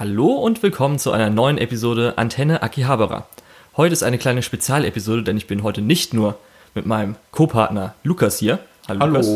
[0.00, 3.26] Hallo und willkommen zu einer neuen Episode Antenne Akihabara.
[3.76, 6.38] Heute ist eine kleine Spezialepisode, denn ich bin heute nicht nur
[6.72, 8.60] mit meinem Co-Partner Lukas hier.
[8.86, 9.06] Hallo.
[9.06, 9.28] Lukas.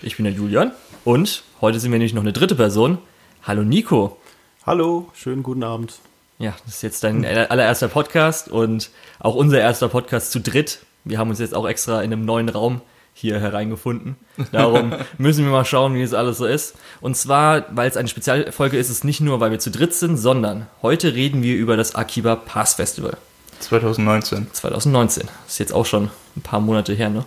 [0.00, 0.72] Ich bin der Julian
[1.04, 2.96] und heute sind wir nämlich noch eine dritte Person.
[3.42, 4.16] Hallo Nico.
[4.64, 5.98] Hallo, schönen guten Abend.
[6.38, 8.88] Ja, das ist jetzt dein allererster Podcast und
[9.18, 10.78] auch unser erster Podcast zu dritt.
[11.04, 12.80] Wir haben uns jetzt auch extra in einem neuen Raum
[13.14, 14.16] hier hereingefunden.
[14.52, 16.76] Darum müssen wir mal schauen, wie es alles so ist.
[17.00, 19.94] Und zwar, weil es eine Spezialfolge ist, ist es nicht nur, weil wir zu dritt
[19.94, 23.16] sind, sondern heute reden wir über das Akiba Pass Festival.
[23.60, 24.48] 2019.
[24.52, 25.26] 2019.
[25.26, 27.24] Das ist jetzt auch schon ein paar Monate her, ne?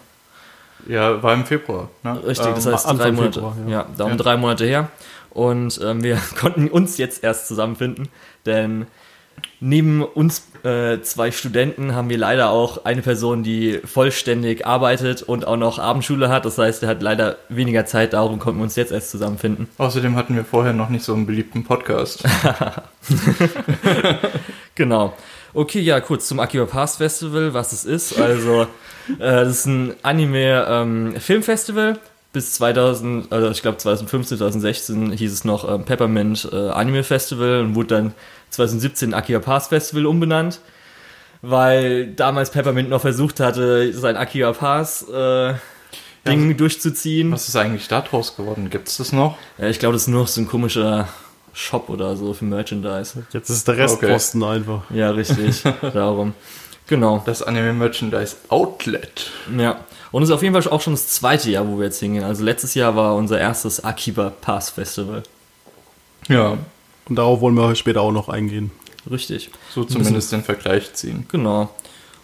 [0.88, 1.89] Ja, war im Februar.
[2.03, 2.22] Ne?
[2.25, 3.34] Richtig, das ähm, heißt drei Monate.
[3.39, 3.72] Februar, ja.
[3.72, 4.17] ja, darum ja.
[4.17, 4.89] drei Monate her.
[5.30, 8.09] Und ähm, wir konnten uns jetzt erst zusammenfinden,
[8.45, 8.88] denn
[9.60, 15.48] neben uns äh, zwei Studenten haben wir leider auch eine Person, die vollständig arbeitet und
[15.48, 16.46] auch noch Abendschule hat.
[16.46, 19.68] Das heißt, er hat leider weniger Zeit, darum konnten wir uns jetzt erst zusammenfinden.
[19.78, 22.23] Außerdem hatten wir vorher noch nicht so einen beliebten Podcast.
[24.76, 25.14] genau.
[25.54, 28.20] Okay, ja, kurz zum Akiba Pass Festival, was es ist.
[28.20, 28.68] Also, äh,
[29.20, 31.90] das ist ein Anime-Filmfestival.
[31.90, 31.97] Ähm,
[32.31, 37.62] Bis 2000, also ich glaube 2015, 2016 hieß es noch ähm, Peppermint äh, Anime Festival
[37.62, 38.14] und wurde dann
[38.54, 40.59] 2017 Akiba Pass Festival umbenannt,
[41.42, 45.54] weil damals Peppermint noch versucht hatte, sein Akiba Pass äh,
[46.26, 47.31] Ding ja, durchzuziehen.
[47.31, 48.70] Was ist eigentlich daraus geworden?
[48.70, 49.38] Gibt es das noch?
[49.58, 51.09] Ja, ich glaube, das ist nur so ein komischer
[51.54, 53.26] Shop oder so für Merchandise.
[53.31, 54.56] Jetzt ist der Restposten okay.
[54.56, 54.81] einfach.
[54.90, 55.64] Ja, richtig.
[55.94, 56.34] darum.
[56.88, 57.22] Genau.
[57.26, 59.31] Das Anime Merchandise Outlet.
[59.58, 59.81] Ja.
[60.12, 62.24] Und es ist auf jeden Fall auch schon das zweite Jahr, wo wir jetzt hingehen.
[62.24, 65.24] Also letztes Jahr war unser erstes Akiba Pass Festival.
[66.30, 66.58] Ja.
[67.09, 68.72] Und darauf wollen wir später auch noch eingehen.
[69.09, 69.50] Richtig.
[69.70, 71.26] So zumindest den Vergleich ziehen.
[71.30, 71.70] Genau.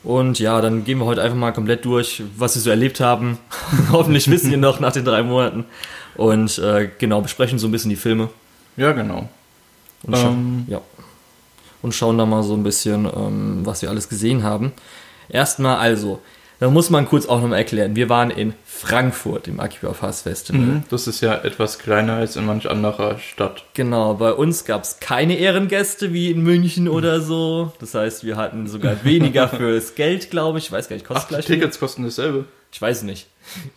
[0.03, 3.37] Und ja, dann gehen wir heute einfach mal komplett durch, was wir so erlebt haben.
[3.91, 5.65] Hoffentlich wissen wir noch nach den drei Monaten.
[6.15, 8.29] Und äh, genau, besprechen so ein bisschen die Filme.
[8.77, 9.27] Ja, genau.
[10.03, 10.65] Und, scha ähm.
[10.67, 10.81] ja.
[11.81, 14.71] und schauen da mal so ein bisschen, ähm, was wir alles gesehen haben.
[15.27, 16.21] Erstmal also,
[16.59, 17.95] da muss man kurz auch nochmal erklären.
[17.95, 20.61] Wir waren in Frankfurt im Akiba Fast Festival.
[20.61, 23.63] Mhm, das ist ja etwas kleiner als in manch anderer Stadt.
[23.73, 27.71] Genau, bei uns gab es keine Ehrengäste wie in München oder so.
[27.79, 30.65] Das heißt, wir hatten sogar weniger fürs Geld, glaube ich.
[30.65, 31.45] Ich weiß gar nicht, kostet Ach, gleich.
[31.45, 32.45] Tickets kosten dasselbe.
[32.71, 33.27] Ich weiß nicht.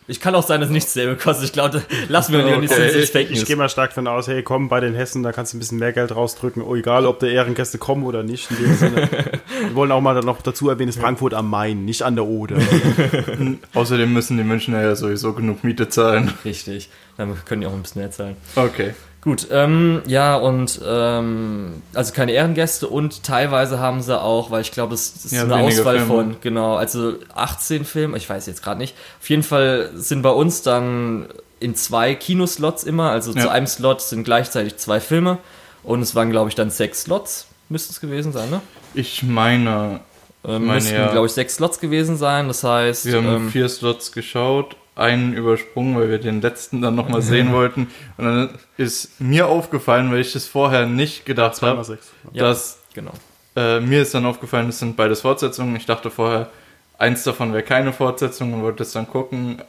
[0.07, 1.47] Ich kann auch sein, dass nichts selber kostet.
[1.47, 2.59] Ich glaube, lassen wir okay.
[2.59, 3.41] nicht ins Fake News.
[3.41, 5.61] Ich gehe mal stark davon aus, hey, komm, bei den Hessen, da kannst du ein
[5.61, 6.63] bisschen mehr Geld rausdrücken.
[6.63, 8.51] Oh, egal, ob der Ehrengäste kommen oder nicht.
[8.51, 9.09] In dem Sinne.
[9.63, 12.27] wir wollen auch mal noch dazu erwähnen, es ist Frankfurt am Main, nicht an der
[12.27, 12.57] Oder.
[13.75, 16.33] Außerdem müssen die Münchner ja sowieso genug Miete zahlen.
[16.45, 16.91] Richtig.
[17.17, 18.37] Dann können die auch ein bisschen mehr zahlen.
[18.57, 18.95] Okay.
[19.23, 24.73] Gut, ähm, ja, und ähm, also keine Ehrengäste und teilweise haben sie auch, weil ich
[24.73, 26.07] glaube, das, das ist ja, eine Auswahl Filme.
[26.07, 28.97] von, genau, also 18 Filme, ich weiß jetzt gerade nicht.
[29.21, 31.29] Auf jeden Fall sind bei uns dann
[31.61, 33.43] in zwei Kinoslots immer, also ja.
[33.43, 35.39] zu einem Slot sind gleichzeitig zwei Filme
[35.85, 38.61] und es waren, glaube ich, dann sechs Slots, müsste es gewesen sein, ne?
[38.93, 40.01] Ich meine.
[40.45, 41.13] Ähm, meine müssten, ja.
[41.13, 43.07] glaube ich, sechs Slots gewesen sein, das heißt.
[43.07, 47.53] Wir haben ähm, vier Slots geschaut einen übersprungen, weil wir den letzten dann nochmal sehen
[47.53, 47.89] wollten.
[48.19, 51.79] Und dann ist mir aufgefallen, weil ich das vorher nicht gedacht habe,
[52.35, 53.13] dass ja, genau.
[53.57, 55.77] äh, mir ist dann aufgefallen, es sind beides Fortsetzungen.
[55.77, 56.51] Ich dachte vorher,
[56.99, 59.63] eins davon wäre keine Fortsetzung und wollte es dann gucken.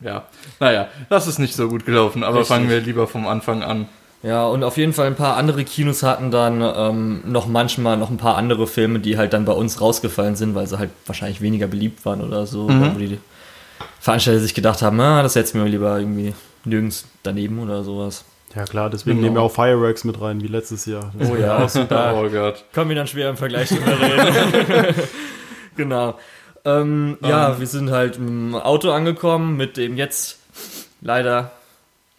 [0.00, 0.26] Ja,
[0.60, 2.48] naja, das ist nicht so gut gelaufen, aber Richtig.
[2.54, 3.88] fangen wir lieber vom Anfang an.
[4.22, 8.10] Ja, und auf jeden Fall ein paar andere Kinos hatten dann ähm, noch manchmal noch
[8.10, 11.40] ein paar andere Filme, die halt dann bei uns rausgefallen sind, weil sie halt wahrscheinlich
[11.40, 12.94] weniger beliebt waren oder so, mhm.
[12.94, 13.18] wo die
[14.06, 16.32] Veranstalter sich gedacht haben, ah, das setzen wir lieber irgendwie
[16.64, 18.24] nirgends daneben oder sowas.
[18.54, 19.24] Ja klar, deswegen genau.
[19.24, 21.12] nehmen wir auch Fireworks mit rein, wie letztes Jahr.
[21.18, 22.14] Das oh ja, auch super.
[22.16, 22.62] oh Gott.
[22.72, 24.94] Kommen wir dann schwer im Vergleich drüber reden.
[25.76, 26.14] genau.
[26.64, 27.28] Ähm, um.
[27.28, 27.58] Ja, ähm.
[27.58, 30.38] wir sind halt im Auto angekommen mit dem jetzt
[31.00, 31.50] leider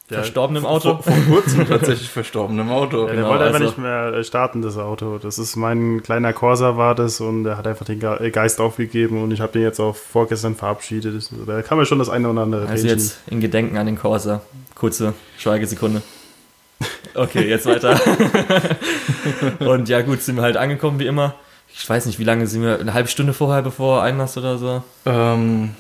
[0.09, 1.00] der verstorben im Auto.
[1.01, 3.01] Vor, vor kurzem tatsächlich verstorben im Auto.
[3.01, 3.72] Ja, der genau, wollte einfach also.
[3.72, 5.18] nicht mehr äh, starten, das Auto.
[5.18, 9.22] Das ist mein kleiner Corsa war das und der hat einfach den äh, Geist aufgegeben
[9.22, 11.29] und ich habe den jetzt auch vorgestern verabschiedet.
[11.45, 12.90] Da kann man schon das eine oder andere Also Rädchen.
[12.90, 14.41] jetzt in Gedenken an den Corsa.
[14.75, 16.01] Kurze Schweigesekunde.
[17.13, 18.00] Okay, jetzt weiter.
[19.60, 21.33] und ja gut, sind wir halt angekommen wie immer.
[21.74, 22.80] Ich weiß nicht, wie lange sind wir?
[22.80, 24.83] Eine halbe Stunde vorher, bevor Einlass oder so?
[25.06, 25.71] Ähm,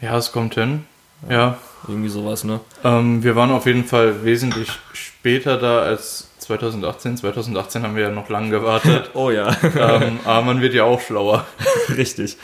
[0.00, 0.84] ja, es kommt hin.
[1.28, 1.58] Ja.
[1.88, 2.60] Irgendwie sowas, ne?
[2.84, 7.16] Ähm, wir waren auf jeden Fall wesentlich später da als 2018.
[7.16, 9.10] 2018 haben wir ja noch lange gewartet.
[9.14, 9.56] oh ja.
[9.76, 11.44] ähm, aber man wird ja auch schlauer.
[11.96, 12.36] Richtig.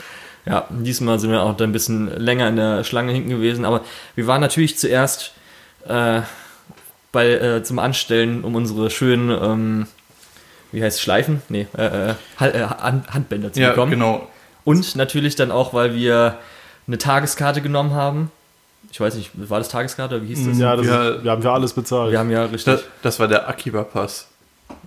[0.45, 3.81] Ja, diesmal sind wir auch da ein bisschen länger in der Schlange hinten gewesen, aber
[4.15, 5.33] wir waren natürlich zuerst
[5.87, 6.21] äh,
[7.11, 9.87] bei, äh, zum Anstellen, um unsere schönen, ähm,
[10.71, 11.41] wie heißt es, Schleifen?
[11.49, 13.91] Nee, äh, äh, äh Handbänder zu ja, bekommen.
[13.91, 14.27] genau.
[14.63, 16.37] Und natürlich dann auch, weil wir
[16.87, 18.31] eine Tageskarte genommen haben
[18.91, 20.57] Ich weiß nicht, war das Tageskarte oder wie hieß das?
[20.57, 21.09] Ja, das Ja.
[21.09, 22.11] ist, wir haben für alles bezahlt.
[22.11, 22.65] Wir haben ja richtig.
[22.65, 24.27] Das, das war der Akiba-Pass.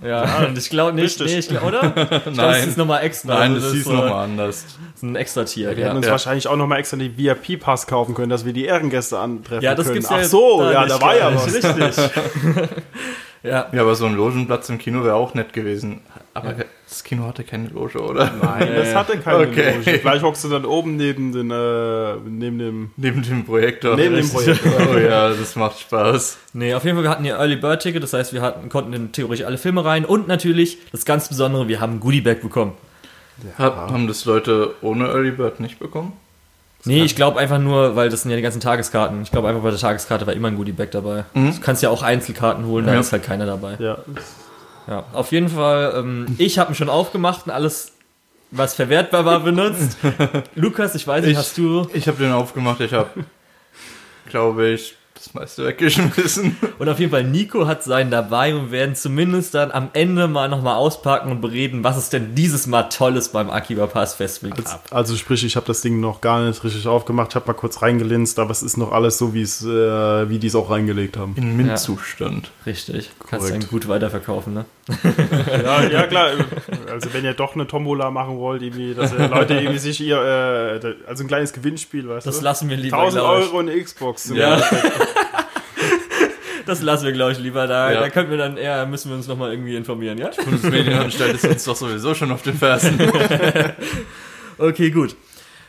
[0.04, 1.26] ja, und ich glaube nicht, Richtig.
[1.32, 1.82] nee, ich glaub, oder?
[1.96, 2.68] Ich glaub, das Nein.
[2.68, 3.34] ist nochmal extra.
[3.38, 4.64] Nein, Also das hieß nochmal anders.
[4.64, 5.70] Das ist ein extra Tier.
[5.70, 6.12] wir Ja, hätten uns Ja.
[6.12, 9.86] wahrscheinlich auch nochmal extra die VIP-Pass kaufen können, dass wir die Ehrengäste antreffen ja das
[9.86, 9.94] können.
[10.00, 11.46] gibt's Ach ja so, da ja, da war ja was.
[11.54, 11.64] ich.
[11.64, 11.96] Richtig.
[13.42, 13.66] ja.
[13.72, 16.00] Ja, aber so ein Logenplatz im Kino wäre auch nett gewesen.
[16.34, 16.54] Aber
[16.88, 18.30] das Kino hatte keine Loge, oder?
[18.42, 18.94] Nein, Ja, das ja.
[19.00, 19.74] hatte keine Okay.
[19.76, 19.98] Loge.
[19.98, 22.90] Vielleicht hockst du dann oben neben, den, äh, neben dem...
[22.96, 23.96] Neben dem Projektor.
[23.96, 24.58] Neben dem Richtig.
[24.92, 26.38] Oh ja, das macht Spaß.
[26.54, 28.92] Nee, auf jeden Fall, wir hatten hier Early Bird Ticket, das heißt, wir hatten, konnten
[28.94, 32.40] in theoretisch alle Filme rein und natürlich, das ganz Besondere, wir haben ein Goodie Bag
[32.40, 32.72] bekommen.
[33.58, 36.12] Hat, haben das Leute ohne Early Bird nicht bekommen?
[36.84, 39.22] Nee, ich glaube einfach nur, weil das sind ja die ganzen Tageskarten.
[39.22, 41.24] Ich glaube einfach bei der Tageskarte war immer ein Goodie Bag dabei.
[41.34, 43.00] Du kannst ja auch Einzelkarten holen, da Ja.
[43.00, 43.76] ist halt keiner dabei.
[43.78, 43.98] Ja,
[44.88, 47.92] Ja, auf jeden Fall, ähm, ich habe ihn schon aufgemacht und alles,
[48.50, 49.96] was verwertbar war, benutzt.
[50.54, 51.86] Lukas, ich weiß nicht, Ich- hast du...
[51.94, 53.10] Ich habe den aufgemacht, ich habe,
[54.28, 56.56] glaube ich, das meiste weggeschmissen.
[56.78, 60.48] Und auf jeden Fall, Nico hat seinen dabei und werden zumindest dann am Ende mal
[60.48, 64.84] nochmal auspacken und bereden, was es denn dieses Mal Tolles beim Akiba Pass Festival gab.
[64.90, 67.82] also sprich, ich habe das Ding noch gar nicht richtig aufgemacht, ich habe mal kurz
[67.82, 71.16] reingelinst, aber es ist noch alles so, wie es, äh, wie die es auch reingelegt
[71.16, 71.34] haben.
[71.36, 72.50] In MINT-Zustand.
[72.66, 73.10] Richtig.
[73.28, 73.62] Kannst Korrekt.
[73.64, 74.64] dann gut weiterverkaufen, ne?
[75.62, 76.30] Ja, ja klar.
[76.90, 80.16] Also wenn ihr doch eine Tombola machen wollt, irgendwie, dass ihr Leute irgendwie sich ihr,
[80.82, 82.44] äh, also ein kleines Gewinnspiel, weißt Das du?
[82.44, 83.46] lassen wir lieber, 1000 glaub ich.
[83.46, 84.30] Euro und Xbox.
[84.34, 84.60] Ja.
[86.64, 87.66] Das lassen wir, glaube ich, lieber.
[87.66, 88.00] Da, Ja.
[88.00, 90.30] da können wir dann eher, müssen wir uns nochmal irgendwie informieren, ja?
[90.44, 92.98] Bundesmedienanstalt ist uns doch sowieso schon auf den Fersen.
[94.58, 95.16] Okay, gut.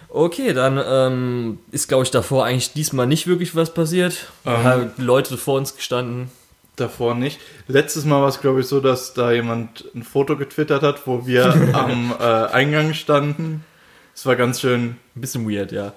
[0.10, 4.32] Okay, dann ähm, ist, glaube ich, davor eigentlich diesmal nicht wirklich was passiert.
[4.46, 4.64] Ähm.
[4.64, 6.30] Haben Leute vor uns gestanden.
[6.76, 7.40] Davor nicht.
[7.68, 11.26] Letztes Mal war es, glaube ich, so, dass da jemand ein Foto getwittert hat, wo
[11.26, 13.64] wir am äh, Eingang standen.
[14.14, 15.94] Es war ganz schön Ein bisschen weird, ja.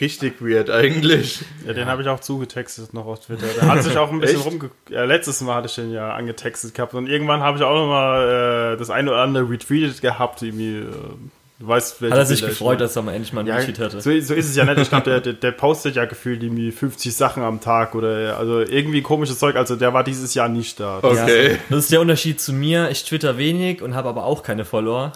[0.00, 1.44] Richtig weird eigentlich.
[1.66, 3.46] Ja, den habe ich auch zugetextet noch auf Twitter.
[3.56, 4.70] Der hat sich auch ein bisschen rumge...
[4.88, 7.88] Ja, letztes Mal hatte ich den ja angetextet gehabt und irgendwann habe ich auch noch
[7.88, 10.42] mal äh, das eine oder andere retweetet gehabt.
[10.42, 11.14] Irgendwie, äh,
[11.58, 13.48] du weißt, welche Hat er sich Bilder ich gefreut, dass er mal endlich mal einen
[13.48, 14.00] ja, Retweet hatte.
[14.00, 14.78] so, so ist es ja nicht.
[14.78, 18.60] Ich glaube, der, der, der postet ja gefühlt irgendwie 50 Sachen am Tag oder also
[18.60, 19.56] irgendwie komisches Zeug.
[19.56, 21.00] Also der war dieses Jahr nicht da.
[21.00, 21.52] Das- Okay.
[21.52, 22.90] Ja, das ist der Unterschied zu mir.
[22.90, 25.12] Ich twitter wenig und habe aber auch keine Follower.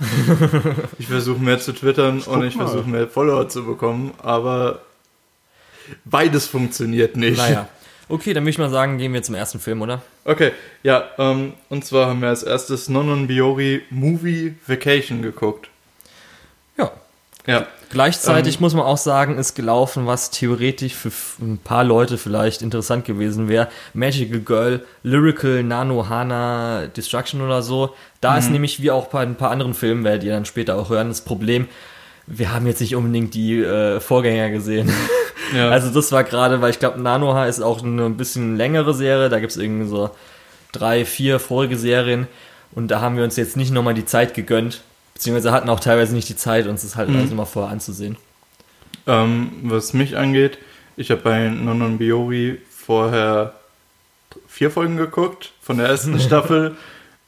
[0.98, 4.80] Ich versuche mehr zu twittern und ich versuche mehr Follower zu bekommen, aber
[6.04, 7.38] beides funktioniert nicht.
[7.38, 7.68] Naja.
[8.08, 10.00] Okay, dann würde ich mal sagen, gehen wir zum ersten Film, oder?
[10.24, 10.52] Okay,
[10.82, 15.68] ja, ähm, und zwar haben wir als erstes Nonon Biori Movie Vacation geguckt.
[17.48, 17.66] Ja.
[17.90, 18.60] Gleichzeitig Ähm.
[18.60, 21.10] muss man auch sagen, ist gelaufen, was theoretisch für
[21.40, 23.68] ein paar Leute vielleicht interessant gewesen wäre.
[23.94, 27.94] Magical Girl, Lyrical, Nano Hana, Destruction oder so.
[28.20, 28.38] Da Mhm.
[28.38, 31.08] ist nämlich, wie auch bei ein paar anderen Filmen, werdet ihr dann später auch hören,
[31.08, 31.66] das Problem,
[32.26, 34.92] wir haben jetzt nicht unbedingt die äh, Vorgänger gesehen.
[35.56, 35.70] ja.
[35.70, 39.30] Also das war gerade, weil ich glaube, Nanoha ist auch eine ein bisschen längere Serie.
[39.30, 40.10] Da gibt es irgendwie so
[40.72, 42.26] drei, vier vorige Serien.
[42.72, 44.82] Und da haben wir uns jetzt nicht nochmal die Zeit gegönnt.
[45.18, 48.16] Beziehungsweise hatten auch teilweise nicht die Zeit, uns das halt alles nochmal vorher anzusehen.
[49.08, 50.58] Ähm, was mich angeht,
[50.96, 53.54] ich habe bei Nonon Biori vorher
[54.46, 56.76] vier Folgen geguckt von der ersten Staffel.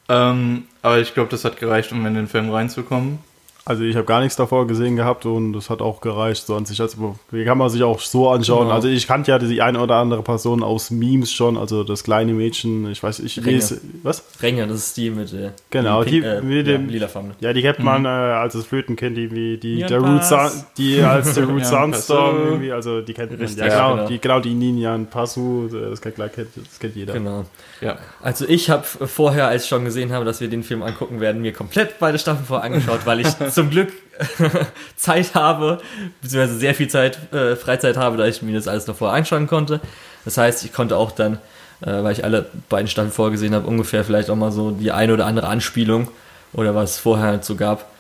[0.09, 3.19] Ähm, aber ich glaube, das hat gereicht, um in den Film reinzukommen.
[3.65, 6.65] Also ich habe gar nichts davor gesehen gehabt und das hat auch gereicht so an
[6.65, 6.81] sich.
[6.81, 8.65] Also die kann man sich auch so anschauen.
[8.65, 8.75] Genau.
[8.75, 12.33] Also ich kannte ja die eine oder andere Person aus Memes schon, also das kleine
[12.33, 13.51] Mädchen, ich weiß, ich Ringe.
[13.51, 14.25] lese, was?
[14.43, 17.33] Renge, das ist die mit der Genau, die, die äh, mit ja, dem- lila Farben.
[17.41, 20.25] Ja, die kennt man äh, als das Flötenkind, die wie die Nian der Root.
[20.25, 23.41] Sun, die als der Root Sunstorm irgendwie, also die kennt man.
[23.41, 24.09] Richtig, ja, genau, genau.
[24.09, 27.13] die genau die Ninian Passu, das kennt, klar, kennt, das kennt jeder.
[27.13, 27.45] Genau.
[27.83, 27.99] Ja.
[28.23, 31.43] Also ich habe vorher, als ich schon gesehen habe, dass wir den Film angucken werden,
[31.43, 33.93] mir komplett beide Staffeln vorher angeschaut, weil ich zum Glück
[34.97, 35.81] Zeit habe,
[36.21, 39.47] beziehungsweise sehr viel Zeit, äh, Freizeit habe, da ich mir das alles noch vorher einschauen
[39.47, 39.81] konnte.
[40.25, 41.35] Das heißt, ich konnte auch dann,
[41.81, 45.15] äh, weil ich alle beiden Staffeln vorgesehen habe, ungefähr vielleicht auch mal so die eine
[45.15, 46.09] oder andere Anspielung
[46.53, 47.91] oder was es vorher halt so gab,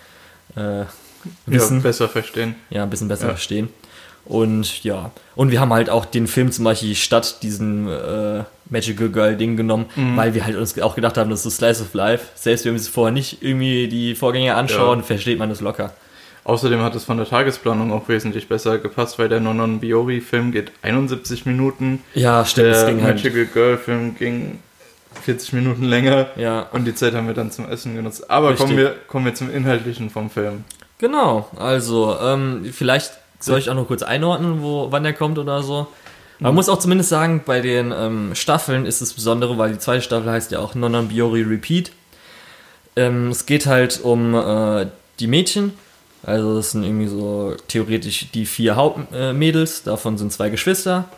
[0.56, 0.86] äh, ja,
[1.46, 2.54] wissen besser verstehen.
[2.70, 3.30] ja, ein bisschen besser Ja.
[3.30, 3.68] verstehen.
[4.30, 9.08] Und ja, und wir haben halt auch den Film zum Beispiel statt diesem äh, Magical
[9.08, 10.16] Girl Ding genommen, Mhm.
[10.16, 12.26] weil wir halt uns auch gedacht haben, das ist so Slice of Life.
[12.36, 15.04] Selbst wenn wir uns vorher nicht irgendwie die Vorgänger anschauen, Ja.
[15.04, 15.92] versteht man das locker.
[16.44, 20.70] Außerdem hat es von der Tagesplanung auch wesentlich besser gepasst, weil der Nonon Biori-Film geht
[20.82, 22.02] 71 Minuten.
[22.14, 23.16] Ja, stimmt, Der ging halt.
[23.16, 24.58] Magical Girl-Film ging
[25.22, 26.28] 40 Minuten länger.
[26.36, 28.30] Ja, Und die Zeit haben wir dann zum Essen genutzt.
[28.30, 28.64] Aber Richtig.
[28.66, 30.64] kommen wir, kommen wir zum Inhaltlichen vom Film.
[30.98, 31.48] genau.
[31.58, 35.86] Also, ähm, vielleicht soll ich auch noch kurz einordnen, wo, wann der kommt oder so.
[36.38, 40.00] Man muss auch zumindest sagen, bei den ähm, Staffeln ist es Besondere, weil die zweite
[40.02, 41.92] Staffel heißt ja auch Nonon Biori Repeat.
[42.96, 44.86] Ähm, es geht halt um äh,
[45.18, 45.74] die Mädchen.
[46.22, 49.82] Also das sind irgendwie so theoretisch die vier Hauptmädels.
[49.82, 51.08] Davon sind zwei Geschwister.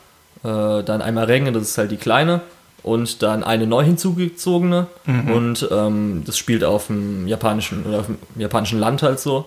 [0.45, 2.41] äh, dann einmal Ränge, das ist halt die kleine,
[2.83, 4.89] und dann eine neu hinzugezogene.
[5.33, 9.47] Und ähm, das spielt auf dem japanischen oder auf dem japanischen Land halt so,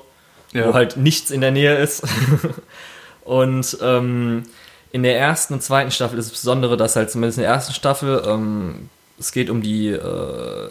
[0.56, 0.68] Ja.
[0.68, 2.04] wo halt nichts in der Nähe ist.
[3.26, 4.44] und ähm,
[4.92, 7.74] in der ersten und zweiten Staffel ist das Besondere, dass halt zumindest in der ersten
[7.74, 10.70] Staffel ähm, es geht um die äh,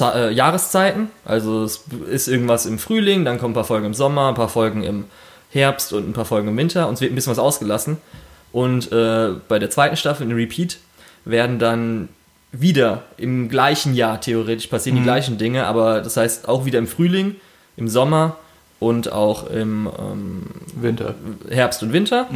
[0.00, 1.10] äh, Jahreszeiten.
[1.24, 4.48] Also es ist irgendwas im Frühling, dann kommen ein paar Folgen im Sommer, ein paar
[4.48, 5.04] Folgen im
[5.50, 7.98] Herbst und ein paar Folgen im Winter und es wird ein bisschen was ausgelassen.
[8.50, 10.78] Und äh, bei der zweiten Staffel, in Repeat,
[11.24, 12.08] werden dann
[12.50, 16.86] wieder im gleichen Jahr theoretisch passieren die gleichen Dinge, aber das heißt auch wieder im
[16.86, 17.36] Frühling,
[17.76, 18.36] im Sommer
[18.82, 20.42] und auch im ähm,
[20.74, 21.14] Winter.
[21.48, 22.28] Herbst und Winter.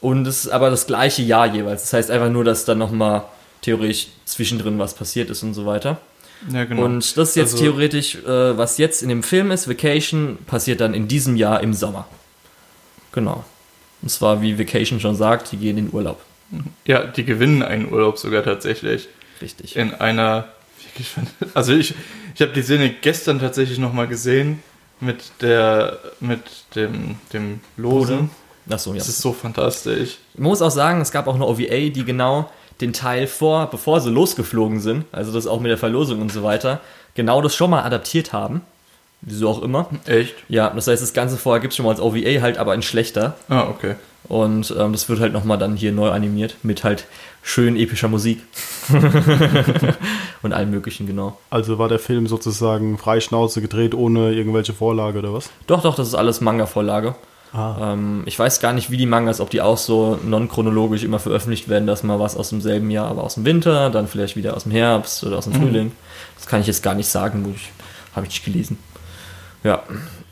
[0.00, 1.82] Und es ist aber das gleiche Jahr jeweils.
[1.82, 3.24] Das heißt einfach nur, dass dann nochmal
[3.60, 6.00] theoretisch zwischendrin was passiert ist und so weiter.
[6.50, 6.84] Ja, genau.
[6.84, 10.80] Und das ist jetzt Also- theoretisch, äh, was jetzt in dem Film ist, Vacation, passiert
[10.80, 12.08] dann in diesem Jahr im Sommer.
[13.12, 13.44] Genau.
[14.00, 16.20] Und zwar, wie Vacation schon sagt, die gehen in Urlaub.
[16.86, 19.08] Ja, die gewinnen einen Urlaub sogar tatsächlich.
[19.40, 19.76] Richtig.
[19.76, 20.46] In einer.
[21.54, 21.94] Also ich,
[22.34, 24.62] ich habe die Szene gestern tatsächlich nochmal gesehen
[25.02, 26.42] mit der mit
[26.74, 28.30] dem, dem Losen.
[28.70, 28.98] Achso, ja.
[28.98, 30.18] Das ist so fantastisch.
[30.34, 32.48] Man muss auch sagen, es gab auch eine OVA, die genau
[32.80, 36.42] den Teil vor, bevor sie losgeflogen sind, also das auch mit der Verlosung und so
[36.42, 36.80] weiter,
[37.14, 38.62] genau das schon mal adaptiert haben.
[39.20, 39.88] Wieso auch immer.
[40.06, 40.34] Echt?
[40.48, 42.82] Ja, das heißt, das Ganze vorher gibt es schon mal als OVA halt, aber in
[42.82, 43.36] schlechter.
[43.48, 43.94] Ah, okay.
[44.28, 47.06] Und ähm, das wird halt nochmal dann hier neu animiert mit halt
[47.42, 48.40] schön epischer Musik.
[50.42, 51.38] und allem möglichen, genau.
[51.50, 55.50] Also war der Film sozusagen freischnauze gedreht, ohne irgendwelche Vorlage oder was?
[55.66, 57.14] Doch, doch, das ist alles Manga-Vorlage.
[57.52, 57.92] Ah.
[57.92, 61.68] Ähm, ich weiß gar nicht, wie die Mangas, ob die auch so non-chronologisch immer veröffentlicht
[61.68, 64.62] werden, dass mal was aus demselben Jahr, aber aus dem Winter, dann vielleicht wieder aus
[64.62, 65.92] dem Herbst oder aus dem Frühling.
[66.36, 67.70] Das kann ich jetzt gar nicht sagen, wo ich,
[68.14, 68.78] habe ich nicht gelesen.
[69.64, 69.82] Ja.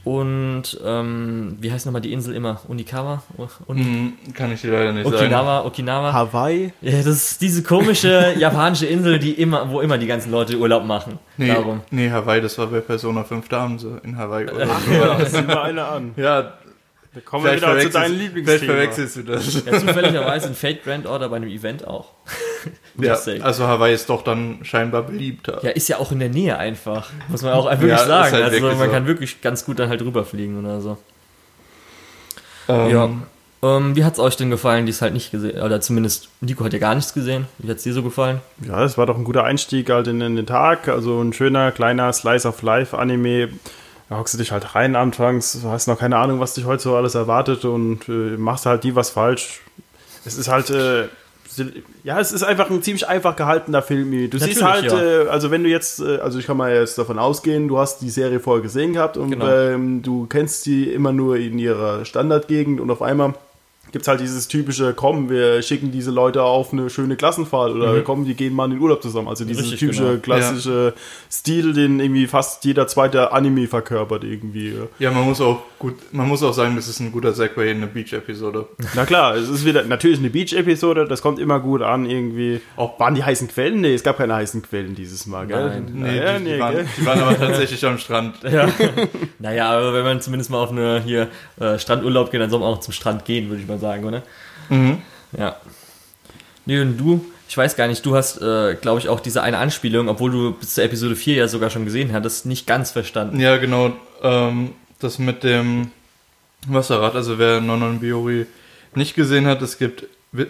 [0.03, 2.61] Und ähm, wie heißt nochmal die Insel immer?
[2.69, 3.23] Unikawa?
[3.67, 5.17] Un Hm, kann ich dir leider nicht sagen.
[5.17, 5.65] Okinawa?
[5.67, 6.13] Okinawa?
[6.13, 6.73] Hawaii?
[6.81, 10.85] Ja, das ist diese komische japanische Insel, die immer, wo immer die ganzen Leute Urlaub
[10.87, 11.19] machen.
[11.37, 11.83] Nee, Darum.
[11.91, 14.47] nee, Hawaii, das war bei Persona 5 da haben sie in Hawaii.
[14.51, 14.67] Oder
[15.27, 15.37] so.
[15.37, 16.13] Ja, mal eine an.
[16.17, 16.55] ja,
[17.13, 19.65] Da kommen wir vielleicht wieder zu verwechselst, deinem vielleicht verwechselst du das.
[19.65, 22.11] Ja, zufälligerweise in Fate Grand Order bei einem Event auch.
[23.01, 25.61] Ja, also Hawaii ist doch dann scheinbar beliebter.
[25.65, 27.09] Ja, ist ja auch in der Nähe einfach.
[27.29, 28.33] Muss man auch wirklich Ja, sagen.
[28.33, 28.93] halt also wirklich man so.
[28.95, 30.99] kann wirklich ganz gut dann halt rüberfliegen oder so.
[32.69, 33.11] Ähm, Ja.
[33.63, 36.73] Ähm, wie hat's euch denn gefallen, die es halt nicht gesehen, oder zumindest Nico hat
[36.75, 37.47] ja gar nichts gesehen.
[37.59, 38.41] Wie hat's dir so gefallen?
[38.67, 40.89] Ja, es war doch ein guter Einstieg halt in, in den Tag.
[40.89, 43.49] Also ein schöner, kleiner Slice of Life Anime.
[44.11, 46.97] Da hockst du dich halt rein anfangs, hast noch keine Ahnung, was dich heute so
[46.97, 49.61] alles erwartet und äh, machst halt nie was falsch.
[50.25, 51.05] Es ist halt, äh,
[52.03, 54.11] ja, es ist einfach ein ziemlich einfach gehaltener Film.
[54.29, 56.99] Du siehst halt, Natürlich, äh, also wenn du jetzt, äh, also ich kann mal jetzt
[56.99, 59.47] davon ausgehen, du hast die Serie vorher gesehen gehabt und Genau.
[59.49, 63.35] ähm, du kennst sie immer nur in ihrer Standardgegend und auf einmal
[63.93, 68.01] gibt es halt dieses typische, komm, wir schicken diese Leute auf eine schöne Klassenfahrt oder
[68.03, 69.29] komm, die gehen mal in den Urlaub zusammen.
[69.29, 69.71] Also dieses Mhm.
[69.71, 70.21] Richtig, typische genau.
[70.21, 70.95] klassische
[71.31, 74.75] Stil, den irgendwie fast jeder zweite Anime verkörpert irgendwie.
[74.99, 77.79] Ja, man muss auch gut, man muss auch sagen, das ist ein guter Segway in
[77.79, 78.67] eine Beach-Episode.
[78.95, 82.61] Na klar, es ist wieder natürlich eine Beach-Episode, das kommt immer gut an irgendwie.
[82.77, 83.81] Auch waren die heißen Quellen?
[83.81, 85.69] Nee, es gab keine heißen Quellen dieses Mal, gell?
[85.69, 85.91] Nein.
[85.95, 86.87] Nee, Naja, die, die, nee, waren, gell?
[86.99, 88.37] die waren aber tatsächlich am Strand.
[88.51, 88.69] Ja.
[89.39, 91.29] naja, aber wenn man zumindest mal auf eine hier
[91.61, 94.23] äh, Strandurlaub geht, dann soll man auch zum Strand gehen, würde ich mal sagen, oder?
[94.69, 94.99] Mhm.
[95.37, 95.57] Ja.
[96.67, 99.59] Nee, und du, ich weiß gar nicht, du hast, äh, glaube ich, auch diese eine
[99.59, 103.41] Anspielung, obwohl du bis zur Episode 4 ja sogar schon gesehen hattest, nicht ganz verstanden.
[103.41, 103.93] Ja, genau.
[104.23, 105.91] Ähm, das mit dem
[106.69, 108.47] Wasserrad, also wer Nonon Biori
[108.95, 110.05] nicht gesehen hat, es gibt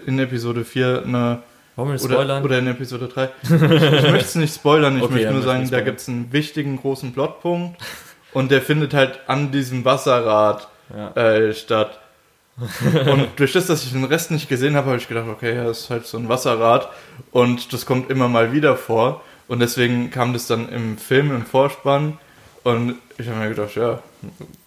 [0.06, 1.42] in Episode 4 eine
[1.76, 2.42] Wollen wir das oder, spoilern?
[2.44, 3.28] oder in Episode 3.
[3.42, 5.84] Ich, ich möchte es nicht spoilern, ich Okay, möchte nur sagen, da spoilern.
[5.87, 7.80] gibt es einen wichtigen großen Plotpunkt
[8.32, 11.12] und der findet halt an diesem Wasserrad Ja.
[11.14, 11.99] äh, statt.
[13.07, 15.64] Und durch das, dass ich den Rest nicht gesehen habe, habe ich gedacht, okay, ja,
[15.64, 16.88] das ist halt so ein Wasserrad
[17.33, 21.47] und das kommt immer mal wieder vor und deswegen kam das dann im Film, im
[21.47, 22.19] Vorspann
[22.64, 24.00] und ich habe mir gedacht, ja,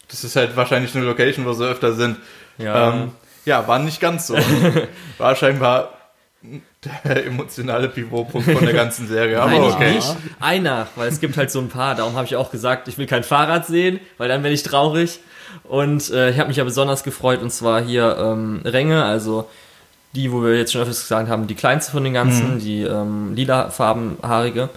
[0.08, 2.18] das ist halt wahrscheinlich eine Location, wo sie öfter sind.
[2.58, 2.94] Ja.
[2.94, 3.12] Ähm,
[3.46, 4.36] ja, war nicht ganz so.
[5.18, 5.98] War scheinbar
[7.04, 9.42] der emotionale Pivotpunkt von der ganzen Serie.
[9.42, 9.96] Aber Eigentlich okay.
[9.96, 10.16] nicht.
[10.40, 11.96] Einer, weil es gibt halt so ein paar.
[11.96, 15.20] Darum habe ich auch gesagt, ich will kein Fahrrad sehen, weil dann bin ich traurig.
[15.64, 19.48] Und äh, ich habe mich ja besonders gefreut, und zwar hier ähm, Ränge, also
[20.16, 23.34] die, wo wir jetzt schon öfters gesagt haben, die kleinste von den ganzen, die ähm,
[23.36, 24.70] lilafarbenhaarige.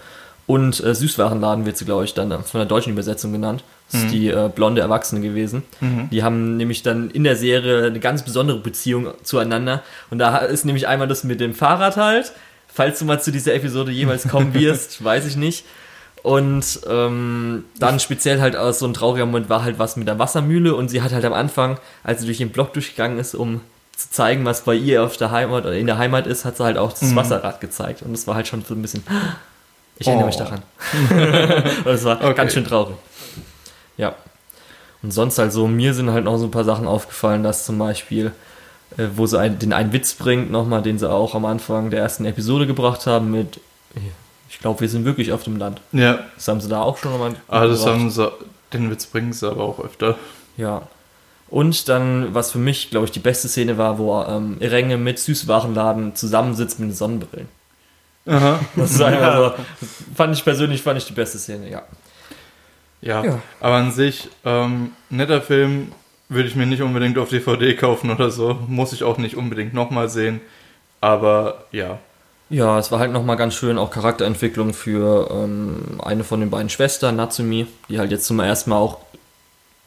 [0.47, 3.65] Und äh, Süßwarenladen wird sie, glaube ich, dann äh, von der deutschen Übersetzung genannt.
[3.91, 5.63] Das ist die äh, blonde Erwachsene gewesen.
[6.11, 9.83] Die haben nämlich dann in der Serie eine ganz besondere Beziehung zueinander.
[10.11, 12.33] Und da ist nämlich einmal das mit dem Fahrrad halt.
[12.67, 15.65] Falls du mal zu dieser Episode jemals kommen wirst, weiß ich nicht.
[16.27, 20.19] Und ähm, dann speziell halt aus so ein trauriger Moment war halt was mit der
[20.19, 23.61] Wassermühle und sie hat halt am Anfang, als sie durch den Block durchgegangen ist, um
[23.97, 26.65] zu zeigen, was bei ihr auf der Heimat oder in der Heimat ist, hat sie
[26.65, 27.15] halt auch das Mhm.
[27.17, 28.03] Wasserrad gezeigt.
[28.03, 29.05] Und das war halt schon so ein bisschen.
[29.99, 30.41] Ich erinnere mich Oh.
[30.41, 30.63] daran.
[31.79, 32.35] Und das war Okay.
[32.35, 32.97] ganz schön traurig.
[33.97, 34.15] Ja.
[35.03, 37.79] Und sonst halt so, mir sind halt noch so ein paar Sachen aufgefallen, dass zum
[37.79, 38.33] Beispiel,
[38.99, 42.01] äh, wo sie einen, den einen Witz bringt, nochmal, den sie auch am Anfang der
[42.01, 43.59] ersten Episode gebracht haben mit,
[44.49, 45.81] ich glaube, wir sind wirklich auf dem Land.
[45.93, 48.31] Ja, Das haben sie da auch schon nochmal aber das haben sie,
[48.73, 50.17] den Witz bringen sie aber auch öfter.
[50.57, 50.83] Ja.
[51.49, 55.19] Und dann, was für mich, glaube ich, die beste Szene war, wo ähm, Irenge mit
[55.21, 57.49] Süßwarenladen zusammensitzt mit den Sonnenbrillen.
[58.27, 58.59] Aha.
[58.75, 59.65] Das ist einfach so,
[60.17, 61.83] fand ich persönlich, fand ich die beste Szene, ja.
[63.01, 63.39] Ja, Ja.
[63.61, 65.93] aber an sich, ähm, netter Film
[66.29, 68.59] würde ich mir nicht unbedingt auf DVD kaufen oder so.
[68.67, 70.41] Muss ich auch nicht unbedingt nochmal sehen.
[71.01, 71.99] Aber ja.
[72.49, 76.69] Ja, es war halt nochmal ganz schön, auch Charakterentwicklung für ähm, eine von den beiden
[76.69, 78.99] Schwestern, Natsumi, die halt jetzt zum ersten Mal auch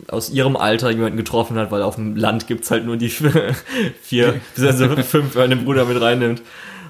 [0.07, 3.09] aus ihrem Alter jemanden getroffen hat, weil auf dem Land gibt's halt nur die
[4.01, 6.41] vier, beziehungsweise fünf, wenn den Bruder mit reinnimmt.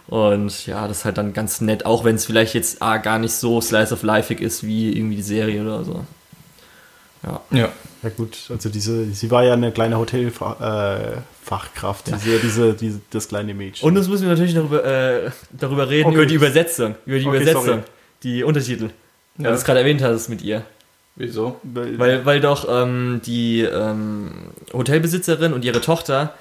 [0.08, 3.20] Und ja, das ist halt dann ganz nett, auch wenn es vielleicht jetzt ah, gar
[3.20, 6.04] nicht so Slice of Lifeig ist wie irgendwie die Serie oder so.
[7.24, 7.42] Ja.
[7.52, 7.70] Ja.
[8.02, 13.28] Ja gut, also diese, sie war ja eine kleine Hotelfachkraft, äh, diese, diese, diese, das
[13.28, 13.86] kleine Mädchen.
[13.88, 16.16] Und jetzt müssen wir natürlich darüber, äh, darüber reden, Okay.
[16.16, 17.80] über die Übersetzung, über die Okay, Übersetzung, sorry.
[18.24, 18.86] die Untertitel.
[18.86, 18.90] Ja.
[19.40, 19.46] Ja.
[19.46, 20.64] Weil du es gerade erwähnt hattest mit ihr.
[21.16, 21.60] Wieso?
[21.64, 24.32] Weil, weil doch ähm, die ähm,
[24.72, 26.34] Hotelbesitzerin und ihre Tochter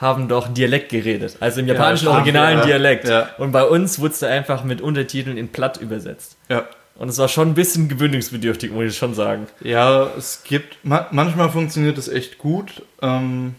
[0.00, 1.36] haben doch Dialekt geredet.
[1.40, 2.66] Also im japanischen stimmt, originalen ja.
[2.66, 3.08] Dialekt.
[3.08, 3.28] Ja.
[3.38, 6.36] Und bei uns wurde es da einfach mit Untertiteln in Platt übersetzt.
[6.48, 6.64] Ja.
[6.98, 9.46] Und es war schon ein bisschen gewöhnungsbedürftig, muss ich schon sagen.
[9.60, 12.82] Ja, es gibt, ma manchmal funktioniert es echt gut.
[13.00, 13.54] Ähm,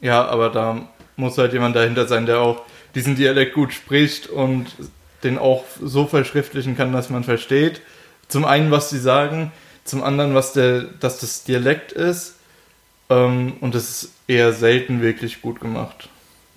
[0.00, 2.62] ja, aber da muss halt jemand dahinter sein, der auch
[2.96, 4.66] diesen Dialekt gut spricht und
[5.22, 7.80] den auch so verschriftlichen kann, dass man versteht.
[8.28, 9.52] Zum einen, was sie sagen,
[9.84, 12.34] zum anderen, was der, dass das Dialekt ist.
[13.10, 16.08] Ähm, und das ist eher selten wirklich gut gemacht.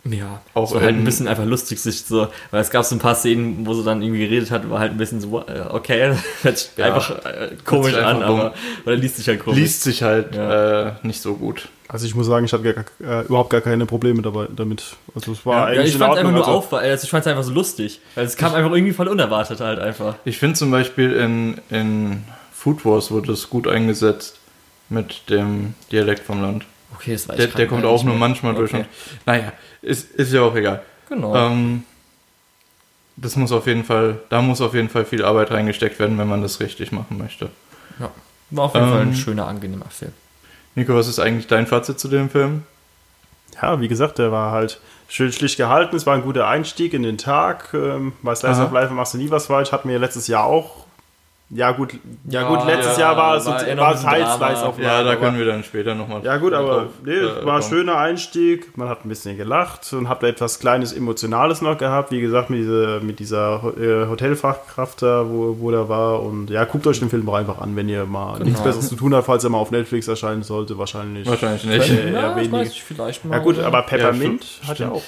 [0.09, 2.95] Ja, Auch so halt in- ein bisschen einfach lustig, sich so, weil es gab so
[2.95, 5.61] ein paar Szenen, wo sie dann irgendwie geredet hat, war halt ein bisschen so, äh,
[5.69, 6.85] okay, hört sich Ja.
[6.85, 8.53] einfach äh, komisch Hört sich an, einfach aber,
[8.85, 9.59] oder liest sich halt komisch.
[9.59, 10.87] Liest sich halt Ja.
[10.89, 11.67] äh, nicht so gut.
[11.89, 14.83] Also ich muss sagen, ich hatte gar, äh, überhaupt gar keine Probleme dabei, damit.
[15.15, 17.21] Also es war Ja, eigentlich ich fand es einfach nur also, auf, also ich fand
[17.25, 20.15] es einfach so lustig, weil es kam einfach irgendwie voll unerwartet halt einfach.
[20.25, 24.37] Ich finde zum Beispiel in, in Food Wars wurde es gut eingesetzt
[24.89, 26.65] mit dem Dialekt vom Land.
[26.95, 28.19] Okay, das weiß Der, ich der kommt auch nur mehr.
[28.27, 28.73] manchmal durch.
[28.73, 28.81] Okay.
[28.83, 28.87] Und,
[29.27, 30.83] naja, ist, ist ja auch egal.
[31.09, 31.35] Genau.
[31.35, 31.83] Ähm,
[33.15, 36.27] das muss auf jeden Fall, da muss auf jeden Fall viel Arbeit reingesteckt werden, wenn
[36.27, 37.49] man das richtig machen möchte.
[37.99, 38.11] ja.
[38.49, 40.13] War auf jeden Fall ein ähm, schöner, angenehmer Film.
[40.75, 42.63] Nico, was ist eigentlich dein Fazit zu dem Film?
[43.61, 45.95] ja, wie gesagt, der war halt schön schlicht gehalten.
[45.95, 47.73] Es war ein guter Einstieg in den Tag.
[47.73, 48.65] Ähm, bei Slice Aha.
[48.65, 49.71] of Life machst du nie was falsch.
[49.71, 50.85] Hatten wir letztes Jahr auch.
[51.49, 51.93] Ja gut,
[52.27, 53.55] ja, Ja, gut, letztes ja, Jahr war es war
[53.93, 54.81] es Life.
[54.81, 56.21] Ja, da können wir dann später nochmal.
[56.23, 58.77] Ja gut, aber nee, es war ein schöner Einstieg.
[58.77, 62.11] Man hat ein bisschen gelacht und hat etwas Kleines Emotionales noch gehabt.
[62.11, 66.21] Wie gesagt, mit, diese, mit dieser äh, Hotelfachkraft da, wo, wo der war.
[66.21, 68.95] Und ja, guckt euch den Film doch einfach an, wenn ihr mal nichts Besseres zu
[68.97, 70.77] tun habt, falls er mal auf Netflix erscheinen sollte.
[70.77, 71.25] Wahrscheinlich.
[71.27, 71.89] Wahrscheinlich nicht.
[71.89, 72.51] Äh, ja, eher das wenig.
[72.51, 73.37] weiß ich vielleicht mal.
[73.37, 73.67] Ja gut, oder?
[73.67, 75.03] aber Peppermint Ja, hat ja auch.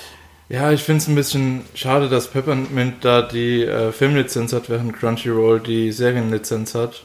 [0.49, 4.97] Ja, ich finde es ein bisschen schade, dass Peppermint da die äh, Filmlizenz hat, während
[4.99, 7.03] Crunchyroll die Serienlizenz hat.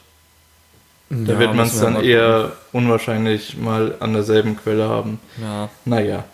[1.11, 5.20] Da Ja, wird man es dann eher unwahrscheinlich mal an derselben Quelle haben.
[5.42, 5.68] Ja.
[5.85, 6.24] Naja,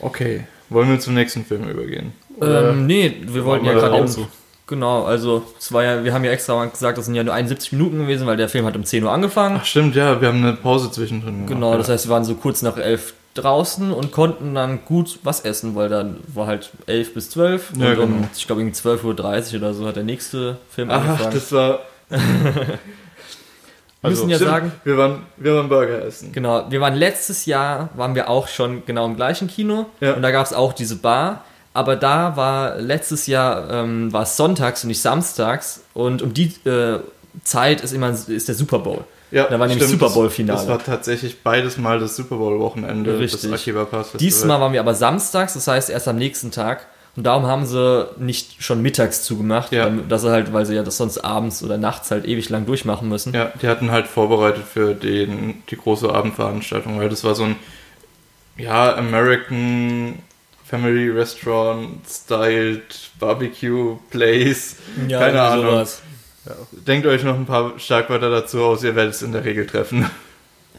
[0.00, 0.44] okay.
[0.70, 2.12] Wollen wir zum nächsten Film übergehen?
[2.38, 4.26] Oder- Ähm, nee, wir wollten ja gerade eben.
[4.66, 7.34] Genau, also es war ja, wir haben ja extra mal gesagt, das sind ja nur
[7.34, 9.58] 71 Minuten gewesen, weil der Film hat um 10 Uhr angefangen.
[9.60, 11.48] Ach stimmt, ja, wir haben eine Pause zwischendrin gemacht.
[11.52, 15.40] genau, das heißt, wir waren so kurz nach 11 draußen und konnten dann gut was
[15.40, 18.28] essen, weil dann war halt 11 bis 12 Ja, und um, genau.
[18.34, 21.34] ich glaube, irgendwie 12.30 Uhr oder so hat der nächste Film Ach, angefangen.
[21.34, 21.80] das war.
[24.02, 26.32] wir müssen ja Stimmt, sagen, wir waren, wir waren Burger essen.
[26.32, 30.14] Genau, wir waren letztes Jahr, waren wir auch schon genau im gleichen Kino Ja.
[30.14, 34.36] und da gab es auch diese Bar, aber da war letztes Jahr ähm, war es
[34.36, 37.00] sonntags und nicht samstags und um die äh,
[37.42, 39.04] Zeit ist immer ist der Super Bowl.
[39.34, 40.58] Ja, Da war nämlich stimmt, Super Bowl-Finale.
[40.58, 44.12] Das, war tatsächlich beides Mal das Super Bowl-Wochenende des Akiba Pass.
[44.12, 48.08] Diesmal waren wir aber samstags, das heißt erst am nächsten Tag und darum haben sie
[48.18, 49.84] nicht schon mittags zugemacht, Ja.
[49.86, 52.64] damit- dass sie halt, weil sie ja das sonst abends oder nachts halt ewig lang
[52.66, 53.34] durchmachen müssen.
[53.34, 57.56] Ja, die hatten halt vorbereitet für den, die große Abendveranstaltung, weil das war so ein,
[58.56, 60.20] ja, American
[60.64, 64.76] Family Restaurant Styled Barbecue Place.
[65.08, 65.66] Ja, Keine Ahnung.
[65.72, 66.02] sowas.
[66.86, 70.08] Denkt euch noch ein paar Schlagwörter dazu aus, ihr werdet es in der Regel treffen.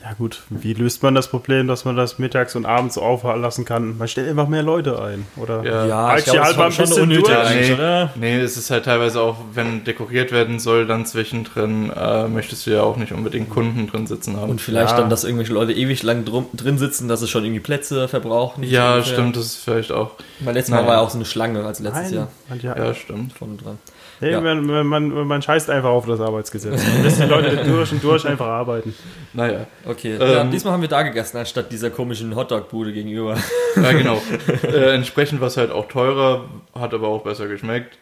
[0.04, 3.98] Ja gut, wie löst man das Problem, dass man das mittags und abends auflassen kann?
[3.98, 5.64] Man stellt einfach mehr Leute ein, oder?
[5.64, 5.86] Ja.
[5.88, 7.50] Ja, Halt ich das halber war ein bisschen unnötig durch.
[7.70, 8.14] nee, oder?
[8.14, 12.72] nee, es ist halt teilweise auch, wenn dekoriert werden soll, dann zwischendrin äh, möchtest du
[12.72, 14.52] ja auch nicht unbedingt Kunden drin sitzen haben.
[14.52, 14.98] Und vielleicht Ja.
[15.00, 18.62] dann, dass irgendwelche Leute ewig lang drum, drin sitzen, dass sie schon irgendwie Plätze verbrauchen.
[18.64, 19.12] ja, ungefähr.
[19.14, 20.12] stimmt, das ist vielleicht auch.
[20.42, 20.88] Weil letztes Mal Nein.
[20.88, 22.28] war ja auch so eine Schlange, als letztes Jahr.
[22.48, 23.34] Man, ja, Ja, stimmt.
[23.34, 23.80] Vorne dran.
[24.20, 24.42] Hey, ja.
[24.42, 26.84] man, man, man, man scheißt einfach auf das Arbeitsgesetz.
[26.86, 28.96] Man lässt die Leute durch und durch einfach arbeiten.
[29.34, 29.68] Naja.
[29.86, 33.38] Okay, Ähm, ja, diesmal haben wir da gegessen, anstatt dieser komischen Hotdog-Bude gegenüber.
[33.76, 34.22] Ja, genau.
[34.64, 37.98] äh, entsprechend war es halt auch teurer, hat aber auch besser geschmeckt.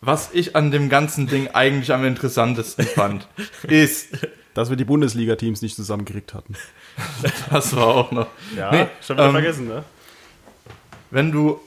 [0.00, 3.26] Was ich an dem ganzen Ding eigentlich am interessantesten fand,
[3.64, 4.16] ist,
[4.54, 6.54] Dass wir die Bundesliga-Teams nicht zusammengekriegt hatten.
[7.50, 9.84] das war auch noch, Ja, Nee, schon wieder ähm, vergessen, ne?
[11.10, 11.60] wenn du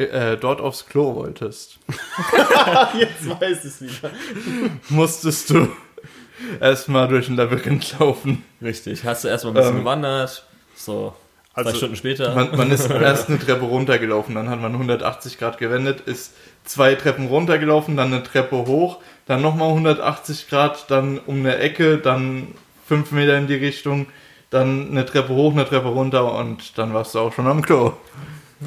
[0.00, 1.78] äh, dort aufs Klo wolltest,
[2.98, 4.10] Jetzt weiß ich es wieder.
[4.88, 5.68] musstest du
[6.60, 8.44] erstmal durch ein Labyrinth laufen.
[8.62, 9.04] Richtig.
[9.04, 11.14] Hast du erstmal ein bisschen Ähm, gewandert, so
[11.54, 12.34] zwei also- Stunden später.
[12.34, 16.32] Man, man ist erst eine Treppe runtergelaufen, dann hat man 180 Grad gewendet, ist
[16.64, 21.98] zwei Treppen runtergelaufen, dann eine Treppe hoch, dann nochmal 180 Grad, dann um eine Ecke,
[21.98, 22.48] dann
[22.86, 24.06] fünf Meter in die Richtung,
[24.50, 27.92] dann eine Treppe hoch, eine Treppe runter und dann warst du auch schon am Klo.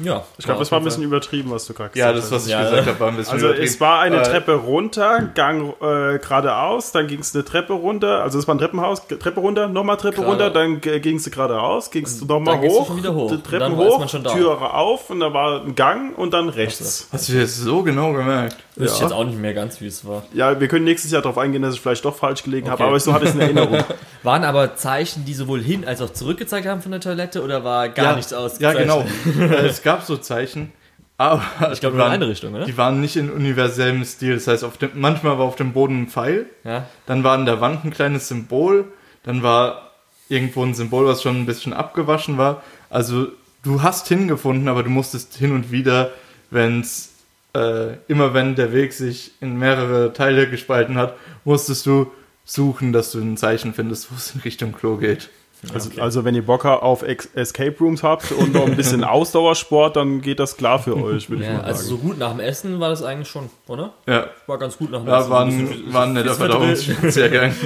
[0.02, 2.38] Ja, Ich glaube, das war ein bisschen übertrieben, was du gerade Ja, gesagt das, was
[2.42, 2.46] hast.
[2.46, 2.92] ich Ja, gesagt ja.
[2.92, 3.68] habe, war ein bisschen Also übertrieben.
[3.68, 8.22] es war eine Äh, Treppe runter, Gang äh, geradeaus, dann ging es eine Treppe runter,
[8.22, 11.90] also es war ein Treppenhaus, Treppe runter, nochmal Treppe Gerade- runter, dann ging es geradeaus,
[11.90, 13.32] gingst du nochmal hoch, hoch.
[13.42, 14.30] Treppen hoch, man schon da.
[14.32, 17.08] Türe auf und da war ein Gang und dann rechts.
[17.12, 18.56] Hast du jetzt so genau gemerkt?
[18.76, 19.06] Wüsste ich Ja.
[19.06, 20.24] jetzt auch nicht mehr ganz, wie es war.
[20.32, 22.88] Ja, wir können nächstes Jahr darauf eingehen, dass ich vielleicht doch falsch gelegen habe, Okay.
[22.90, 23.78] aber so hatte ich es in Erinnerung.
[24.24, 27.62] Waren aber Zeichen, die sowohl hin als auch zurück gezeigt haben von der Toilette oder
[27.62, 28.88] war gar ja, nichts Ja, ausgezeichnet?
[28.88, 29.52] genau.
[29.54, 30.72] Äh, es gab so Zeichen,
[31.18, 32.64] aber Ich glaube die nur in eine Richtung, oder?
[32.64, 34.34] Die waren nicht in universellem Stil.
[34.34, 36.86] Das heißt, dem, manchmal war auf dem Boden ein Pfeil, Ja.
[37.06, 38.86] dann war an der Wand ein kleines Symbol,
[39.22, 39.92] dann war
[40.28, 42.62] irgendwo ein Symbol, was schon ein bisschen abgewaschen war.
[42.90, 43.28] Also
[43.62, 46.10] du hast hingefunden, aber du musstest hin und wieder,
[46.50, 47.10] wenn es
[47.54, 52.10] äh, immer wenn der Weg sich in mehrere Teile gespalten hat, musstest du
[52.44, 55.30] suchen, dass du ein Zeichen findest, wo es in Richtung Klo geht.
[55.72, 59.96] Also, also wenn ihr Bock auf Ex Escape Rooms habt und noch ein bisschen Ausdauersport,
[59.96, 61.88] dann geht das klar für euch, würde ich ja mal also sagen.
[61.88, 63.92] so gut nach dem Essen war das eigentlich schon, oder?
[64.06, 65.30] Ja, War ganz gut nach dem ja Essen.
[65.30, 66.78] war ein, war ein netter verdrillt.
[66.78, 67.52] Verdauungsspaziergang.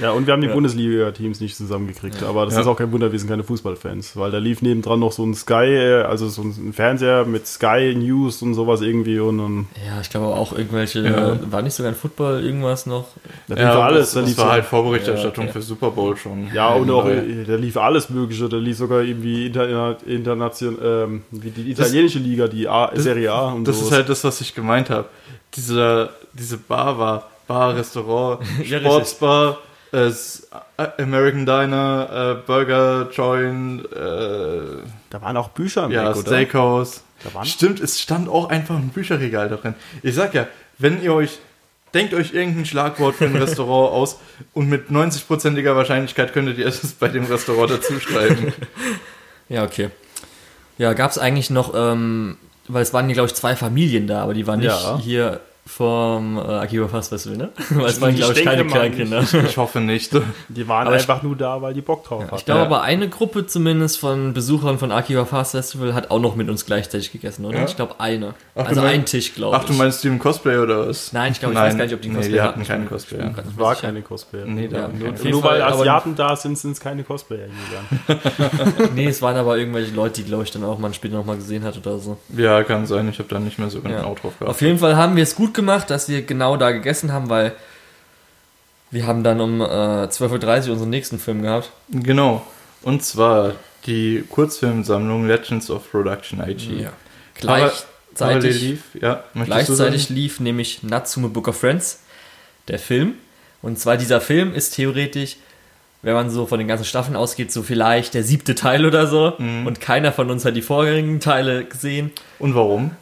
[0.00, 2.60] Ja, und wir haben die Bundesliga-Teams nicht zusammengekriegt, aber das Ja.
[2.60, 5.34] ist auch kein Wunder, wir sind keine Fußballfans, weil da lief nebendran noch so ein
[5.34, 10.00] Sky, äh, also so ein Fernseher mit Sky News und sowas irgendwie und dann Ja,
[10.00, 11.38] ich glaube auch irgendwelche, Ja.
[11.50, 13.06] war nicht sogar ein Football irgendwas noch?
[13.48, 15.58] da lief alles, da das, lief das war halt Vorberichterstattung Ja, okay.
[15.60, 16.48] für Super Bowl schon.
[16.54, 21.22] ja und auch, äh, da lief alles mögliche, da lief sogar irgendwie inter, international, ähm,
[21.30, 23.88] wie die italienische Liga, die A, Serie A und Das sowas.
[23.90, 25.08] ist halt das, was ich gemeint habe.
[25.54, 29.58] Diese, diese Bar war Bar, Restaurant, Sportsbar,
[29.92, 30.48] äh, S-
[30.98, 33.96] American Diner, äh, Burger Joint, äh,
[35.10, 36.20] da waren auch Bücher im ja, oder?
[36.20, 37.02] Steakhouse.
[37.24, 39.74] Da waren- Stimmt, es stand auch einfach ein Bücherregal da drin.
[40.02, 40.46] Ich sag ja,
[40.78, 41.38] wenn ihr euch,
[41.94, 44.18] denkt euch irgendein Schlagwort für ein Restaurant aus
[44.54, 48.52] und mit 90%iger Wahrscheinlichkeit könntet ihr es bei dem Restaurant dazu schreiben.
[49.50, 49.88] Ja, okay.
[50.76, 52.36] Ja, gab es eigentlich noch, ähm,
[52.68, 54.98] weil es waren hier, glaube ich, zwei Familien da, aber die waren nicht Ja.
[55.02, 57.48] hier vom äh, Akiba Fast Festival, ne?
[57.70, 59.22] Weil es waren, Ich glaube ich, keine Kleinkinder.
[59.44, 60.10] Ich hoffe nicht.
[60.48, 62.34] Die waren Aber ich- einfach nur da, weil die Bock drauf hatten.
[62.36, 62.66] Ich glaube Ja.
[62.66, 66.64] aber eine Gruppe zumindest von Besuchern von Akiba Fast Festival hat auch noch mit uns
[66.64, 67.58] gleichzeitig gegessen, oder?
[67.58, 67.64] Ja?
[67.66, 68.34] Ich glaube eine.
[68.54, 69.62] Ach, also ein Tisch, glaube ich.
[69.62, 71.12] Ach, du meinst die im Cosplay oder was?
[71.12, 72.60] Nein, ich glaube, ich weiß gar nicht, ob die einen nee, Cosplay die hatten.
[72.60, 73.18] hatten keinen Ich bin Cosplay.
[73.18, 74.46] mehr war keine Cosplayer.
[74.46, 75.30] Nee, da Ja, nur- keine.
[75.30, 77.46] Nur weil Asiaten da sind, sind es keine Cosplayer
[78.06, 78.22] gegangen.
[78.94, 81.62] Nee, es waren aber irgendwelche Leute, die, glaube ich, dann auch mal später nochmal gesehen
[81.64, 82.16] hat oder so.
[82.36, 83.08] Ja, kann sein.
[83.08, 84.02] Ich habe da nicht mehr so genau Ja.
[84.02, 84.42] drauf gehabt.
[84.48, 87.52] Auf jeden Fall haben wir es gut gemacht, dass wir genau da gegessen haben, weil
[88.90, 91.70] wir haben dann um äh, 12.30 Uhr unseren nächsten Film gehabt.
[91.90, 92.46] Genau.
[92.82, 93.54] Und zwar
[93.86, 96.86] die Kurzfilmsammlung Legends of Production IG.
[97.40, 97.72] Parallel
[98.18, 102.00] Gleichzeitig, lief, ja, gleichzeitig lief nämlich Natsume Book of Friends,
[102.66, 103.14] der Film.
[103.62, 105.36] Und zwar dieser Film ist theoretisch,
[106.02, 109.34] wenn man so von den ganzen Staffeln ausgeht, so vielleicht der siebte Teil oder so.
[109.38, 109.66] Mhm.
[109.66, 112.12] Und keiner von uns hat die vorherigen Teile gesehen.
[112.38, 112.92] Und warum?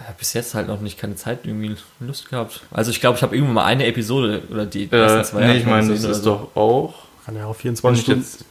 [0.00, 2.62] Ich habe bis jetzt halt noch nicht keine Zeit irgendwie Lust gehabt.
[2.70, 5.58] Also ich glaube, ich habe irgendwann mal eine Episode oder die Äh, ersten zwei nee,
[5.58, 6.48] ich meine, das ist so.
[6.54, 6.94] doch auch.
[7.24, 8.20] Kann ja auch Wenn 24 ich Stunden.
[8.22, 8.44] jetzt.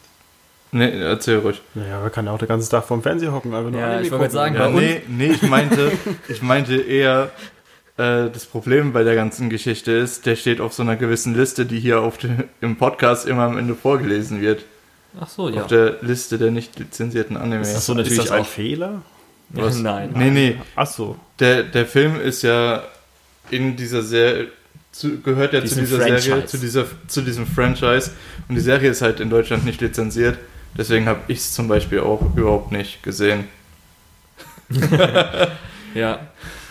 [0.72, 1.60] Nee, erzähl ruhig.
[1.74, 4.02] Naja, man kann ja auch den ganzen Tag vorm Fernseher hocken, einfach nur Ja, Anime
[4.06, 4.38] ich wollte gucken.
[4.38, 5.92] sagen, Ja, bei uns- nee, nee, ich meinte,
[6.30, 7.32] ich meinte eher,
[7.98, 11.66] äh, das Problem bei der ganzen Geschichte ist, der steht auf so einer gewissen Liste,
[11.66, 14.64] die hier auf dem, im Podcast immer am Ende vorgelesen wird.
[15.20, 15.62] Ach so, ja.
[15.62, 17.62] Auf der Liste der nicht lizenzierten Anime.
[17.62, 18.46] Ist das so Ist natürlich das ein auch.
[18.48, 19.02] Fehler?
[19.50, 19.78] Was?
[19.82, 20.12] Nein.
[20.16, 21.16] Nee, nee, Ach so.
[21.40, 22.84] der, der Film ist ja
[23.50, 24.48] in dieser Serie,
[24.92, 26.22] zu, gehört ja zu Diesen dieser Franchise.
[26.22, 28.12] Serie, zu, dieser, zu diesem Franchise.
[28.48, 30.38] Und die Serie ist halt in Deutschland nicht lizenziert.
[30.78, 33.46] Deswegen habe ich es zum Beispiel auch überhaupt nicht gesehen.
[35.96, 36.20] Ja.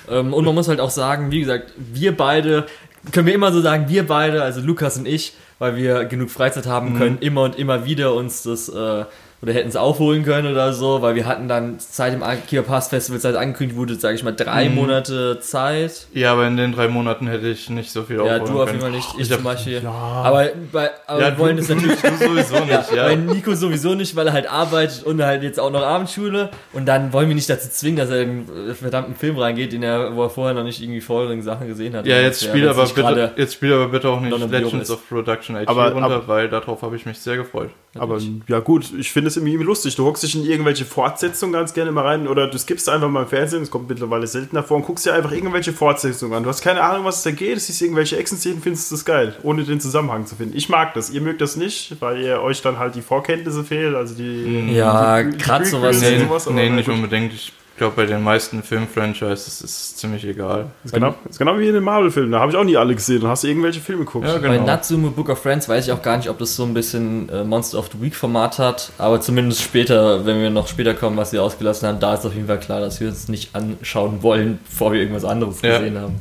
[0.09, 2.67] Ähm, und man muss halt auch sagen, wie gesagt, wir beide,
[3.11, 6.67] können wir immer so sagen, wir beide, also Lukas und ich, weil wir genug Freizeit
[6.67, 6.99] haben Mhm.
[6.99, 9.05] können, immer und immer wieder uns das, äh,
[9.41, 12.89] oder hätten es aufholen können oder so, weil wir hatten dann seit dem Akiba Pass
[12.89, 14.75] Festival, seit angekündigt wurde, sage ich mal, drei Mhm.
[14.75, 16.09] Monate Zeit.
[16.13, 18.67] Ja, aber in den drei Monaten hätte ich nicht so viel Ja, aufholen du auf
[18.67, 18.69] können.
[18.69, 19.81] jeden Fall nicht, ich, Ich zum Beispiel.
[19.83, 19.91] Ja.
[19.93, 23.05] Aber, bei, aber Ja, wir wollen du- das natürlich Du sowieso nicht, ja.
[23.05, 26.51] Bei Nico sowieso nicht, weil er halt arbeitet und halt jetzt auch noch Abendschule.
[26.73, 29.85] Und dann wollen wir nicht dazu zwingen, dass er in einen verdammten Film reingeht, den
[29.85, 32.07] er, wo er vorher noch nicht irgendwie vorherigen Sachen gesehen hat.
[32.07, 35.69] Ja, jetzt spiel aber bitte, jetzt spiel aber bitte auch nicht Legends of Production IT
[35.69, 37.71] Aber- runter, aber- weil darauf habe ich mich sehr gefreut.
[37.97, 39.95] Aber ja gut, ich finde es irgendwie lustig.
[39.97, 43.23] Du hockst dich in irgendwelche Fortsetzungen ganz gerne mal rein oder du skippst einfach mal
[43.23, 46.43] im Fernsehen, das kommt mittlerweile seltener vor und guckst dir einfach irgendwelche Fortsetzungen an.
[46.43, 49.05] Du hast keine Ahnung, was es da geht, es siehst irgendwelche Action-Szenen, findest du das
[49.05, 50.57] geil, ohne den Zusammenhang zu finden.
[50.57, 53.95] Ich mag das, ihr mögt das nicht, weil ihr euch dann halt die Vorkenntnisse fehlt,
[53.95, 54.73] also die...
[54.75, 57.33] Ja, Prequels sowas- Nee, sowas, nee nicht unbedingt.
[57.33, 60.67] Ich glaube, bei den meisten Filmfranchises ist es ziemlich egal.
[60.85, 63.21] Ist genau, ist genau wie in den Marvel-Filmen, da habe ich auch nie alle gesehen,
[63.23, 64.27] dann hast du irgendwelche Filme geguckt.
[64.27, 64.67] Ja, Bei genau.
[64.67, 67.45] Natsume Book of Friends weiß ich auch gar nicht, ob das so ein bisschen äh,
[67.45, 71.31] Monster of the Week Format hat, aber zumindest später, wenn wir noch später kommen, was
[71.31, 74.59] sie ausgelassen haben, da ist auf jeden Fall klar, dass wir uns nicht anschauen wollen,
[74.69, 75.79] bevor wir irgendwas anderes Ja.
[75.79, 76.15] gesehen haben.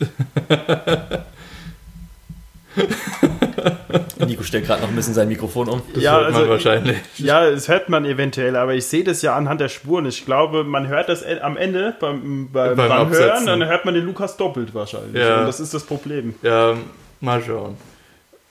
[4.26, 5.82] Nico stellt gerade noch ein bisschen sein Mikrofon um.
[5.94, 6.96] Das Ja, hört man also- wahrscheinlich.
[7.18, 10.06] Ja, das hört man eventuell, aber ich sehe das ja anhand der Spuren.
[10.06, 13.10] Ich glaube, man hört das e- am Ende beim, beim, Beim.
[13.10, 15.22] Hören, dann hört man den Lukas doppelt wahrscheinlich.
[15.22, 15.40] Ja.
[15.40, 16.34] Und das ist das Problem.
[16.42, 16.74] Ja,
[17.20, 17.76] mal schauen.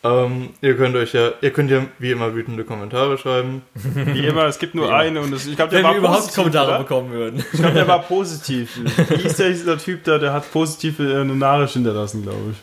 [0.03, 3.61] Ähm, ihr könnt euch ja, ihr könnt ja wie immer wütende Kommentare schreiben.
[3.93, 4.97] Wie immer, es gibt nur Wie immer.
[4.97, 6.79] eine und das, ich glaube, der Wenn war wir überhaupt positiv, Kommentare oder?
[6.79, 7.45] bekommen würden.
[7.53, 8.79] Ich glaube, der war positiv.
[9.09, 12.57] Wie ist der, dieser Typ da, der hat positive äh, eine Nachricht hinterlassen, glaube ich.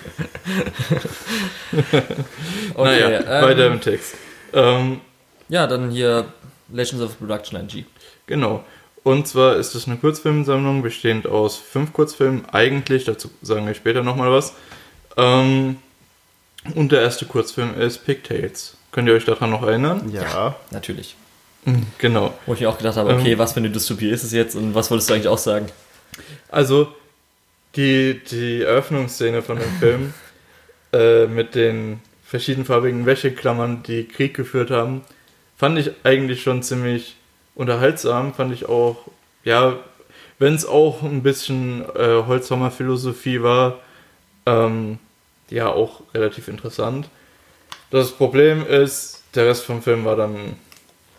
[2.74, 4.14] Okay, naja, ähm, weiter im Text.
[4.52, 5.00] Ähm,
[5.48, 6.26] Ja, dann hier
[6.72, 7.84] Legends of Production NG.
[8.26, 8.64] Genau.
[9.02, 12.44] Und zwar ist es eine Kurzfilmsammlung, bestehend aus fünf Kurzfilmen.
[12.52, 14.52] Eigentlich, dazu sagen wir später nochmal was.
[15.16, 15.76] Ähm,
[16.74, 18.76] und der erste Kurzfilm ist Pigtails.
[18.92, 20.10] Könnt ihr euch daran noch erinnern?
[20.12, 20.56] Ja.
[20.70, 21.16] Natürlich.
[21.98, 22.34] Genau.
[22.46, 23.38] Wo ich mir auch gedacht habe, okay, Ähm.
[23.38, 25.66] was für eine Dystopie ist es jetzt und was wolltest du eigentlich auch sagen?
[26.48, 26.88] Also,
[27.76, 30.14] die, die Eröffnungsszene von dem Film
[30.92, 35.02] äh, mit den verschiedenfarbigen Wäscheklammern, die Krieg geführt haben,
[35.56, 37.16] fand ich eigentlich schon ziemlich
[37.54, 38.34] unterhaltsam.
[38.34, 39.08] Fand ich auch,
[39.44, 39.78] ja,
[40.38, 43.80] wenn es auch ein bisschen äh, Holzhammer-Philosophie war,
[44.46, 44.98] ähm,
[45.50, 47.08] ja, auch relativ interessant.
[47.90, 50.56] Das Problem ist, der Rest vom Film war dann,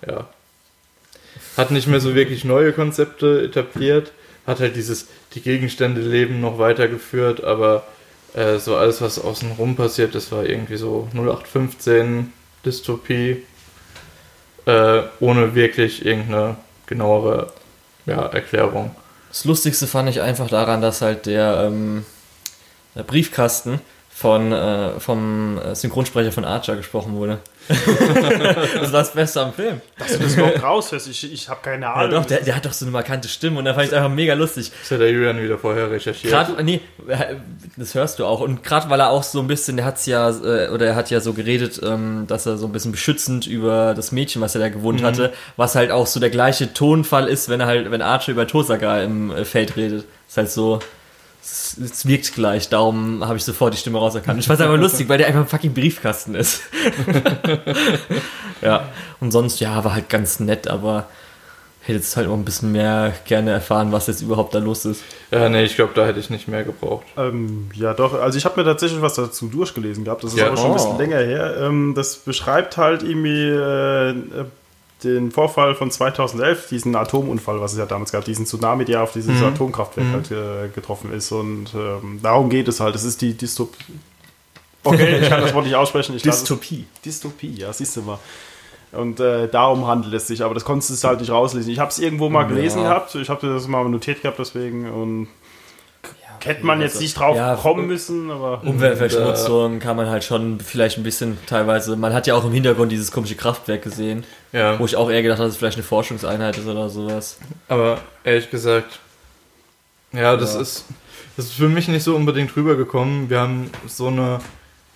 [0.07, 0.27] ja,
[1.57, 4.13] hat nicht mehr so wirklich neue Konzepte etabliert,
[4.45, 7.83] hat halt dieses, die Gegenstände leben noch weitergeführt, aber
[8.33, 12.31] äh, so alles, was außenrum passiert, das war irgendwie so 0815
[12.65, 13.43] Dystopie,
[14.65, 17.53] äh, ohne wirklich irgendeine genauere
[18.05, 18.95] ja, Erklärung.
[19.29, 22.05] Das Lustigste fand ich einfach daran, dass halt der, ähm,
[22.95, 27.39] der Briefkasten von, äh, vom äh, Synchronsprecher von Archer gesprochen wurde.
[27.67, 29.81] das war das Beste am Film.
[29.97, 32.11] Dass du das überhaupt raushörst, ich, ich habe keine Ja, Ahnung.
[32.11, 34.33] doch, der, der hat doch so eine markante Stimme und da fand ich einfach mega
[34.33, 34.71] lustig.
[34.81, 36.31] Das hat der Julian wieder vorher recherchiert.
[36.33, 36.81] Gerade, nee,
[37.77, 38.41] das hörst du auch.
[38.41, 41.09] Und gerade weil er auch so ein bisschen, der hat's ja, äh, oder er hat
[41.11, 44.61] ja so geredet, ähm, dass er so ein bisschen beschützend über das Mädchen, was er
[44.61, 48.01] da gewohnt hatte, was halt auch so der gleiche Tonfall ist, wenn er halt, wenn
[48.01, 50.05] Archer über Tosaka im äh, Feld redet.
[50.27, 50.79] Ist halt so,
[51.41, 54.39] es, es wirkt gleich, darum habe ich sofort die Stimme rauserkannt.
[54.39, 56.61] Ich fand's einfach lustig, weil der einfach ein fucking Briefkasten ist.
[58.61, 61.07] ja, und sonst, ja, war halt ganz nett, aber
[61.83, 65.03] hätte jetzt halt noch ein bisschen mehr gerne erfahren, was jetzt überhaupt da los ist.
[65.31, 67.05] Ja, nee, ich glaube, da hätte ich nicht mehr gebraucht.
[67.17, 68.13] Ähm, ja, doch.
[68.21, 70.23] Also ich habe mir tatsächlich was dazu durchgelesen gehabt.
[70.23, 70.47] Das ist Ja.
[70.47, 70.99] aber schon ein bisschen Oh.
[70.99, 71.57] länger her.
[71.59, 74.13] Ähm, das beschreibt halt irgendwie äh,
[75.03, 79.13] den Vorfall von 2011, diesen Atomunfall, was es ja damals gab, diesen Tsunami, der auf
[79.13, 81.31] dieses Atomkraftwerk halt äh, getroffen ist.
[81.31, 82.95] Und ähm, darum geht es halt.
[82.95, 83.83] Es ist die Dystopie.
[84.83, 86.15] Okay, ich kann das Wort nicht aussprechen.
[86.15, 86.85] Ich es- Dystopie.
[87.05, 88.19] Dystopie, ja, siehst du mal.
[88.91, 91.71] Und äh, darum handelt es sich, aber das konntest du halt nicht rauslesen.
[91.71, 92.89] Ich habe es irgendwo mal gelesen Ja.
[92.89, 95.27] gehabt, ich habe das mal notiert gehabt deswegen und
[96.45, 100.97] hätte man jetzt nicht drauf Ja, kommen müssen, aber Umweltverschmutzung kann man halt schon vielleicht
[100.97, 101.95] ein bisschen teilweise.
[101.95, 105.21] Man hat ja auch im Hintergrund dieses komische Kraftwerk gesehen, Ja, wo ich auch eher
[105.21, 107.37] gedacht habe, dass es vielleicht eine Forschungseinheit ist oder sowas.
[107.67, 108.99] aber ehrlich gesagt,
[110.13, 110.61] ja, das Ja.
[110.61, 110.85] ist
[111.37, 113.29] das ist für mich nicht so unbedingt rübergekommen.
[113.29, 114.39] Wir haben so eine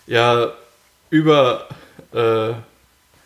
[0.06, 0.52] ja
[1.10, 1.68] über
[2.14, 2.52] äh,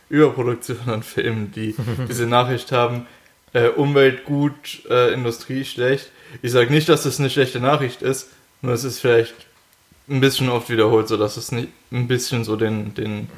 [0.10, 1.76] Überproduktion an Filmen, die
[2.10, 3.08] diese Nachricht haben.
[3.54, 6.12] Äh, Umwelt gut, äh, Industrie schlecht.
[6.42, 8.28] Ich sage nicht, dass das eine schlechte Nachricht ist,
[8.62, 9.34] Nur es ist vielleicht
[10.10, 13.30] ein bisschen oft wiederholt, sodass es nicht ein bisschen so den, den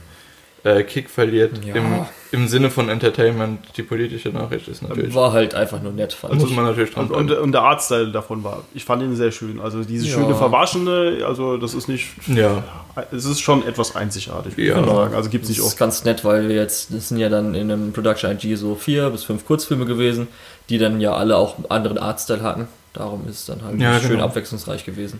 [0.64, 1.64] äh, Kick verliert.
[1.66, 1.76] Ja.
[1.76, 5.14] Im, Im Sinne von Entertainment, die politische Nachricht ist natürlich.
[5.14, 6.56] War halt einfach nur nett, fand muss ich.
[6.56, 9.60] man natürlich dran Und, und, und der Artstyle davon war, ich fand ihn sehr schön.
[9.60, 10.14] Also diese Ja.
[10.16, 12.64] schöne Verwaschene, also das ist nicht, Ja,
[13.12, 14.80] es ist schon etwas einzigartig, würde Ja.
[14.80, 15.16] ich mal sagen.
[15.16, 15.78] Also gibt es Das nicht ist oft.
[15.80, 19.10] ganz nett, weil wir jetzt, das sind ja dann in einem Production IG so vier
[19.10, 20.28] bis fünf Kurzfilme gewesen,
[20.70, 22.68] die dann ja alle auch einen anderen Artstyle hatten.
[22.94, 24.26] Darum ist es dann halt Ja, schön genau.
[24.26, 25.20] abwechslungsreich gewesen.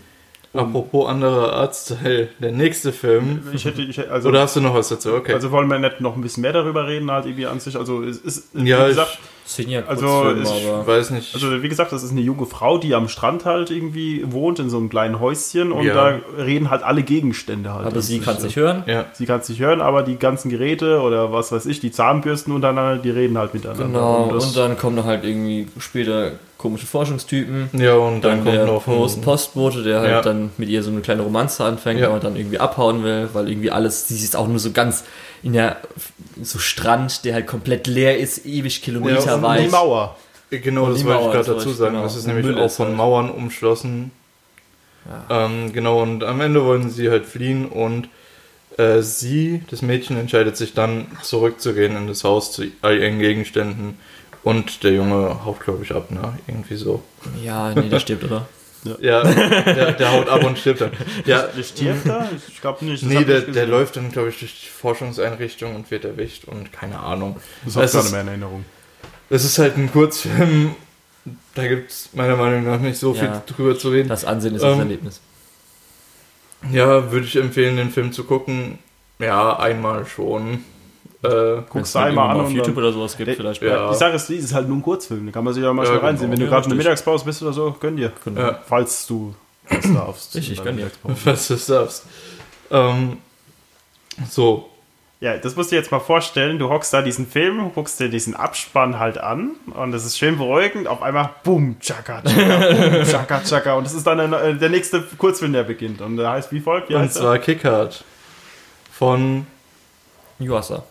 [0.54, 3.40] apropos anderer Artstyle, der nächste Film.
[3.54, 5.14] Ich hätte, ich, hätte- also, Oder hast du noch was dazu?
[5.14, 5.32] Okay.
[5.32, 7.74] also wollen wir nicht noch ein bisschen mehr darüber reden, halt irgendwie an sich.
[7.78, 11.10] Also es ist, ja, wie gesagt, Das sind ja Also, Kurzfilme, ich aber ich weiß
[11.10, 11.34] nicht.
[11.34, 14.68] Also wie gesagt, das ist eine junge Frau, die am Strand halt irgendwie wohnt, in
[14.68, 15.94] so einem kleinen Häuschen und Ja.
[15.94, 17.86] da reden halt alle Gegenstände halt.
[17.86, 18.84] aber sie kann es nicht hören.
[18.86, 19.06] ja.
[19.14, 22.52] Sie kann es nicht hören, aber die ganzen Geräte oder was weiß ich, die Zahnbürsten
[22.52, 23.86] untereinander, die reden halt miteinander.
[23.86, 27.68] Genau, Und und dann kommen noch halt irgendwie später komische Forschungstypen.
[27.74, 30.20] ja, und dann, Dann, kommt der noch ein- Post Postbote, der halt Ja.
[30.22, 32.08] dann mit ihr so eine kleine Romanze anfängt, Ja.
[32.08, 35.04] aber dann irgendwie abhauen will, weil irgendwie alles, sie ist auch nur so ganz
[35.42, 35.76] in der
[36.42, 39.64] so Strand, der halt komplett leer ist, ewig und kilometerweit.
[39.66, 40.16] die Mauer.
[40.50, 41.92] Genau, Und das wollte ich gerade dazu sagen.
[41.94, 42.04] genau.
[42.04, 44.10] Das ist nämlich Müll auch von halt- Mauern umschlossen.
[45.30, 48.08] Ähm, genau, und am Ende wollen sie halt fliehen und
[48.78, 53.98] äh, sie, das Mädchen, entscheidet sich dann zurückzugehen in das Haus zu all ihren Gegenständen
[54.44, 56.38] und der Junge haut, glaube ich, ab, ne?
[56.46, 57.02] Irgendwie so.
[57.42, 58.46] Ja, nee, der stirbt, oder?
[59.00, 60.90] Ja, der, der haut ab und stirbt dann.
[61.24, 62.28] Ja, Der stirbt da?
[62.48, 63.04] Ich glaube nicht.
[63.04, 66.72] das nee, der, der läuft dann, glaube ich, durch die Forschungseinrichtung und wird erwischt und
[66.72, 67.36] keine Ahnung.
[67.64, 68.64] Das habe ich Es gar nicht ist- mehr in Erinnerung.
[69.30, 70.74] Es ist halt ein Kurzfilm,
[71.54, 73.42] da gibt es meiner Meinung nach nicht so viel Ja.
[73.46, 74.08] drüber zu reden.
[74.08, 75.20] Das Ansehen ist Ähm, das Erlebnis.
[76.72, 78.78] Ja, würde ich empfehlen, den Film zu gucken.
[79.20, 80.64] Ja, einmal schon.
[81.22, 83.62] Äh, Guckst du einmal an auf und YouTube dann, oder sowas gibt, Der- vielleicht.
[83.62, 83.90] ja.
[83.90, 85.26] Die Sache ist, die ist halt nur ein Kurzfilm.
[85.26, 86.08] Da kann man sich ja mal Ja, schnell genau.
[86.08, 86.30] reinziehen.
[86.32, 86.76] Wenn du Ja, gerade in der.
[86.78, 88.12] Mittagspause bist oder so, gönn dir.
[88.24, 88.40] Genau.
[88.40, 88.58] Ja.
[88.66, 89.34] Falls du
[89.70, 90.34] das darfst.
[90.34, 90.90] Richtig, gönn dir.
[91.24, 92.06] Was du darfst.
[92.70, 93.18] Ähm,
[94.28, 94.68] so,
[95.20, 96.58] Ja, das musst du dir jetzt mal vorstellen.
[96.58, 100.36] Du hockst da diesen Film, guckst dir diesen Abspann halt an und das ist schön
[100.36, 100.88] beruhigend.
[100.88, 103.74] Auf einmal, boom, tschakka, tschakka, boom, tschakka, tschakka.
[103.74, 106.00] Und das ist dann der, der nächste Kurzfilm, der beginnt.
[106.00, 106.88] Und der heißt wie folgt?
[106.88, 108.02] Wie und zwar Kickard
[108.90, 109.46] von
[110.40, 110.82] Yuasa.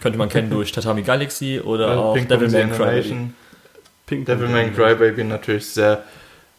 [0.00, 3.30] Könnte man kennen durch Tatami Galaxy oder äh, auch Pong Devilman Crybaby.
[4.06, 6.04] Pink Devilman Crybaby natürlich sehr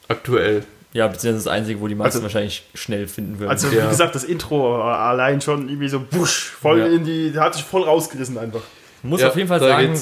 [0.07, 0.63] aktuell.
[0.93, 3.49] Ja, beziehungsweise das einzige, wo die meisten Also- wahrscheinlich schnell finden würden.
[3.49, 3.85] Also, Ja.
[3.85, 6.85] wie gesagt, das Intro allein schon irgendwie so wusch, voll Ja.
[6.87, 8.61] in die, hat sich voll rausgerissen einfach.
[9.03, 9.99] muss Ja, auf jeden Fall sagen,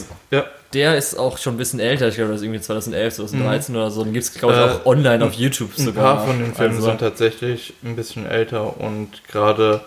[0.73, 2.09] der ist auch schon ein bisschen älter.
[2.09, 4.03] Ich glaube, das ist irgendwie 2011, 2013 oder so.
[4.03, 6.15] Den gibt es, glaube ich, Äh, auch online auf YouTube ein sogar.
[6.17, 9.79] paar von den Filmen Also, sind tatsächlich ein bisschen älter und gerade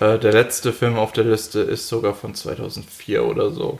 [0.00, 3.78] äh, der letzte Film auf der Liste ist sogar von 2004 oder so.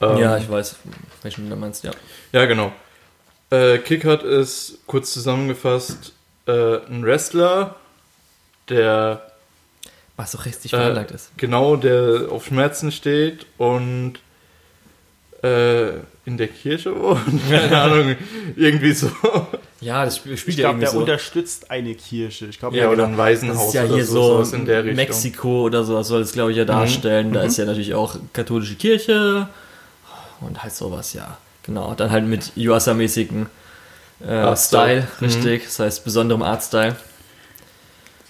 [0.00, 0.76] Ähm, Ja, ich weiß,
[1.22, 1.90] welchen du meinst, ja.
[2.32, 2.72] Ja, genau.
[3.50, 6.12] Äh, Kickard ist, kurz zusammengefasst,
[6.46, 7.76] äh, ein Wrestler,
[8.68, 9.32] der
[10.16, 11.30] Was so richtig Äh, veranlagt ist.
[11.36, 14.14] genau, der auf Schmerzen steht und
[15.42, 15.92] äh,
[16.26, 17.20] in der Kirche wohnt.
[17.50, 18.16] Keine Ahnung,
[18.56, 19.10] irgendwie so.
[19.80, 20.98] Ja, das spielt Ich ja glaube, irgendwie der so.
[21.00, 22.46] unterstützt eine Kirche.
[22.46, 23.08] Ich glaube, Ja, Ja, oder genau.
[23.08, 24.90] ein Waisenhaus Das ist ja oder hier so, so sowas in der Richtung.
[24.92, 24.96] Mhm.
[24.96, 27.32] Mexiko oder sowas soll es, glaube ich, ja darstellen.
[27.32, 29.48] Da ist ja natürlich auch katholische Kirche
[30.40, 31.38] und halt sowas, ja.
[31.62, 33.46] Genau, dann halt mit Yuasa-mäßigen
[34.26, 35.06] äh, Artstyle.
[35.16, 35.64] Style, richtig.
[35.64, 36.96] Das heißt besonderem Artstyle.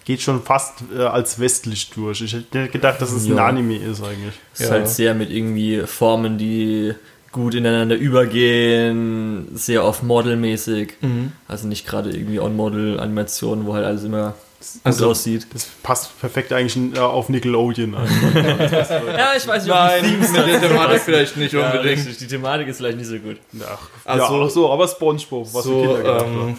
[0.04, 2.20] geht schon fast äh, als westlich durch.
[2.20, 3.46] Ich hätte gedacht, dass es ein Ja.
[3.46, 4.34] Anime ist eigentlich.
[4.54, 4.72] Es ist Ja.
[4.74, 6.94] halt sehr mit irgendwie Formen, die
[7.32, 10.94] gut ineinander übergehen, sehr oft modelmäßig.
[11.00, 11.32] Mhm.
[11.48, 15.46] Also nicht gerade irgendwie On-Model-Animationen, wo halt alles immer gut Also- aussieht.
[15.54, 17.94] Das passt perfekt eigentlich äh, auf Nickelodeon.
[18.34, 21.98] Ja, ich weiß nicht, Nein, die mit der Thematik vielleicht nicht Ja, unbedingt.
[21.98, 22.18] richtig.
[22.18, 23.36] Die Thematik ist vielleicht nicht so gut.
[23.64, 24.48] Ach, Ach ja, so.
[24.48, 26.56] so, aber Spongebob, was für so, Kinder gemacht ähm,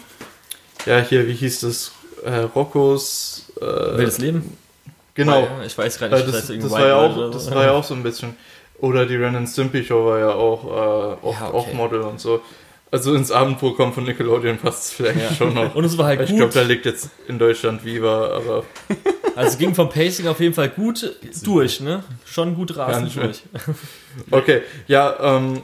[0.86, 1.92] ja, hier, wie hieß das?
[2.24, 3.52] Äh, Roccos.
[3.60, 3.64] Äh,
[3.98, 4.56] Wildes Leben?
[5.14, 5.40] Genau.
[5.42, 7.54] Ja, ich weiß gerade Äh, nicht, das, das, Wild war ja auch, oder das so.
[7.54, 8.34] war ja auch so ein bisschen.
[8.82, 10.64] Oder die Ren and Stimpy Show war ja auch
[11.22, 11.56] äh, oft Ja, okay.
[11.56, 12.42] auch Model und so.
[12.90, 15.34] Also ins Abendprogramm von Nickelodeon passt es vielleicht Ja.
[15.34, 15.74] schon noch.
[15.74, 16.36] Und es war halt ich gut.
[16.38, 18.64] glaube, da liegt jetzt in Deutschland Viva, aber
[19.36, 22.04] Also ging vom Pacing auf jeden Fall gut durch, ne?
[22.26, 23.42] Schon gut rasend durch.
[24.30, 24.60] okay.
[24.88, 25.62] Ja, ähm,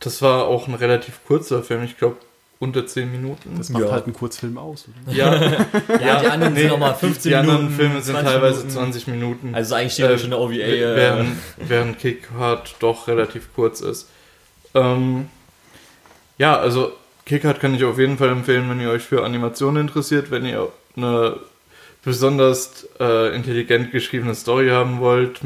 [0.00, 2.16] das war auch ein relativ kurzer Film, ich glaube
[2.58, 3.54] unter 10 Minuten.
[3.58, 3.92] Das macht Ja.
[3.92, 4.86] halt einen Kurzfilm aus.
[5.06, 5.14] Oder?
[5.16, 5.34] ja,
[6.00, 7.50] Ja, die anderen sind nochmal 15 die Minuten.
[7.56, 8.70] anderen Filme sind 20 teilweise Minuten.
[8.70, 9.54] 20 Minuten.
[9.54, 10.52] Also eigentlich steht äh, schon eine OVA.
[10.54, 14.08] Äh, während, während Kick Hard doch relativ kurz ist.
[14.74, 15.28] Ähm,
[16.38, 16.92] ja, also
[17.26, 20.46] Kick Hard kann ich auf jeden Fall empfehlen, wenn ihr euch für Animationen interessiert, wenn
[20.46, 21.36] ihr eine
[22.04, 25.40] besonders äh, intelligent geschriebene Story haben wollt,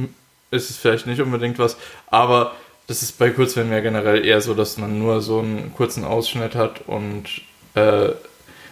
[0.51, 1.77] ist es vielleicht nicht unbedingt was,
[2.09, 2.55] aber
[2.91, 6.55] das ist bei Kurzfilmen ja generell eher so, dass man nur so einen kurzen Ausschnitt
[6.55, 7.25] hat und
[7.75, 8.11] äh,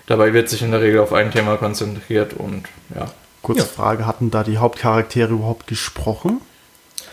[0.09, 2.63] Dabei wird sich in der Regel auf ein Thema konzentriert und
[2.95, 3.11] ja.
[3.43, 3.67] Kurze Ja.
[3.67, 6.41] Frage, hatten da die Hauptcharaktere überhaupt gesprochen?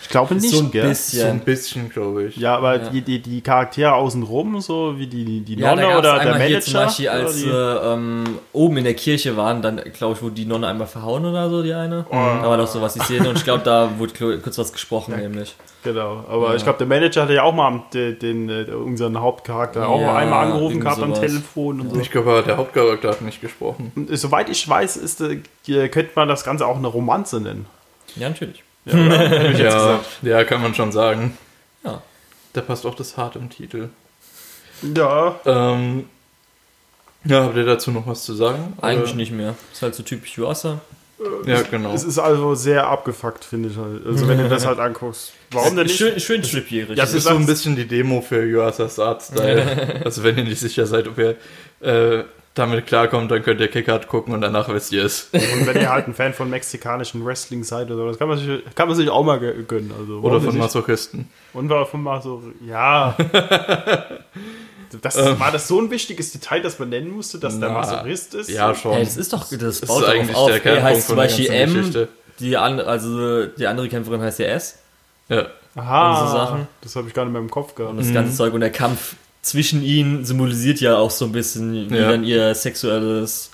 [0.06, 0.88] Ich glaube nicht, so ein gell?
[0.88, 1.20] bisschen.
[1.20, 2.36] So ein bisschen, glaube ich.
[2.36, 2.88] Ja, aber Ja.
[2.90, 6.44] Die, die, die Charaktere außenrum, so wie die, die Ja, Nonne gab's oder der Manager?
[6.46, 10.14] hier zum Beispiel, oder als die- sie ähm, oben in der Kirche waren, dann glaube
[10.14, 12.06] ich, wurde die Nonne einmal verhauen oder so, die eine.
[12.10, 15.56] Da war doch sowas, die Szene und ich glaube, da wurde kurz was gesprochen, nämlich.
[15.82, 16.54] Genau, aber Ja.
[16.56, 20.16] ich glaube, der Manager hatte ja auch mal den, den, äh, unseren Hauptcharakter auch Ja,
[20.16, 21.20] einmal angerufen gehabt am sowas.
[21.20, 22.00] Telefon und so.
[22.00, 23.92] Ich glaube, der Hauptcharakter hat nicht gesprochen.
[23.96, 25.38] Und, äh, soweit ich weiß, ist, äh,
[25.88, 27.66] könnte man das Ganze auch eine Romanze nennen.
[28.16, 28.62] Ja, natürlich.
[28.86, 31.36] Ja, Ja, ja, kann man schon sagen.
[31.84, 32.02] Ja.
[32.52, 33.88] Da passt auch das Hart im Titel.
[34.82, 36.04] ja, Ähm,
[37.24, 38.74] ja, habt ihr dazu noch was zu sagen?
[38.80, 39.54] Eigentlich Oder- nicht mehr.
[39.72, 40.80] Ist halt so typisch Yuasa.
[41.46, 41.94] Ja, genau.
[41.94, 44.06] es ist also sehr abgefuckt, finde ich halt.
[44.06, 45.32] Also wenn du das halt anguckst.
[45.50, 45.96] Warum denn nicht?
[45.96, 46.90] Schön, schön trippierig.
[46.98, 50.02] Ja, Das ist so ein bisschen die Demo für Yuasas Artstyle.
[50.04, 51.36] also wenn ihr nicht sicher seid, ob ihr
[51.80, 52.24] äh,
[52.56, 55.28] damit klarkommt, dann könnt ihr Kickard gucken und danach wisst ihr es.
[55.32, 58.38] Und wenn ihr halt ein Fan von mexikanischen Wrestling seid oder so, das kann man
[58.38, 59.92] sich, kann man sich auch mal gö- gönnen.
[59.98, 60.56] Also, Oder von?
[60.58, 61.28] Masochisten.
[61.52, 63.16] Und war von Maso, ja.
[65.02, 68.34] Das, war das so ein wichtiges Detail, das man nennen musste, dass der Na, Masochist
[68.34, 68.48] ist?
[68.48, 68.92] Ja, schon.
[68.92, 70.46] Hey, das ist doch, das Das baut ist darauf eigentlich auf.
[70.46, 72.08] der Er Kernpunkt heißt zum von der Beispiel ganzen M, Geschichte.
[72.38, 74.78] die, an, also die andere Kämpferin heißt ja S.
[75.28, 75.46] Ja.
[75.74, 76.68] Aha, Und so Sachen.
[76.82, 77.98] das habe ich gar nicht mehr im Kopf Und gehabt.
[77.98, 79.16] das ganze Zeug und der Kampf
[79.46, 82.10] zwischen ihnen symbolisiert ja auch so ein bisschen, wie Ja.
[82.10, 83.50] dann ihr sexuelles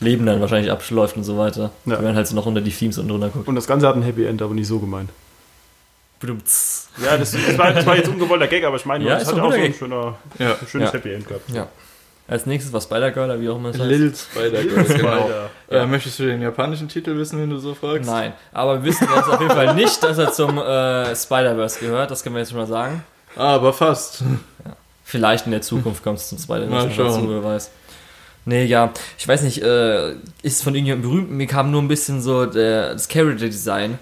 [0.00, 1.70] Leben dann wahrscheinlich abläuft und so weiter.
[1.86, 1.96] Ja.
[1.98, 3.46] Wenn man halt so noch unter die Themes und drunter guckt.
[3.46, 5.10] Und das Ganze hat ein Happy End, aber nicht so gemeint.
[7.02, 9.28] Ja, das, das, war, das war jetzt ungewollter Gag, aber ich meine, Ja, das ist
[9.28, 10.52] hat ja auch so ein, schöner, Ja.
[10.52, 10.94] ein schönes Ja.
[10.94, 11.50] Happy End gehabt.
[11.50, 11.68] Ja.
[12.26, 13.90] Als nächstes war Spider-Girl, oder wie auch immer es heißt.
[13.90, 15.18] Lil Spider-Girl, genau.
[15.28, 15.50] Spider.
[15.70, 18.08] Äh, möchtest du den japanischen Titel wissen, wenn du so fragst?
[18.08, 22.10] Nein, aber wir wissen jetzt auf jeden Fall nicht, dass er zum äh, Spider-Verse gehört.
[22.10, 23.04] Das können wir jetzt schon mal sagen.
[23.36, 24.22] Aber fast.
[25.04, 27.70] Vielleicht in der Zukunft kommt es zum Spider-Verse Mal dazu, wer weiß.
[28.46, 32.20] Nee, ja, ich weiß nicht, äh, ist von irgendjemandem berühmt, mir kam nur ein bisschen
[32.20, 33.98] so der, das Character Design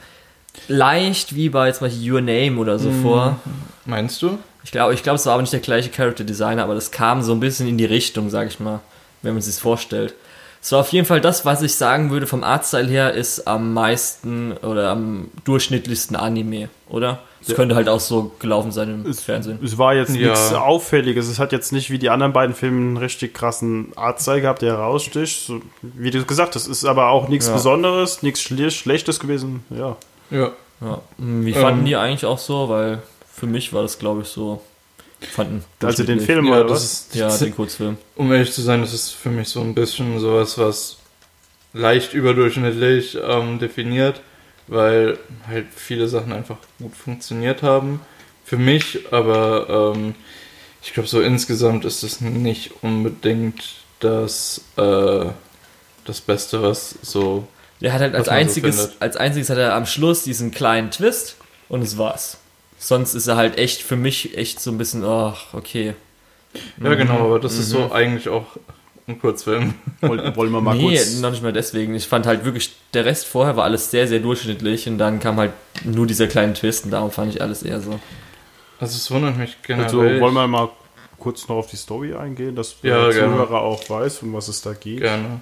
[0.68, 3.02] leicht wie bei zum Beispiel Your Name oder so Mhm.
[3.02, 3.38] vor.
[3.84, 4.38] Meinst du?
[4.64, 7.22] Ich glaube, ich glaube, es war aber nicht der gleiche Character Designer, aber das kam
[7.22, 8.80] so ein bisschen in die Richtung, sag ich mal,
[9.22, 10.14] wenn man sich vorstellt.
[10.64, 13.74] Es war auf jeden Fall das, was ich sagen würde vom Artstyle her, ist am
[13.74, 17.18] meisten oder am durchschnittlichsten Anime, oder?
[17.40, 17.54] Es Ja.
[17.56, 19.58] könnte halt auch so gelaufen sein im Es, Fernsehen.
[19.64, 20.28] es war jetzt Ja.
[20.30, 21.26] nichts Auffälliges.
[21.26, 24.74] Es hat jetzt nicht wie die anderen beiden Filme einen richtig krassen Artstyle gehabt, der
[24.74, 25.44] heraussticht.
[25.46, 27.54] So, wie du gesagt hast, ist aber auch nichts Ja.
[27.54, 29.64] Besonderes, nichts Schle Schlechtes gewesen.
[29.70, 29.96] Ja.
[30.30, 30.52] Ja.
[30.80, 31.00] Ja.
[31.18, 31.84] Wie fanden Ähm.
[31.86, 32.68] die eigentlich auch so?
[32.68, 33.02] Weil
[33.34, 34.62] für mich war das, glaube ich, so.
[35.22, 36.20] Fanden Also den.
[36.20, 36.82] Film Ja, oder das was?
[36.84, 37.96] ist, Ja, den Kurzfilm.
[38.16, 40.96] um ehrlich zu sein, das ist für mich so ein bisschen sowas, was
[41.72, 44.20] leicht überdurchschnittlich ähm, definiert,
[44.66, 48.00] weil halt viele Sachen einfach gut funktioniert haben.
[48.44, 50.14] Für mich, aber ähm,
[50.82, 53.62] ich glaube, so insgesamt ist es nicht unbedingt
[54.00, 55.26] das, äh,
[56.04, 57.46] das Beste, was so.
[57.80, 58.96] Der hat halt als so einziges, findet.
[59.00, 61.36] als einziges hat er am Schluss diesen kleinen Twist
[61.68, 62.38] und es war's.
[62.82, 65.94] Sonst ist er halt echt für mich echt so ein bisschen, ach, okay.
[66.82, 68.44] Ja, genau, aber das ist so eigentlich auch
[69.06, 69.74] ein Kurzfilm.
[70.00, 71.20] Wollen, wollen wir mal nee, kurz.
[71.20, 71.94] noch nicht mal deswegen.
[71.94, 75.36] Ich fand halt wirklich, der Rest vorher war alles sehr, sehr durchschnittlich und dann kam
[75.36, 75.52] halt
[75.84, 78.00] nur dieser kleine Twist und darum fand ich alles eher so.
[78.80, 79.84] Also es wundert mich generell.
[79.84, 80.68] Also wollen wir mal
[81.20, 83.32] kurz noch auf die Story eingehen, dass Ja, der gerne.
[83.34, 84.98] Zuhörer auch weiß, um was es da geht.
[85.02, 85.40] gerne.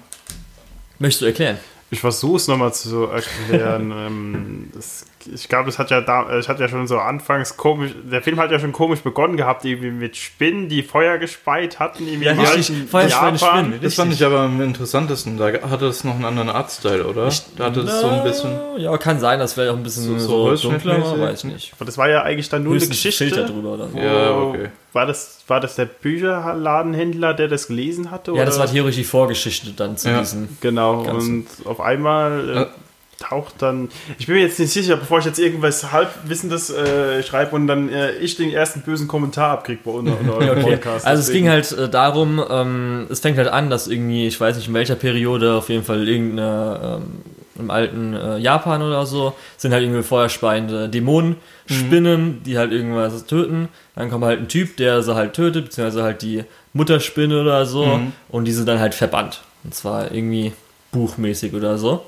[0.99, 1.57] Möchtest du erklären?
[1.89, 3.91] Ich versuche es nochmal zu erklären.
[3.97, 7.91] ähm, das, ich glaube, es hat ja da, es hat ja schon so anfangs komisch,
[8.03, 12.07] der Film hat ja schon komisch begonnen gehabt, irgendwie mit Spinnen, die Feuer gespeit hatten,
[12.07, 12.71] irgendwie Ja, richtig.
[12.89, 13.65] Feuerschweine, Japan.
[13.65, 13.79] Spinnen.
[13.81, 15.37] Das fand ich aber am interessantesten.
[15.37, 17.29] Da hatte es noch einen anderen Artstyle, oder?
[17.57, 18.51] da hatte es so ein bisschen.
[18.77, 21.73] Ja, kann sein, dass vielleicht auch ein bisschen So- so, dunkler war, weiß ich nicht.
[21.75, 23.25] Aber das war ja eigentlich dann nur eine Höchstens Geschichte.
[23.35, 23.97] Filter drüber oder so.
[23.97, 24.69] Ja, okay.
[24.93, 28.31] War das, war das der Bücherladenhändler, der das gelesen hatte?
[28.33, 28.65] Ja, das oder?
[28.65, 30.23] war theoretisch die Vorgeschichte dann zu Ja.
[30.59, 32.90] Genau, Ganz und auf einmal äh.
[33.21, 33.89] Taucht dann.
[34.19, 37.89] Ich bin mir jetzt nicht sicher, bevor ich jetzt irgendwas Halbwissendes äh, schreibe und dann
[37.89, 40.71] äh, ich den ersten bösen Kommentar abkriege bei unter, unter eurem Okay.
[40.75, 41.05] Podcast.
[41.05, 44.55] Also es ging halt äh, darum, ähm, es fängt halt an, dass irgendwie, ich weiß
[44.57, 47.21] nicht in welcher Periode, auf jeden Fall irgendeine, ähm,
[47.59, 51.35] im alten äh, Japan oder so, sind halt irgendwie feuerspeiende Dämonen,
[51.67, 53.69] Spinnen, die halt irgendwas töten.
[53.95, 56.43] Dann kommt halt ein Typ, der sie halt tötet, beziehungsweise halt die
[56.73, 58.13] Mutterspinne oder so, Mhm.
[58.29, 59.41] und die sind dann halt verbannt.
[59.63, 60.53] Und zwar irgendwie
[60.91, 62.03] buchmäßig oder so.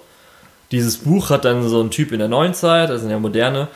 [0.73, 3.67] Dieses Buch hat dann so ein Typ in der neuen Zeit, also in der Moderne,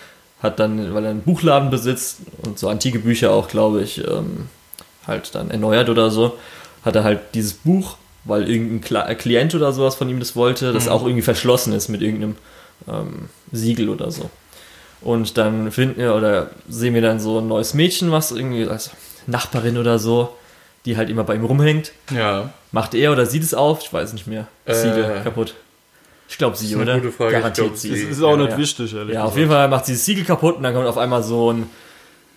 [0.41, 4.48] hat dann, weil er einen Buchladen besitzt und so antike Bücher auch, glaube ich, ähm,
[5.06, 6.39] halt dann erneuert oder so,
[6.84, 10.74] hat er halt dieses Buch, weil irgendein Kla Klient oder sowas von ihm das wollte,
[10.74, 12.36] das auch irgendwie verschlossen ist mit irgendeinem
[12.88, 14.32] ähm, Siegel oder so.
[15.02, 18.89] Und dann finden wir oder sehen wir dann so ein neues Mädchen, was irgendwie als
[19.28, 20.36] Nachbarin oder so,
[20.86, 21.91] die halt immer bei ihm rumhängt.
[22.12, 22.50] Ja.
[22.72, 23.82] Macht er oder sieht es auf?
[23.84, 24.48] Ich weiß nicht mehr.
[24.66, 25.54] Äh, Siegel kaputt.
[26.30, 26.96] Ich glaube sie, ist eine oder?
[27.00, 27.32] gute Frage.
[27.32, 27.90] Ich Garantiert glaub, sie.
[27.90, 28.58] Das ist auch Ja, nicht ja.
[28.58, 30.98] wichtig, ehrlich Ja, auf jeden Fall macht sie das Siegel kaputt und dann kommt auf
[30.98, 31.70] einmal so ein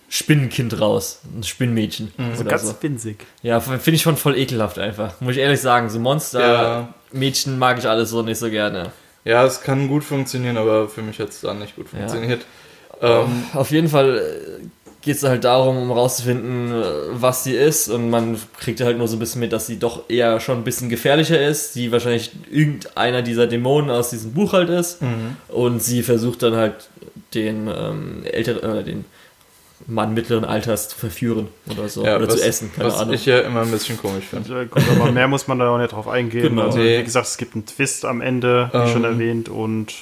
[0.09, 1.21] Spinnenkind raus.
[1.37, 2.11] Ein Spinnmädchen.
[2.35, 2.75] So oder ganz so.
[2.81, 3.17] winzig.
[3.43, 5.19] Ja, finde ich schon voll ekelhaft einfach.
[5.21, 5.89] Muss ich ehrlich sagen.
[5.89, 6.03] So Ja.
[6.03, 8.91] Monster-Mädchen mag ich alles so nicht so gerne.
[9.23, 12.41] ja, es kann gut funktionieren, aber für mich hat es dann nicht gut funktioniert.
[13.01, 14.21] Ähm, Auf jeden Fall
[15.01, 16.83] geht es halt darum, um rauszufinden, äh,
[17.13, 17.87] was sie ist.
[17.89, 20.63] Und man kriegt halt nur so ein bisschen mit, dass sie doch eher schon ein
[20.63, 21.73] bisschen gefährlicher ist.
[21.73, 25.01] Sie wahrscheinlich irgendeiner dieser Dämonen aus diesem Buch halt ist.
[25.01, 25.37] mhm.
[25.47, 26.89] Und sie versucht dann halt
[27.33, 29.05] den ähm, älteren, äh, den
[29.87, 32.05] Mann mittleren Alters zu verführen oder so.
[32.05, 33.15] ja, oder was, zu essen, keine was Ahnung.
[33.15, 34.67] ich ja immer ein bisschen komisch finde.
[34.67, 36.49] Gut, aber mehr muss man da auch nicht drauf eingehen.
[36.49, 36.65] Genau.
[36.67, 38.87] Also, wie gesagt, es gibt einen Twist am Ende, wie Ähm.
[38.89, 39.93] schon erwähnt, und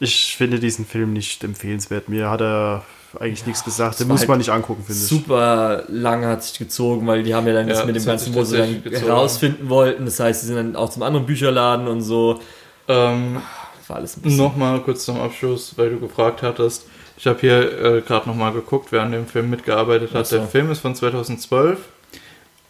[0.00, 2.08] ich finde diesen Film nicht empfehlenswert.
[2.08, 2.84] Mir hat er
[3.20, 4.00] eigentlich nichts gesagt.
[4.00, 5.06] Den muss halt man nicht angucken, finde ich.
[5.08, 8.34] super lang hat sich gezogen, weil die haben ja dann Ja, das mit dem ganzen,
[8.34, 9.06] wo sie dann gezogen.
[9.06, 10.04] herausfinden wollten.
[10.04, 12.40] Das heißt, sie sind dann auch zum anderen Bücherladen und so.
[12.88, 13.42] Ähm,
[13.88, 14.38] War alles ein bisschen.
[14.38, 16.86] Nochmal kurz zum Abschluss, weil du gefragt hattest.
[17.16, 20.26] Ich habe hier äh, gerade nochmal geguckt, wer an dem Film mitgearbeitet hat.
[20.26, 20.36] So.
[20.38, 21.78] Der Film ist von 2012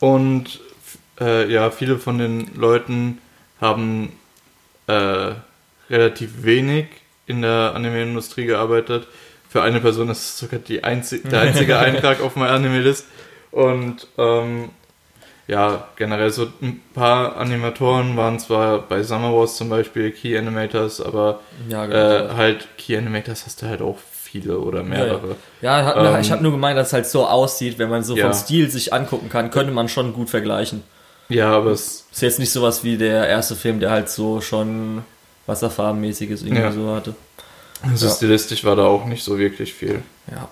[0.01, 0.61] und
[1.21, 3.19] äh, ja, viele von den Leuten
[3.61, 4.13] haben
[4.89, 5.31] äh,
[5.89, 6.87] relativ wenig
[7.27, 9.07] in der Anime-Industrie gearbeitet.
[9.53, 13.05] Für eine Person ist es sogar die einzig, der einzige Eintrag auf meiner Anime-List.
[13.51, 14.71] Und ähm,
[15.47, 21.01] ja, generell so ein paar Animatoren waren zwar bei Summer Wars zum Beispiel Key Animators,
[21.03, 21.89] aber ja, äh,
[22.23, 22.37] genau.
[22.37, 25.37] halt Key Animators hast du halt auch viele oder mehrere.
[25.61, 28.25] ja, ähm, ich habe nur gemeint, dass es halt so aussieht, wenn man so Ja.
[28.31, 30.83] vom Stil sich angucken kann, könnte man schon gut vergleichen.
[31.29, 35.05] Ja, aber es, Ist jetzt nicht sowas wie der erste Film, der halt so schon
[35.47, 36.73] wasserfarbenmäßiges irgendwie Ja.
[36.73, 37.15] so hatte.
[37.83, 38.13] Also Ja.
[38.13, 40.03] stilistisch war da auch nicht so wirklich viel.
[40.31, 40.49] Ja.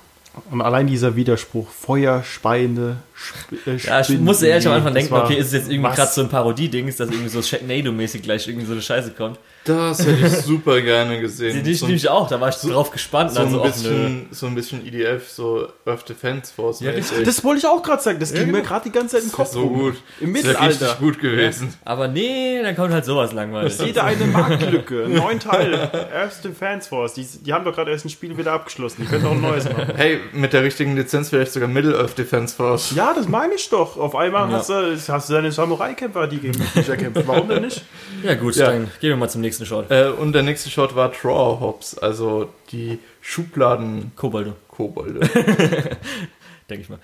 [0.50, 5.12] Und allein dieser Widerspruch, Feuer, Speine, Sp äh, Ja, ich musste ehrlich am Anfang denken,
[5.12, 8.66] okay, ist es jetzt irgendwie gerade so ein Parodie-Dings, dass irgendwie so Sharknado-mäßig gleich irgendwie
[8.66, 9.38] so eine Scheiße kommt.
[9.64, 11.62] Das hätte ich super gerne Die, gesehen.
[11.62, 13.30] die so, nämlich auch, da war ich drauf gespannt.
[13.32, 16.80] so, dann ein so, bisschen, so ein bisschen EDF, so Earth Defense Force.
[16.80, 17.24] Ja, mäßig.
[17.24, 18.18] Das wollte ich auch gerade sagen.
[18.18, 18.58] Das ging genau.
[18.58, 19.78] mir gerade die ganze Zeit im Das Kopf so rum.
[19.78, 19.94] gut.
[20.20, 20.68] Im Das wäre Mittelalter.
[20.86, 21.74] richtig gut gewesen.
[21.84, 23.78] Aber nee, dann kommt halt sowas langweilig.
[23.78, 25.06] Jeder eine Marktlücke.
[25.08, 26.08] Neun Teile.
[26.12, 27.12] Erst Defense Force.
[27.14, 29.02] Die, die haben doch gerade erst ein Spiel wieder abgeschlossen.
[29.02, 29.92] Die können doch ein neues machen.
[29.94, 32.92] Hey, mit der richtigen Lizenz vielleicht sogar Middle Earth Defense Force.
[32.96, 33.98] Ja, das meine ich doch.
[33.98, 34.56] Auf einmal Ja.
[34.56, 37.24] hast, du, hast du deine Samurai-Kämpfer, die gegen dich kämpfen.
[37.26, 37.84] Warum denn nicht?
[38.22, 38.66] Ja gut, Ja.
[38.70, 39.90] dann gehen wir mal zum nächsten Shot.
[39.90, 44.54] Äh, und der nächste Shot war Draw Hops, also die Schubladen-Kobolde.
[44.68, 45.20] Kobolde,
[46.70, 46.98] denke ich mal.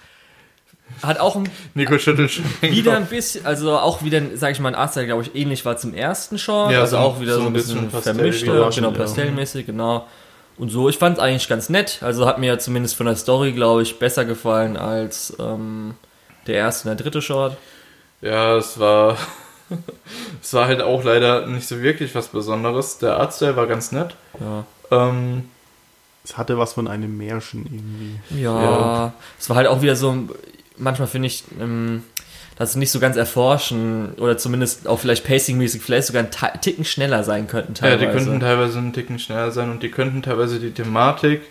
[1.02, 4.68] Hat auch ein, Nico schüttelt schon wieder ein bisschen, also auch wieder, sage ich mal,
[4.68, 6.70] ein Artstyle, glaube ich, ähnlich war zum ersten Shot.
[6.70, 10.06] Ja, also so- auch wieder so so, ein bisschen, bisschen vermischt, ja, genau, pastellmäßig, genau.
[10.58, 11.98] Und so, ich fand es eigentlich ganz nett.
[12.02, 15.94] Also hat mir zumindest von der Story, glaube ich, besser gefallen als ähm,
[16.46, 17.56] der erste und der dritte Shot.
[18.22, 19.18] Ja, es war.
[20.42, 22.98] es war halt auch leider nicht so wirklich was Besonderes.
[22.98, 24.14] Der Artstyle war ganz nett.
[24.40, 24.64] Ja.
[24.90, 25.44] Ähm,
[26.24, 28.42] Es hatte was von einem Märchen irgendwie.
[28.42, 29.12] Ja, Ja.
[29.38, 30.16] es war halt auch wieder so,
[30.76, 32.02] manchmal finde ich, ähm,
[32.58, 36.84] dass sie nicht so ganz erforschen oder zumindest auch vielleicht pacingmäßig vielleicht sogar einen Ticken
[36.86, 38.06] schneller sein könnten ja, teilweise.
[38.06, 41.42] die könnten teilweise einen Ticken schneller sein und die könnten teilweise die Thematik,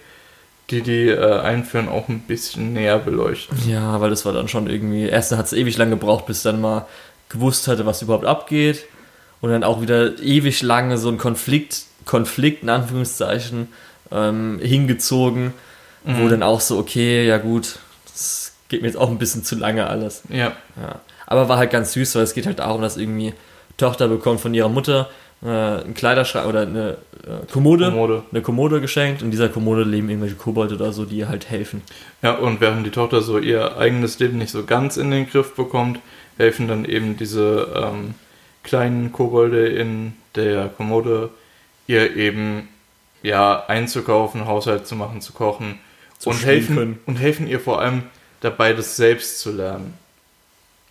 [0.71, 3.55] die die äh, einführen, auch ein bisschen näher beleuchten.
[3.69, 6.59] ja, weil das war dann schon irgendwie, erst hat es ewig lang gebraucht, bis dann
[6.59, 6.87] mal
[7.29, 8.85] gewusst hatte, was überhaupt abgeht
[9.41, 13.67] und dann auch wieder ewig lange so ein Konflikt, Konflikt in Anführungszeichen
[14.11, 15.53] ähm, hingezogen,
[16.03, 16.29] wo Mhm.
[16.29, 17.79] dann auch so, okay, ja gut,
[18.11, 20.23] das geht mir jetzt auch ein bisschen zu lange alles.
[20.29, 20.99] Ja, Ja.
[21.27, 23.33] Aber war halt ganz süß, weil es geht halt darum, dass irgendwie
[23.77, 25.09] Tochter bekommt von ihrer Mutter
[25.43, 28.23] äh, einen Kleiderschrank oder eine äh, Kommode, Kommode.
[28.31, 29.21] eine Kommode geschenkt.
[29.23, 31.81] Und in dieser Kommode leben irgendwelche Kobolde oder so, die ihr halt helfen.
[32.21, 35.55] Ja, und während die Tochter so ihr eigenes Leben nicht so ganz in den Griff
[35.55, 35.99] bekommt,
[36.37, 38.13] helfen dann eben diese ähm,
[38.63, 41.29] kleinen Kobolde in der Kommode
[41.87, 42.67] ihr eben
[43.23, 45.79] ja einzukaufen, Haushalt zu machen, zu kochen
[46.19, 46.99] Zu und helfen können.
[47.05, 48.03] und helfen ihr vor allem
[48.41, 49.93] dabei, das selbst zu lernen.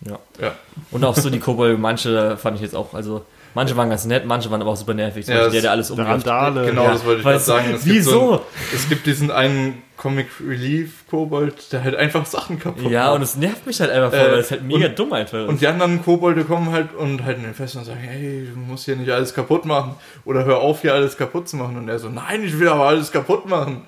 [0.01, 0.19] Ja.
[0.41, 0.55] Ja,
[0.91, 4.25] Und auch so die Kobolde, manche fand ich jetzt auch, also manche waren ganz nett,
[4.25, 5.25] manche waren aber auch super nervig.
[5.25, 6.27] Zum Ja, Beispiel der, es- der alles umwirft.
[6.27, 6.65] Randale.
[6.67, 7.73] genau, Ja, das wollte ich gerade sagen.
[7.73, 8.11] Es gibt, Wieso?
[8.11, 8.41] so einen,
[8.73, 13.15] es gibt diesen einen Comic Relief Kobold, der halt einfach Sachen kaputt Ja, macht.
[13.15, 15.39] und es nervt mich halt einfach voll, Äh, weil es halt mega und- dumm einfach
[15.39, 15.49] ist.
[15.49, 18.85] Und die anderen Kobolde kommen halt und halten den fest und sagen, hey, du musst
[18.85, 19.95] hier nicht alles kaputt machen.
[20.25, 21.75] Oder hör auf, hier alles kaputt zu machen.
[21.77, 23.81] Und er so, nein, ich will aber alles kaputt machen.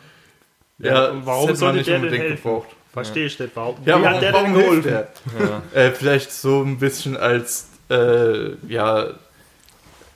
[0.79, 2.67] Ja, und warum das hätte man nicht unbedingt gebraucht.
[2.93, 3.55] Verstehe ich nicht.
[3.55, 5.07] Warum, Ja, Wie warum, hat der warum denn hilft geholfen?
[5.39, 5.47] der?
[5.75, 5.81] ja.
[5.87, 9.07] Äh, vielleicht so ein bisschen als, äh, ja,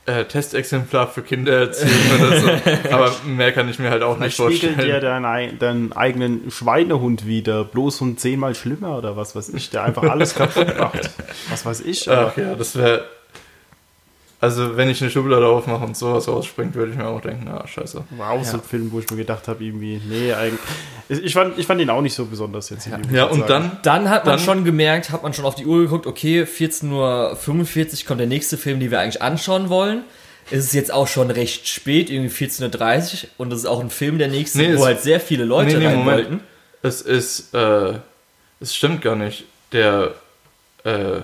[0.06, 2.48] äh, Testexemplar für Kinder erzählen oder so.
[2.90, 5.00] Aber mehr kann ich mir halt auch nicht Vielleicht spiegelt vorstellen.
[5.00, 9.70] dir deinen, ei- deinen eigenen Schweinehund wieder, bloß und zehnmal schlimmer oder was weiß ich,
[9.70, 11.10] der einfach alles kaputt macht.
[11.50, 12.08] Was weiß ich.
[12.10, 13.04] Ach ja, das wäre.
[14.42, 17.64] Also, wenn ich eine Schublade aufmache und sowas rausspringt, würde ich mir auch denken, na,
[17.64, 18.02] scheiße.
[18.18, 20.58] War auch so ein Film, wo ich mir gedacht habe, irgendwie, nee, eigentlich.
[21.08, 22.88] Ich fand, ich fand ihn auch nicht so besonders jetzt.
[22.88, 23.46] Ja, ich und sagen.
[23.46, 26.42] dann, Dann hat man Dann- schon gemerkt, hat man schon auf die Uhr geguckt, okay,
[26.42, 26.90] 14.45
[28.02, 30.02] Uhr kommt der nächste Film, den wir eigentlich anschauen wollen.
[30.50, 33.90] Es ist jetzt auch schon recht spät, irgendwie 14.30 Uhr und das ist auch ein
[33.90, 36.16] Film, der nächste, Nee, wo es- halt sehr viele Leute Nee, nee, rein Moment.
[36.18, 36.40] wollten.
[36.82, 37.94] es ist, äh,
[38.58, 39.44] es stimmt gar nicht.
[39.70, 40.14] Der,
[40.82, 41.20] äh,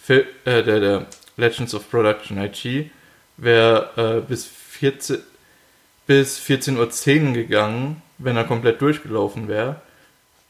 [0.00, 1.06] Fil äh, der, der
[1.38, 2.90] Legends of Production IG
[3.38, 5.18] wäre äh, bis 14,
[6.06, 9.76] bis 14.10 Uhr gegangen, wenn er komplett durchgelaufen wäre.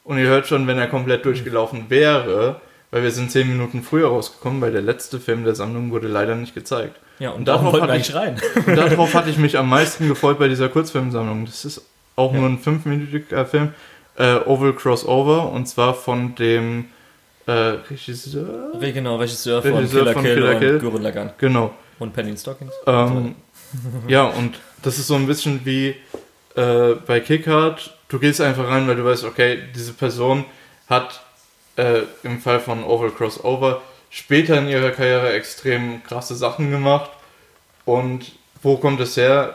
[0.04, 2.60] Und ihr hört schon, wenn er komplett durchgelaufen wäre,
[2.90, 6.34] weil wir sind 10 Minuten früher rausgekommen, weil der letzte Film der Sammlung wurde leider
[6.34, 6.96] nicht gezeigt.
[7.18, 8.40] Ja, und, Und darauf hatte ich- rein.
[8.66, 11.44] Und darauf hatte ich mich am meisten gefreut bei dieser Kurzfilmsammlung.
[11.44, 11.82] Das ist
[12.16, 13.74] auch nur ein fünfminütiger Film.
[14.16, 16.86] Äh, Oval Crossover und zwar von dem
[17.48, 18.72] äh, Regisseur.
[18.80, 20.78] Re- Genau, Regisseur von Regisseur Killer von Kill Killer und Kill.
[20.78, 21.74] Gurren Lagann Genau.
[21.98, 22.72] und Penny Stockings.
[22.86, 23.34] Ähm,
[24.08, 25.96] ja, und das ist so ein bisschen wie
[26.56, 27.94] äh, bei Kickard.
[28.08, 30.44] Du gehst einfach rein, weil du weißt, okay, diese Person
[30.88, 31.20] hat
[31.76, 37.10] äh, im Fall von Oval Crossover später in ihrer Karriere extrem krasse Sachen gemacht.
[37.84, 38.32] Und
[38.62, 39.54] wo kommt es her?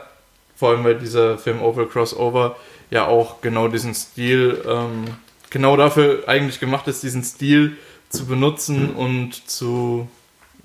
[0.56, 2.56] Vor allem, weil dieser Film Oval Crossover
[2.92, 5.06] ja auch genau diesen Stil, ähm,
[5.54, 7.78] genau dafür eigentlich gemacht ist, diesen Stil
[8.10, 10.10] zu benutzen und zu,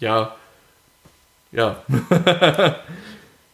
[0.00, 0.34] ja,
[1.52, 1.82] ja,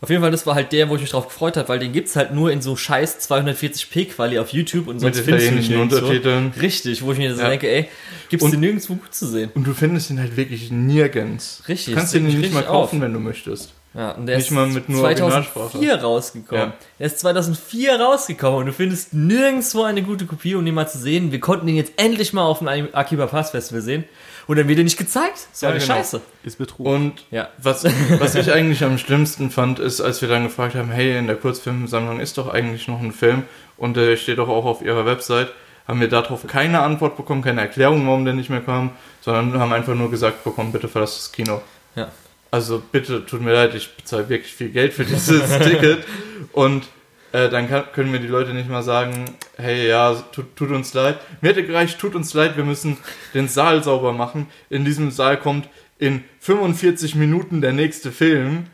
[0.01, 1.93] Auf jeden Fall, das war halt der, wo ich mich drauf gefreut habe, weil den
[1.93, 5.73] gibt's halt nur in so scheiß 240p Quali auf YouTube und mit sonst findest du
[5.75, 5.81] ihn.
[5.81, 6.53] Untertiteln.
[6.61, 7.49] Richtig, wo ich mir so Ja.
[7.49, 7.89] denke, ey,
[8.29, 9.51] gibt's Und- den nirgendwo gut zu sehen.
[9.55, 11.63] Und du findest ihn halt wirklich nirgends.
[11.69, 13.03] Richtig, Du kannst regt nicht mal kaufen, auf.
[13.03, 13.73] wenn du möchtest.
[13.95, 15.25] Ja, und der Nicht ist mal mit nur 2004
[15.63, 16.03] Originalsprache.
[16.03, 16.65] rausgekommen.
[16.65, 16.73] Ja.
[16.99, 20.99] Der ist 2004 rausgekommen und du findest nirgendwo eine gute Kopie, um den mal zu
[20.99, 21.31] sehen.
[21.31, 24.05] Wir konnten ihn jetzt endlich mal auf dem Akiba Pass Festival sehen
[24.49, 25.47] und dann wird er nicht gezeigt.
[25.53, 25.95] So Ja, eine genau.
[25.95, 26.21] Scheiße.
[26.43, 26.87] Ist Betrug.
[26.87, 27.49] Und Ja.
[27.59, 27.85] was,
[28.19, 31.37] was ich eigentlich am schlimmsten fand, ist, als wir dann gefragt haben, hey, in der
[31.37, 33.45] Kurzfilmsammlung ist doch eigentlich noch ein Film
[33.77, 35.53] und der steht doch auch auf ihrer Website,
[35.87, 38.91] haben wir darauf keine Antwort bekommen, keine Erklärung, warum der nicht mehr kam,
[39.21, 41.63] sondern haben einfach nur gesagt bekommen, bitte verlass das Kino.
[41.95, 42.09] Ja.
[42.55, 46.05] Also bitte, tut mir leid, ich bezahle wirklich viel Geld für dieses Ticket
[46.53, 46.85] und
[47.33, 49.25] äh, dann kann, können mir die Leute nicht mal sagen,
[49.57, 51.19] hey, ja, tut, tut uns leid.
[51.41, 52.97] Mir hätte gereicht, tut uns leid, wir müssen
[53.35, 54.47] den Saal sauber machen.
[54.71, 58.67] In diesem Saal kommt in 45 Minuten der nächste Film.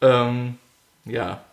[0.00, 0.54] Ähm,
[1.04, 1.44] ja.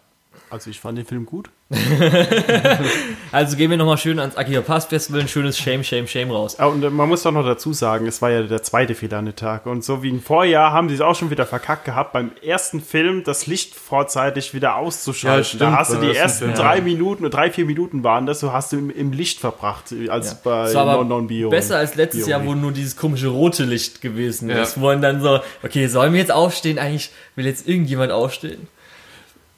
[0.50, 1.50] Also ich fand den Film gut.
[3.32, 6.60] Also gehen wir nochmal schön ans Akiba Pass Festival, ein schönes Shame, Shame, Shame raus.
[6.60, 9.20] Ah, Und äh, man muss doch noch dazu sagen, es war ja der zweite Fehler
[9.20, 9.68] an dem Tag.
[9.68, 12.82] Und so wie im Vorjahr haben sie es auch schon wieder verkackt gehabt, beim ersten
[12.82, 15.38] Film das Licht vorzeitig wieder auszuschalten.
[15.42, 18.40] Ja, stimmt, da hast du die ersten drei Minuten, oder drei, vier Minuten waren das,
[18.40, 20.38] so hast du im, im Licht verbracht, als Ja.
[20.44, 21.50] bei Es war aber Non-Bio.
[21.52, 22.32] besser als letztes Bio.
[22.32, 24.64] Jahr, wo nur dieses komische rote Licht gewesen Ja.
[24.64, 26.80] ist, wo man dann so, okay, sollen wir jetzt aufstehen?
[26.80, 28.68] Eigentlich will jetzt irgendjemand aufstehen.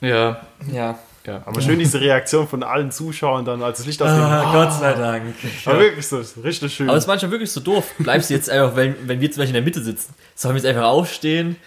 [0.02, 0.42] Ja.
[0.70, 1.00] Ja.
[1.26, 1.44] Ja.
[1.46, 4.20] Aber schön diese Reaktion von allen Zuschauern dann, als das Licht ausging.
[4.24, 5.36] Ah, Gott sei Dank.
[5.66, 6.90] Aber wirklich so, richtig schön.
[6.90, 7.94] Aber es ist manchmal wirklich so doof.
[8.00, 10.62] Bleibst du jetzt einfach, wenn, wenn wir zum Beispiel in der Mitte sitzen, sollen wir
[10.62, 11.58] jetzt einfach aufstehen,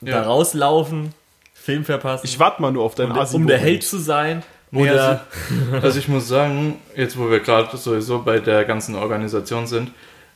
[0.00, 0.22] da Ja.
[0.22, 1.14] rauslaufen,
[1.54, 4.42] Film verpassen, ich warte mal nur auf deinen um, um der Held zu sein?
[4.70, 5.26] Nee, Oder
[5.70, 9.88] also, also ich muss sagen, jetzt wo wir gerade sowieso bei der ganzen Organisation sind,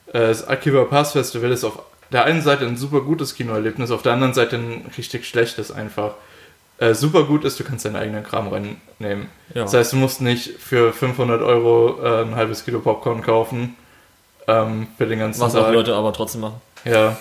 [0.09, 1.79] äh, das Akiba Pass Festival ist auf
[2.11, 6.15] der einen Seite ein super gutes Kinoerlebnis, auf der anderen Seite ein richtig schlechtes einfach.
[6.79, 9.29] Äh, super gut ist, du kannst deinen eigenen Kram reinnehmen.
[9.55, 9.63] Ja.
[9.63, 13.77] Das heißt, du musst nicht für 500 Euro äh, ein halbes Kilo Popcorn kaufen
[14.49, 15.67] ähm, für den ganzen was Tag.
[15.67, 16.61] auch Leute aber trotzdem machen.
[16.85, 17.17] Ja,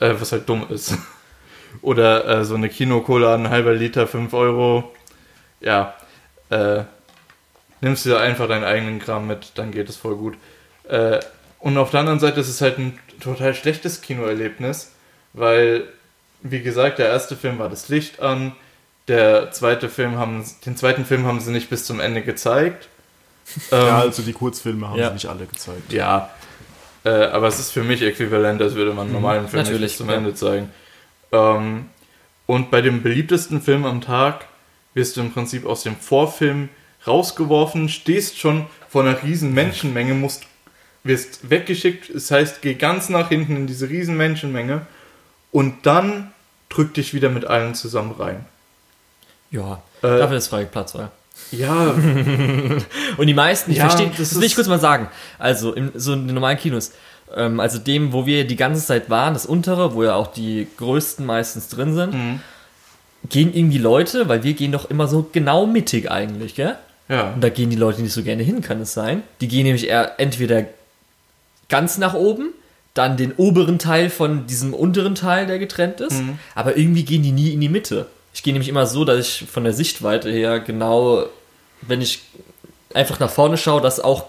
[0.00, 0.94] äh, was halt dumm ist.
[1.82, 4.92] Oder äh, so eine Kino-Cola, ein halber Liter, 5 Euro.
[5.60, 5.94] Ja,
[6.50, 6.82] äh,
[7.80, 10.34] nimmst du da einfach deinen eigenen Kram mit, dann geht es voll gut.
[10.88, 11.20] Äh,
[11.58, 14.92] und auf der anderen Seite ist es halt ein total schlechtes Kinoerlebnis,
[15.32, 15.84] weil,
[16.42, 18.52] wie gesagt, der erste Film war das Licht an,
[19.08, 22.88] der zweite Film haben, den zweiten Film haben sie nicht bis zum Ende gezeigt.
[23.70, 25.08] Ähm, Ja, also die Kurzfilme haben Ja.
[25.08, 25.92] sie nicht alle gezeigt.
[25.92, 26.30] ja,
[27.04, 29.92] äh, aber es ist für mich äquivalent, als würde man einen normalen Film nicht natürlich,
[29.92, 30.14] bis zum ja.
[30.16, 30.70] Ende zeigen.
[31.32, 31.86] Ähm,
[32.46, 34.46] und bei dem beliebtesten Film am Tag
[34.94, 36.68] wirst du im Prinzip aus dem Vorfilm
[37.06, 40.44] rausgeworfen, stehst schon vor einer riesen Menschenmenge, musst,
[41.02, 44.86] wirst weggeschickt, das heißt, geh ganz nach hinten in diese riesen Menschenmenge
[45.52, 46.32] und dann
[46.70, 48.46] drück dich wieder mit allen zusammen rein.
[49.50, 51.10] Ja, Äh, dafür ist freie Platzwahl.
[51.50, 51.90] Ja,
[53.16, 55.08] Und die meisten, ich Ja, verstehe, das das will ich kurz mal sagen.
[55.38, 56.92] Also, in so in den normalen Kinos,
[57.34, 60.66] ähm, also dem, wo wir die ganze Zeit waren, das untere, wo ja auch die
[60.76, 62.40] größten meistens drin sind, Mhm.
[63.28, 66.76] gehen irgendwie Leute, weil wir gehen doch immer so genau mittig eigentlich, gell?
[67.08, 67.32] Ja.
[67.32, 69.22] Und da gehen die Leute nicht so gerne hin, kann es sein.
[69.40, 70.64] Die gehen nämlich eher entweder
[71.68, 72.50] ganz nach oben,
[72.94, 76.22] dann den oberen Teil von diesem unteren Teil, der getrennt ist,
[76.54, 78.06] aber irgendwie gehen die nie in die Mitte.
[78.34, 81.24] Ich gehe nämlich immer so, dass ich von der Sichtweite her genau,
[81.82, 82.20] wenn ich
[82.92, 84.24] einfach nach vorne schaue, dass auch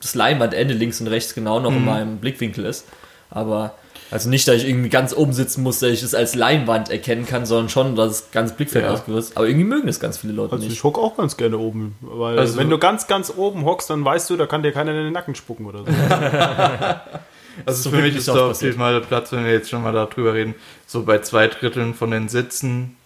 [0.00, 2.86] das Leinwandende links und rechts genau noch in meinem Blickwinkel ist.
[3.30, 3.74] Aber
[4.10, 7.26] also nicht, dass ich irgendwie ganz oben sitzen muss, dass ich es als Leinwand erkennen
[7.26, 8.92] kann, sondern schon, dass es ganz Blickfeld Ja.
[8.92, 9.36] ausgerüstet ist.
[9.36, 10.74] Aber irgendwie mögen es ganz viele Leute Also nicht.
[10.74, 11.96] ich hock auch ganz gerne oben.
[12.02, 14.92] Weil Also- wenn du ganz, ganz oben hockst, dann weißt du, da kann dir keiner
[14.92, 15.86] in den Nacken spucken oder so.
[17.66, 18.72] Also so für mich ist da auf passiert.
[18.72, 20.56] jeden Fall Platz, wenn wir jetzt schon mal darüber reden,
[20.88, 22.96] so bei zwei Dritteln von den Sitzen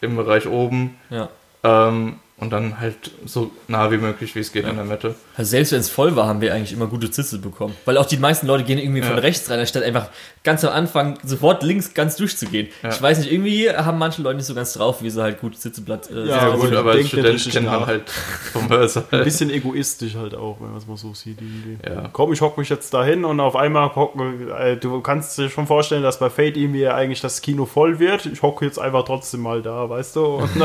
[0.00, 1.28] im Bereich oben Ja.
[1.64, 5.14] ähm, und dann halt so nah wie möglich, wie es geht in der Mitte.
[5.36, 7.74] Also selbst wenn es voll war, haben wir eigentlich immer gute Sitze bekommen.
[7.84, 9.18] Weil auch die meisten Leute gehen irgendwie von Ja.
[9.22, 10.08] rechts rein, anstatt einfach
[10.44, 12.68] ganz am Anfang sofort links ganz durchzugehen.
[12.82, 12.90] Ja.
[12.90, 15.56] Ich weiß nicht, irgendwie haben manche Leute nicht so ganz drauf, wie sie halt gut
[15.58, 16.10] Sitzeplatz.
[16.10, 18.08] Äh, Ja, Ja, gut, aber als Student kennt man halt
[18.52, 19.04] vom Hörsaal.
[19.10, 21.40] Ein bisschen egoistisch halt auch, wenn man es mal so sieht.
[21.40, 21.78] Irgendwie.
[21.88, 22.08] Ja.
[22.12, 25.66] Komm, ich hock mich jetzt dahin und auf einmal hocken, äh, du kannst dir schon
[25.66, 28.26] vorstellen, dass bei Fate irgendwie eigentlich das Kino voll wird.
[28.26, 30.48] Ich hocke jetzt einfach trotzdem mal da, weißt du?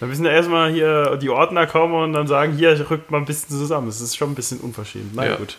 [0.00, 3.24] Dann müssen ja erstmal hier die Ordner kommen und dann sagen, hier rückt mal ein
[3.24, 3.86] bisschen zusammen.
[3.86, 5.12] Das ist schon ein bisschen unverschämt.
[5.14, 5.36] Na Ja.
[5.36, 5.56] gut.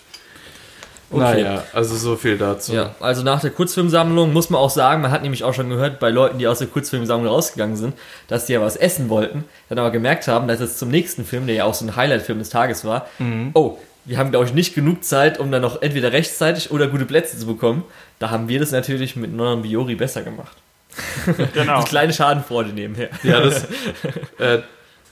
[1.11, 1.43] Okay.
[1.43, 2.73] Naja, also so viel dazu.
[2.73, 5.99] Ja, also nach der Kurzfilmsammlung muss man auch sagen, man hat nämlich auch schon gehört
[5.99, 7.93] bei Leuten, die aus der Kurzfilmsammlung rausgegangen sind,
[8.27, 11.45] dass die ja was essen wollten, dann aber gemerkt haben, dass es zum nächsten Film,
[11.45, 13.07] der ja auch so ein Highlight-Film des Tages war,
[13.53, 17.05] oh, wir haben, glaube ich, nicht genug Zeit, um dann noch entweder rechtzeitig oder gute
[17.05, 17.83] Plätze zu bekommen.
[18.19, 20.57] Da haben wir das natürlich mit Non Biori besser gemacht.
[21.53, 21.81] Genau.
[21.81, 23.09] Die kleine Schadenfreude nebenher.
[23.23, 23.63] Ja, das.
[24.39, 24.59] äh,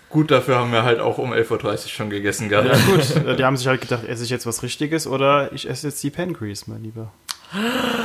[0.09, 2.67] gut, dafür haben wir halt auch um 11.30 Uhr schon gegessen gehabt.
[2.67, 5.87] Ja gut, die haben sich halt gedacht, esse ich jetzt was Richtiges oder ich esse
[5.87, 7.11] jetzt die Pancreas, mein Lieber.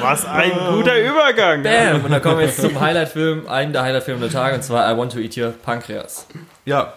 [0.00, 1.62] Was ein guter Übergang.
[1.62, 2.04] Bam!
[2.04, 4.96] Und dann kommen wir jetzt zum Highlight-Film, einen der Highlight-Filme der Tage, und zwar I
[4.98, 6.26] Want to Eat Your Pancreas.
[6.66, 6.92] Ja.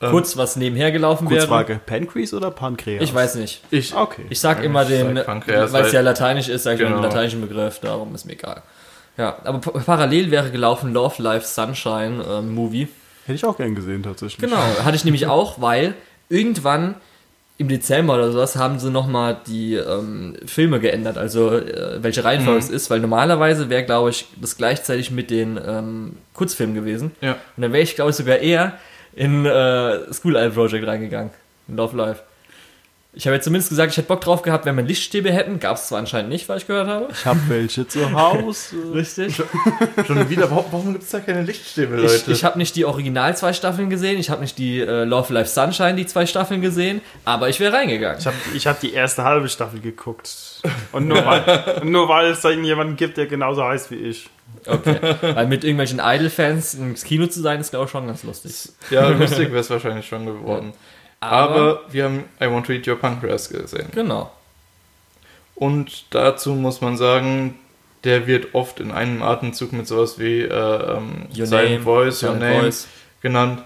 [0.00, 1.40] Ähm, Kurz, was nebenher gelaufen wäre.
[1.40, 3.02] Kurzfrage, Pancreas oder Pancreas?
[3.02, 3.62] Ich weiß nicht.
[3.70, 4.26] Ich, Okay.
[4.28, 6.90] Ich sag immer Ich den, sag Pancreas, weil es ja lateinisch ist, sag ich immer
[6.90, 7.08] den Genau.
[7.08, 8.62] lateinischen Begriff, darum ist mir egal.
[9.16, 12.88] Ja, aber pa- parallel wäre gelaufen Love Life Sunshine ähm, Movie.
[13.24, 14.38] Hätte ich auch gern gesehen, tatsächlich.
[14.38, 15.94] Genau, hatte ich nämlich auch, weil
[16.28, 16.96] irgendwann
[17.58, 22.58] im Dezember oder sowas haben sie nochmal die ähm, Filme geändert, also äh, welche Reihenfolge
[22.58, 27.12] es ist, weil normalerweise wäre, glaube ich, das gleichzeitig mit den ähm, Kurzfilmen gewesen.
[27.22, 27.32] Ja.
[27.56, 28.74] Und dann wäre ich, glaube ich, sogar eher
[29.14, 31.30] in äh, School Eye Project reingegangen,
[31.68, 32.20] in Love Life.
[33.18, 35.58] Ich habe jetzt zumindest gesagt, ich hätte Bock drauf gehabt, wenn wir Lichtstäbe hätten.
[35.58, 37.08] Gab es zwar anscheinend nicht, was ich gehört habe.
[37.10, 38.76] Ich hab welche zu Hause.
[38.94, 39.42] Richtig.
[40.06, 42.14] schon wieder, warum, warum gibt es da keine Lichtstäbe, Leute?
[42.14, 45.32] Ich, ich habe nicht die Original zwei Staffeln gesehen, ich habe nicht die äh, Love
[45.32, 48.18] Life Sunshine die zwei Staffeln gesehen, aber ich wäre reingegangen.
[48.18, 50.60] Ich habe ich hab die erste halbe Staffel geguckt.
[50.92, 54.28] Und nur weil, nur weil es da jemanden gibt, der genauso heißt wie ich.
[54.66, 54.98] Okay.
[55.22, 58.72] Weil mit irgendwelchen Idol-Fans ins Kino zu sein, ist glaube ich schon ganz lustig.
[58.90, 60.74] ja, lustig wäre es wahrscheinlich schon geworden.
[61.20, 63.88] Aber, wir haben I Want to Eat Your Pancreas gesehen.
[63.92, 64.30] Genau.
[65.54, 67.58] Und dazu muss man sagen,
[68.04, 72.22] der wird oft in einem Atemzug mit sowas wie äh, ähm, Your Silent Name, Voice,
[72.22, 72.88] Your Name Voice.
[73.22, 73.62] genannt.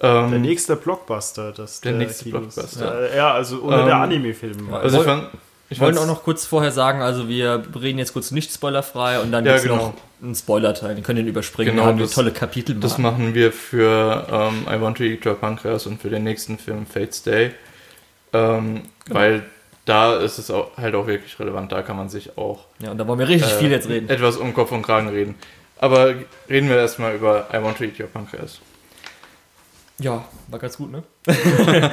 [0.00, 1.52] Ähm, Der nächste Blockbuster.
[1.52, 3.08] Das Der nächste Blockbuster.
[3.10, 4.74] Ja, ja also unter Ähm, der Anime-Film.
[4.74, 5.28] also ich fand,
[5.70, 9.32] ich wollte auch noch kurz vorher sagen, also wir reden jetzt kurz nicht spoilerfrei und
[9.32, 9.76] dann Ja, genau.
[9.76, 10.94] noch einen Spoiler-Teil.
[10.94, 11.72] Den könnt ihr überspringen.
[11.72, 12.74] Genau, da haben wir das- tolle Kapitel.
[12.76, 16.58] Das machen wir für ähm, I Want to Eat Your Pancreas und für den nächsten
[16.58, 17.52] Film Fate's Day.
[18.32, 19.20] Ähm, Genau.
[19.20, 19.42] Weil
[19.86, 21.72] da ist es auch, halt auch wirklich relevant.
[21.72, 24.10] Da kann man sich auch Ja, und da wollen wir richtig äh, viel jetzt reden.
[24.10, 25.34] etwas um Kopf und Kragen reden.
[25.78, 26.12] Aber
[26.50, 28.60] reden wir erstmal über I Want to Eat Your Pancreas.
[30.00, 31.02] Ja, war ganz gut, ne?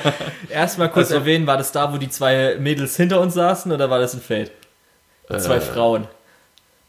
[0.49, 3.89] Erstmal kurz Also- erwähnen, war das da, wo die zwei Mädels hinter uns saßen oder
[3.89, 4.51] war das ein Fade?
[5.39, 6.07] Zwei Äh, Frauen,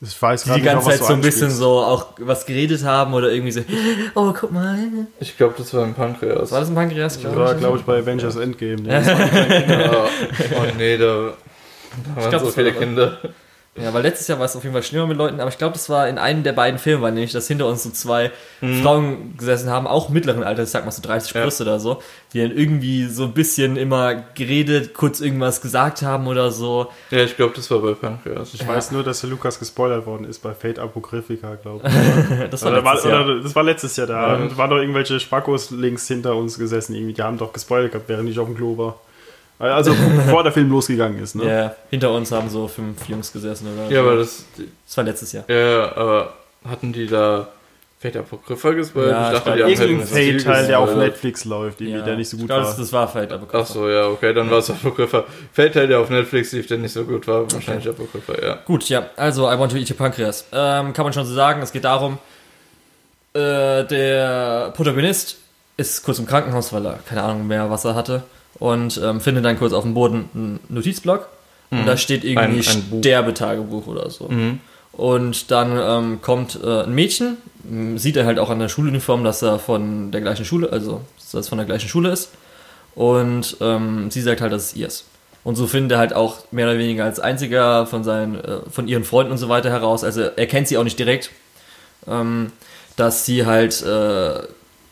[0.02, 3.30] Ich weiß die die ganze Zeit so ein bisschen so auch was geredet haben oder
[3.32, 3.62] irgendwie so,
[4.14, 4.78] oh, guck mal.
[5.20, 6.52] Ich glaube, das war ein Pancreas.
[6.52, 7.14] War das ein Pankreas?
[7.14, 7.58] Das glaub war, ich?
[7.60, 8.76] glaube ich, bei Avengers Endgame.
[8.82, 8.92] Ne?
[9.02, 11.32] Ja, oh nee, da, da waren
[12.14, 13.18] glaub, so das war viele aber- Kinder.
[13.82, 15.74] Ja, weil letztes Jahr war es auf jeden Fall schlimmer mit Leuten, aber ich glaube,
[15.74, 18.30] das war in einem der beiden Filme, weil nämlich, dass hinter uns so zwei
[18.82, 21.42] Frauen gesessen haben, auch mittleren Alters, ich sag mal so 30 Ja.
[21.42, 22.00] plus oder so,
[22.32, 26.86] die dann irgendwie so ein bisschen immer geredet, kurz irgendwas gesagt haben oder so.
[27.10, 28.54] Ja, ich glaube, das war bei Pancreas.
[28.54, 31.92] Ich weiß nur, dass der Lukas gespoilert worden ist bei Fate Apocryphica, glaube ich.
[32.50, 33.24] Das war Oder war, letztes Jahr.
[33.24, 34.36] oder, das war letztes Jahr da.
[34.36, 34.42] Ja.
[34.42, 36.94] Und waren doch irgendwelche Spackos links hinter uns gesessen.
[36.94, 37.12] Irgendwie.
[37.14, 39.00] Die haben doch gespoilert gehabt, während ich auf dem Klo war.
[39.58, 41.34] Also bevor der Film losgegangen ist.
[41.34, 41.44] Ne?
[41.46, 44.08] Ja, hinter uns haben so fünf Jungs gesessen oder Ja, so.
[44.08, 44.44] aber das,
[44.86, 45.44] Das war letztes Jahr.
[45.48, 46.34] ja, aber
[46.68, 47.48] hatten die da
[47.98, 49.10] Fate Apocrypha gespoilt?
[49.10, 50.94] Ja, ich ich dachte, glaub, die haben Irgendein Fate nicht Fate-Teil, der auf.
[50.94, 52.66] Netflix läuft, irgendwie, der nicht so ich gut glaub, war.
[52.66, 53.58] Das, das war Fate Apocrypha.
[53.62, 55.24] Ach so, ja, okay, dann war es Apocrypha.
[55.54, 58.58] Fate-Teil, der auf Netflix lief, der nicht so gut war, wahrscheinlich Apocrypha, ja.
[58.66, 60.44] Gut, ja, also I Want to Eat Your Pancreas.
[60.52, 62.18] Ähm, kann man schon so sagen, es geht darum,
[63.32, 65.38] äh, der Protagonist
[65.78, 68.22] ist kurz im Krankenhaus, weil er keine Ahnung mehr, was er hatte
[68.58, 71.28] und ähm, findet dann kurz auf dem Boden einen Notizblock
[71.70, 72.98] und da steht irgendwie Ein- ein Buch.
[73.00, 74.30] Sterbetagebuch oder so.
[74.92, 77.36] Und dann ähm, kommt äh, ein Mädchen,
[77.96, 81.32] sieht er halt auch an der Schuluniform, dass er von der gleichen Schule, also dass
[81.32, 82.30] das von der gleichen Schule ist.
[82.94, 85.04] Und ähm, sie sagt halt, dass es ihr ist.
[85.44, 88.88] Und so findet er halt auch mehr oder weniger als einziger von seinen, äh, von
[88.88, 90.02] ihren Freunden und so weiter heraus.
[90.02, 91.30] Also er kennt sie auch nicht direkt,
[92.08, 92.52] ähm,
[92.96, 94.40] dass sie halt äh,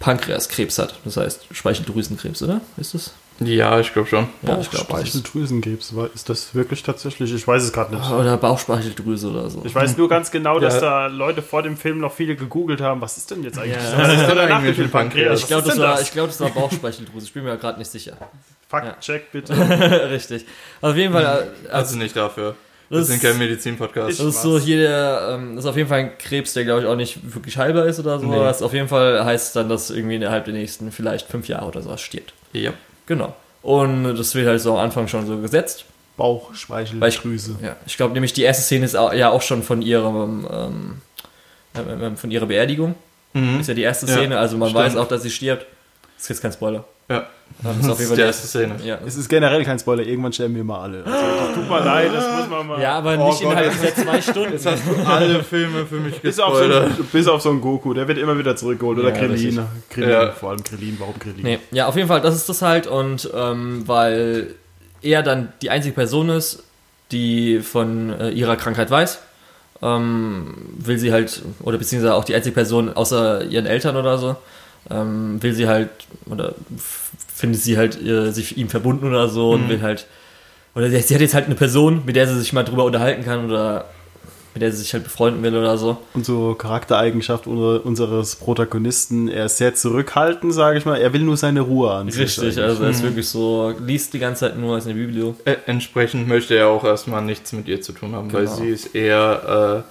[0.01, 0.95] Pankreaskrebs hat.
[1.05, 2.61] Das heißt Speicheldrüsenkrebs, oder?
[2.77, 3.13] Ist das?
[3.41, 4.29] Ja, ich glaube schon.
[4.43, 4.87] Ja, ich glaube.
[4.87, 7.35] Speicheldrüsenkrebs, ist das wirklich tatsächlich?
[7.35, 8.09] Ich weiß es gerade nicht.
[8.11, 9.63] Oder Bauchspeicheldrüse oder so.
[9.65, 10.81] Ich weiß nur ganz genau, dass Ja.
[10.81, 13.01] da Leute vor dem Film noch viele gegoogelt haben.
[13.01, 13.75] Was ist denn jetzt eigentlich?
[13.77, 13.99] Ja.
[13.99, 15.41] Was ist denn danach eigentlich mit ein Pankreas?
[15.41, 16.03] Ich glaube, das, war- das?
[16.03, 17.27] ich glaub, das war Bauchspeicheldrüse.
[17.27, 18.17] Ich bin mir gerade nicht sicher.
[18.69, 19.53] Fact-check bitte.
[20.11, 20.47] Richtig.
[20.81, 22.55] Auf jeden Fall, äh, Also also, nicht dafür.
[22.91, 24.21] Das sind ist- kein Medizin-Podcast.
[24.21, 26.83] das ist so hier der, ähm, das ist auf jeden Fall ein Krebs, der glaube
[26.83, 28.27] ich auch nicht wirklich heilbar ist oder so.
[28.27, 28.37] Nee.
[28.37, 32.01] Auf jeden Fall heißt dann, dass irgendwie innerhalb der nächsten vielleicht fünf Jahre oder sowas
[32.01, 32.33] stirbt.
[32.53, 32.73] Ja.
[33.07, 33.35] Genau.
[33.63, 35.85] Und das wird halt so am Anfang schon so gesetzt.
[36.17, 37.57] Bauchspeicheldrüse.
[37.63, 41.01] Ja, ich glaube nämlich die erste Szene ist auch, ja auch schon von ihrem, ähm,
[41.77, 42.95] ähm, von ihrer Beerdigung.
[43.33, 43.61] Mhm.
[43.61, 44.85] Ist ja die erste Ja, Szene, also man stimmt.
[44.85, 45.67] weiß auch, dass sie stirbt.
[46.17, 46.85] Das ist jetzt kein Spoiler.
[47.09, 47.27] Ja.
[47.63, 48.75] Das ist die erste Szene.
[48.85, 48.99] Ja.
[49.07, 51.05] Es ist generell kein Spoiler, irgendwann sterben wir mal alle.
[51.07, 52.81] Also, das tut mir leid, das muss man mal.
[52.83, 54.53] ja, aber Oh nicht Gott, innerhalb dieser zwei Stunden.
[54.53, 57.13] Jetzt hast du alle Filme für mich bis, auf so, gespoilert.
[57.13, 58.99] bis auf so einen Goku, der wird immer wieder zurückgeholt.
[58.99, 59.61] Oder Ja, Krillin.
[59.89, 60.33] Krillin, Ja.
[60.33, 60.97] vor allem Krillin.
[60.99, 61.43] Warum Krillin?
[61.43, 62.87] Nee, ja, auf jeden Fall, das ist das halt.
[62.87, 64.49] Und ähm, weil
[65.01, 66.65] er dann die einzige Person ist,
[67.13, 69.21] die von äh, ihrer Krankheit weiß,
[69.81, 74.37] ähm, will sie halt, oder beziehungsweise auch die einzige Person außer ihren Eltern oder so,
[74.91, 75.91] ähm, will sie halt,
[76.27, 80.07] oder f- findet sie halt äh, sich ihm verbunden oder so und will halt,
[80.75, 83.25] oder sie, sie hat jetzt halt eine Person, mit der sie sich mal drüber unterhalten
[83.25, 83.87] kann oder
[84.53, 85.97] mit der sie sich halt befreunden will oder so.
[86.15, 90.97] Und so Charaktereigenschaft unser, unseres Protagonisten, er ist sehr zurückhaltend, sage ich mal.
[90.97, 92.63] Er will nur seine Ruhe an sich Richtig, eigentlich.
[92.63, 95.35] also er ist wirklich so, liest die ganze Zeit nur als eine Biblio.
[95.45, 98.57] Äh, entsprechend möchte er auch erstmal nichts mit ihr zu tun haben, weil Genau.
[98.57, 99.85] sie ist eher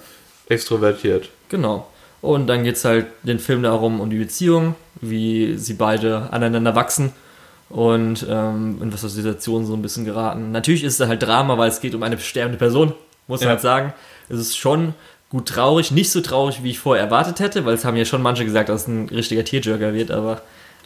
[0.48, 1.28] äh, extrovertiert.
[1.50, 1.86] Genau.
[2.24, 6.74] Und dann geht es halt den Film darum, um die Beziehung, wie sie beide aneinander
[6.74, 7.12] wachsen
[7.68, 10.50] und ähm, in was für Situationen so ein bisschen geraten.
[10.50, 12.94] Natürlich ist es halt Drama, weil es geht um eine sterbende Person,
[13.26, 13.50] muss man Ja.
[13.50, 13.92] halt sagen.
[14.30, 14.94] Es ist schon
[15.28, 18.22] gut traurig, nicht so traurig, wie ich vorher erwartet hätte, weil es haben ja schon
[18.22, 20.40] manche gesagt, dass es ein richtiger Tearjerker wird, aber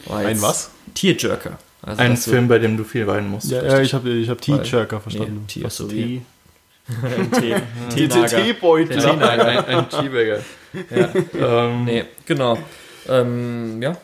[0.07, 0.71] war Ein was?
[0.93, 1.57] Tearjerker.
[1.81, 3.49] Also Ein Film, bei dem du viel weinen musst.
[3.49, 5.45] Ja, ja, ich habe ich hab Tea-Jerker verstanden.
[5.55, 6.21] Nee, ist so Tee?
[7.95, 8.27] Teenager.
[8.43, 8.97] Teebeutel.
[9.01, 10.39] Der Ein, ein, Teabagger.
[11.39, 12.57] ähm, Nee, genau.
[13.07, 13.95] Ähm, ja.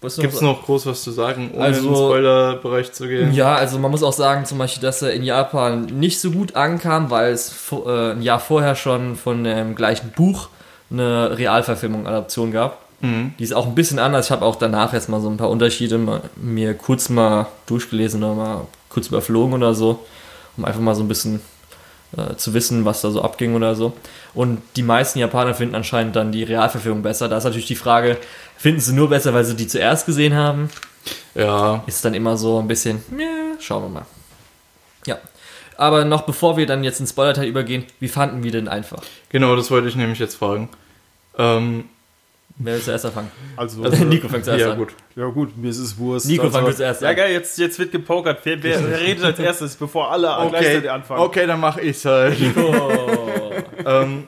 [0.00, 3.32] Gibt es noch groß was zu sagen, ohne Also- in den Spoiler-Bereich zu gehen?
[3.32, 6.56] Ja, also man muss auch sagen, zum Beispiel, dass er in Japan nicht so gut
[6.56, 10.48] ankam, weil es äh, ein Jahr vorher schon von dem gleichen Buch
[10.90, 12.80] eine Realverfilmung, Adaption gab.
[13.00, 13.34] Mhm.
[13.38, 14.26] Die ist auch ein bisschen anders.
[14.26, 18.24] Ich habe auch danach jetzt mal so ein paar Unterschiede mal, mir kurz mal durchgelesen
[18.24, 20.04] oder mal kurz überflogen oder so,
[20.56, 21.40] um einfach mal so ein bisschen
[22.16, 23.92] äh, zu wissen, was da so abging oder so.
[24.34, 27.28] Und die meisten Japaner finden anscheinend dann die Realverfilmung besser.
[27.28, 28.16] Da ist natürlich die Frage,
[28.56, 30.70] finden sie nur besser, weil sie die zuerst gesehen haben?
[31.34, 34.06] Ja, ist dann immer so ein bisschen, ja, schauen wir mal.
[35.06, 35.18] Ja.
[35.76, 39.02] Aber noch bevor wir dann jetzt ins Spoiler-Teil übergehen, wie fanden wir denn einfach?
[39.28, 40.68] genau, das wollte ich nämlich jetzt fragen.
[41.36, 41.84] Ähm,
[42.60, 43.30] Wer will zuerst anfangen?
[43.56, 44.78] Also, Also Nico fängt zuerst ja, an.
[44.78, 44.88] gut.
[45.14, 46.26] ja gut, mir ist es Wurst.
[46.26, 47.16] Nico, also, fang du zuerst Ja, an.
[47.16, 48.40] geil, jetzt, jetzt wird gepokert.
[48.42, 51.20] Wer, wer, wer redet als erstes, bevor alle Okay, gleichzeitig anfangen?
[51.20, 52.36] okay, dann mache ich's halt.
[52.56, 53.52] Oh.
[53.86, 54.26] ähm,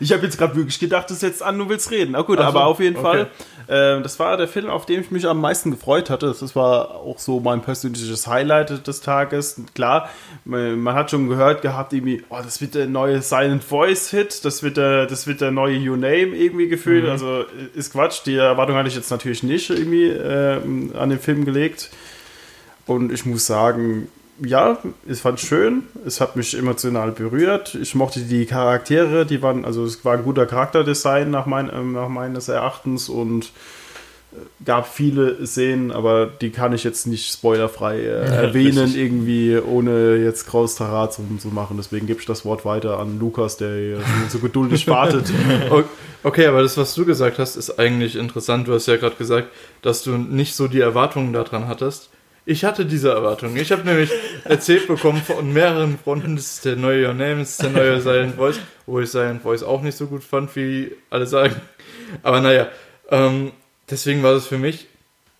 [0.00, 2.12] Ich habe jetzt gerade wirklich gedacht, du setzt an, du willst reden.
[2.12, 3.04] Na gut, so, aber auf jeden okay.
[3.04, 3.30] Fall.
[3.68, 6.34] Ähm, das war der Film, auf den ich mich am meisten gefreut hatte.
[6.38, 9.60] Das war auch so mein persönliches Highlight des Tages.
[9.74, 10.10] Klar,
[10.44, 14.44] man, man hat schon gehört gehabt, irgendwie, oh, das wird der neue Silent Voice Hit,
[14.44, 17.08] das wird der, das wird der neue Your Name irgendwie gefühlt.
[17.08, 17.44] Also äh,
[17.78, 18.20] ist Quatsch.
[18.26, 21.90] Die Erwartung hatte ich jetzt natürlich nicht irgendwie ähm, an den Film gelegt.
[22.86, 24.08] Und ich muss sagen,
[24.40, 25.84] ja, ich fand es schön.
[26.04, 27.74] Es hat mich emotional berührt.
[27.74, 31.92] Ich mochte die Charaktere, die waren, also es war ein guter Charakterdesign nach, mein, ähm,
[31.92, 33.52] nach meines Erachtens und
[34.32, 39.00] äh, gab viele Szenen, aber die kann ich jetzt nicht spoilerfrei äh, erwähnen, richtig.
[39.00, 41.76] irgendwie, ohne jetzt kraus Tarat zu, zu machen.
[41.76, 45.32] Deswegen gebe ich das Wort weiter an Lukas, der hier so geduldig wartet.
[46.24, 48.66] okay, aber das, was du gesagt hast, ist eigentlich interessant.
[48.66, 49.48] Du hast ja gerade gesagt,
[49.82, 52.10] dass du nicht so die Erwartungen daran hattest.
[52.46, 53.56] Ich hatte diese Erwartung.
[53.56, 54.10] Ich habe nämlich
[54.44, 58.00] erzählt bekommen von mehreren Fronten, das ist der neue Your Name, das ist der neue
[58.02, 61.56] Silent Voice, wo ich Silent Voice auch nicht so gut fand, wie alle sagen.
[62.22, 62.68] Aber naja,
[63.10, 63.52] ähm,
[63.90, 64.86] deswegen war das für mich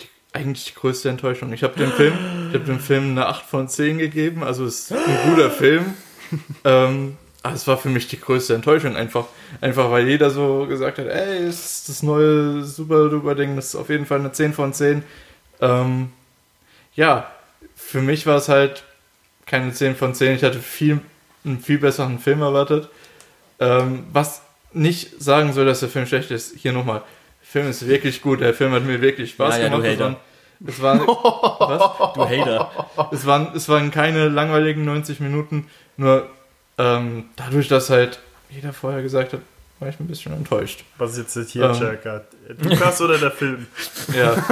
[0.00, 1.52] die, eigentlich die größte Enttäuschung.
[1.52, 2.14] Ich habe dem Film,
[2.48, 5.94] ich habe dem Film eine 8 von 10 gegeben, also es ist ein guter Film.
[6.64, 9.26] Ähm, aber es war für mich die größte Enttäuschung, einfach,
[9.60, 13.74] einfach weil jeder so gesagt hat, ey, ist das neue super duper Ding, das ist
[13.76, 15.04] auf jeden Fall eine 10 von 10.
[15.60, 16.10] Ähm,
[16.94, 17.30] ja,
[17.74, 18.84] für mich war es halt
[19.46, 20.36] keine 10 von 10.
[20.36, 21.00] Ich hatte viel,
[21.44, 22.88] einen viel besseren Film erwartet.
[23.60, 24.42] Ähm, was
[24.72, 26.56] nicht sagen soll, dass der Film schlecht ist.
[26.56, 27.02] Hier nochmal.
[27.42, 28.40] Der Film ist wirklich gut.
[28.40, 30.16] Der Film hat mir wirklich Spaß Ja, ja, du gemacht.
[30.66, 31.06] Es waren, es waren,
[31.58, 32.14] was?
[32.14, 33.08] Du Hater.
[33.12, 35.68] Es waren, es waren keine langweiligen 90 Minuten.
[35.96, 36.28] Nur
[36.78, 38.18] ähm, dadurch, dass halt
[38.50, 39.40] jeder vorher gesagt hat,
[39.80, 40.84] war ich ein bisschen enttäuscht.
[40.98, 42.24] Was ist jetzt Tierchecker?
[42.48, 42.56] Ähm.
[42.70, 43.66] Lukas oder der Film?
[44.16, 44.34] Ja,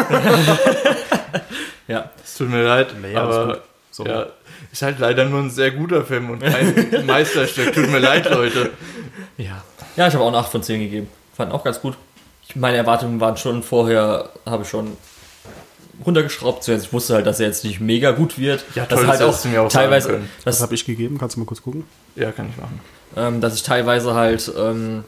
[1.89, 2.11] Ja.
[2.22, 3.62] es tut mir leid, Nee, aber.
[3.91, 4.07] So.
[4.07, 4.26] ja,
[4.72, 7.74] ist halt leider nur ein sehr guter Film und kein Meisterstück.
[7.74, 8.70] Tut mir leid, Leute.
[9.37, 9.62] Ja.
[9.97, 11.09] Ja, ich habe auch eine 8 von 10 gegeben.
[11.37, 11.95] Fand auch ganz gut.
[12.49, 14.97] Ich, meine Erwartungen waren schon vorher, habe ich schon
[16.07, 16.64] runtergeschraubt.
[16.64, 18.64] Zuerst ich wusste halt, dass er jetzt nicht mega gut wird.
[18.74, 20.20] Ja, toll, halt das auch hättest du mir auch teilweise.
[20.45, 21.18] Was dass, habe ich gegeben?
[21.18, 21.85] Kannst du mal kurz gucken?
[22.16, 22.80] Ja, kann ich machen.
[23.16, 25.05] ähm, dass ich teilweise halt ähm,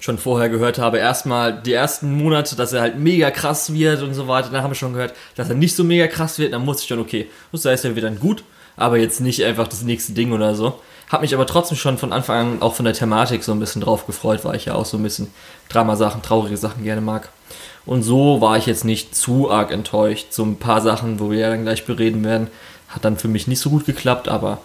[0.00, 4.14] schon vorher gehört habe, erstmal die ersten Monate, dass er halt mega krass wird und
[4.14, 4.50] so weiter.
[4.50, 6.52] Dann habe ich schon gehört, dass er nicht so mega krass wird.
[6.52, 8.44] Dann musste ich dann, okay, das heißt, er wird dann gut,
[8.76, 10.80] aber jetzt nicht einfach das nächste Ding oder so.
[11.10, 13.82] Hab mich aber trotzdem schon von Anfang an auch von der Thematik so ein bisschen
[13.82, 15.28] drauf gefreut, weil ich ja auch so ein bisschen
[15.68, 17.28] Dramasachen, traurige Sachen gerne mag.
[17.86, 20.28] Und so war ich jetzt nicht zu arg enttäuscht.
[20.30, 22.48] So ein paar Sachen, wo wir ja dann gleich bereden werden,
[22.88, 24.58] hat dann für mich nicht so gut geklappt, aber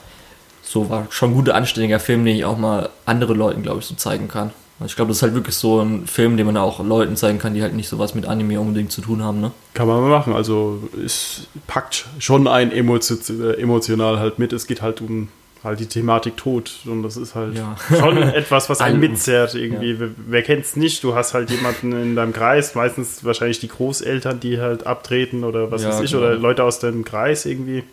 [0.63, 3.86] so war schon ein guter, anständiger Film, den ich auch mal anderen Leuten, glaube ich,
[3.86, 4.51] so zeigen kann.
[4.86, 7.54] Ich glaube, das ist halt wirklich so ein Film, den man auch Leuten zeigen kann,
[7.54, 9.52] die halt nicht sowas mit Anime unbedingt zu tun haben, ne?
[9.74, 10.34] Kann man mal machen.
[10.34, 14.54] Also es packt schon ein äh, emotional halt mit.
[14.54, 15.28] Es geht halt um
[15.64, 16.72] halt die Thematik Tod.
[16.86, 17.76] Und das ist halt Ja.
[18.00, 20.00] schon etwas, was einen Ein- mitzerrt irgendwie.
[20.00, 21.04] Wer, wer kennt's nicht?
[21.04, 25.70] Du hast halt jemanden in deinem Kreis, meistens wahrscheinlich die Großeltern, die halt abtreten oder
[25.72, 26.24] was Ja, weiß ich, genau.
[26.24, 27.84] oder Leute aus deinem Kreis irgendwie.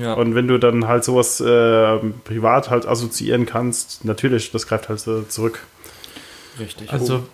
[0.00, 0.14] Ja.
[0.14, 5.00] Und wenn du dann halt sowas äh, privat halt assoziieren kannst, natürlich, das greift halt
[5.00, 5.60] so zurück.
[6.58, 6.92] Richtig.
[6.92, 7.24] Also,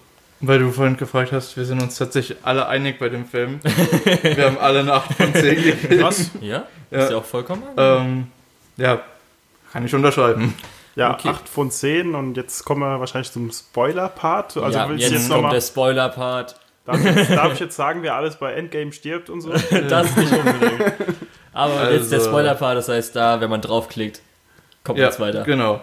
[0.40, 3.60] weil du vorhin gefragt hast, wir sind uns tatsächlich alle einig bei dem Film.
[4.22, 6.02] wir haben alle eine 8 von 10 gegeben.
[6.02, 6.30] Was?
[6.40, 6.64] ja?
[6.90, 6.98] Ja.
[6.98, 7.62] Ist ja auch vollkommen.
[7.76, 8.26] Ähm,
[8.76, 9.00] ja,
[9.72, 10.54] kann ich unterschreiben.
[10.94, 11.28] Ja, Okay.
[11.28, 14.56] 8 von 10 und jetzt kommen wir wahrscheinlich zum Spoiler-Part.
[14.56, 15.52] Also ja, jetzt, jetzt kommt nochmal.
[15.52, 16.56] der Spoiler-Part.
[16.86, 19.50] Darf, ich jetzt- darf ich jetzt sagen, wer alles bei Endgame stirbt und so?
[19.88, 20.82] Das nicht unbedingt.
[21.52, 24.20] Aber jetzt der Also- Spoiler-Part, das heißt, da, wenn man draufklickt,
[24.84, 25.42] kommt Ja, jetzt weiter.
[25.44, 25.80] genau.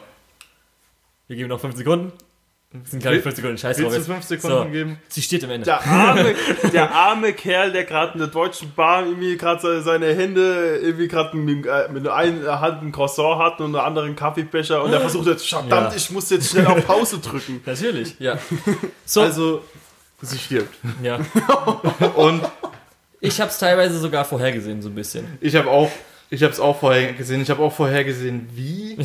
[1.28, 2.12] Wir geben noch 5 Sekunden.
[2.74, 4.26] Das sind keine 5 Sekunden, scheiß drauf Willst du jetzt.
[4.28, 4.72] 5 Sekunden So.
[4.72, 5.00] geben?
[5.08, 5.64] Sie steht am Ende.
[5.66, 6.36] Der arme,
[6.74, 11.38] der arme Kerl, der gerade in der Deutschen Bahn irgendwie gerade seine, Hände irgendwie gerade
[11.38, 15.48] mit, mit einer Hand ein Croissant hat und einer anderen Kaffeebecher und der versucht jetzt,
[15.48, 15.96] verdammt, Ja.
[15.96, 17.62] ich muss jetzt schnell auf Pause drücken.
[17.66, 18.38] Natürlich, ja.
[19.06, 19.62] So, Also,
[20.22, 20.76] sie stirbt.
[21.02, 21.20] ja.
[22.16, 22.42] Und
[23.22, 25.38] Ich habe es teilweise sogar vorhergesehen, so ein bisschen.
[25.40, 25.92] ich habe auch,
[26.30, 27.42] ich habe es auch vorher gesehen.
[27.42, 28.98] Ich habe auch vorher gesehen, wie.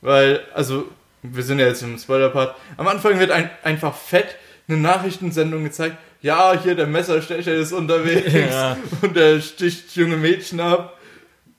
[0.00, 0.86] Weil, also,
[1.22, 2.54] wir sind ja jetzt im Spoiler-Part.
[2.76, 4.36] Am Anfang wird ein, einfach fett
[4.68, 5.96] eine Nachrichtensendung gezeigt.
[6.20, 8.76] Ja, hier der Messerstecher ist unterwegs Ja.
[9.02, 10.98] und der sticht junge Mädchen ab.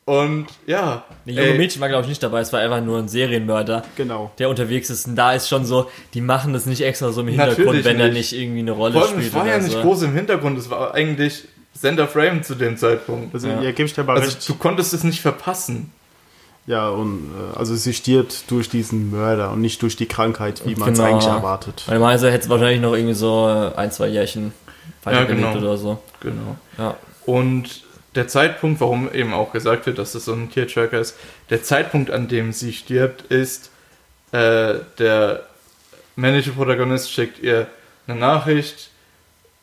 [0.05, 1.05] Und ja.
[1.25, 3.83] Die junge ey, Mädchen war, glaube ich, nicht dabei, es war einfach nur ein Serienmörder,
[3.95, 4.31] Genau.
[4.37, 5.07] der unterwegs ist.
[5.07, 7.99] Und da ist schon so, die machen das nicht extra so im Hintergrund, Natürlich wenn
[8.01, 8.31] er nicht.
[8.31, 9.27] nicht irgendwie eine Rolle Vor allem, spielt.
[9.27, 9.81] es war oder ja nicht so.
[9.81, 13.33] groß im Hintergrund, es war eigentlich Center Frame zu dem Zeitpunkt.
[13.33, 13.61] Also, Ja.
[13.61, 14.49] ja, ich dir aber Also recht.
[14.49, 15.91] du konntest es nicht verpassen.
[16.65, 20.75] Ja, und äh, also sie stirbt durch diesen Mörder und nicht durch die Krankheit, wie
[20.75, 21.11] man es Genau.
[21.11, 21.83] eigentlich erwartet.
[21.87, 23.45] Weil Meiser hätte wahrscheinlich noch irgendwie so
[23.75, 24.53] ein, zwei Jährchen
[25.03, 25.57] weitergelebt genau.
[25.57, 25.99] oder so.
[26.21, 26.57] Genau.
[26.77, 26.95] Ja.
[27.25, 27.83] Und
[28.15, 31.15] der Zeitpunkt, warum eben auch gesagt wird, dass das so ein Tearjerker ist,
[31.49, 33.69] der Zeitpunkt, an dem sie stirbt, ist,
[34.31, 35.43] äh, der
[36.15, 37.67] männliche Protagonist schickt ihr
[38.07, 38.89] eine Nachricht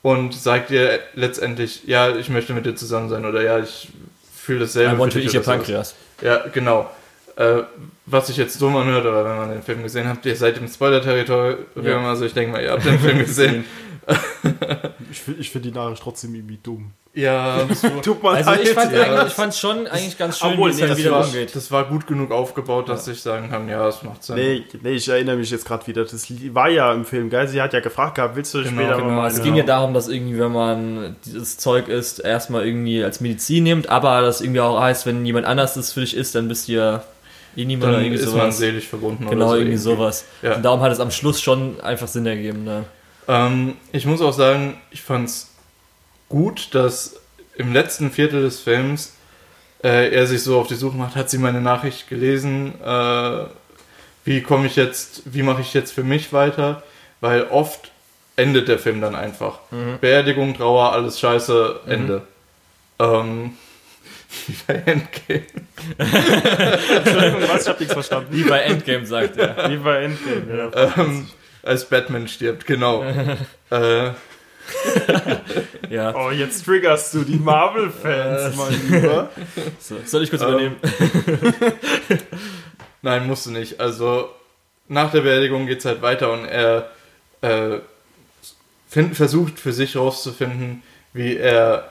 [0.03, 3.89] und sagt ihr letztendlich, ja, ich möchte mit dir zusammen sein oder ja, ich
[4.35, 4.97] fühle dasselbe.
[4.97, 5.95] I want to für dich eat your pancreas.
[6.23, 6.91] Ja, genau.
[7.37, 7.63] Äh,
[8.07, 10.69] was sich jetzt dumm anhört, aber wenn man den Film gesehen hat, ihr seid im
[10.69, 12.09] Spoiler-Territorium, Ja.
[12.09, 13.65] also ich denke mal, ihr habt den Film gesehen.
[15.11, 16.93] Ich, find- ich finde die Nachricht trotzdem irgendwie dumm.
[17.13, 17.67] Ja,
[18.03, 19.27] Tut mir Also ich fand ja.
[19.27, 21.57] fand's schon eigentlich ganz schön, Obwohl, wie es nee, wieder war, umgeht.
[21.57, 24.37] das war gut genug aufgebaut, dass ich sagen kann, ja, es macht Sinn.
[24.37, 26.05] Nee, nee, ich erinnere mich jetzt gerade wieder.
[26.05, 27.49] Das war ja im Film, gell?
[27.49, 29.65] Sie hat ja gefragt gehabt, willst du Genau, später Genau, mal es eine- ging ja
[29.65, 34.41] darum, dass irgendwie, wenn man dieses Zeug isst, erstmal irgendwie als Medizin nimmt, aber das
[34.41, 37.03] irgendwie auch heißt, wenn jemand anders das für dich isst, dann bist du ja
[37.57, 38.59] eh niemand oder Dann irgendwie ist man sowas.
[38.59, 39.57] seelisch verbunden Genau, oder so.
[39.57, 40.25] irgendwie sowas.
[40.43, 40.55] Ja.
[40.55, 42.63] Und darum hat es am Schluss schon einfach Sinn ergeben.
[42.63, 42.85] Ne?
[43.27, 45.50] Ähm, ich muss auch sagen, ich fand's
[46.31, 47.21] gut, dass
[47.57, 49.15] im letzten Viertel des Films
[49.85, 53.45] äh, er sich so auf die Suche macht, hat sie meine Nachricht gelesen, äh,
[54.25, 56.83] wie komme ich jetzt, wie mache ich jetzt für mich weiter,
[57.21, 57.91] weil oft
[58.37, 59.59] endet der Film dann einfach.
[60.01, 62.23] Beerdigung, Trauer, alles scheiße, Ende.
[62.99, 63.57] Ähm,
[64.47, 65.43] wie bei Endgame.
[65.99, 67.63] Entschuldigung, was?
[67.63, 68.29] Ich hab nichts verstanden.
[68.31, 69.71] Wie bei Endgame sagt er.
[69.71, 70.97] Wie bei Endgame, ja.
[70.97, 71.29] Ähm,
[71.63, 73.03] als Batman stirbt, genau.
[73.71, 74.11] äh,
[75.91, 76.15] Ja.
[76.15, 79.29] Oh, jetzt triggerst du die Marvel-Fans, mein Lieber.
[79.81, 80.77] So, soll ich kurz übernehmen?
[83.03, 83.81] Nein, musst du nicht.
[83.81, 84.31] Also
[84.87, 86.91] nach der Beerdigung geht's halt weiter und er
[87.41, 87.79] äh,
[88.89, 91.91] find, versucht für sich rauszufinden, wie er,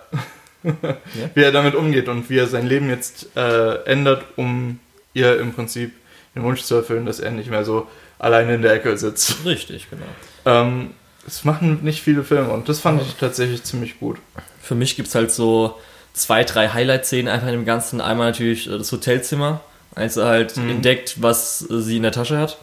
[1.36, 4.80] wie er damit umgeht und wie er sein Leben jetzt äh, ändert, um
[5.13, 5.91] ihr im Prinzip
[6.36, 9.45] den Wunsch zu erfüllen, dass er nicht mehr so alleine in der Ecke sitzt.
[9.45, 10.05] Richtig, genau.
[10.45, 10.91] Ähm,
[11.30, 14.17] das machen nicht viele Filme und das fand ich tatsächlich ziemlich gut.
[14.61, 15.75] Für mich gibt es halt so
[16.13, 18.01] zwei, drei Highlight-Szenen einfach in dem Ganzen.
[18.01, 19.61] Einmal natürlich äh, das Hotelzimmer,
[19.95, 20.69] als er halt Mhm.
[20.69, 22.57] entdeckt, was äh, sie in der Tasche hat.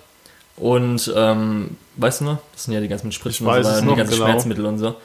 [0.56, 2.38] Und, ähm, weißt du noch?
[2.54, 4.26] Das sind ja die ganzen Spritzen und so die ganzen genau.
[4.26, 4.96] Schmerzmittel und so.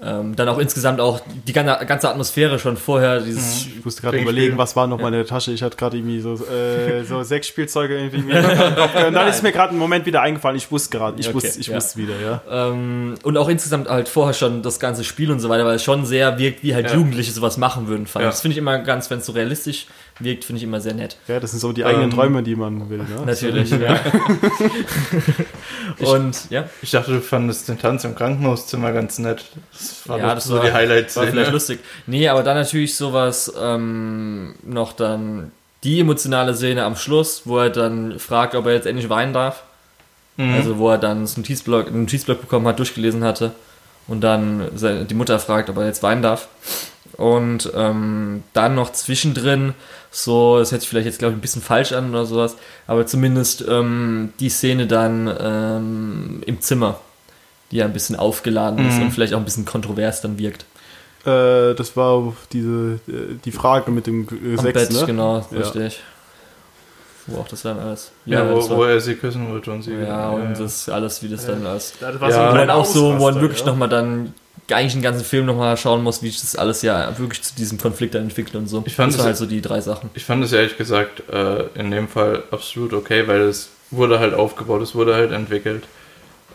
[0.00, 4.18] Ähm, dann auch insgesamt auch die ganze, ganze Atmosphäre schon vorher, dieses Ich musste gerade
[4.18, 5.50] überlegen, was war noch mal in der Tasche.
[5.50, 8.18] Ich hatte gerade irgendwie so, äh, so sechs Spielzeuge irgendwie.
[8.18, 8.38] Mir
[9.08, 10.56] und dann ist mir gerade ein Moment wieder eingefallen.
[10.56, 11.76] Ich wusste gerade, ich Okay, wusste, ich ja.
[11.76, 12.42] wusste wieder, ja.
[12.48, 15.82] Ähm, und auch insgesamt halt vorher schon das ganze Spiel und so weiter, weil es
[15.82, 16.94] schon sehr wirkt, wie halt Ja.
[16.94, 18.06] Jugendliche sowas machen würden.
[18.06, 18.22] Fand.
[18.22, 18.26] ich.
[18.26, 18.30] Ja.
[18.30, 19.86] Das finde ich immer ganz, wenn es so realistisch
[20.20, 21.16] wirkt, finde ich immer sehr nett.
[21.28, 23.22] Ja, das sind so die eigenen Ähm, Träume, die man will, ne?
[23.26, 23.98] Natürlich, ja.
[26.00, 29.44] und ja, Ich dachte, du fandest den Tanz im Krankenhauszimmer ganz nett.
[29.72, 31.16] Das war Ja, das so war- die Highlights.
[31.16, 31.80] war vielleicht lustig.
[32.06, 35.52] Nee, aber dann natürlich sowas, ähm, noch dann
[35.84, 39.62] die emotionale Szene am Schluss, wo er dann fragt, ob er jetzt endlich weinen darf.
[40.36, 40.54] Mhm.
[40.54, 43.52] Also wo er dann das Notizblock, einen Notizblock bekommen hat, durchgelesen hatte
[44.06, 44.70] und dann
[45.08, 46.48] die Mutter fragt, ob er jetzt weinen darf.
[47.18, 49.74] Und ähm, dann noch zwischendrin,
[50.10, 52.56] so, das hört sich vielleicht jetzt, glaube ich, ein bisschen falsch an oder sowas,
[52.86, 57.00] aber zumindest ähm, die Szene dann ähm, im Zimmer,
[57.72, 59.02] die ja ein bisschen aufgeladen ist Mhm.
[59.02, 60.64] und vielleicht auch ein bisschen kontrovers dann wirkt.
[61.26, 65.06] Äh, das war diese, äh, die Frage mit dem äh, Am Sex, Bett, ne?
[65.06, 65.58] genau, Ja.
[65.58, 66.00] richtig.
[67.26, 68.12] Wo auch das dann alles.
[68.26, 69.92] Ja, das wo, wo er sie küssen wollte und sie.
[69.92, 71.94] ja, und das alles, wie das dann alles.
[72.00, 73.66] Ja, das war so man kleiner auch so, wo man wirklich ja.
[73.66, 74.32] nochmal dann
[74.76, 77.78] eigentlich den ganzen Film nochmal schauen muss, wie sich das alles ja wirklich zu diesem
[77.78, 78.82] Konflikt dann entwickelt und so.
[78.86, 80.10] Ich fand das es- halt so die drei Sachen.
[80.14, 84.34] Ich fand es ehrlich gesagt äh, in dem Fall absolut okay, weil es wurde halt
[84.34, 85.84] aufgebaut, es wurde halt entwickelt.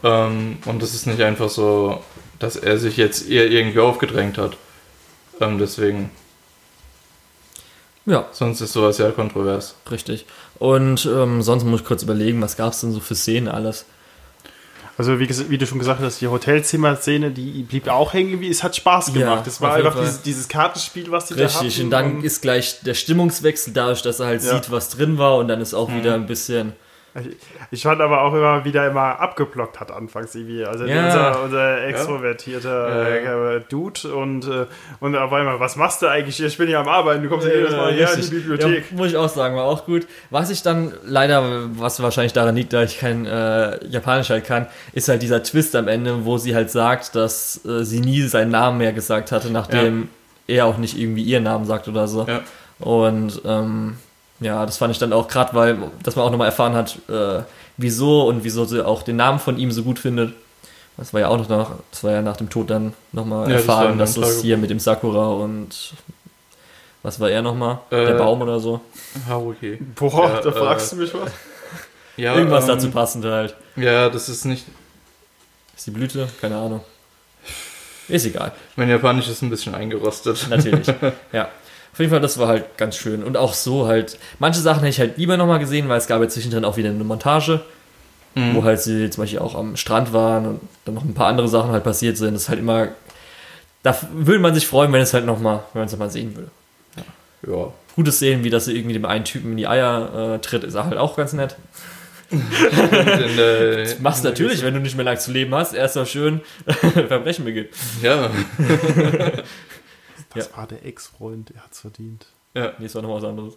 [0.03, 2.01] Ähm, und es ist nicht einfach so,
[2.39, 4.57] dass er sich jetzt ihr irgendwie aufgedrängt hat.
[5.41, 6.11] Ähm, deswegen,
[8.05, 9.75] Ja, sonst ist sowas ja kontrovers.
[9.89, 10.25] richtig.
[10.59, 13.85] Und ähm, sonst muss ich kurz überlegen, was gab es denn so für Szenen alles?
[14.97, 18.61] Also wie, wie du schon gesagt hast, die Hotelzimmer-Szene, die blieb auch hängen, wie es
[18.63, 19.47] hat Spaß Ja, gemacht.
[19.47, 22.41] es war auf jeden einfach dieses, dieses Kartenspiel, was die da Richtig, und dann ist
[22.43, 24.53] gleich der Stimmungswechsel dadurch, dass er halt Ja.
[24.55, 25.97] sieht, was drin war und dann ist auch Mhm.
[25.99, 26.73] wieder ein bisschen.
[27.15, 27.35] Ich-
[27.71, 30.65] Ich fand aber auch immer, wie der immer abgeblockt hat anfangs irgendwie.
[30.65, 31.05] Also Ja.
[31.05, 33.51] unser, unser extrovertierter Ja.
[33.55, 34.65] äh, Dude und, äh,
[34.99, 36.41] und auf einmal, was machst du eigentlich?
[36.41, 38.27] Ich bin ja am Arbeiten, du kommst ja jedes Mal hier in die.
[38.29, 38.85] Bibliothek.
[38.91, 40.07] Ja, muss ich auch sagen, war auch gut.
[40.29, 41.43] Was ich dann leider,
[41.77, 45.75] was wahrscheinlich daran liegt, da ich kein äh, Japanisch halt kann, ist halt dieser Twist
[45.75, 49.51] am Ende, wo sie halt sagt, dass äh, sie nie seinen Namen mehr gesagt hatte,
[49.51, 50.09] nachdem
[50.47, 52.25] er auch nicht irgendwie ihren Namen sagt oder so.
[52.27, 52.41] Ja.
[52.79, 53.97] Und ähm,
[54.39, 57.43] ja, das fand ich dann auch gerade, weil, dass man auch nochmal erfahren hat, äh,
[57.77, 60.33] wieso und wieso sie auch den Namen von ihm so gut findet.
[60.97, 63.53] Das war ja auch noch nach, das war ja nach dem Tod dann nochmal Ja,
[63.57, 64.41] das erfahren, in dass das Tagebuch.
[64.43, 65.93] hier mit dem Sakura und
[67.01, 67.79] was war er nochmal?
[67.89, 68.79] Äh, Der Baum oder so?
[69.27, 69.77] Haruki.
[69.95, 71.31] Boah, Ja, da äh, fragst du mich was?
[72.15, 73.55] Ja, Irgendwas ähm, dazu passend halt.
[73.75, 74.65] Ja, das ist nicht.
[75.75, 76.29] Ist die Blüte?
[76.39, 76.81] Keine Ahnung.
[78.07, 78.51] Ist egal.
[78.75, 80.45] Mein Japanisch ist ein bisschen eingerostet.
[80.49, 80.87] Natürlich.
[81.33, 81.47] ja.
[81.93, 83.23] Auf jeden Fall, das war halt ganz schön.
[83.23, 86.21] Und auch so halt, manche Sachen hätte ich halt lieber nochmal gesehen, weil es gab
[86.21, 87.61] ja zwischendrin auch wieder eine Montage,
[88.35, 88.55] Mhm.
[88.55, 91.47] wo halt sie zum Beispiel auch am Strand waren und dann noch ein paar andere
[91.47, 92.33] Sachen halt passiert sind.
[92.33, 92.87] Das ist halt immer,
[93.83, 96.49] da würde man sich freuen, wenn es halt nochmal, wenn man es nochmal sehen würde.
[97.47, 97.71] Ja.
[97.95, 100.73] Gute Szenen, wie dass sie irgendwie dem einen Typen in die Eier äh, tritt, ist
[100.75, 101.55] halt auch ganz nett.
[102.31, 102.41] In
[103.37, 105.73] der, Machst du natürlich, wenn du nicht mehr lang zu leben hast.
[105.75, 106.41] Erst mal schön
[107.07, 107.67] Verbrechen beginnen.
[108.01, 108.31] Ja.
[110.35, 112.25] Das war der Ex-Freund, er hat's verdient.
[112.55, 112.71] ja.
[112.77, 113.53] Nee, das war noch was anderes.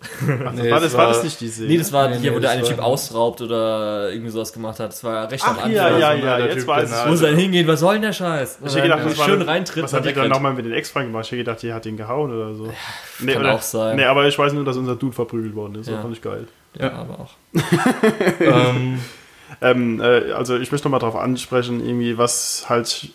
[0.46, 1.64] Ach, Nee, war, es das, war war- das nicht diese?
[1.64, 4.52] Nee, das war Nee, hier, wo nee, der eine Typ war- ausraubt oder irgendwie sowas
[4.52, 4.88] gemacht hat.
[4.90, 5.72] Das war recht am Ach Anfang.
[5.72, 7.10] ja, ja, ja, der jetzt Typ, weiß der ich.
[7.10, 7.66] Wo soll er hingehen?
[7.68, 8.58] Was soll denn der Scheiß?
[8.60, 10.72] Und Ich hätte gedacht, das war schön reintritt Was hat die dann nochmal mit den
[10.72, 11.24] Ex-Freund gemacht?
[11.26, 12.72] Ich hätte gedacht, die hat ihn gehauen oder so.
[13.20, 13.96] Nee, kann oder, auch sein.
[13.96, 15.86] Nee, aber ich weiß nur, dass unser Dude verprügelt worden ist.
[15.88, 15.94] Ja.
[15.94, 16.48] Das fand ich geil.
[16.78, 17.30] Ja, aber auch.
[18.40, 19.00] ähm,
[19.60, 23.08] Ähm, äh, also ich möchte noch mal darauf ansprechen, irgendwie was halt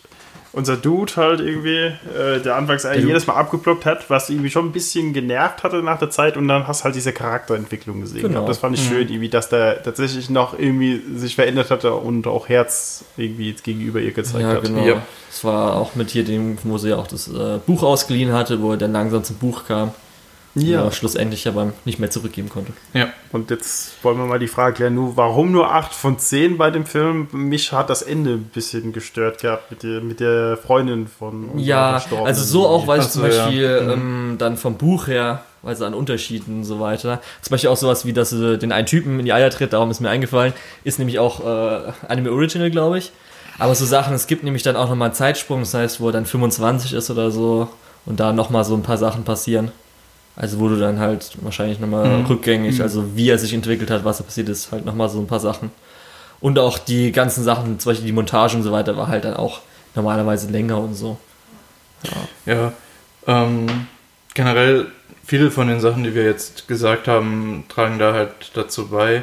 [0.52, 1.76] unser Dude halt irgendwie,
[2.14, 5.82] äh, der anfangs eigentlich jedes Mal abgeblockt hat, was irgendwie schon ein bisschen genervt hatte
[5.82, 8.22] nach der Zeit und dann hast du halt diese Charakterentwicklung gesehen.
[8.22, 8.46] Genau.
[8.46, 12.48] Das fand ich schön, irgendwie, dass der tatsächlich noch irgendwie sich verändert hatte und auch
[12.48, 14.62] Herz irgendwie jetzt gegenüber ihr gezeigt Ja, hat.
[14.64, 14.84] genau.
[14.84, 15.02] Ja.
[15.28, 18.60] Das war auch mit hier dem, wo sie ja auch das äh, Buch ausgeliehen hatte,
[18.60, 19.92] wo er dann langsam zum Buch kam.
[20.54, 20.84] Ja.
[20.84, 20.90] Ja.
[20.92, 22.72] schlussendlich aber nicht mehr zurückgeben konnte.
[22.92, 23.08] Ja.
[23.32, 26.70] Und jetzt wollen wir mal die Frage klären, nur, warum nur 8 von 10 bei
[26.70, 27.28] dem Film?
[27.32, 32.02] Mich hat das Ende ein bisschen gestört gehabt mit der, mit der Freundin von Ja,
[32.24, 33.44] also so auch, weil ich zum so, ja.
[33.44, 33.90] Beispiel Mhm.
[33.90, 37.76] ähm, dann vom Buch her, weil sie an Unterschieden und so weiter, zum Beispiel auch
[37.76, 40.52] sowas wie, dass sie den einen Typen in die Eier tritt, darum ist mir eingefallen,
[40.84, 43.10] ist nämlich auch äh, Anime Original, glaube ich.
[43.58, 46.12] Aber so Sachen, es gibt nämlich dann auch nochmal einen Zeitsprung, das heißt, wo er
[46.12, 47.68] dann 25 ist oder so
[48.04, 49.70] und da nochmal so ein paar Sachen passieren.
[50.34, 52.26] Also du dann halt wahrscheinlich nochmal Mhm.
[52.26, 55.26] rückgängig, also wie er sich entwickelt hat, was da passiert ist, halt nochmal so ein
[55.26, 55.70] paar Sachen.
[56.40, 59.34] Und auch die ganzen Sachen, zum Beispiel die Montage und so weiter, war halt dann
[59.34, 59.60] auch
[59.94, 61.18] normalerweise länger und so.
[62.46, 62.72] Ja,
[63.26, 63.86] ähm,
[64.34, 64.86] generell
[65.24, 69.22] viele von den Sachen, die wir jetzt gesagt haben, tragen da halt dazu bei.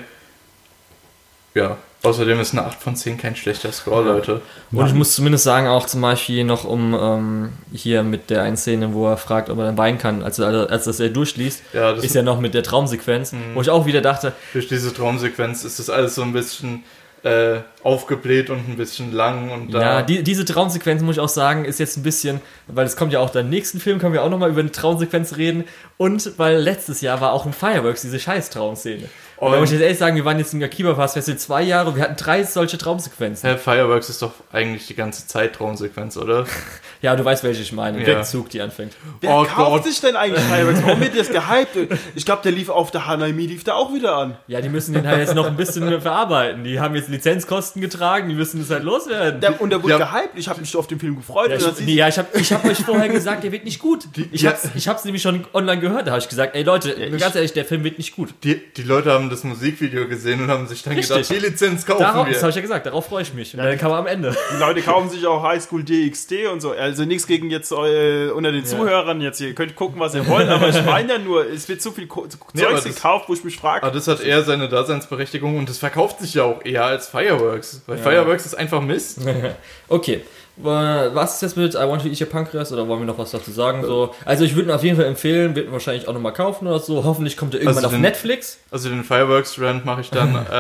[1.56, 4.42] Ja, außerdem ist eine 8 von 10 kein schlechter Score, Leute.
[4.72, 8.58] Und ich muss zumindest sagen, auch zum Beispiel noch um ähm, hier mit der einen
[8.58, 11.62] Szene, wo er fragt, ob er dann weinen kann, als, er, als das er durchliest,
[11.74, 14.94] Ja, das ist ja noch mit der Traumsequenz, wo ich auch wieder dachte, durch diese
[14.94, 16.84] Traumsequenz ist das alles so ein bisschen
[17.24, 19.82] äh, aufgebläht und ein bisschen lang und da.
[19.82, 23.14] ja, die, diese Traumsequenz, muss ich auch sagen, ist jetzt ein bisschen, weil es kommt
[23.14, 25.64] ja auch im nächsten Film, können wir auch nochmal über eine Traumsequenz reden
[25.98, 29.10] und weil letztes Jahr war auch im Fireworks diese scheiß Traumszene.
[29.38, 31.62] Und da muss ich jetzt ehrlich sagen, wir waren jetzt im Akiba Pass Festival zwei
[31.62, 33.50] Jahre, wir hatten drei solche Traumsequenzen.
[33.50, 36.46] Hä, Fireworks ist doch eigentlich die ganze Zeit Traumsequenz, oder?
[37.02, 38.04] Ja, du weißt, welche ich meine, Ja.
[38.04, 38.92] der Zug, die anfängt.
[39.22, 39.84] Wer Oh kauft Gott.
[39.86, 40.82] sich denn eigentlich Fireworks?
[40.84, 41.98] Warum wird das gehypt?
[42.14, 44.36] Ich glaube, der lief auf der Hanami, lief der auch wieder an.
[44.48, 46.66] Ja, die müssen den halt jetzt noch ein bisschen verarbeiten.
[46.66, 49.42] Die haben jetzt Lizenzkosten getragen, die müssen es halt loswerden.
[49.42, 50.12] Der, und der wurde Ja.
[50.12, 50.34] gehypt.
[50.36, 51.50] Ich habe mich auf den Film gefreut.
[51.50, 54.06] Ja, ich, nee, ja, ich habe ich hab euch vorher gesagt, der wird nicht gut.
[54.32, 54.52] Ich ja.
[54.52, 57.36] hab's, ich hab's nämlich schon online gehört, da habe ich gesagt, ey Leute, ich- ganz
[57.36, 58.30] ehrlich, der Film wird nicht gut.
[58.44, 61.16] Die, die Leute haben das Musikvideo gesehen und haben sich dann Richtig.
[61.16, 62.50] gedacht, die Lizenz kaufen Darauf, das habe wir.
[62.50, 63.54] ich ja gesagt, darauf freue ich mich.
[63.54, 64.36] Und dann kam er am Ende.
[64.56, 66.72] Die Leute kaufen sich auch Highschool DxD und so.
[66.72, 69.42] Also nichts gegen jetzt äh, unter den Zuhörern jetzt.
[69.42, 72.08] Ihr könnt gucken, was ihr wollt, aber ich meine ja nur, es wird zu viel
[72.08, 73.84] Ko Zeugs gekauft, wo ich mich frage.
[73.84, 77.59] Aber das hat eher seine Daseinsberechtigung und das verkauft sich ja auch eher als Fireworks.
[77.88, 79.20] Weil Fireworks ist einfach Mist.
[79.88, 80.22] Okay.
[80.62, 83.32] Was ist jetzt mit I Want to Eat Your Pancreas oder wollen wir noch was
[83.32, 83.82] dazu sagen?
[83.86, 86.68] So, also ich würde ihn auf jeden Fall empfehlen, wird ihn wahrscheinlich auch nochmal kaufen
[86.68, 87.06] oder so.
[87.06, 88.58] Hoffentlich kommt er irgendwann Also auf den- Netflix.
[88.70, 90.36] Also den Fireworks-Rand mache ich dann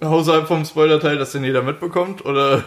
[0.00, 2.64] äh, außerhalb vom Spoiler-Teil, dass den jeder mitbekommt, oder?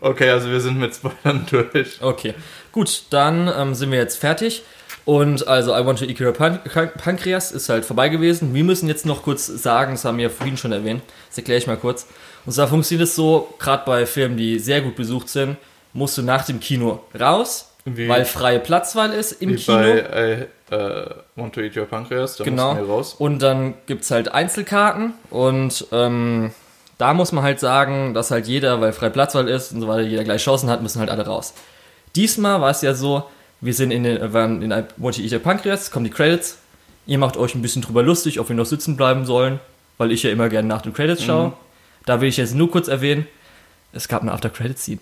[0.00, 2.00] Okay, also wir sind mit Spoilern durch.
[2.00, 2.32] Okay,
[2.72, 4.62] gut, dann ähm, sind wir jetzt fertig.
[5.04, 8.54] Und also I Want to Eat Your Pan Pan- Pancreas ist halt vorbei gewesen.
[8.54, 11.66] Wir müssen jetzt noch kurz sagen, das haben wir vorhin schon erwähnt, das erkläre ich
[11.66, 12.06] mal kurz.
[12.46, 15.56] Und zwar funktioniert es so, gerade bei Filmen, die sehr gut besucht sind,
[15.92, 19.76] musst du nach dem Kino raus, Wie- weil freie Platzwahl ist im Wie Kino.
[19.76, 19.90] bei
[20.70, 21.06] äh, äh,
[21.36, 22.70] Want to Eat Your Pancreas, da Genau.
[22.72, 23.14] mussten wir raus.
[23.18, 26.50] Und dann gibt es halt Einzelkarten und ähm,
[26.96, 30.00] da muss man halt sagen, dass halt jeder, weil freie Platzwahl ist und so weiter,
[30.02, 31.52] jeder gleich Chancen hat, müssen halt alle raus.
[32.16, 33.24] Diesmal war es ja so,
[33.64, 36.58] wir sind in den, waren in einem Monty Eater Pancreas, kommen die Credits.
[37.06, 39.60] Ihr macht euch ein bisschen drüber lustig, ob wir noch sitzen bleiben sollen,
[39.98, 41.52] weil ich ja immer gerne nach den Credits schaue.
[42.06, 43.26] Da will ich jetzt nur kurz erwähnen,
[43.92, 44.98] es gab eine After-Credit-Scene.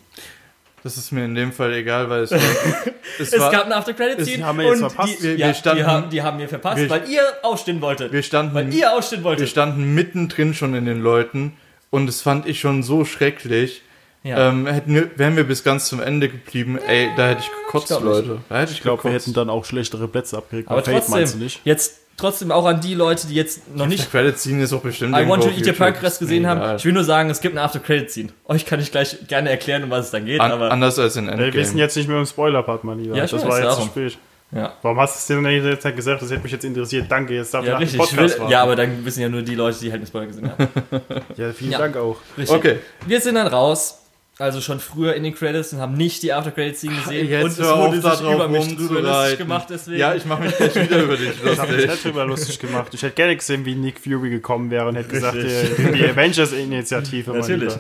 [0.85, 2.33] Das ist mir in dem Fall egal, weil es,
[3.19, 5.19] es Es war, gab eine After-Credit-Scene Das haben wir jetzt und verpasst.
[5.21, 7.81] die, Wir- ja, wir standen- die, haben, die haben wir verpasst, wir- weil ihr aufstehen
[7.81, 8.13] wolltet.
[8.13, 9.41] wir standen weil ihr aufstehen wolltet.
[9.41, 11.53] Wir standen mittendrin schon in den Leuten
[11.91, 13.83] und das fand ich schon so schrecklich.
[14.25, 14.49] Ja.
[14.51, 17.89] Ähm, hätten wir, wären wir bis ganz zum Ende geblieben, ey, da hätte ich gekotzt,
[17.89, 18.13] glaub nicht.
[18.13, 18.39] Leute.
[18.49, 20.69] Da hätte ich, Ich glaube, wir hätten dann auch schlechtere Plätze abgekriegt.
[20.71, 21.61] Aber Fate meinst du trotzdem, nicht?
[21.65, 24.81] jetzt trotzdem auch an die Leute, die jetzt noch Die nicht Credit Scene ist auch
[24.81, 25.73] bestimmt I irgendwo Want to Eat Your.
[25.75, 26.77] Pancreas gesehen mir haben.
[26.77, 28.29] Ich will nur sagen, es gibt eine After-Credit-Scene.
[28.47, 31.17] Euch kann ich gleich gerne erklären, um was es dann geht, An, aber anders als
[31.17, 31.55] in Wir Endgame.
[31.55, 33.17] wissen jetzt nicht mehr im Spoiler-Part, mein Lieber.
[33.17, 33.85] Ja, ich das weiß, war jetzt darum.
[33.85, 34.19] zu spät.
[34.53, 34.73] ja.
[34.83, 36.23] Warum hast du es denn jetzt nicht gesagt?
[36.23, 37.07] Das hätte mich jetzt interessiert.
[37.11, 38.01] Danke, jetzt darf Ja, ich richtig.
[38.01, 40.27] Ich Podcast will, ja, aber dann wissen ja nur die Leute, die halt den Spoiler
[40.27, 40.69] gesehen haben.
[41.37, 41.79] Ja, vielen Ja.
[41.79, 42.19] Dank auch.
[42.39, 42.57] Richtig.
[42.57, 42.79] Okay.
[43.07, 44.02] Wir sind dann raus,
[44.39, 47.29] also schon früher in den Credits und haben nicht die After-Credit-Scene gesehen.
[47.29, 49.99] Jetzt und es wurde sich drauf über mich drüber lustig gemacht, deswegen.
[49.99, 51.91] Ja, ich mache mich gleich wieder über dich Ich habe mich lustig.
[51.91, 52.95] nicht drüber lustig gemacht.
[52.95, 57.31] Ich hätte gerne gesehen, wie Nick Fury gekommen wäre und hätte gesagt, die, die Avengers-Initiative.
[57.31, 57.75] mein Natürlich.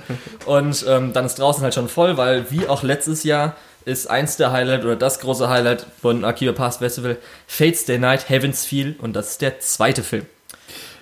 [0.45, 4.37] Und ähm, dann ist draußen halt schon voll, weil wie auch letztes Jahr ist eins
[4.37, 7.17] der Highlight oder das große Highlight von Akiba Pass Festival
[7.47, 10.27] Fates Day Night Heaven's Feel und das ist der zweite Film.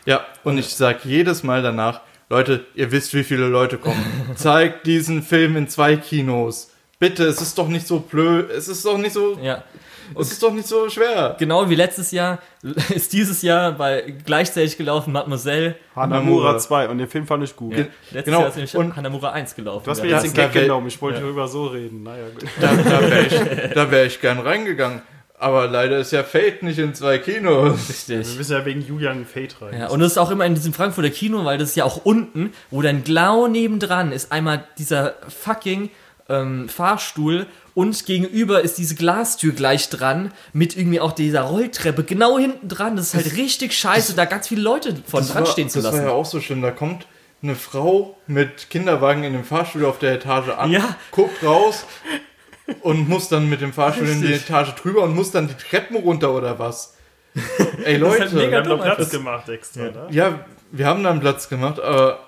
[0.07, 2.01] Ja, und ich sag jedes Mal danach,
[2.31, 4.05] Leute, ihr wisst, wie viele Leute kommen.
[4.37, 6.71] Zeigt diesen Film in zwei Kinos.
[7.01, 9.65] Bitte, es ist doch nicht so blöd, es ist doch nicht so, Ja.
[10.19, 11.35] es ist doch nicht so schwer.
[11.39, 12.39] Genau wie letztes Jahr
[12.95, 15.75] ist dieses Jahr bei gleichzeitig gelaufen Mademoiselle.
[15.97, 17.73] Hanamura Hanamura 2 und den Film fand ich gut.
[17.73, 17.79] Ja.
[18.13, 18.41] Letztes genau.
[18.41, 19.85] Jahr ist nämlich Und- Hanamura 1 gelaufen.
[19.87, 20.05] Du hast Ja.
[20.05, 22.03] mir jetzt den Gag genommen, ich wollte darüber so reden.
[22.05, 22.49] Naja, gut.
[22.61, 25.03] Da, da wäre ich, da wär ich gern reingegangen.
[25.43, 27.79] Aber leider ist ja Fate nicht in zwei Kinos.
[28.07, 28.37] Wir Richtig.
[28.37, 29.81] müssen ja wegen Julian Fate rein.
[29.81, 32.05] Ja, und das ist auch immer in diesem Frankfurter Kino, weil das ist ja auch
[32.05, 35.89] unten, wo dann genau nebendran ist einmal dieser fucking
[36.29, 42.39] ähm, Fahrstuhl und gegenüber ist diese Glastür gleich dran mit irgendwie auch dieser Rolltreppe genau
[42.39, 42.97] hinten dran.
[42.97, 45.85] Das ist halt richtig scheiße, da ganz viele Leute von dran war, stehen zu das
[45.87, 45.99] lassen.
[46.05, 46.61] war ja auch so schlimm.
[46.61, 47.07] Da kommt
[47.43, 50.97] eine Frau mit Kinderwagen in dem Fahrstuhl auf der Etage an, Ja.
[51.11, 51.87] guckt raus
[52.83, 54.33] und muss dann mit dem Fahrstuhl in die.
[54.33, 56.95] Etage drüber und muss dann die Treppen runter oder was.
[57.85, 59.11] Ey Das ist halt Leute, Wir mega haben noch dumm Platz einfach.
[59.13, 60.07] gemacht extra, ne?
[60.11, 60.41] ja,
[60.73, 62.21] wir haben dann Platz gemacht, aber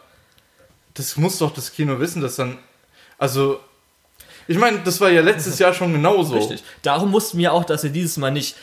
[0.95, 2.59] das muss doch das Kino wissen, dass dann,
[3.19, 3.61] also,
[4.47, 6.37] ich meine, das war ja letztes Jahr schon genauso.
[6.37, 6.63] Richtig.
[6.83, 8.57] Darum mussten wir auch, dass wir dieses Mal nicht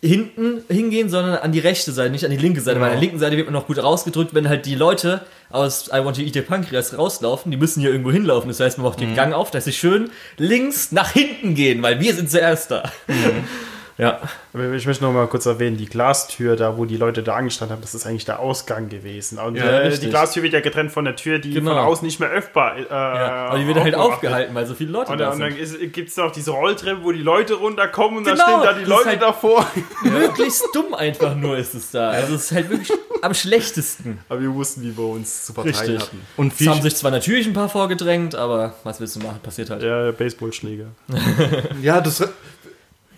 [0.00, 2.80] hinten hingehen, sondern an die rechte Seite, nicht an die linke Seite.
[2.80, 5.88] Weil an der linken Seite wird man noch gut rausgedrückt, wenn halt die Leute aus
[5.88, 7.50] I Want to Eat Your Pancreas rauslaufen.
[7.50, 8.48] Die müssen hier irgendwo hinlaufen.
[8.48, 12.00] Das heißt, man macht den Gang auf, dass sie schön links nach hinten gehen, weil
[12.00, 12.90] wir sind zuerst da.
[13.98, 14.20] Ja.
[14.54, 17.74] Aber ich möchte noch mal kurz erwähnen, die Glastür, da wo die Leute da angestanden
[17.74, 19.38] haben, das ist eigentlich der Ausgang gewesen.
[19.38, 21.72] Und Ja, äh, die Glastür wird ja getrennt von der Tür, die Genau.
[21.72, 23.48] von außen nicht mehr öffbar äh, ja.
[23.48, 25.92] Aber die wird halt aufgehalten, weil so viele Leute Und, da und dann sind.
[25.92, 28.84] gibt es noch diese Rolltreppe, wo die Leute runterkommen und Genau, da stehen da die
[28.84, 29.66] Leute halt- davor.
[30.04, 32.10] Möglichst dumm einfach nur ist es da.
[32.10, 34.20] Also es ist halt wirklich am schlechtesten.
[34.28, 36.00] Aber wir wussten, wie wir uns zu verteilen Richtig.
[36.02, 36.20] hatten.
[36.36, 39.40] Und Es haben sich zwar natürlich ein paar vorgedrängt, aber was willst du machen?
[39.42, 39.82] Passiert halt.
[39.82, 40.86] Ja, Baseballschläger.
[41.82, 42.22] Ja, das,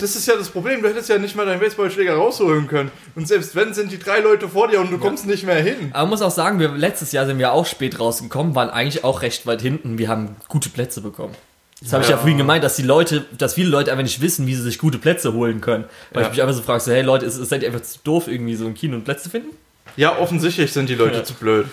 [0.01, 0.83] das ist ja das Problem.
[0.83, 2.91] Du hättest ja nicht mal deinen Baseballschläger rausholen können.
[3.15, 5.91] Und selbst wenn, sind die drei Leute vor dir und du kommst nicht mehr hin.
[5.93, 9.05] Aber man muss auch sagen, wir, letztes Jahr sind wir auch spät rausgekommen, waren eigentlich
[9.05, 9.99] auch recht weit hinten.
[9.99, 11.35] Wir haben gute Plätze bekommen.
[11.83, 14.47] Das habe ich ja vorhin gemeint, dass die Leute, dass viele Leute einfach nicht wissen,
[14.47, 15.85] wie sie sich gute Plätze holen können.
[16.13, 16.29] Weil Ja.
[16.29, 18.55] ich mich einfach so frage, so, hey Leute, ist, seid ihr einfach zu doof, irgendwie
[18.55, 19.49] so im Kino und Plätze zu finden?
[19.97, 21.25] Ja, offensichtlich sind die Leute Ja.
[21.25, 21.67] zu blöd.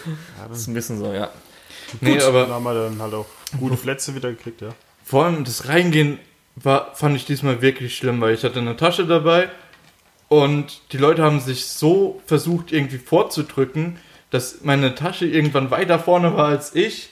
[0.48, 1.30] Das ist ein bisschen so, ja.
[2.02, 3.26] Nee, Dann aber haben wir dann halt auch
[3.60, 4.70] gute Plätze wieder gekriegt, ja.
[5.06, 6.20] vor allem das Reingehen
[6.64, 9.50] war, fand ich diesmal wirklich schlimm, weil ich hatte eine Tasche dabei
[10.28, 13.98] und die Leute haben sich so versucht, irgendwie vorzudrücken,
[14.32, 17.10] dass meine Tasche irgendwann weiter vorne war als ich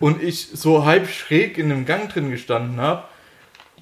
[0.00, 3.04] und ich so halb schräg in dem Gang drin gestanden habe.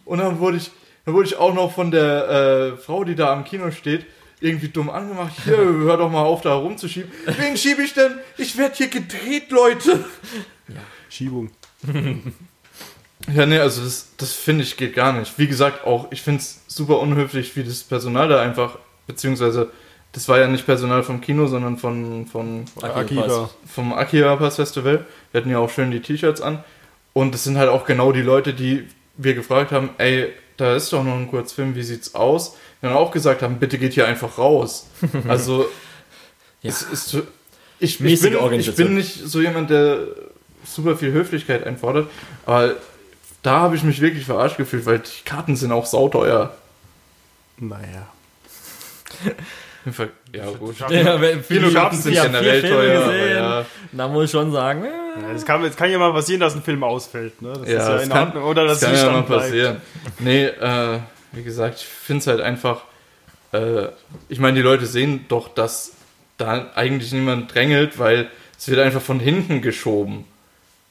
[0.04, 0.70] Und dann wurde ich,
[1.04, 4.06] dann wurde ich auch noch von der äh, Frau, die da am Kino steht,
[4.40, 5.32] irgendwie dumm angemacht.
[5.44, 7.10] Hier, hör doch mal auf, da rumzuschieben.
[7.26, 8.18] Wen schiebe ich denn?
[8.36, 10.04] Ich werde hier gedreht, Leute.
[11.08, 11.50] Schiebung.
[13.34, 15.38] Ja, nee, also das, das finde ich geht gar nicht.
[15.38, 19.70] Wie gesagt, auch, ich finde es super unhöflich, wie das Personal da einfach, beziehungsweise,
[20.12, 23.50] das war ja nicht Personal vom Kino, sondern von, von, Akira.
[23.66, 25.04] vom Akira Pass Festival.
[25.32, 26.62] Wir hatten ja auch schön die T-Shirts an.
[27.12, 28.86] Und das sind halt auch genau die Leute, die
[29.16, 32.52] wir gefragt haben, ey, da ist doch noch ein Kurzfilm, wie sieht's aus?
[32.80, 34.86] Die dann auch gesagt haben, bitte geht hier einfach raus.
[35.28, 35.66] Also,
[36.62, 36.70] Ja.
[36.70, 37.14] es ist,
[37.78, 39.98] ich, ich, bin, ich bin nicht so jemand, der
[40.64, 42.08] super viel Höflichkeit einfordert,
[42.46, 42.76] aber
[43.46, 46.52] da habe ich mich wirklich verarscht gefühlt, weil die Karten sind auch sauteuer.
[47.58, 48.08] Naja.
[50.32, 50.74] Ja, gut.
[50.90, 53.12] ja wenn, Kinokarten sind generell teuer.
[53.28, 56.40] Ja, Da muss ich schon sagen, äh, Ja, das kann, es kann ja mal passieren,
[56.40, 57.52] dass ein Film ausfällt, ne?
[57.52, 58.44] Das ja, ist ja das in kann, Ordnung.
[58.44, 59.42] Oder dass das kann ja mal bleibt.
[59.44, 59.80] passieren.
[60.18, 60.98] Nee, äh,
[61.30, 62.82] wie gesagt, ich finde es halt einfach,
[63.52, 63.86] äh,
[64.28, 65.92] ich meine, die Leute sehen doch, dass
[66.36, 68.28] da eigentlich niemand drängelt, weil
[68.58, 70.24] es wird einfach von hinten geschoben.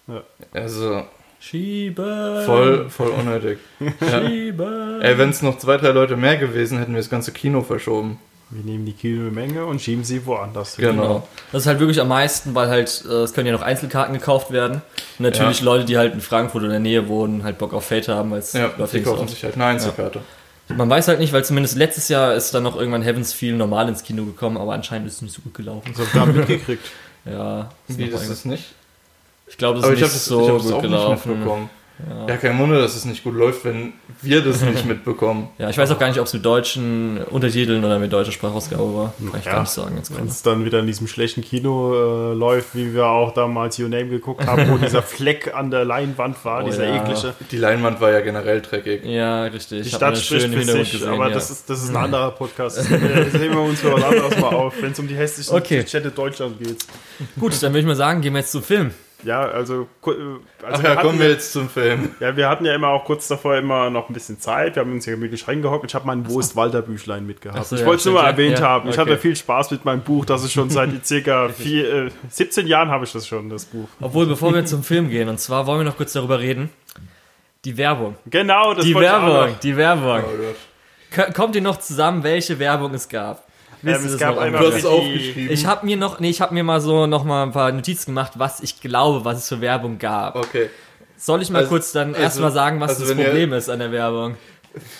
[0.07, 0.23] Ja.
[0.53, 1.03] Also,
[1.49, 2.43] Schiebe.
[2.45, 3.59] voll, voll unnötig.
[3.79, 4.27] ja.
[4.27, 4.99] Schiebe.
[5.01, 8.19] Ey, wenn es noch zwei, drei Leute mehr gewesen, hätten wir das ganze Kino verschoben.
[8.49, 10.85] Wir nehmen die Kinomenge und schieben sie woanders hin.
[10.85, 11.27] Genau.
[11.51, 14.51] Das ist halt wirklich am meisten, weil halt, äh, es können ja noch Einzelkarten gekauft
[14.51, 14.81] werden.
[15.19, 17.85] Und natürlich Leute, die halt in Frankfurt oder in der Nähe wohnen, halt Bock auf
[17.85, 20.21] Fate haben, weil es Ja, die kaufen sich halt eine Einzelkarte.
[20.69, 23.87] Man weiß halt nicht, weil zumindest letztes Jahr ist dann noch irgendwann Heavens Feel normal
[23.87, 25.93] ins Kino gekommen, aber anscheinend ist es nicht so gut gelaufen.
[25.95, 26.85] Das hab ich da mitgekriegt.
[27.27, 28.75] Ja, ist Wie, das ist nicht?
[29.47, 31.11] Ich glaube, das Aber ist ich nicht das, so ich das gut auch gelaufen.
[31.13, 31.69] nicht mitbekommen.
[32.27, 32.35] Ja.
[32.35, 35.47] kein Wunder, dass es nicht gut läuft, wenn wir das nicht mitbekommen.
[35.57, 38.93] Ja, ich weiß auch gar nicht, ob es mit deutschen Untertiteln oder mit deutscher Sprachausgabe
[38.93, 39.13] war.
[39.31, 39.51] Kann ich Ja.
[39.53, 43.05] gar nicht sagen Wenn es dann wieder in diesem schlechten Kino äh, läuft, wie wir
[43.07, 46.85] auch damals Your Name geguckt haben, wo dieser Fleck an der Leinwand war, Oh dieser
[46.85, 47.01] ja.
[47.01, 47.33] eklige.
[47.49, 49.05] Die Leinwand war ja generell dreckig.
[49.05, 49.83] Ja, richtig.
[49.83, 51.33] Die Ich Stadt spricht für sich, gesehen, aber ja.
[51.33, 52.77] das, ist, das ist ein anderer Podcast.
[52.89, 55.85] Das sehen wir uns für was anderes mal auf, wenn es um die hässlichen Okay.
[55.87, 56.85] Städte Deutschland geht.
[57.39, 58.91] Gut, dann würde ich mal sagen, gehen wir jetzt zum Film.
[59.25, 62.11] Ja, also, äh, also Ach ja, hatten kommen wir jetzt zum Film.
[62.19, 64.75] Ja, wir hatten ja immer auch kurz davor immer noch ein bisschen Zeit.
[64.75, 65.83] Wir haben uns ja gemütlich reingehockt.
[65.85, 67.65] Ich habe mein Wo ist Walter Büchlein mitgehabt.
[67.65, 68.87] So, ich ja, wollte es nur mal erwähnt Ja, haben.
[68.89, 69.09] Ich okay.
[69.11, 70.25] hatte viel Spaß mit meinem Buch.
[70.25, 73.87] Das ist schon seit circa vier, äh, 17 Jahren habe ich das schon, das Buch.
[73.99, 76.69] Obwohl, bevor wir zum Film gehen, und zwar wollen wir noch kurz darüber reden.
[77.65, 78.15] Die Werbung.
[78.27, 79.59] Genau, das Die wollte ich auch Werbung, noch.
[79.59, 80.21] die Werbung.
[80.23, 80.55] Oh Gott.
[81.09, 83.44] K- Kommt ihr noch zusammen, welche Werbung es gab?
[83.85, 85.51] Wisst Ähm, es gab noch einmal Du hast es aufgeschrieben.
[85.51, 88.07] Ich habe mir noch, nee, ich habe mir mal so noch mal ein paar Notizen
[88.11, 90.35] gemacht, was ich glaube, was es für Werbung gab.
[90.35, 90.69] Okay.
[91.17, 93.53] Soll ich mal Also- kurz dann also- erstmal sagen, was also das wenn ihr- Problem
[93.53, 94.35] ist an der Werbung?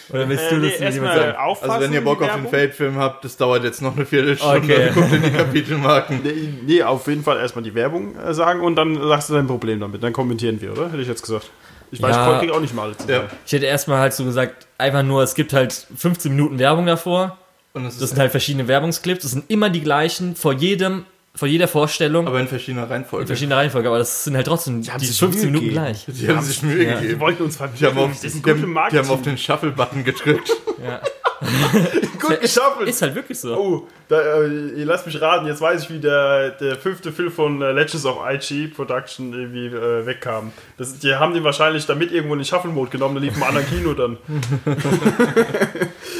[0.10, 1.38] Oder willst Äh, du nee, das erstmal lieber sagen?
[1.62, 2.48] Also wenn ihr Bock auf den.
[2.48, 4.57] Fate-Film habt, das dauert jetzt noch eine Viertelstunde.
[4.60, 4.90] Okay.
[4.94, 6.22] Guckt in die Kapitelmarken.
[6.24, 9.48] Nee, nee, auf jeden Fall erstmal die Werbung äh, sagen und dann sagst du dein
[9.48, 10.02] Problem damit.
[10.02, 10.90] Dann kommentieren wir, oder?
[10.91, 11.49] Hätte ich jetzt gesagt.
[11.91, 12.34] Ich weiß, Ja.
[12.36, 12.94] ich krieg auch nicht mal.
[13.10, 13.24] Ja.
[13.45, 17.38] Ich hätte erstmal halt so gesagt, einfach nur, es gibt halt 15 Minuten Werbung davor.
[17.84, 19.23] Das ist sind halt verschiedene Werbungsclips.
[19.23, 22.27] Das sind immer die gleichen vor jedem, vor jeder Vorstellung.
[22.27, 23.27] aber in verschiedener in Reihenfolge.
[23.27, 26.06] verschiedener Reihenfolge, aber das sind halt trotzdem haben die sich 15 Mühe Minuten gleich.
[26.07, 26.95] Die haben sich Mühe Ja.
[26.95, 27.19] Die gegeben.
[27.19, 30.49] wollten uns Die haben, auf, Das die, haben, die haben auf den Shuffle-Button gedrückt.
[30.84, 31.02] Ja.
[32.22, 32.90] Gut geschaffelt.
[32.90, 33.56] Ist halt wirklich so.
[33.56, 34.48] Oh, da, äh,
[34.78, 38.06] ihr lasst mich raten, jetzt weiß ich, wie der, der fünfte Film von äh, Legends
[38.06, 40.52] of IG Production irgendwie äh, wegkam.
[40.78, 43.68] Das, die haben den wahrscheinlich damit irgendwo in den Shuffle-Mode genommen, der lief im anderen
[43.68, 44.18] Kino dann.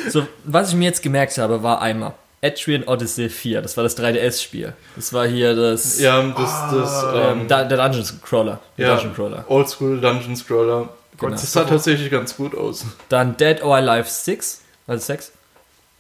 [0.08, 3.62] So, was ich mir jetzt gemerkt habe, war einmal Etrian Odyssey 4.
[3.62, 4.74] Das war das 3DS-Spiel.
[4.96, 8.60] Das war hier das Ja, das, das, ähm, ähm, da, der Dungeon Crawler.
[8.78, 9.46] Der ja, Dungeon Crawler.
[9.48, 10.90] Oldschool Dungeon Scroller.
[11.18, 11.32] Genau.
[11.32, 12.86] Das sah tatsächlich ganz gut aus.
[13.10, 14.62] Dann Dead or Alive 6.
[14.88, 15.32] Also 6.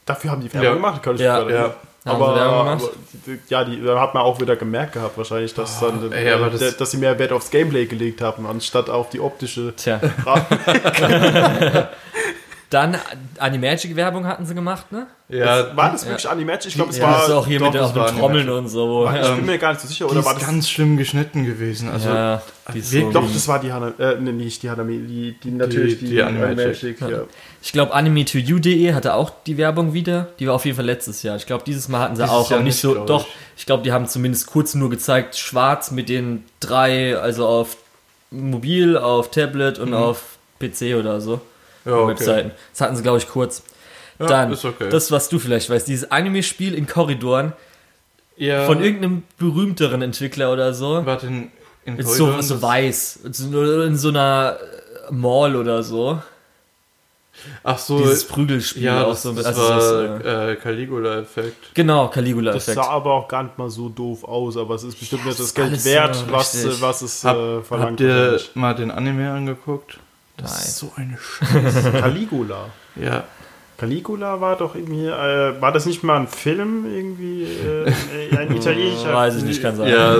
[0.05, 0.73] Dafür haben die Werbung Ja.
[0.75, 1.73] gemacht, kann ich Ja, gerade ja.
[2.07, 2.79] Aber, aber
[3.49, 6.77] ja, die da hat man auch wieder gemerkt gehabt, wahrscheinlich, dass, dann, ey, äh, das-
[6.77, 9.73] dass sie mehr Wert aufs Gameplay gelegt haben, anstatt auf die optische.
[9.75, 9.99] Tja.
[12.75, 12.97] Dann
[13.39, 15.07] Animagic-Werbung hatten sie gemacht, ne?
[15.29, 16.65] Ja, war das wirklich Animagic?
[16.67, 17.13] Ich glaube, es Ja, war.
[17.19, 18.63] das ist auch hier doch, mit das auch den Trommeln Animagic.
[18.63, 19.09] und so.
[19.09, 20.45] ich Ja, bin mir gar nicht so sicher, die oder ist war das.
[20.45, 21.87] ganz schlimm geschnitten gewesen.
[21.89, 22.41] Also, ja,
[22.73, 25.37] die ist so wirklich- Doch, das war die Hanna, äh, nee, nicht die Hanna, die,
[25.41, 26.99] die natürlich die, die Animagic.
[26.99, 27.21] ja.
[27.61, 30.27] Ich glaube, anime2u.de hatte auch die Werbung wieder.
[30.39, 31.37] Die war auf jeden Fall letztes Jahr.
[31.37, 32.91] Ich glaube, dieses Mal hatten sie Dieses auch, Jahr nicht so.
[32.93, 33.33] glaub Doch, ich.
[33.59, 37.77] ich glaube, die haben zumindest kurz nur gezeigt, schwarz mit den drei, also auf
[38.31, 41.39] Mobil, auf Tablet und auf PC oder so.
[41.85, 42.07] Ja, okay.
[42.11, 42.51] Webseiten.
[42.71, 43.63] Das hatten sie, glaube ich, kurz.
[44.19, 44.89] Ja, Dann, ist okay.
[44.89, 47.53] das, was du vielleicht weißt, dieses Anime-Spiel in Korridoren
[48.37, 51.05] ja, von irgendeinem berühmteren Entwickler oder so.
[51.05, 51.51] Warte, in,
[51.85, 53.19] in Ist so, Korridoren, so das- weiß.
[53.31, 54.57] So- In so einer
[55.09, 56.19] äh, Mall oder so.
[57.63, 59.33] Ach so, Dieses Prügelspiel ja, auch das, so.
[59.33, 59.75] das also war
[60.19, 61.73] das, äh, äh, Caligula-Effekt.
[61.73, 62.75] genau, Das Caligula-Effekt.
[62.75, 65.53] sah aber auch gar nicht mal so doof aus, aber es ist bestimmt nicht das
[65.53, 66.79] Geld wert, so was, richtig.
[66.79, 67.91] äh, was es Hab, äh, verlangt.
[67.91, 69.99] habt ihr mal den Anime angeguckt?
[70.37, 70.61] Das Nein.
[70.65, 71.91] ist so eine Scheiße.
[71.99, 72.69] Caligula.
[72.95, 73.23] ja,
[73.77, 79.13] Caligula war doch irgendwie, äh, war das nicht mal ein Film irgendwie, äh, ein italienischer?
[79.13, 79.89] Weiß ich nicht, kann sein.
[79.89, 80.15] ja,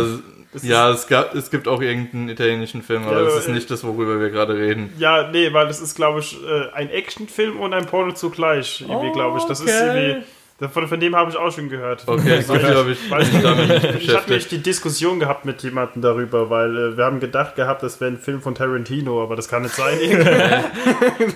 [0.53, 3.51] Es ja es, gab, es gibt auch irgendeinen italienischen Film, aber Ja, das ist äh,
[3.51, 4.91] nicht das, worüber wir gerade reden.
[4.97, 9.07] Ja, nee, weil das ist, glaube ich, äh, ein Actionfilm und ein Porno zugleich, irgendwie,
[9.09, 9.43] Oh, glaube ich.
[9.45, 10.07] Das ist okay.
[10.11, 10.25] irgendwie,
[10.71, 12.03] von, von dem habe ich auch schon gehört.
[12.07, 14.51] Okay, so viel habe ich Weil mich damit nicht Ich hatte nämlich beschäftigt.
[14.51, 18.17] die Diskussion gehabt mit jemandem darüber, weil äh, wir haben gedacht gehabt, das wäre ein
[18.17, 19.97] Film von Tarantino, aber das kann nicht sein.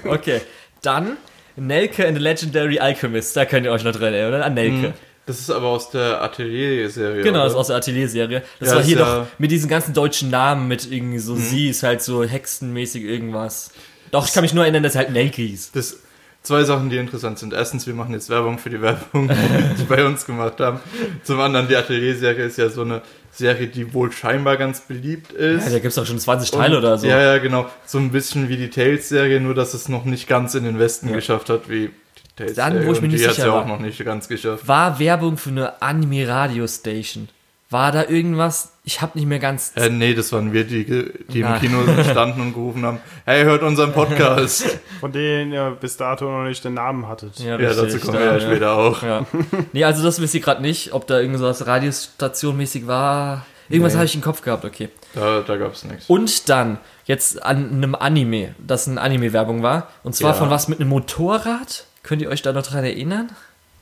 [0.06, 0.42] Okay,
[0.82, 1.18] dann
[1.56, 3.36] Nelke and the Legendary Alchemist.
[3.36, 4.94] Da könnt ihr euch noch dran erinnern, an Nelke.
[5.26, 7.22] Das ist aber aus der Atelier-Serie.
[7.22, 7.60] Genau, das ist oder?
[7.60, 8.42] aus der Atelier-Serie.
[8.60, 9.10] Das Ja, war hier ja- Mhm.
[9.20, 13.72] doch mit diesen ganzen deutschen Namen, mit irgendwie so sie ist halt so hexenmäßig irgendwas.
[14.12, 15.72] Doch, ich kann mich nur erinnern, dass er halt Nelke hieß.
[15.74, 16.00] Das,
[16.44, 17.54] zwei Sachen, die interessant sind.
[17.54, 19.30] Erstens, wir machen jetzt Werbung für die Werbung,
[19.80, 20.80] die bei uns gemacht haben.
[21.24, 23.02] Zum anderen, die Atelier-Serie ist ja so eine
[23.32, 25.66] Serie, die wohl scheinbar ganz beliebt ist.
[25.66, 27.08] Ja, da gibt's doch schon 20 Teile Und- oder so.
[27.08, 27.68] Ja, ja, genau.
[27.86, 31.10] So ein bisschen wie die Tales-Serie, nur dass es noch nicht ganz in den Westen
[31.10, 31.16] Ja.
[31.16, 32.74] geschafft hat, wie die Tales-Serie.
[32.80, 33.62] Dann, wo ich mir nicht sicher ja war.
[33.64, 34.68] auch noch nicht ganz geschafft.
[34.68, 37.30] War Werbung für eine Anime-Radio-Station?
[37.70, 38.74] War da irgendwas?
[38.90, 39.72] Ich habe nicht mehr ganz.
[39.76, 41.60] Äh, nee, das waren wir, die, die im Ah.
[41.60, 41.78] Kino
[42.10, 44.80] standen und gerufen haben, hey, hört unseren Podcast.
[45.00, 47.38] von denen ihr bis dato noch nicht den Namen hattet.
[47.40, 49.04] ja, dazu kommen wir ja später auch.
[49.04, 49.28] Ja.
[49.74, 53.46] Nee, also das wisst ihr gerade nicht, ob da irgendwas Radiostation-mäßig war.
[53.70, 53.98] Irgendwas Nee.
[54.00, 54.90] habe ich im Kopf gehabt, okay.
[55.14, 56.06] Da, da gab's nichts.
[56.10, 59.90] Und dann, jetzt an einem Anime, das eine Anime-Werbung war.
[60.02, 60.36] Und zwar Ja.
[60.36, 61.86] von was mit einem Motorrad.
[62.02, 63.30] Könnt ihr euch da noch dran erinnern?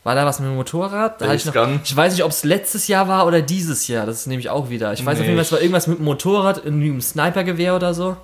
[0.07, 1.19] War da was mit dem Motorrad?
[1.19, 1.53] Da ich, noch,
[1.83, 4.05] ich weiß nicht, ob es letztes Jahr war oder dieses Jahr.
[4.05, 4.93] Das ist nämlich auch wieder.
[4.93, 7.75] Ich weiß auf Nee, jeden Fall, es war irgendwas mit dem Motorrad, irgendwie einem Snipergewehr
[7.75, 8.15] oder so.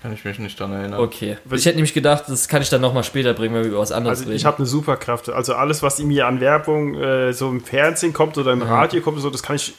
[0.00, 0.98] Kann ich mich nicht dran erinnern.
[1.00, 1.36] Okay.
[1.50, 3.92] Ich hätte nämlich gedacht, das kann ich dann nochmal später bringen, wenn wir über was
[3.92, 4.36] anderes Also reden.
[4.38, 5.28] ich habe eine Superkraft.
[5.28, 9.20] Also alles, was mir an Werbung äh, so im Fernsehen kommt oder im Radio kommt,
[9.20, 9.74] so, das kann ich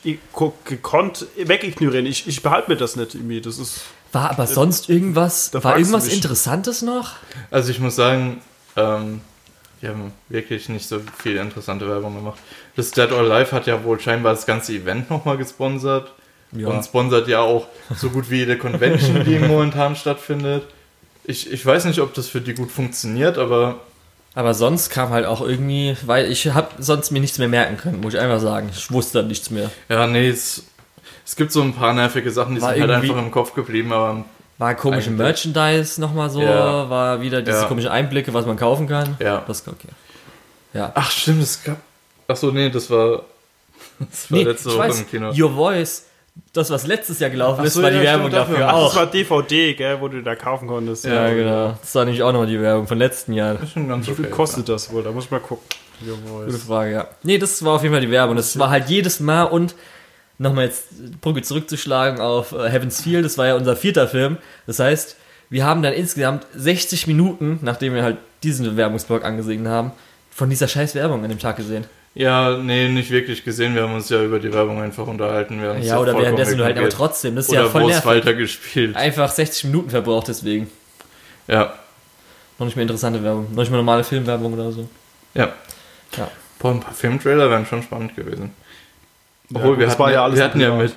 [0.65, 2.05] gekonnt wegignorieren.
[2.05, 3.41] Ich, ich behalte mir das nicht irgendwie.
[3.41, 3.81] Das ist
[4.11, 6.07] war aber sonst irgendwas, war irgendwas.
[6.09, 7.13] Interessantes noch?
[7.49, 8.41] Also ich muss sagen,
[8.75, 9.21] ähm,
[9.81, 12.39] die haben wirklich nicht so viel interessante Werbung gemacht.
[12.75, 16.11] Das Dead or Alive hat ja wohl scheinbar das ganze Event nochmal gesponsert.
[16.51, 16.67] Ja.
[16.67, 20.63] Und sponsert ja auch so gut wie jede Convention, die momentan stattfindet.
[21.23, 23.81] Ich, ich weiß nicht, ob das für die gut funktioniert, aber
[24.33, 28.01] Aber sonst kam halt auch irgendwie, weil ich habe sonst mir nichts mehr merken können,
[28.01, 28.71] muss ich einfach sagen.
[28.73, 29.69] Ich wusste dann nichts mehr.
[29.89, 30.63] ja, nee, es,
[31.23, 33.93] es gibt so ein paar nervige Sachen, die War sind halt einfach im Kopf geblieben,
[33.93, 34.25] aber
[34.59, 35.17] War komische Eigentlich.
[35.53, 36.87] Merchandise nochmal so, Ja.
[36.89, 37.63] war wieder diese Ja.
[37.65, 39.15] komischen Einblicke, was man kaufen kann.
[39.19, 39.43] Ja.
[39.47, 39.87] Das okay.
[40.73, 40.91] Ja.
[40.93, 41.77] Ach, stimmt, es gab.
[42.27, 43.23] Ach so, nee, das war.
[43.99, 45.31] Das war Nee, letzte Woche weiß, im Kino.
[45.37, 46.05] Your Voice,
[46.53, 48.85] das was letztes Jahr gelaufen Ach ist, so, war ja, die Werbung dafür Ach, auch.
[48.87, 51.05] das war DVD, gell, wo du da kaufen konntest.
[51.05, 51.77] ja, genau.
[51.81, 53.55] Das war nämlich auch nochmal die Werbung von letzten Jahren.
[53.59, 54.33] Das ist schon ganz Wie viel okay.
[54.33, 55.03] kostet das wohl?
[55.03, 55.65] Da muss ich mal gucken.
[56.05, 56.63] Your Gute Voice.
[56.63, 57.07] Frage, ja.
[57.23, 58.35] Nee, das war auf jeden Fall die Werbung.
[58.37, 59.75] Das war halt jedes Mal und
[60.39, 64.37] nochmal jetzt Brücke zurückzuschlagen auf äh, Heaven's Feel, das war ja unser vierter Film.
[64.65, 65.15] Das heißt,
[65.49, 69.91] wir haben dann insgesamt 60 Minuten, nachdem wir halt diesen Werbungsblock angesehen haben,
[70.31, 71.85] von dieser scheiß Werbung an dem Tag gesehen.
[72.15, 73.75] Ja, nee, nicht wirklich gesehen.
[73.75, 75.61] Wir haben uns ja über die Werbung einfach unterhalten.
[75.61, 78.05] Es Ja, oder währenddessen nur halt, aber trotzdem, das ist Oder ja voll nervig.
[78.05, 78.95] weitergespielt.
[78.95, 80.69] Einfach 60 Minuten verbraucht deswegen.
[81.47, 81.73] Ja,
[82.57, 83.47] Noch nicht mehr interessante Werbung.
[83.51, 84.87] Noch nicht mal normale Filmwerbung oder so.
[85.33, 85.53] ja.
[86.17, 86.29] Ja.
[86.57, 88.51] Boah, ein paar Filmtrailer wären schon spannend gewesen.
[89.49, 90.93] Ja, Obwohl, gut, wir, das hatten, war ja ja, alles wir hatten ja mit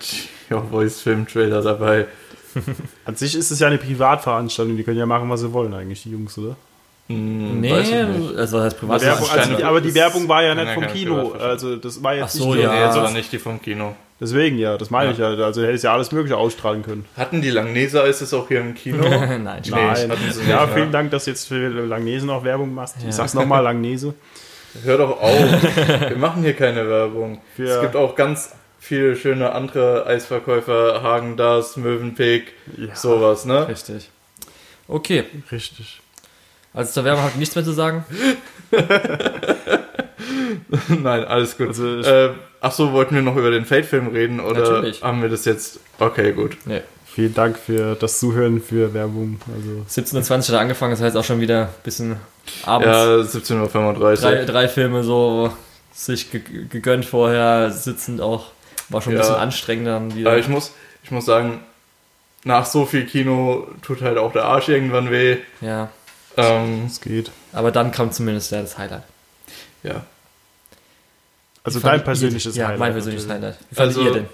[0.50, 2.06] Your Voice Filmtrailer dabei.
[3.06, 6.02] An sich ist es ja eine Privatveranstaltung, die können ja machen, was sie wollen eigentlich,
[6.02, 6.56] die Jungs, oder?
[7.08, 7.72] Hm, Nee,
[8.36, 9.02] also das privat.
[9.02, 11.32] Werbung, also die, aber die Werbung war ja nicht ja vom Kino.
[11.32, 12.72] Also das war jetzt Ach so, nicht ja.
[12.72, 13.94] Nee, das also war nicht die vom Kino.
[14.20, 15.32] Deswegen ja, das meine Ja.
[15.32, 15.44] ich ja.
[15.44, 17.04] Also hätte es ja alles Mögliche ausstrahlen können.
[17.16, 19.02] Hatten die Langneser ist es auch hier im Kino?
[19.08, 19.62] Nein, Nein.
[19.64, 20.92] sie Ja, nicht, vielen?
[20.92, 22.96] Dank, dass du jetzt für Langnese noch Werbung machst.
[23.02, 23.08] Ja.
[23.08, 24.14] Ich sag's nochmal, Langnese.
[24.84, 25.38] Hör doch auf.
[26.08, 27.40] Wir machen hier keine Werbung.
[27.56, 32.94] Für- Es gibt auch ganz viele schöne andere Eisverkäufer, Hagen Das, Mövenpick, Ja.
[32.96, 33.68] sowas, ne?
[33.68, 34.10] Richtig.
[34.88, 36.00] Okay, Richtig.
[36.74, 38.04] also zur Werbung habe ich nichts mehr zu sagen.
[40.88, 41.68] Nein, alles gut.
[41.68, 42.30] Also äh,
[42.60, 45.02] ach so, wollten wir noch über den Fate-Film reden oder Natürlich.
[45.02, 45.80] haben wir das jetzt?
[45.98, 46.56] Okay, gut.
[46.64, 46.82] Nee.
[47.06, 49.38] Vielen Dank für das Zuhören, für Werbung.
[49.54, 52.16] Also 17.20 Uhr hat er angefangen, das heißt auch schon wieder ein bisschen
[52.64, 52.86] abends.
[52.86, 54.46] Ja, 17.35 drei, Uhr.
[54.46, 55.52] drei Filme so
[55.92, 58.46] sich ge gegönnt vorher, sitzend auch.
[58.88, 59.22] War schon ein Ja.
[59.22, 60.30] bisschen anstrengend dann wieder.
[60.30, 60.72] Aber ich muss,
[61.04, 61.60] ich muss sagen,
[62.44, 65.38] nach so viel Kino tut halt auch der Arsch irgendwann weh.
[65.60, 65.90] ja,
[66.36, 67.30] Ähm, es geht.
[67.52, 69.02] aber dann kam zumindest ja das Highlight.
[69.82, 70.04] ja.
[71.64, 72.78] Also dein persönliches ihr, Highlight.
[72.80, 73.54] Ja, mein persönliches natürlich.
[73.54, 73.70] Highlight.
[73.70, 74.26] Wie fandet Also, ihr denn?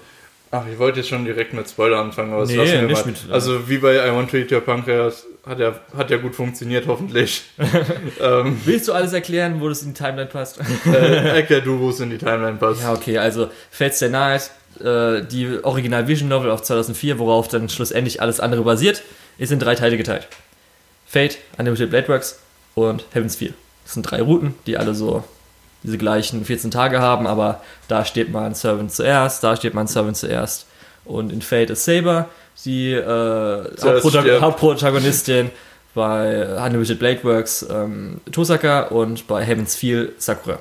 [0.51, 3.05] Ach, ich wollte jetzt schon direkt mit Spoiler anfangen, aber das Nee, lassen wir nicht
[3.05, 3.11] mal.
[3.11, 6.35] mit- also wie bei I Want to Eat Your Pancreas hat ja, hat ja gut
[6.35, 7.43] funktioniert, hoffentlich.
[8.19, 10.59] ähm, Willst du alles erklären, wo das in die Timeline passt?
[10.85, 12.81] äh, erklär du, wo es in die Timeline passt.
[12.81, 14.49] ja, okay, also Fates Day Night,
[14.79, 19.03] äh, die Original Vision Novel auf 2004, worauf dann schlussendlich alles andere basiert,
[19.37, 20.27] ist in drei Teile geteilt.
[21.05, 22.39] Fate, Unlimited Blade Works
[22.75, 23.53] und Heaven's Feel.
[23.83, 25.23] Das sind drei Routen, die alle so
[25.83, 30.17] diese gleichen 14 Tage haben, aber da steht man Servant zuerst, da steht man Servant
[30.17, 30.65] zuerst.
[31.05, 32.29] Und in Fate ist Saber,
[32.65, 34.41] die äh, Hauptprota stirbt.
[34.41, 35.51] Hauptprotagonistin,
[35.95, 40.59] bei Unlimited Blade Works ähm, Tosaka und bei Heaven's Feel Sakura.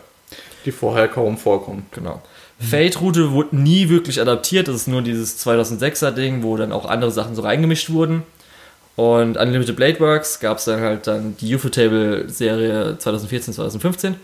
[0.65, 1.86] Die vorher kaum vorkommen.
[1.93, 2.23] Genau.
[2.59, 4.66] Fate-Route wurde nie wirklich adaptiert.
[4.69, 8.24] Das ist nur dieses 2006er Ding, wo dann auch andere Sachen so reingemischt wurden.
[8.97, 14.16] Und Unlimited Blade Works gab es dann halt dann die UFO-Table-Serie 2014, 2015.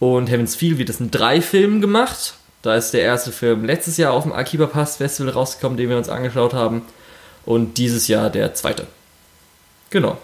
[0.00, 2.34] Und Heaven's Feel wird das in drei Filmen gemacht.
[2.62, 5.96] Da ist der erste Film letztes Jahr auf dem Akiba Pass Festival rausgekommen, den wir
[5.96, 6.82] uns angeschaut haben.
[7.46, 8.86] Und dieses Jahr der zweite.
[9.90, 10.18] Genau.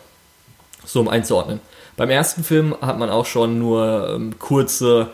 [0.85, 1.61] So um einzuordnen.
[1.97, 5.09] Beim ersten Film hat man auch schon nur ähm, kurze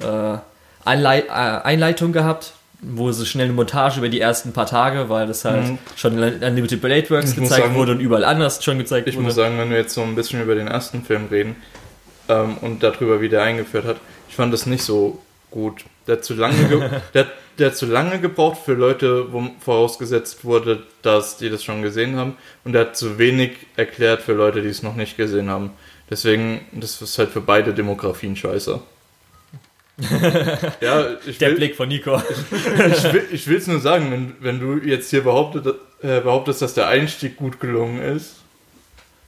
[0.00, 0.36] äh,
[0.84, 2.52] Einleit äh, Einleitung gehabt,
[2.82, 5.78] wo sie schnell eine Montage über die ersten paar Tage, weil das halt Mhm.
[5.96, 9.14] schon in Unlimited Blade Works Ich gezeigt sagen- wurde und überall anders schon gezeigt Ich
[9.16, 9.24] wurde.
[9.24, 11.56] muss sagen, wenn wir jetzt so ein bisschen über den ersten Film reden
[12.28, 13.96] ähm, und darüber, wie der eingeführt hat,
[14.28, 15.20] ich fand das nicht so
[15.50, 15.84] gut.
[16.06, 17.26] Der hat zu lange, ge der,
[17.58, 22.36] der zu lange gebraucht für Leute, wo vorausgesetzt wurde, dass die das schon gesehen haben.
[22.64, 25.70] Und der hat zu wenig erklärt für Leute, die es noch nicht gesehen haben.
[26.10, 28.80] Deswegen, das ist halt für beide Demografien scheiße.
[30.80, 32.16] ja, ich der will, Blick von Nico.
[32.92, 36.88] ich will will's nur sagen, wenn, wenn du jetzt hier behauptet, äh, behauptest, dass der
[36.88, 38.34] Einstieg gut gelungen ist,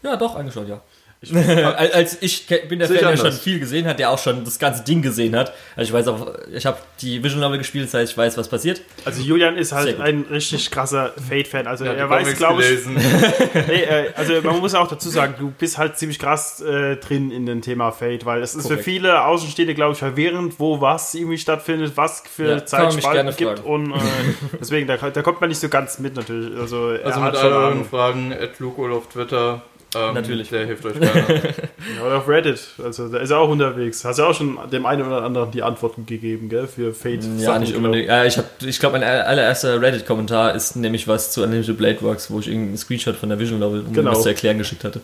[0.03, 0.81] ja, doch, angeschaut, ja.
[1.77, 4.45] Als als ich bin der Fan, ich der schon viel gesehen hat, der auch schon
[4.45, 5.53] das ganze Ding gesehen hat.
[5.75, 8.49] Also ich weiß auch, ich habe die Visual Novel gespielt, das heißt, ich weiß, was
[8.49, 8.83] passiert.
[9.05, 11.67] Also Julian ist halt ein richtig krasser Fate-Fan.
[11.67, 12.95] Also ja, er weiß, glaube ich, gelesen.
[13.67, 17.33] nee, äh, also man muss auch dazu sagen, du bist halt ziemlich krass äh, drin
[17.33, 18.85] in dem Thema Fate, weil es ist Korrekt.
[18.85, 23.65] für viele Außenstehende, glaube ich, verwirrend, wo was irgendwie stattfindet, was für Ja, Zeitspalten gibt
[23.65, 23.97] und äh,
[24.61, 26.57] deswegen, da, da kommt man nicht so ganz mit natürlich.
[26.57, 27.85] Also, er Also hat mit schon all euren Ahnung.
[27.87, 29.63] Fragen, at Luko auf Twitter.
[29.95, 30.51] Ähm, Natürlich.
[30.51, 31.25] Der hilft euch gerne.
[31.97, 34.05] Ja, oder auf Reddit, also da ist er auch unterwegs.
[34.05, 37.23] Hast ja auch schon dem einen oder anderen die Antworten gegeben, gell, für Fate.
[37.39, 38.09] Ja, Sachen, nicht glaub unbedingt.
[38.09, 42.31] Ja, ich habe, ich glaube, mein allererster Reddit-Kommentar ist nämlich was zu Unlimited Blade Works,
[42.31, 44.11] wo ich irgendeinen Screenshot von der Visual Novel, um Genau.
[44.11, 45.01] was zu erklären, geschickt hatte.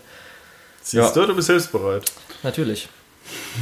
[0.82, 1.22] Siehst Ja.
[1.22, 2.02] du, du bist hilfsbereit.
[2.42, 2.88] Natürlich.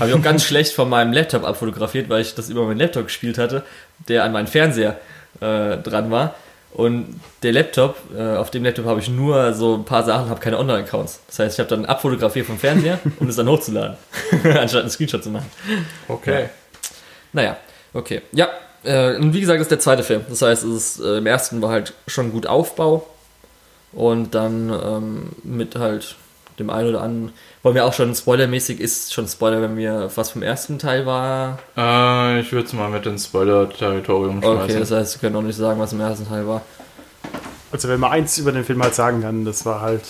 [0.00, 3.04] Habe ich auch ganz schlecht von meinem Laptop abfotografiert, weil ich das über meinen Laptop
[3.04, 3.62] gespielt hatte,
[4.08, 4.98] der an meinen Fernseher
[5.40, 6.34] äh, dran war.
[6.74, 10.40] Und der Laptop, äh, auf dem Laptop habe ich nur so ein paar Sachen, habe
[10.40, 11.20] keine Online-Accounts.
[11.26, 13.96] Das heißt, ich habe dann abfotografiert vom Fernseher, um es dann hochzuladen,
[14.44, 15.50] anstatt einen Screenshot zu machen.
[16.08, 16.48] Okay.
[17.32, 17.58] Naja,
[17.92, 18.22] okay.
[18.32, 18.48] Ja,
[18.84, 20.22] äh, und wie gesagt, das ist der zweite Film.
[20.28, 23.06] Das heißt, es ist, äh, im ersten war halt schon gut Aufbau
[23.92, 26.16] und dann ähm, mit halt
[26.58, 27.32] dem einen oder anderen,
[27.62, 31.58] wollen wir auch schon spoilermäßig, ist schon Spoiler, wenn wir was vom ersten Teil war.
[31.76, 34.80] Äh, ich würde es mal mit ins Spoiler-Territorium Okay, schmeißen.
[34.80, 36.62] das heißt, wir können auch nicht sagen, was im ersten Teil war.
[37.70, 40.02] Also wenn man eins über den Film halt sagen kann, das war halt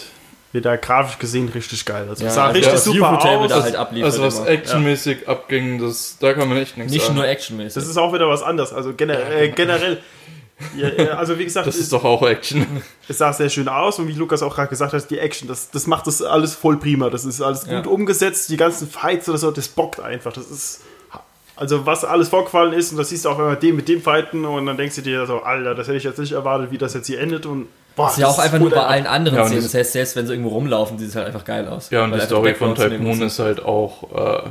[0.52, 2.06] wieder grafisch gesehen richtig geil.
[2.08, 3.48] Also es sah also richtig das super aus.
[3.48, 4.48] da halt abliefert also was immer.
[4.48, 7.14] actionmäßig abging, das, da kann man echt nichts Nicht sagen.
[7.16, 7.74] nur actionmäßig.
[7.74, 8.72] Das ist auch wieder was anderes.
[8.72, 9.98] Also gener äh, generell.
[10.76, 12.66] Ja, ja, also wie gesagt, das es, ist doch auch Action.
[13.09, 15.70] es sah sehr schön aus und wie Lukas auch gerade gesagt hat, die Action, das,
[15.70, 17.10] das macht das alles voll prima.
[17.10, 17.86] Das ist alles gut Ja.
[17.86, 18.48] umgesetzt.
[18.51, 20.32] Die ganzen Fights oder so, das bockt einfach.
[20.32, 20.80] Das ist
[21.55, 24.44] also was alles vorgefallen ist und das siehst du auch immer dem mit dem fighten
[24.47, 26.94] und dann denkst du dir so, Alter, das hätte ich jetzt nicht erwartet, wie das
[26.94, 29.44] jetzt hier endet und boah, Das ist ja auch einfach nur bei allen anderen Ja,
[29.47, 29.62] Szenen.
[29.62, 31.90] das- heißt, selbst wenn sie irgendwo rumlaufen, sieht es halt einfach geil aus.
[31.90, 33.22] Ja, und die Story von sind.
[33.22, 34.02] ist halt auch,
[34.44, 34.48] äh,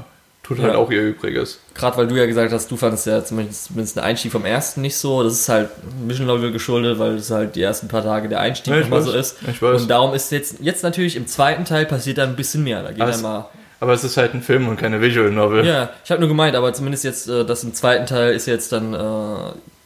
[0.55, 0.79] tut halt Ja.
[0.79, 1.59] auch ihr Übriges.
[1.73, 4.81] Gerade weil du ja gesagt hast, du fandest ja zumindest, zumindest den Einstieg vom ersten
[4.81, 5.23] nicht so.
[5.23, 5.69] Das ist halt
[6.05, 9.05] Mission Level geschuldet, weil es halt die ersten paar Tage der Einstieg Ja, weiß.
[9.05, 9.37] so ist.
[9.49, 9.81] Ich weiß.
[9.81, 12.83] Und darum ist jetzt, jetzt natürlich im zweiten Teil passiert da ein bisschen mehr.
[12.83, 13.45] Da geht es- mal.
[13.79, 15.65] Aber es ist halt ein Film und keine Visual Novel.
[15.65, 18.71] Ja, ich habe nur gemeint, aber zumindest jetzt, äh, das im zweiten Teil ist jetzt
[18.71, 18.97] dann äh,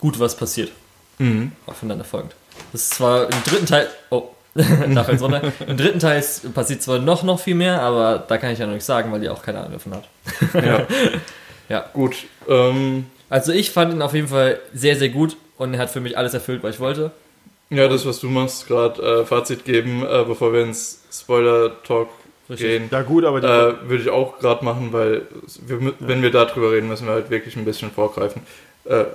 [0.02, 0.70] gut was passiert.
[1.18, 1.54] Mhm.
[1.66, 2.36] Aufeinander folgend.
[2.74, 3.88] Das ist zwar im dritten Teil.
[4.10, 4.24] Oh,
[5.04, 5.42] fällt's runter.
[5.68, 6.24] Im dritten Teil
[6.54, 9.20] passiert zwar noch, noch viel mehr, aber da kann ich ja noch nicht sagen, weil
[9.20, 10.64] die auch keine Ahnung davon hat.
[10.66, 10.88] Ja.
[11.68, 11.84] Ja.
[11.94, 12.16] Gut.
[12.48, 16.00] Ähm, Also ich fand ihn auf jeden Fall sehr, sehr gut und er hat für
[16.00, 17.10] mich alles erfüllt, was ich wollte.
[17.72, 22.10] ja, das, was du machst, gerade äh, Fazit geben, äh, bevor wir ins Spoiler-Talk
[22.50, 22.88] gehen.
[22.92, 25.24] Ja gut, aber Äh, würde ich auch gerade machen, weil
[25.66, 28.44] wir, mü- wenn wir darüber reden, müssen wir halt wirklich ein bisschen vorgreifen.
[28.86, 29.06] Äh,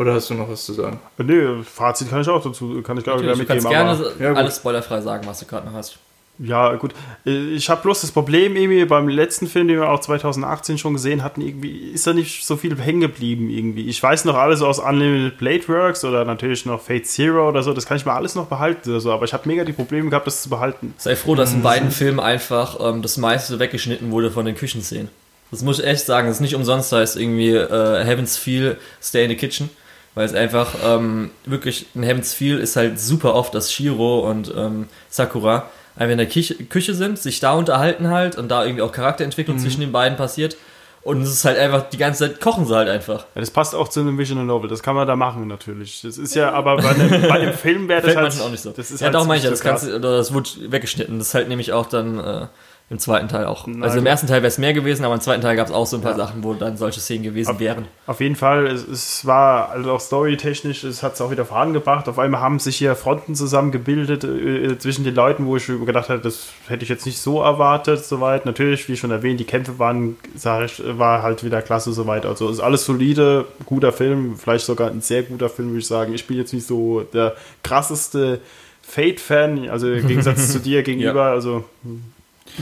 [0.00, 0.98] oder hast du noch was zu sagen?
[1.18, 3.62] nö, Fazit kann ich auch dazu, kann ich glaube ich Natürlich, du mitgeben.
[3.92, 5.98] kannst gerne ja, alles spoilerfrei sagen, was du gerade noch hast.
[6.42, 6.94] Ja, gut.
[7.26, 11.22] Ich habe bloß das Problem, irgendwie beim letzten Film, den wir auch 2018 schon gesehen
[11.22, 13.86] hatten, irgendwie ist da nicht so viel hängen geblieben irgendwie.
[13.88, 17.74] Ich weiß noch alles aus Unlimited Blade Works oder natürlich noch Fate Zero oder so,
[17.74, 20.08] das kann ich mal alles noch behalten oder so, aber ich habe mega die Probleme
[20.08, 20.94] gehabt, das zu behalten.
[20.96, 21.56] Sei froh, dass Mhm.
[21.56, 25.10] in beiden Filmen einfach ähm, das meiste weggeschnitten wurde von den Küchenszenen.
[25.50, 29.24] Das muss ich echt sagen, das ist nicht umsonst, heißt irgendwie äh, Heaven's Feel, Stay
[29.24, 29.68] in the Kitchen.
[30.14, 34.52] Weil es einfach ähm, wirklich, in Heaven's Feel ist halt super oft, dass Shiro und
[34.56, 38.82] ähm, Sakura einfach in der Küche, Küche sind, sich da unterhalten halt und da irgendwie
[38.82, 39.60] auch Charakterentwicklung Mhm.
[39.60, 40.56] zwischen den beiden passiert.
[41.02, 43.20] Und es ist halt einfach, die ganze Zeit kochen sie halt einfach.
[43.34, 46.02] Ja, das passt auch zu einem Visual Novel, das kann man da machen natürlich.
[46.02, 48.50] Das ist ja, aber bei einem, bei einem Film wäre das Fällt halt manchen auch
[48.50, 48.70] nicht so.
[48.70, 50.50] Das ist ja, halt doch, meine ich ja, nicht das, so kannst, oder das wurde
[50.68, 51.18] weggeschnitten.
[51.18, 52.46] Das ist halt nämlich auch dann äh,
[52.90, 53.68] im zweiten Teil auch.
[53.68, 55.72] Na also im ersten Teil wäre es mehr gewesen, aber im zweiten Teil gab es
[55.72, 57.86] auch so ein paar Sachen, wo dann solche Szenen gewesen wären.
[58.08, 62.08] Auf jeden Fall, es, es war also auch storytechnisch, es hat es auch wieder vorangebracht.
[62.08, 66.20] Auf einmal haben sich hier Fronten zusammengebildet äh, zwischen den Leuten, wo ich gedacht hatte,
[66.20, 68.44] das hätte ich jetzt nicht so erwartet, soweit.
[68.44, 72.26] Natürlich, wie schon erwähnt, die Kämpfe waren, sag ich, war halt wieder klasse, soweit.
[72.26, 76.12] Also ist alles solide, guter Film, vielleicht sogar ein sehr guter Film, würde ich sagen.
[76.12, 78.40] Ich bin jetzt nicht so der krasseste
[78.82, 82.02] Fate-Fan, also im Gegensatz zu dir gegenüber, also hm,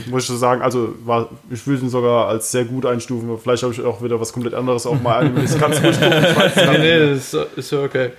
[0.07, 3.37] muss ich so sagen, also war, ich würde ihn sogar als sehr gut einstufen.
[3.37, 5.35] Vielleicht habe ich auch wieder was komplett anderes auch mal an.
[5.35, 6.51] Das kannst du ruhig gucken.
[6.71, 8.11] Nee, nee, das ist, ist ja okay.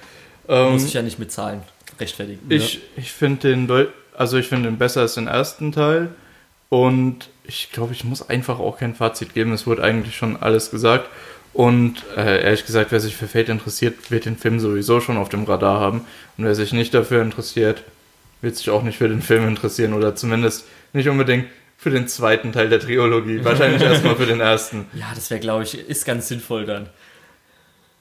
[0.49, 1.63] Ähm, Muss ich ja nicht mit Zahlen
[1.99, 2.41] rechtfertigen.
[2.49, 3.87] Ich, ich finde den, Deu
[4.17, 6.11] also ich finde den besser als den ersten Teil
[6.69, 9.53] und ich glaube, ich muss einfach auch kein Fazit geben.
[9.53, 11.09] Es wurde eigentlich schon alles gesagt
[11.53, 15.29] und äh, ehrlich gesagt, wer sich für Fate interessiert, wird den Film sowieso schon auf
[15.29, 16.03] dem Radar haben
[16.37, 17.83] und wer sich nicht dafür interessiert,
[18.43, 21.47] wird sich auch nicht für den Film interessieren oder zumindest nicht unbedingt
[21.81, 23.43] für den zweiten Teil der Trilogie.
[23.43, 24.87] Wahrscheinlich erstmal für den ersten.
[24.93, 26.91] Ja, das wäre, glaube ich, ist ganz sinnvoll dann.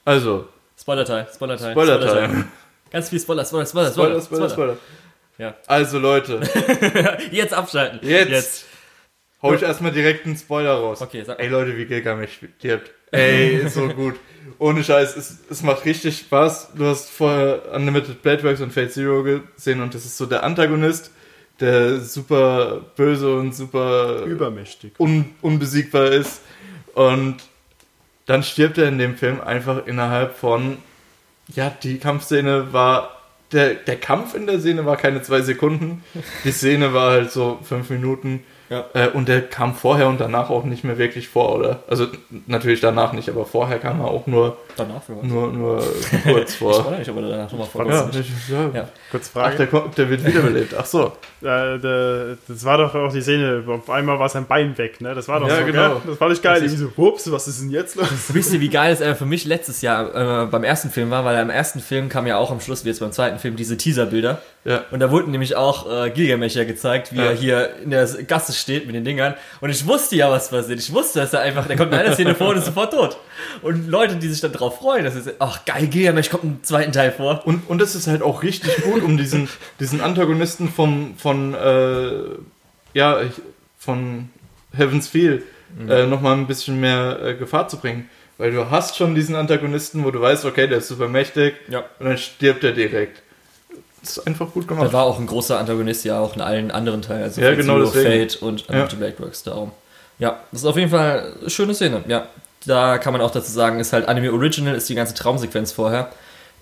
[0.03, 1.71] Also, Spoiler-Teil, Spoiler-Teil.
[1.71, 2.45] Spoiler-Time.
[2.91, 4.77] Ganz viel Spoiler, Spoiler, Spoiler, Spoiler, Spoiler, Spoiler.
[5.37, 5.55] Ja.
[5.67, 6.41] Also Leute,
[7.31, 7.99] Jetzt abschalten.
[8.01, 8.65] Jetzt.
[9.41, 11.01] hau ich erstmal direkt einen Spoiler raus.
[11.01, 12.91] Okay, sag Ey Leute, wie Gilgamesh stirbt.
[13.11, 14.15] Ey, ist so gut.
[14.57, 16.73] Ohne Scheiß, es, es macht richtig Spaß.
[16.75, 20.43] Du hast vorher Unlimited Blade Works und Fate Zero gesehen und das ist so der
[20.43, 21.11] Antagonist,
[21.59, 24.93] der super böse und super Übermächtig.
[24.99, 26.41] un, unbesiegbar ist.
[26.95, 27.37] Und
[28.25, 30.77] dann stirbt er in dem Film einfach innerhalb von,
[31.47, 33.11] ja, die Kampfszene war,
[33.51, 36.03] der, der Kampf in der Szene war keine zwei Sekunden.
[36.43, 38.43] Die Szene war halt so fünf Minuten.
[38.69, 38.85] Ja.
[38.93, 41.81] Äh, und der kam vorher und danach auch nicht mehr wirklich vor, oder?
[41.87, 42.05] Also
[42.45, 45.23] natürlich danach nicht, aber vorher kam er auch nur, Danach für was?
[45.23, 45.83] nur, nur
[46.23, 46.85] kurz Ich vor.
[46.85, 48.69] weiß nicht, ob er danach nochmal vor Ja, ich, ja.
[48.71, 48.89] Ja.
[49.11, 49.57] Kurz Ach, Frage.
[49.57, 50.75] der, kommt, der wird wiederbelebt.
[50.77, 51.13] Ach so.
[51.41, 55.15] Äh, der, das war doch auch die Szene, auf einmal war sein Bein weg, ne?
[55.15, 55.89] Das war doch Ja, so, genau.
[55.95, 56.01] gell?
[56.07, 56.61] Das war nicht geil.
[56.61, 58.07] Das Irgendwie so, ups, was ist denn jetzt los?
[58.29, 61.25] Wisst ihr, wie geil es äh, für mich letztes Jahr äh, beim ersten Film war?
[61.25, 63.77] Weil im ersten Film kam ja auch am Schluss, wie jetzt beim zweiten Film, diese
[63.77, 64.41] Teaserbilder.
[64.65, 64.83] Ja.
[64.91, 67.23] Und da wurden nämlich auch äh, Gilgamesh ja gezeigt, wie Ja.
[67.25, 69.33] er hier in der Gasse steht mit den Dingern.
[69.61, 70.79] Und ich wusste ja, was passiert.
[70.79, 73.17] Ich wusste, dass er einfach, der kommt in einer Szene vor und ist sofort tot.
[73.61, 76.91] Und Leute, die sich dann drauf freuen, das ist, ach geil, Gilgamesh kommt im zweiten
[76.91, 77.41] Teil vor.
[77.45, 79.47] Und, und das ist halt auch richtig gut, um diesen,
[79.79, 82.11] diesen Antagonisten vom, von, äh,
[82.93, 83.19] ja,
[83.77, 84.29] von
[84.75, 85.43] Heaven's Feel
[85.87, 88.09] äh, nochmal ein bisschen mehr äh, Gefahr zu bringen.
[88.37, 91.83] Weil du hast schon diesen Antagonisten, wo du weißt, okay, der ist super mächtig Ja.
[91.99, 93.21] und dann stirbt er direkt.
[94.01, 94.93] Das ist einfach gut Da gemacht.
[94.93, 97.23] war auch ein großer Antagonist ja auch in allen anderen Teilen.
[97.23, 97.85] Also Ja, genau.
[97.87, 98.77] Fate und Ja.
[98.77, 98.85] ja.
[98.85, 99.71] Black Works darum.
[100.19, 102.01] Ja, das ist auf jeden Fall eine schöne Szene.
[102.07, 102.27] Ja,
[102.65, 106.09] da kann man auch dazu sagen, ist halt Anime Original, ist die ganze Traumsequenz vorher.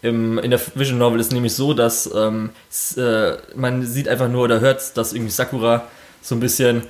[0.01, 2.51] Im, in der Vision Novel ist nämlich so, dass ähm,
[2.97, 5.83] äh, man sieht einfach nur oder hört, dass irgendwie Sakura
[6.21, 6.83] so ein bisschen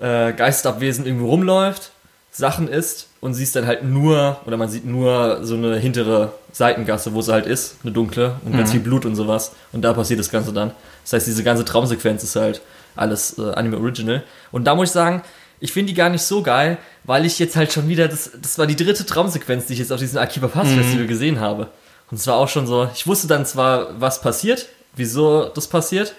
[0.00, 1.90] äh, geistabwesend irgendwo rumläuft,
[2.30, 6.32] Sachen isst und sie ist dann halt nur, oder man sieht nur so eine hintere
[6.52, 9.52] Seitengasse, wo sie halt ist, eine dunkle und ganz viel Blut und sowas.
[9.72, 10.72] Und da passiert das Ganze dann.
[11.02, 12.60] Das heißt, diese ganze Traumsequenz ist halt
[12.96, 14.22] alles äh, Anime Original.
[14.52, 15.22] Und da muss ich sagen,
[15.60, 18.58] ich finde die gar nicht so geil, weil ich jetzt halt schon wieder, das, das
[18.58, 21.68] war die dritte Traumsequenz, die ich jetzt auf diesem Akiba Pass Festival gesehen habe.
[22.10, 26.14] Und es war auch schon so, ich wusste dann zwar, was passiert, wieso das passiert,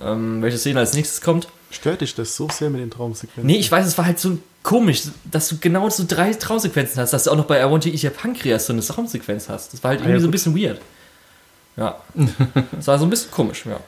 [0.00, 1.48] ähm, welche Szene als nächstes kommt.
[1.70, 3.46] Stört dich das so sehr mit den Traumsequenzen?
[3.46, 7.12] Nee, ich weiß, es war halt so komisch, dass du genau so drei Traumsequenzen hast,
[7.12, 9.72] dass du auch noch bei I Want to Eat Your Pancreas so eine Traumsequenz hast.
[9.72, 10.80] Das war halt Ah, irgendwie ja, so ein bisschen weird.
[11.76, 11.96] Ja.
[12.72, 13.78] Das war so ein bisschen komisch, ja.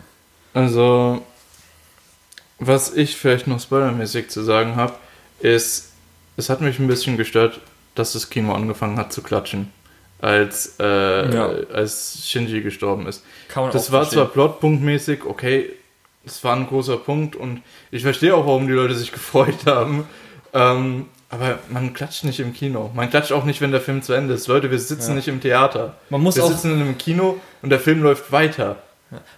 [0.54, 1.22] Also,
[2.58, 4.94] was ich vielleicht noch spoilermäßig zu sagen habe,
[5.40, 5.88] ist,
[6.36, 7.60] es hat mich ein bisschen gestört,
[7.94, 9.72] dass das Kino angefangen hat zu klatschen,
[10.22, 11.50] als, äh, Ja.
[11.74, 13.22] als Shinji gestorben ist.
[13.48, 14.18] Kann man Das auch war verstehen.
[14.22, 15.70] zwar plotpunktmäßig, okay,
[16.24, 20.06] das war ein großer Punkt und ich verstehe auch, warum die Leute sich gefreut haben.
[20.54, 22.90] Ähm, aber man klatscht nicht im Kino.
[22.94, 24.46] Man klatscht auch nicht, wenn der Film zu Ende ist.
[24.48, 25.16] Leute, wir sitzen Ja.
[25.16, 25.96] nicht im Theater.
[26.10, 28.76] Man muss wir auch- sitzen in einem Kino und der Film läuft weiter.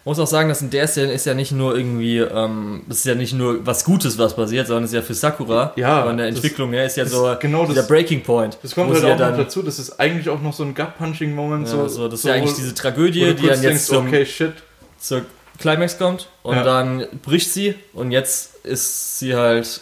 [0.04, 3.04] Muss auch sagen, dass in der Szene ist ja nicht nur irgendwie, ähm, das ist
[3.06, 6.16] ja nicht nur was Gutes, was passiert, sondern es ist ja für Sakura, Ja, von
[6.16, 8.58] der Entwicklung her, ist ja das so ist genau das- Breaking Point.
[8.62, 9.62] Das kommt halt sie auch ja noch dazu.
[9.62, 11.66] Das ist eigentlich auch noch so ein Gut-Punching-Moment.
[11.66, 14.24] Ja, so, so, das ist ja eigentlich diese Tragödie, die dann jetzt denkst, zum, okay,
[14.26, 14.52] shit.
[14.98, 15.22] zur
[15.58, 16.62] Climax kommt und Ja.
[16.64, 19.80] dann bricht sie und jetzt ist sie halt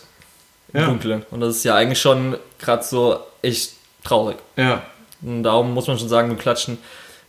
[0.73, 0.86] im Ja.
[0.86, 1.24] Dunkeln.
[1.31, 3.73] Und das ist ja eigentlich schon gerade so echt
[4.05, 4.36] traurig.
[4.56, 4.82] Ja,
[5.23, 6.78] Und darum muss man schon sagen, mit Klatschen.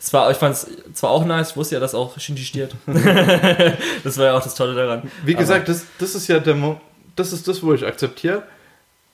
[0.03, 2.75] Es war, ich fand es zwar auch nice, ich wusste ja, dass auch Shinji stirbt.
[4.03, 5.09] das war ja auch das Tolle daran.
[5.23, 6.79] wie Aber- gesagt, das, das ist ja der Mo
[7.15, 8.43] das ist das, wo ich akzeptiere.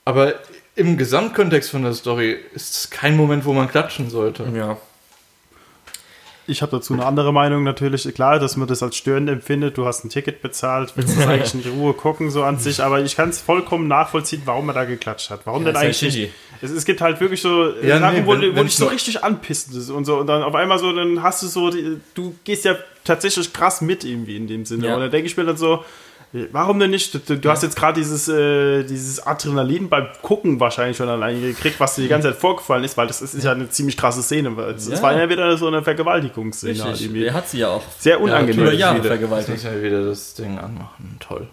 [0.05, 0.33] Aber
[0.75, 4.45] im Gesamtkontext von der Story ist es kein Moment, wo man klatschen sollte.
[4.55, 4.77] Ja.
[6.49, 8.03] Ich habe dazu eine andere Meinung natürlich.
[8.13, 9.77] Klar, dass man das als störend empfindet.
[9.77, 12.81] Du hast ein Ticket bezahlt, willst das eigentlich in Ruhe gucken, so an sich.
[12.83, 15.41] Aber ich kann es vollkommen nachvollziehen, warum man da geklatscht hat.
[15.45, 16.31] Warum Ja, denn halt eigentlich nicht?
[16.61, 18.75] Es, es gibt halt wirklich so äh, Ja, Sachen, nee, wo, wenn- du- wo dich
[18.75, 20.17] so richtig anpisst ist und so.
[20.17, 23.81] Und dann auf einmal so, dann hast du so, die, du gehst ja tatsächlich krass
[23.81, 24.87] mit irgendwie in dem Sinne.
[24.87, 24.95] Ja.
[24.95, 25.83] Und dann denke ich mir dann so,
[26.51, 27.27] Warum denn nicht?
[27.27, 31.79] Du, du hast jetzt gerade dieses, äh, dieses Adrenalin beim Gucken wahrscheinlich schon allein gekriegt,
[31.79, 34.21] was dir die ganze Zeit vorgefallen ist, weil das ist, ist ja eine ziemlich krasse
[34.21, 34.55] Szene.
[34.55, 35.01] weil Es, Ja.
[35.01, 36.77] war ja wieder so eine Vergewaltigungsszene.
[36.83, 37.07] halt Richtig.
[37.07, 37.25] irgendwie.
[37.25, 38.67] Er hat sie ja auch Sehr unangenehm.
[38.67, 39.07] für Jahre viele.
[39.09, 39.49] Jetzt vergewaltigt.
[39.63, 41.17] müssen wir wieder das Ding anmachen.
[41.19, 41.47] Toll.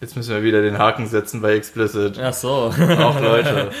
[0.00, 2.18] Jetzt müssen wir wieder den Haken setzen bei Explicit.
[2.20, 2.48] Ach so.
[2.98, 3.70] Auch Leute.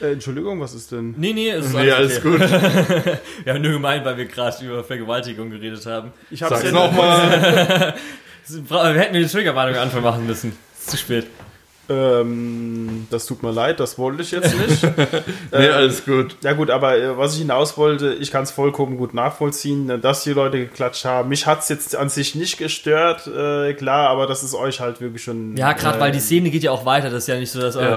[0.00, 1.14] Äh, Entschuldigung, was ist denn?
[1.16, 2.30] Nee, nee, ist Nee, alles okay.
[2.30, 2.40] gut.
[3.44, 6.12] Wir haben nur gemeint, weil wir gerade über Vergewaltigung geredet haben.
[6.30, 7.94] Ich hab's Sag's ja nochmal.
[8.48, 10.56] Wir hätten wir die Triggerwarnung am Anfang machen müssen.
[10.78, 11.26] Ist zu spät.
[11.90, 14.82] Ähm, das tut mir leid, das wollte ich jetzt nicht.
[15.52, 16.36] Nee, alles gut.
[16.42, 19.98] Ja gut, aber äh, was ich hinaus wollte, ich kann es vollkommen gut nachvollziehen, äh,
[19.98, 21.30] dass die Leute geklatscht haben.
[21.30, 25.00] Mich hat es jetzt an sich nicht gestört, äh, klar, aber das ist euch halt
[25.00, 25.56] wirklich schon...
[25.56, 27.08] Ja, gerade äh, weil die Szene geht ja auch weiter.
[27.08, 27.96] Das ist ja nicht so, dass Ja.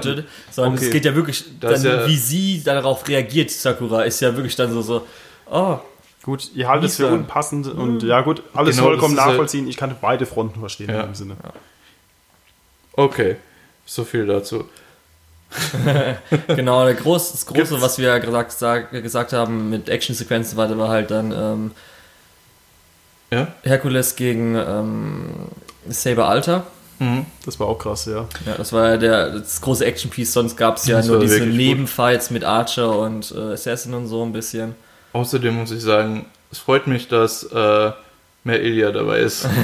[0.50, 0.86] sondern Okay.
[0.86, 4.72] es geht ja wirklich, dann, ja- wie sie darauf reagiert, Sakura, ist ja wirklich dann
[4.72, 5.06] so, so
[5.50, 5.78] oh,
[6.22, 9.66] Gut, ihr haltet es für unpassend und ja gut, alles Genau, vollkommen nachvollziehen.
[9.66, 11.00] Ich kann beide Fronten verstehen Ja.
[11.00, 11.36] in dem Sinne.
[12.94, 13.36] Okay.
[13.86, 14.64] So viel dazu.
[16.46, 20.56] genau, der groß, das Große, Gibt's- was wir ja gesagt, sag, gesagt haben mit Actionsequenzen
[20.56, 21.70] weiter, war halt dann ähm,
[23.30, 23.48] Ja?
[23.62, 25.30] Herkules gegen ähm,
[25.88, 26.66] Saber Alter.
[27.00, 27.26] Mhm.
[27.44, 28.26] Das war auch krass, ja.
[28.46, 31.40] Ja, das war ja der, das große Action-Piece, sonst gab es ja Das nur diese.
[31.44, 34.74] Nebenfights mit Archer und äh, Assassin und so ein bisschen.
[35.12, 37.92] Außerdem muss ich sagen, es freut mich, dass äh,
[38.44, 39.46] mehr Ilya dabei ist.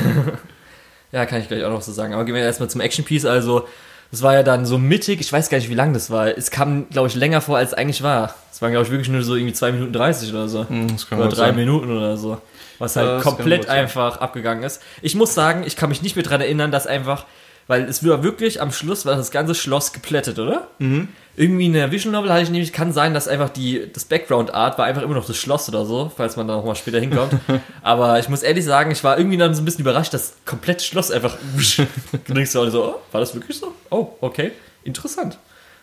[1.11, 2.13] Ja, kann ich gleich auch noch so sagen.
[2.13, 3.25] Aber gehen wir erstmal zum Action-Piece.
[3.25, 3.67] Also,
[4.11, 5.21] das war ja dann so mittig.
[5.21, 6.27] Ich weiß gar nicht, wie lang das war.
[6.37, 8.35] Es kam, glaube ich, länger vor, als es eigentlich war.
[8.53, 10.69] Es waren, glaube ich, wirklich nur so irgendwie 2 Minuten 30 oder so.
[10.69, 11.57] Hm, das kann oder gut drei sein.
[11.57, 12.39] Minuten oder so.
[12.79, 14.83] Was halt Das komplett einfach abgegangen ist.
[15.01, 17.25] Ich muss sagen, ich kann mich nicht mehr dran erinnern, dass einfach,
[17.69, 20.69] weil es war wirklich am Schluss war das ganze Schloss geplättet, oder?
[20.79, 21.09] Mhm.
[21.39, 24.53] Irgendwie in der Vision Novel hatte ich nämlich, kann sein, dass einfach die, das Background
[24.53, 27.33] Art war einfach immer noch das Schloss oder so, falls man da nochmal später hinkommt.
[27.83, 30.83] Aber ich muss ehrlich sagen, ich war irgendwie dann so ein bisschen überrascht, dass komplett
[30.83, 31.37] Schloss einfach
[32.27, 33.73] war und so, oh, war das wirklich so?
[33.89, 34.51] Oh, okay.
[34.83, 35.39] Interessant.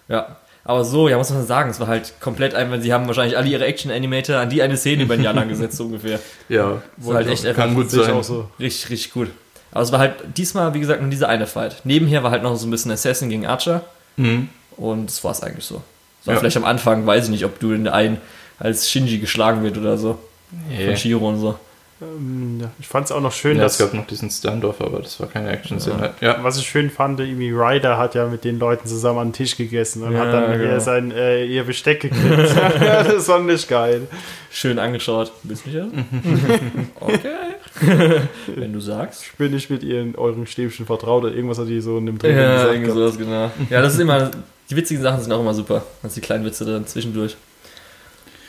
[0.10, 0.36] Ja.
[0.66, 3.48] Aber so, ja, muss man sagen, es war halt komplett einfach, sie haben wahrscheinlich alle
[3.48, 6.20] ihre Action-Animator an die eine Szene über ein Jahr lang gesetzt, so ungefähr.
[6.50, 8.12] Ja, war halt echt einfach kann gut sein.
[8.12, 8.50] auch so.
[8.60, 9.30] richtig, richtig gut.
[9.72, 11.78] Aber es war halt diesmal, wie gesagt, nur diese eine Fight.
[11.86, 13.86] Nebenher war halt noch so ein bisschen Assassin gegen Archer.
[14.18, 14.50] Mhm.
[14.78, 15.82] Und das war es eigentlich so.
[16.26, 16.40] War Ja.
[16.40, 18.18] vielleicht am Anfang, weiß ich nicht, ob du in der einen
[18.60, 20.18] als Shinji geschlagen wird oder so.
[20.70, 20.86] Nee.
[20.88, 21.56] Von Shiro und so.
[22.02, 24.82] Ähm, ja, ich fand es auch noch schön, Ja, es dass gab noch diesen Standoff,
[24.82, 26.14] aber das war keine Action-Szene.
[26.20, 26.40] Ja.
[26.44, 29.56] Was ich schön fand, irgendwie Ryder hat ja mit den Leuten zusammen an den Tisch
[29.56, 30.74] gegessen und Ja, hat dann genau.
[30.74, 32.54] ihr sein äh, ihr Besteck gekriegt.
[32.82, 34.08] ja, das fand ich geil.
[34.52, 35.32] Schön angeschaut.
[35.44, 35.86] Willst du mich ja?
[37.00, 37.32] okay.
[38.56, 39.24] Wenn du sagst.
[39.24, 42.20] Ich bin nicht mit ihren euren Stäbchen vertraut oder irgendwas hat die so in dem
[42.20, 43.18] Training Ja, gesagt.
[43.20, 43.52] genau.
[43.70, 44.32] Ja, das ist immer,
[44.70, 45.84] die witzigen Sachen sind auch immer super.
[46.04, 47.36] Also die kleinen Witze dann zwischendurch.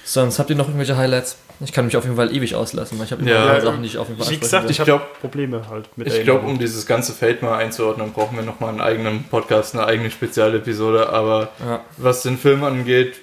[0.05, 1.37] Sonst habt ihr noch irgendwelche Highlights?
[1.61, 3.89] Ich kann mich auf jeden Fall ewig auslassen, weil ich habe immer Ja, Sachen, die
[3.89, 4.71] ich auf jeden Fall Wie gesagt, will.
[4.71, 8.45] ich habe Probleme halt mit Ich glaube, um dieses ganze Feld mal einzuordnen, brauchen wir
[8.45, 11.09] nochmal einen eigenen Podcast, eine eigene Spezialepisode.
[11.09, 11.81] Aber Ja.
[11.97, 13.15] was den Film angeht,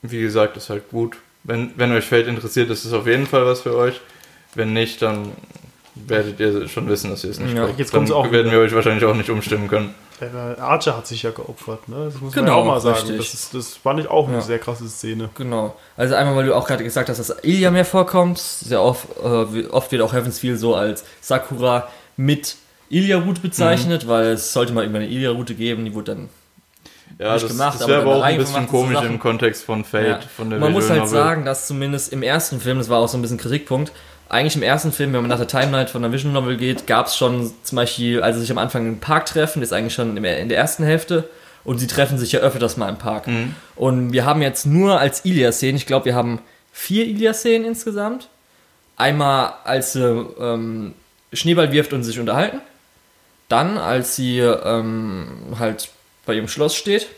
[0.00, 1.16] wie gesagt, ist halt gut.
[1.44, 4.00] Wenn, wenn euch Feld interessiert, ist es auf jeden Fall was für euch.
[4.54, 5.32] Wenn nicht, dann
[5.94, 7.78] werdet ihr schon wissen, dass ihr es nicht Ja, braucht.
[7.78, 8.52] jetzt dann auch werden wieder.
[8.52, 9.94] wir euch wahrscheinlich auch nicht umstimmen können.
[10.26, 12.04] Äh, Archer hat sich ja geopfert, ne?
[12.06, 12.96] Das muss Genau, man ja auch mal sagen.
[12.98, 13.16] richtig.
[13.18, 14.40] Das, ist, das fand ich auch eine Ja.
[14.42, 15.30] sehr krasse Szene.
[15.34, 15.74] Genau.
[15.96, 18.38] Also einmal, weil du auch gerade gesagt hast, dass Ilya mehr vorkommt.
[18.38, 22.56] Sehr oft, äh, oft wird auch Heavensfield so als Sakura mit
[22.90, 26.28] Ilya-Route bezeichnet, weil es sollte mal irgendwann eine Ilya-Route geben, die wurde dann
[27.18, 29.08] Ja, Nicht das, gemacht, das aber wäre aber auch ein bisschen komisch Sachen.
[29.14, 30.20] im Kontext von Fate, Ja.
[30.36, 31.22] von der Man muss Visual halt Novel.
[31.24, 33.92] sagen, dass zumindest im ersten Film, das war auch so ein bisschen Kritikpunkt,
[34.32, 37.06] eigentlich im ersten Film, wenn man nach der Timeline von der Vision Novel geht, gab
[37.06, 40.16] es schon zum Beispiel, als sie sich am Anfang im Park treffen, ist eigentlich schon
[40.16, 41.28] in der ersten Hälfte
[41.64, 43.26] und sie treffen sich ja öfters mal im Park.
[43.26, 43.54] Mhm.
[43.76, 46.40] Und wir haben jetzt nur als Ilya-Szenen, ich glaube, wir haben
[46.72, 48.28] vier Ilya-Szenen insgesamt.
[48.96, 50.10] Einmal, als sie
[50.40, 50.94] ähm,
[51.32, 52.60] Schneeball wirft und sich unterhalten.
[53.48, 55.26] Dann, als sie ähm,
[55.58, 55.90] halt
[56.24, 57.08] bei ihrem Schloss steht.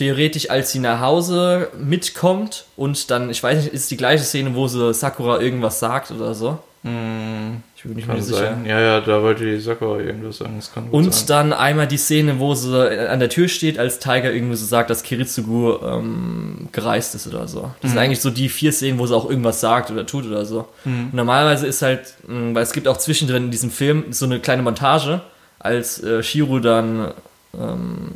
[0.00, 4.54] Theoretisch, als sie nach Hause mitkommt und dann, ich weiß nicht, ist die gleiche Szene,
[4.54, 6.58] wo sie Sakura irgendwas sagt oder so.
[6.84, 8.38] Hm, Ich bin nicht mehr sicher.
[8.38, 8.64] sein.
[8.66, 10.54] Ja, ja, da wollte die Sakura irgendwas sagen.
[10.56, 11.26] Das kann Und sein.
[11.28, 12.74] dann einmal die Szene, wo sie
[13.08, 17.46] an der Tür steht, als Tiger irgendwie so sagt, dass Kiritsugu ähm, gereist ist oder
[17.46, 17.70] so.
[17.82, 20.46] Das sind eigentlich so die vier Szenen, wo sie auch irgendwas sagt oder tut oder
[20.46, 20.66] so.
[20.86, 24.40] Und normalerweise ist halt, mh, weil es gibt auch zwischendrin in diesem Film so eine
[24.40, 25.20] kleine Montage,
[25.58, 27.12] als äh, Shiro dann
[27.54, 28.12] ähm,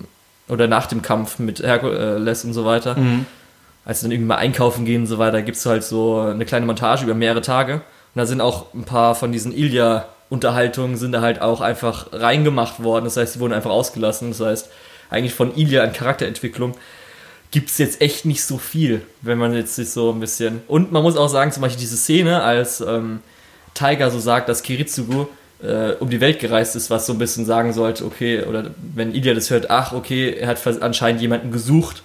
[0.48, 3.26] oder nach dem Kampf mit Herkules und so weiter, Mhm.
[3.84, 6.44] als sie dann irgendwie mal einkaufen gehen und so weiter, gibt es halt so eine
[6.44, 7.74] kleine Montage über mehrere Tage.
[7.74, 7.82] Und
[8.16, 13.04] da sind auch ein paar von diesen Ilya-Unterhaltungen sind da halt auch einfach reingemacht worden.
[13.04, 14.30] Das heißt, die wurden einfach ausgelassen.
[14.30, 14.68] Das heißt,
[15.10, 16.74] eigentlich von Ilya an Charakterentwicklung
[17.50, 20.62] gibt es jetzt echt nicht so viel, wenn man jetzt sich so ein bisschen.
[20.66, 23.20] Und man muss auch sagen, zum Beispiel diese Szene, als ähm,
[23.74, 25.26] Tiger so sagt, dass Kiritsugu
[25.62, 29.14] äh, um die Welt gereist ist, was so ein bisschen sagen sollte, okay, oder wenn
[29.14, 32.02] Ilya das hört, ach, okay, er hat anscheinend jemanden gesucht,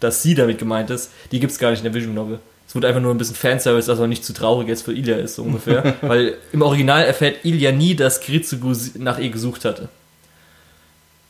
[0.00, 2.38] dass sie damit gemeint ist, die gibt es gar nicht in der Vision Novel.
[2.68, 5.16] Es wird einfach nur ein bisschen Fanservice, dass er nicht zu traurig jetzt für Ilya
[5.16, 5.94] ist, so ungefähr.
[6.02, 9.88] Weil im Original erfährt Ilya nie, dass Kiritsugu nach ihr gesucht hatte.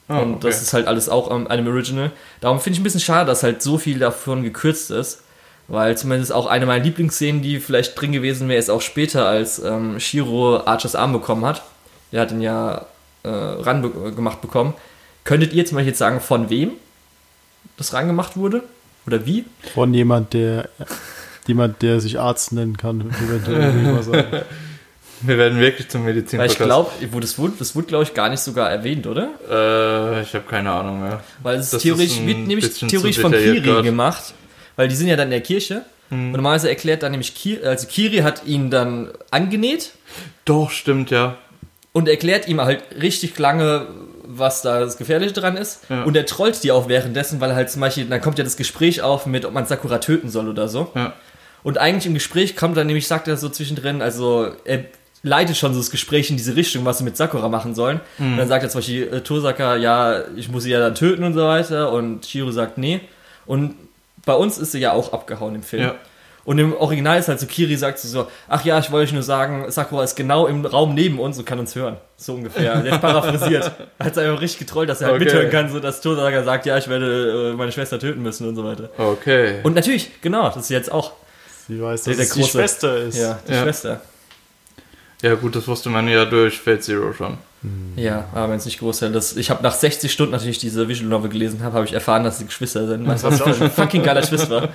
[0.09, 0.47] Ah, Und okay.
[0.48, 2.10] das ist halt alles auch am einem Original.
[2.40, 5.23] Darum finde ich ein bisschen schade, dass halt so viel davon gekürzt ist.
[5.68, 9.59] Weil zumindest auch eine meiner Lieblingsszenen, die vielleicht drin gewesen wäre, ist auch später, als
[9.59, 11.62] ähm, Shiro Archers Arm bekommen hat.
[12.12, 12.86] Der hat ihn ja
[13.24, 14.74] äh, ran be gemacht bekommen.
[15.24, 16.72] Könntet ihr zum Beispiel jetzt sagen, von wem
[17.76, 18.62] das rangemacht wurde?
[19.09, 19.44] Oder wie?
[19.74, 20.68] Von jemand, der
[21.48, 24.44] jemand, der sich Arzt nennen kann, eventuell.
[25.22, 26.90] Wir werden wirklich zum medizin Weil ich glaube,
[27.20, 29.30] das wurde, das wurde glaube ich, gar nicht sogar erwähnt, oder?
[29.48, 31.20] Äh, ich habe keine Ahnung mehr.
[31.43, 33.82] Weil es Das theoretisch wird nämlich theoretisch von Kiri grad.
[33.82, 34.34] gemacht,
[34.77, 35.82] weil die sind ja dann in der Kirche.
[36.09, 39.90] Und normalerweise erklärt dann nämlich Kiri, also Kiri hat ihn dann angenäht
[40.44, 41.36] Doch, stimmt, ja.
[41.93, 43.89] und erklärt ihm halt richtig lange,
[44.24, 45.81] was da das Gefährliche dran ist.
[45.89, 46.05] Ja.
[46.05, 49.03] Und er trollt die auch währenddessen, weil halt zum Beispiel, dann kommt ja das Gespräch
[49.03, 50.93] auf mit, ob man Sakura töten soll oder so.
[50.94, 51.15] Ja.
[51.65, 54.85] Und eigentlich im Gespräch kommt dann nämlich, sagt er so zwischendrin, also er
[55.24, 58.01] leitet schon so das Gespräch in diese Richtung, was sie mit Sakura machen sollen.
[58.20, 61.24] Und dann sagt er zum Beispiel äh, Tosaka, ja, ich muss sie ja dann töten
[61.24, 61.90] und so weiter.
[61.90, 63.01] Und Shiro sagt, nee.
[63.44, 63.74] Und
[64.27, 65.82] bei uns ist sie ja auch abgehauen im Film.
[65.85, 65.94] Ja.
[66.44, 69.24] Und im Original ist halt so, Kiri sagt so, ach ja, ich wollte euch nur
[69.24, 71.97] sagen, Sakura ist genau im Raum neben uns und kann uns hören.
[72.16, 72.82] So ungefähr.
[72.82, 73.65] Der ist paraphrasiert.
[73.98, 75.24] Hat einfach richtig getrollt, dass er halt Okay.
[75.24, 78.55] mithören kann, so dass Tosaga sagt, ja, ich werde äh, meine Schwester töten müssen und
[78.55, 78.90] so weiter.
[78.97, 79.57] Okay.
[79.65, 81.15] Und natürlich, genau, das ist jetzt auch
[81.66, 83.19] Sie weiß, Der- dass der es die große- Schwester ist.
[83.19, 83.62] ja, die Ja.
[83.65, 84.01] Schwester.
[85.23, 87.39] Ja gut, das wusste man ja durch Fate Zero schon.
[87.97, 89.14] Ja, aber wenn es nicht groß ist.
[89.14, 91.93] Das, ich habe nach 60 Stunden, nachdem ich diese Visual Novel gelesen habe, habe ich
[91.93, 93.06] erfahren, dass sie Geschwister sind.
[93.06, 94.68] Was du auch ein fucking geiler Twist war.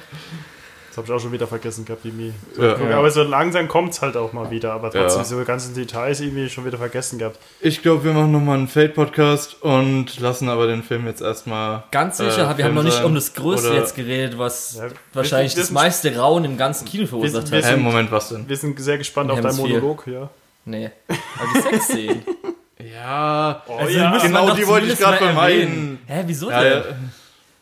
[0.89, 2.33] Das habe ich auch schon wieder vergessen gehabt, irgendwie.
[2.53, 2.97] So, Ja.
[2.97, 5.23] Aber so langsam kommt es halt auch mal wieder, aber trotzdem Ja.
[5.23, 7.37] so ganzen Details irgendwie schon wieder vergessen gehabt.
[7.61, 11.83] Ich glaube, wir machen nochmal einen Fate-Podcast und lassen aber den Film jetzt erstmal.
[11.91, 13.05] Ganz sicher, äh, wir haben noch nicht sein.
[13.05, 16.57] um das Größte Oder- jetzt geredet, was Ja, wahrscheinlich wir das sind- meiste Rauen im
[16.57, 17.65] ganzen Kino verursacht wir hat.
[17.65, 18.49] Hä, sind- Moment, was denn?
[18.49, 19.55] Wir sind sehr gespannt Wir auf deinen.
[19.55, 20.29] Monolog, ja.
[20.65, 21.17] Nee, aber
[21.55, 22.21] die Sexszenen.
[22.93, 23.63] Ja.
[23.67, 24.17] Oh, Also, ja.
[24.17, 25.99] genau die wollte ich gerade vermeiden.
[26.07, 26.71] Hä, wieso Ja, denn?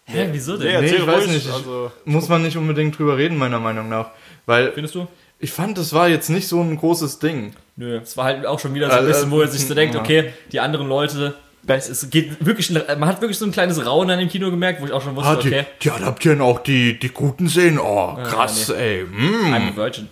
[0.07, 0.67] ja, Hä, wieso denn?
[0.67, 1.51] Nee, erzähl ich weiß nicht.
[1.51, 4.11] Also, muss man nicht unbedingt drüber reden, meiner Meinung nach.
[4.45, 5.07] Weil Findest du?
[5.39, 7.53] ich fand, das war jetzt nicht so ein großes Ding.
[7.75, 9.65] Nö, es war halt auch schon wieder so ein Äh, bisschen, wo er äh, sich
[9.67, 10.01] so denkt, ja.
[10.01, 11.35] okay, die anderen Leute,
[11.67, 14.85] es geht wirklich, man hat wirklich so ein kleines Rauen an dem Kino gemerkt, wo
[14.85, 17.77] ich auch schon wusste, Ah, die, okay, die adaptieren auch die, die guten Szenen.
[17.79, 19.03] Oh, Ja, krass, ey.
[19.03, 19.53] I'm Mm.
[19.53, 20.09] a Virgin.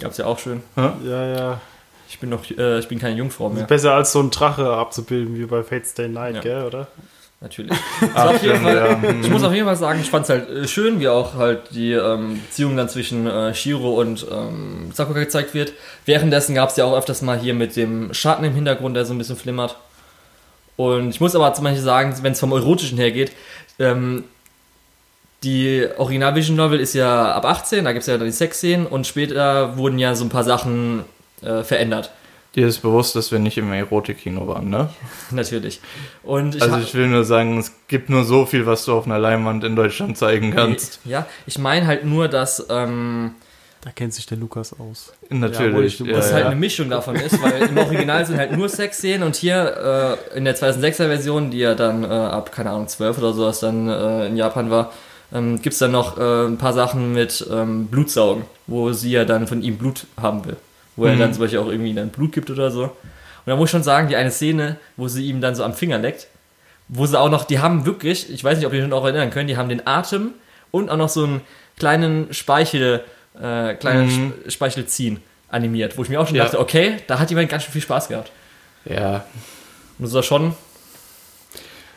[0.00, 0.62] Gab's ja auch schön.
[0.76, 1.60] ja, ja.
[2.14, 3.64] Ich bin noch, äh, ich bin keine Jungfrau mehr.
[3.64, 6.40] Besser als so ein Drache abzubilden wie bei Fate Stay Night, Ja.
[6.42, 6.86] gell, oder?
[7.40, 7.72] Natürlich.
[8.14, 9.10] Auf jeden stimmt, Fall, ja.
[9.20, 11.62] ich muss auf jeden Fall sagen, ich fand es halt äh, schön, wie auch halt
[11.72, 15.72] die ähm, Beziehung dann zwischen äh, Shiro und ähm, Sakura gezeigt wird.
[16.06, 19.12] Währenddessen gab es ja auch öfters mal hier mit dem Schatten im Hintergrund, der so
[19.12, 19.76] ein bisschen flimmert.
[20.76, 23.32] Und ich muss aber zum Beispiel sagen, wenn es vom Erotischen her geht,
[23.80, 24.22] ähm,
[25.42, 28.86] die Original Vision Novel ist ja ab 18, da gibt es ja dann die Sexszenen
[28.86, 31.04] und später wurden ja so ein paar Sachen
[31.44, 32.10] äh, verändert.
[32.54, 34.88] Dir ist bewusst, dass wir nicht im Erotik-Kino waren, ne?
[35.32, 35.80] Natürlich.
[36.22, 39.06] Und ich Also ich will nur sagen, es gibt nur so viel, was du auf
[39.06, 41.00] einer Leinwand in Deutschland zeigen kannst.
[41.04, 43.32] Ja, ich meine halt nur, dass ähm,
[43.80, 45.12] Da kennt sich der Lukas aus.
[45.30, 45.98] Natürlich.
[45.98, 48.68] Ja, Ja, das ja, halt eine Mischung davon ist, weil im Original sind halt nur
[48.68, 52.86] Sexszenen und hier äh, in der 2006er Version, die ja dann äh, ab, keine Ahnung,
[52.86, 54.92] 12 oder sowas dann äh, in Japan war,
[55.32, 59.24] ähm, gibt es dann noch äh, ein paar Sachen mit ähm, Blutsaugen, wo sie ja
[59.24, 60.56] dann von ihm Blut haben will.
[60.96, 61.18] Wo er Mhm.
[61.18, 62.84] dann zum Beispiel auch irgendwie dann Blut gibt oder so.
[62.84, 62.92] Und
[63.46, 65.98] da muss ich schon sagen, die eine Szene, wo sie ihm dann so am Finger
[65.98, 66.28] leckt,
[66.88, 69.30] wo sie auch noch, die haben wirklich, ich weiß nicht, ob ihr euch noch erinnern
[69.30, 70.30] könnt, die haben den Atem
[70.70, 71.40] und auch noch so einen
[71.78, 73.02] kleinen Speichel,
[73.40, 74.32] äh, kleinen Mhm.
[74.46, 76.44] Sp- Speichel ziehen animiert, wo ich mir auch schon Ja.
[76.44, 78.30] dachte, okay, da hat jemand ganz schön viel Spaß gehabt.
[78.84, 79.24] ja.
[79.98, 80.54] Und das war schon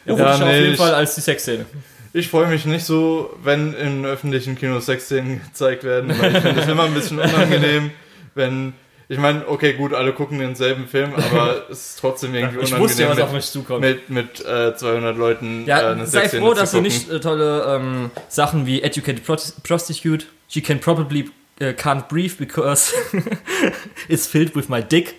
[0.06, 1.66] Ja, auf nee, jeden ich- Fall als die Sexszene.
[2.14, 6.62] Ich freue mich nicht so, wenn in öffentlichen Kinos Sexszenen gezeigt werden, weil ich finde
[6.62, 7.92] es immer ein bisschen unangenehm,
[8.36, 8.74] wenn.
[9.10, 13.04] Ich meine, okay, gut, alle gucken denselben Film, aber es ist trotzdem irgendwie Ich wusste
[13.04, 13.82] ja, was auf unangenehm mich zukommt.
[13.82, 17.64] mit, mit, äh, 200 Leuten äh, Ja, eine sei froh, dass du nicht äh, tolle
[17.76, 21.30] ähm, Sachen wie Educated Prost- Prostitute, she can probably
[21.60, 22.94] äh, can't breathe because
[24.10, 25.16] it's filled with my dick.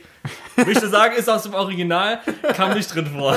[0.67, 2.21] Ich nur sagen, ist aus dem Original,
[2.55, 3.37] kam nicht drin vor.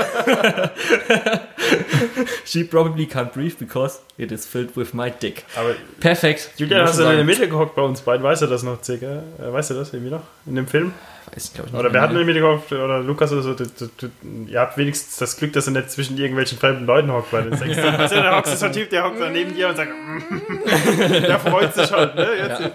[2.45, 5.45] she probably can't breathe because it is filled with my dick.
[5.56, 6.52] Aber Perfekt.
[6.57, 7.26] Julian, hast du ich in der.
[7.26, 8.23] Mitte gehockt bei uns beiden?
[8.23, 9.23] Weißt du das noch, circa?
[9.39, 10.23] Äh, Weißt du das irgendwie noch?
[10.45, 10.93] In dem Film?
[11.34, 12.72] Weiß, glaub ich, nicht Oder wer hat in der Mitte gehockt?
[12.72, 13.53] Oder Lukas oder so?
[13.53, 14.10] Du, du, du,
[14.48, 17.56] ihr habt wenigstens das Glück, dass ihr nicht zwischen irgendwelchen fremden Leuten hockt bei den
[17.57, 17.77] Sex.
[17.77, 19.91] Also, da hockst du so ein Typ, der hockt da neben dir und sagt,
[21.27, 22.27] der freut sich halt, ne?
[22.38, 22.72] Jetzt,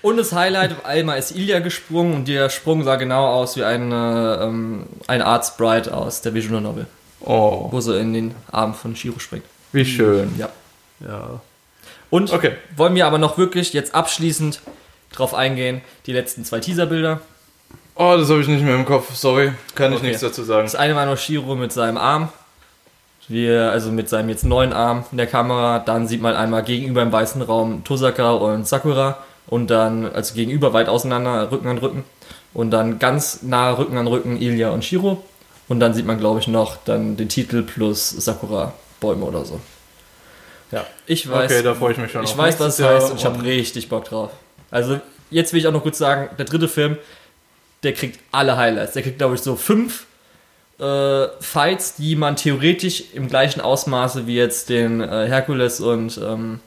[0.00, 4.38] Und das Highlight, einmal ist Ilya gesprungen und der Sprung sah genau aus wie eine,
[4.42, 6.86] ähm, ein Arztbride aus der Visual Novel,
[7.20, 9.44] Oh, wo sie in den Arm von Shiro springt.
[9.72, 10.34] wie schön.
[10.38, 10.48] Ja.
[11.00, 11.40] Ja.
[12.10, 12.52] Und Okay.
[12.76, 14.60] wollen wir aber noch wirklich jetzt abschließend
[15.12, 17.20] drauf eingehen, die letzten zwei Teaserbilder.
[17.96, 19.52] Oh, das habe ich nicht mehr im Kopf, sorry.
[19.74, 20.06] Kann ich Okay.
[20.08, 20.64] nichts dazu sagen.
[20.64, 22.28] Das eine war noch Shiro mit seinem Arm,
[23.26, 25.80] wie er, also mit seinem jetzt neuen Arm in der Kamera.
[25.80, 29.18] Dann sieht man einmal gegenüber im weißen Raum Tosaka und Sakura
[29.48, 32.04] und dann, also gegenüber weit auseinander, Rücken an Rücken.
[32.54, 35.22] Und dann ganz nah Rücken an Rücken Ilya und Shiro.
[35.68, 39.60] Und dann sieht man, glaube ich, noch dann den Titel plus Sakura Bäume oder so.
[40.70, 41.50] Ja, ich weiß.
[41.50, 43.88] Okay, da freue ich mich schon Ich weiß, was es heißt und ich habe richtig
[43.88, 44.30] Bock drauf.
[44.70, 45.00] Also,
[45.30, 46.98] jetzt will ich auch noch kurz sagen, der dritte Film,
[47.82, 48.92] der kriegt alle Highlights.
[48.92, 50.06] Der kriegt, glaube ich, so fünf
[50.78, 56.60] äh, Fights, die man theoretisch im gleichen Ausmaße wie jetzt den äh, Hercules und ähm,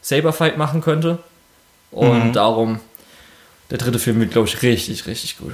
[0.00, 1.18] Saber Fight machen könnte.
[1.94, 2.32] Und Mhm.
[2.32, 2.80] darum,
[3.70, 5.52] der dritte Film wird, glaube ich, richtig, richtig gut.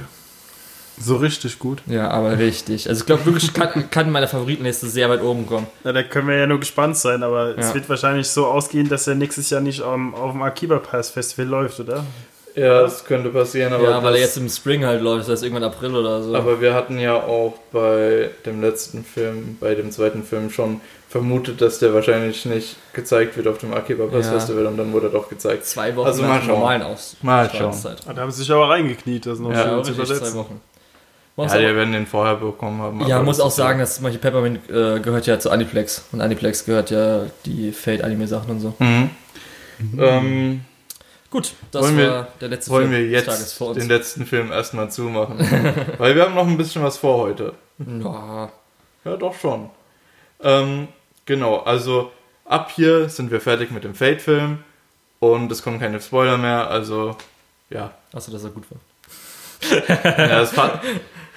[0.99, 1.81] So richtig gut.
[1.87, 2.87] Ja, aber richtig.
[2.89, 5.65] Also ich glaube wirklich, kann, kann in meiner Favoritenliste sehr weit oben kommen.
[5.83, 7.73] Na, da können wir ja nur gespannt sein, aber es Ja.
[7.75, 11.47] wird wahrscheinlich so ausgehen, dass er nächstes Jahr nicht am, auf dem Akiba Pass Festival
[11.47, 12.03] läuft, oder?
[12.55, 13.83] Ja, das könnte passieren, aber.
[13.89, 16.35] ja, weil er jetzt im Spring halt läuft, das heißt irgendwann April oder so.
[16.35, 20.81] Aber wir hatten ja auch bei dem letzten Film, bei dem zweiten Film schon
[21.11, 24.31] vermutet, dass der wahrscheinlich nicht gezeigt wird auf dem Akiba Pass Ja.
[24.33, 25.65] Festival und dann wurde er doch gezeigt.
[25.65, 26.47] Zwei Wochen Also mal schauen.
[26.59, 27.97] normalen Aus Mal Strahlungszeit.
[28.07, 30.35] Ah, Da haben sie sich aber reingekniet, das noch Ja, zu richtig, zwei übersetzen.
[30.39, 30.61] Wochen.
[31.37, 33.07] Ja, die werden den vorher bekommen haben.
[33.07, 36.05] ja, muss auch sagen, dass zum Beispiel Peppermint äh, gehört ja zu Aniplex.
[36.11, 38.73] Und Aniplex gehört ja die Fate-Anime-Sachen und so.
[38.79, 39.09] Mhm.
[39.97, 40.61] Ähm,
[41.29, 43.77] Gut, das Wollen wir- war der letzte wollen Film wir des Tages jetzt vor uns.
[43.79, 45.37] den letzten Film erstmal zumachen.
[45.97, 47.53] Weil wir haben noch ein bisschen was vor heute.
[47.79, 48.49] ja,
[49.05, 49.69] Ja, doch schon.
[50.43, 50.89] Ähm,
[51.25, 52.11] genau, also
[52.45, 54.59] ab hier sind wir fertig mit dem Fate-Film
[55.19, 57.15] und es kommen keine Spoiler mehr, also
[57.69, 57.91] ja.
[58.13, 58.79] achso, dass er gut war.
[60.17, 60.81] ja das, Fa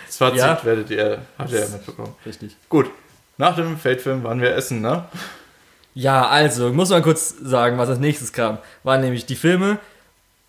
[0.06, 0.64] das Fazit Ja.
[0.64, 2.14] werdet ihr, habt ihr ja mitbekommen.
[2.24, 2.56] Richtig.
[2.68, 2.90] Gut,
[3.36, 5.04] nach dem Fate-Film waren wir essen, ne?
[5.94, 8.58] Ja, also, ich muss mal kurz sagen, was als nächstes kam.
[8.82, 9.78] Waren nämlich die Filme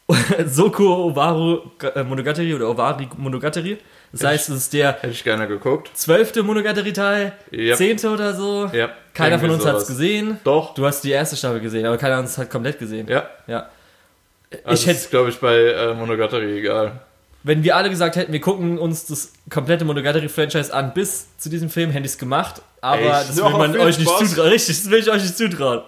[0.45, 3.77] Soko Owaru äh, Monogatari oder Ovari Monogatari.
[4.17, 5.91] Das heißt, es ist der Hätte ich gerne geguckt.
[5.93, 7.75] zwölfte Monogatari-Teil, Yep.
[7.77, 8.69] zehnte oder so.
[8.73, 10.39] Ja, Keiner von uns hat es gesehen.
[10.43, 13.07] Doch, Du hast die erste Staffel gesehen, aber keiner hat es halt komplett gesehen.
[13.09, 13.27] ja.
[13.47, 13.69] Ja.
[14.63, 17.01] Also ich hätte, ist, glaube ich, bei äh, Monogatari egal.
[17.43, 21.69] wenn wir alle gesagt hätten, wir gucken uns das komplette Monogatari-Franchise an bis zu diesem
[21.69, 22.61] Film, hätte ich es gemacht.
[22.79, 23.29] Aber Echt?
[23.29, 24.29] das will man euch nicht Spaß.
[24.29, 24.49] zutrauen.
[24.49, 25.81] Richtig, das will ich euch nicht zutrauen.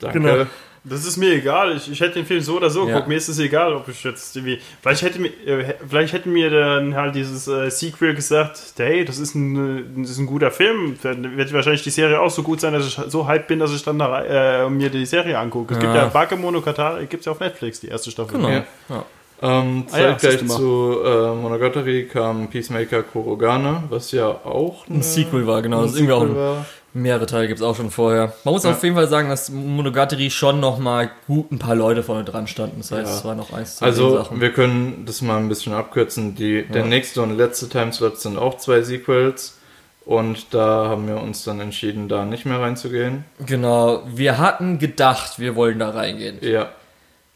[0.00, 0.20] Danke.
[0.20, 0.46] Genau.
[0.84, 1.76] Das ist mir egal.
[1.76, 2.86] Ich, ich hätte den Film so oder so Ja.
[2.86, 3.06] geguckt.
[3.08, 4.58] Mir ist es egal, ob ich jetzt irgendwie.
[4.80, 9.18] Vielleicht hätte mir, äh, vielleicht hätten mir dann halt dieses äh, Sequel gesagt, hey, das
[9.18, 10.96] ist ein, äh, das ist ein guter Film.
[11.02, 13.72] Dann wird wahrscheinlich die Serie auch so gut sein, dass ich so hyped bin, dass
[13.72, 14.24] ich dann da,
[14.64, 15.74] äh, mir die Serie angucke.
[15.74, 16.02] Es gibt Ja.
[16.02, 18.36] ja Bakemonogatari, gibt es ja auf Netflix, die erste Staffel.
[18.38, 18.48] Genau.
[18.48, 18.64] Ja.
[18.88, 19.04] Ja.
[19.44, 20.56] Ähm, Ah ja, zeitgleich mal.
[20.56, 25.82] zu äh, Monogatari kam Peacemaker Kurogane, was ja auch Ein Sequel war, genau.
[25.82, 26.66] Das ist irgendwie auch ein, war.
[26.94, 28.32] Mehrere Teile gibt es auch schon vorher.
[28.44, 28.70] Man muss Ja.
[28.72, 32.46] auf jeden Fall sagen, dass Monogatari schon noch mal gut ein paar Leute vorne dran
[32.46, 32.78] standen.
[32.78, 33.16] Das heißt, Ja.
[33.18, 34.40] es war noch eins zu Also, Sachen.
[34.40, 36.34] wir können das mal ein bisschen abkürzen.
[36.34, 36.86] Die, Der Ja.
[36.86, 39.58] nächste und letzte Timeslot sind auch zwei Sequels.
[40.04, 43.24] Und da haben wir uns dann entschieden, da nicht mehr reinzugehen.
[43.46, 46.38] Genau, wir hatten gedacht, wir wollen da reingehen.
[46.40, 46.70] Ja.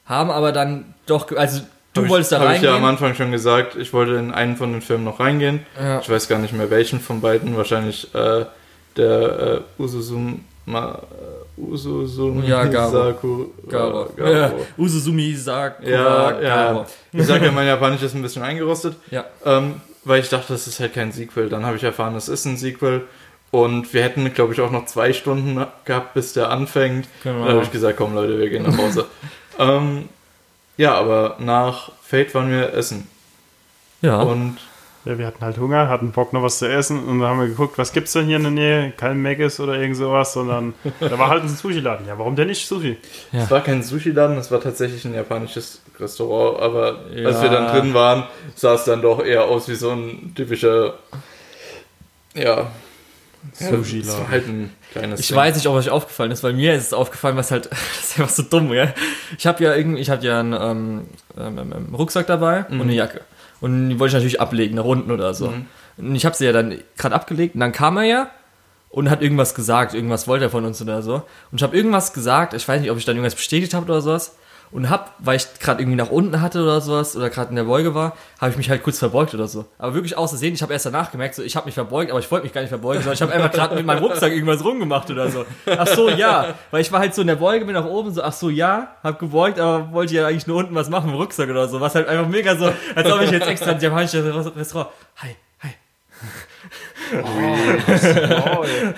[0.04, 1.60] Haben aber dann doch, also
[1.94, 2.90] du Hab wolltest ich, da Habe ich ja am reingehen.
[2.90, 5.64] Anfang schon gesagt, ich wollte in einen von den Filmen noch reingehen.
[5.80, 6.00] Ja.
[6.00, 7.56] Ich weiß gar nicht mehr welchen von beiden.
[7.56, 8.46] Wahrscheinlich äh,
[8.96, 12.70] der äh, Ususuma, äh, Ususumi Ja.
[12.88, 14.08] Saku, Garo.
[14.16, 14.30] Garo.
[14.30, 16.86] Ja, Uzuzumi Sakura Ja, ja.
[17.12, 18.96] Ich sag ja, mein Japanisch ist ein bisschen eingerostet.
[19.10, 19.24] Ja.
[19.44, 21.48] Ähm, weil ich dachte, das ist halt kein Sequel.
[21.48, 23.06] Dann habe ich erfahren, das ist ein Sequel.
[23.50, 27.08] Und wir hätten, glaube ich, auch noch zwei Stunden gehabt, bis der anfängt.
[27.22, 27.44] Genau.
[27.44, 29.06] Dann habe ich gesagt, komm Leute, wir gehen nach Hause.
[29.58, 30.08] ähm,
[30.76, 33.08] ja, aber nach Fate waren wir essen.
[34.02, 34.20] Ja.
[34.20, 34.58] Und
[35.06, 37.46] Ja, wir hatten halt Hunger, hatten Bock noch was zu essen und dann haben wir
[37.46, 38.92] geguckt, was gibt's denn hier in der Nähe?
[38.96, 42.06] Kein Maggis oder irgend sowas, sondern da war halt ein Sushi-Laden.
[42.08, 42.98] Ja, warum denn nicht Sushi?
[43.30, 43.44] Ja.
[43.44, 46.60] es war kein Sushi-Laden, es war tatsächlich ein japanisches Restaurant.
[46.60, 47.42] Aber als Ja.
[47.42, 48.24] wir dann drin waren,
[48.56, 50.94] sah es dann doch eher aus wie so ein typischer,
[52.34, 52.66] ja,
[53.54, 54.08] Sushi-Laden.
[54.08, 55.36] Es war halt ein kleines Ich Ding.
[55.36, 57.80] weiß nicht, ob euch aufgefallen ist, weil mir ist es aufgefallen, was halt, das
[58.10, 58.88] ist einfach so dumm, ja.
[59.38, 61.06] Ich habe ja irgendwie, ich hatte ja einen ähm,
[61.38, 63.20] ähm, ähm, Rucksack dabei und eine Jacke.
[63.60, 65.48] Und die wollte ich natürlich ablegen, nach unten oder so.
[65.48, 65.66] Mhm.
[65.98, 68.30] Und ich habe sie ja dann gerade abgelegt und dann kam er ja
[68.90, 71.14] und hat irgendwas gesagt, irgendwas wollte er von uns oder so.
[71.50, 74.00] Und ich habe irgendwas gesagt, ich weiß nicht, ob ich dann irgendwas bestätigt habe oder
[74.00, 74.36] sowas.
[74.72, 77.64] Und hab, weil ich gerade irgendwie nach unten hatte oder sowas oder gerade in der
[77.64, 79.64] Beuge war, habe ich mich halt kurz verbeugt oder so.
[79.78, 82.18] Aber wirklich aus Versehen, ich habe erst danach gemerkt, so ich habe mich verbeugt, aber
[82.18, 84.64] ich wollte mich gar nicht verbeugen, sondern ich habe einfach gerade mit meinem Rucksack irgendwas
[84.64, 85.44] rumgemacht oder so.
[85.66, 88.22] Ach so, ja, weil ich war halt so in der Beuge, bin nach oben so,
[88.22, 91.48] ach so, ja, hab gebeugt, aber wollte ja eigentlich nur unten was machen im Rucksack
[91.48, 91.80] oder so.
[91.80, 94.24] Was halt einfach mega so, als ob ich jetzt extra ein japanisches
[94.56, 95.70] Restaurant, hi, hi.
[97.22, 98.94] Oh, ja.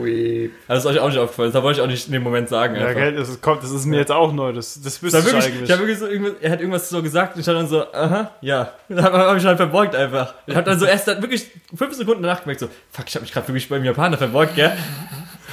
[0.00, 0.50] Ui.
[0.68, 2.48] Also das ist euch auch nicht aufgefallen, das wollte ich auch nicht in dem Moment
[2.48, 2.74] sagen.
[2.74, 3.00] Ja, einfach.
[3.00, 4.52] gell, das ist, kommt, das ist mir jetzt auch neu.
[4.52, 5.62] Das, das wüsste ich wirklich, eigentlich.
[5.62, 7.92] ich habe wirklich so irgendwas, er hat irgendwas so gesagt und ich habe dann so,
[7.92, 8.72] aha, ja.
[8.88, 10.34] Und dann habe ich halt verbeugt einfach.
[10.46, 13.22] Ich habe dann so erst dann wirklich fünf Sekunden danach gemerkt, so, fuck, ich habe
[13.22, 14.72] mich gerade wirklich beim Japaner verbeugt, gell?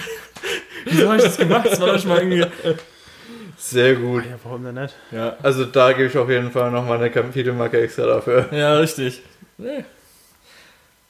[0.86, 1.68] Wieso habe ich das gemacht?
[1.70, 2.46] Das war doch schon mal irgendwie.
[3.58, 4.26] Sehr gut.
[4.26, 4.96] ja, warum denn nicht?
[5.12, 8.48] Ja, Also da gebe ich auf jeden Fall nochmal eine Kapitelmarke extra dafür.
[8.52, 9.22] ja richtig.
[9.58, 9.84] Nee.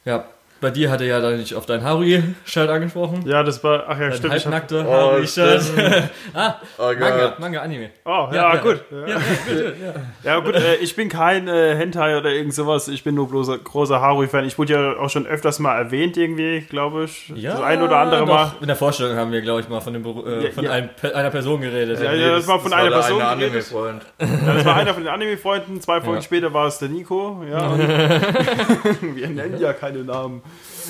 [0.06, 0.26] Ja,
[0.62, 3.24] bei dir hat er ja dann nicht auf dein Harui-Shirt angesprochen.
[3.26, 3.86] Ja, das war.
[3.88, 4.34] Ach ja, Dein stimmt.
[4.34, 5.62] Halbnackte Oh, Harui-Shirt.
[6.34, 7.36] ah, Oh Manga.
[7.40, 7.90] Manga, Anime.
[8.06, 8.62] oh, ja, Ja, ja.
[8.62, 8.84] gut.
[8.92, 9.18] Ja, ja,
[9.48, 9.76] bitte,
[10.24, 10.34] ja.
[10.34, 12.88] Ja, gut, äh, ich bin kein äh, Hentai oder irgend sowas.
[12.88, 14.46] Ich bin nur bloß großer Harui-Fan.
[14.46, 17.30] Ich wurde ja auch schon öfters mal erwähnt, irgendwie, glaube ich.
[17.36, 18.28] Ja, das ein oder andere doch.
[18.28, 18.52] Mal.
[18.62, 20.72] In der Vorstellung haben wir, glaube ich, mal von, dem, äh, von ja.
[20.72, 22.00] einem, einer Person geredet.
[22.02, 23.72] Ja, ja, das war von einer der Person eine geredet.
[23.74, 24.02] Anime-Freund.
[24.20, 25.82] Ja, das war einer von den Anime-Freunden.
[25.82, 26.22] Zwei Folgen Ja.
[26.22, 27.44] später war es der Nico.
[27.50, 27.80] Ja, und
[29.16, 30.42] wir nennen ja keine Namen.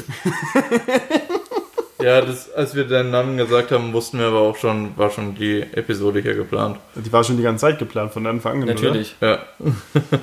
[2.01, 5.35] Ja, das, als wir deinen Namen gesagt haben, wussten wir aber auch schon, war schon
[5.35, 6.77] die Episode hier geplant.
[6.95, 8.69] Die war schon die ganze Zeit geplant von Anfang an.
[8.69, 9.17] Natürlich.
[9.19, 9.73] Ja, Oder?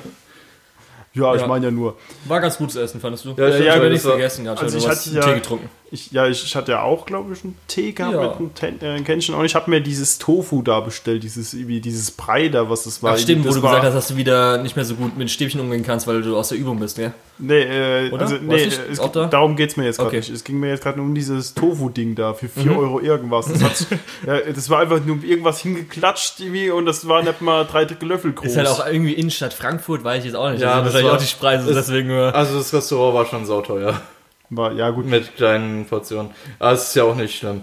[1.13, 1.47] Ja, ich Ja.
[1.47, 1.97] meine ja nur.
[2.25, 3.29] War ganz gutes Essen, fandest du?
[3.37, 5.69] Ja, ich stimmt, habe das nichts gegessen, gehabt, Also ich hatte ja- Tee getrunken.
[5.89, 8.21] Ich, ja, ich, ich hatte ja auch, glaube ich, einen Tee gehabt Ja.
[8.27, 11.79] mit einem Ten- äh, Kännchen und ich habe mir dieses Tofu da bestellt, dieses, wie
[11.79, 13.13] dieses Brei da, was das war.
[13.13, 15.17] Ach, stimmt, wo das du war, gesagt hast, dass du wieder nicht mehr so gut
[15.17, 17.13] mit Stäbchen umgehen kannst, weil du aus der Übung bist, gell?
[17.39, 18.23] Nee, äh, Oder?
[18.23, 19.27] also, nee es, da?
[19.27, 20.17] darum geht's mir jetzt gerade Okay.
[20.17, 20.29] nicht.
[20.29, 22.77] Es ging mir jetzt gerade um dieses Tofu-Ding da für 4 Mhm.
[22.79, 23.45] Euro irgendwas.
[23.47, 23.85] Das, hat,
[24.27, 28.09] ja, das war einfach nur irgendwas hingeklatscht irgendwie und das war nicht mal drei Drittel
[28.09, 28.47] Löffel groß.
[28.51, 30.59] Ist halt auch irgendwie Innenstadt Frankfurt, weiß ich jetzt auch nicht.
[30.61, 32.35] Ja, das das sind wahrscheinlich war- auch die Preise, das- deswegen nur.
[32.35, 34.01] Also das Restaurant war schon sauteuer.
[34.49, 35.05] War, ja, gut.
[35.05, 36.31] Mit kleinen Portionen.
[36.59, 37.61] Aber es ist ja auch nicht schlimm.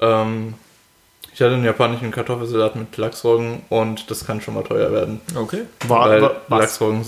[0.00, 0.54] Ähm,
[1.34, 5.20] ich hatte einen japanischen Kartoffelsalat mit Lachsroggen und das kann schon mal teuer werden.
[5.34, 5.62] Okay.
[5.86, 6.60] War, weil war, was?
[6.60, 7.04] Lachsroggen,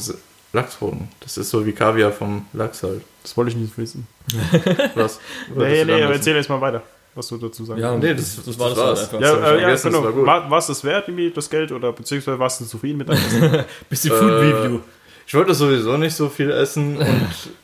[0.53, 3.03] Lachsroggen, das ist so wie Kaviar vom Lachs halt.
[3.23, 4.07] Das wollte ich nicht wissen.
[4.95, 5.21] Was?
[5.55, 6.13] Nee, nee, wissen?
[6.13, 6.83] erzähl erst mal weiter,
[7.15, 9.01] was du dazu sagen Ja, Nee, das- das war das, halt war's.
[9.03, 9.21] einfach.
[9.21, 10.05] Das ich Ja, äh, ja genau.
[10.05, 10.27] war.
[10.27, 13.19] War, war es das wert, irgendwie, das Geld, oder beziehungsweise warst du zufrieden mit deinem
[13.27, 13.65] Essen?
[13.91, 14.81] Bisschen Food Äh, Review.
[15.27, 17.29] Ich wollte sowieso nicht so viel essen und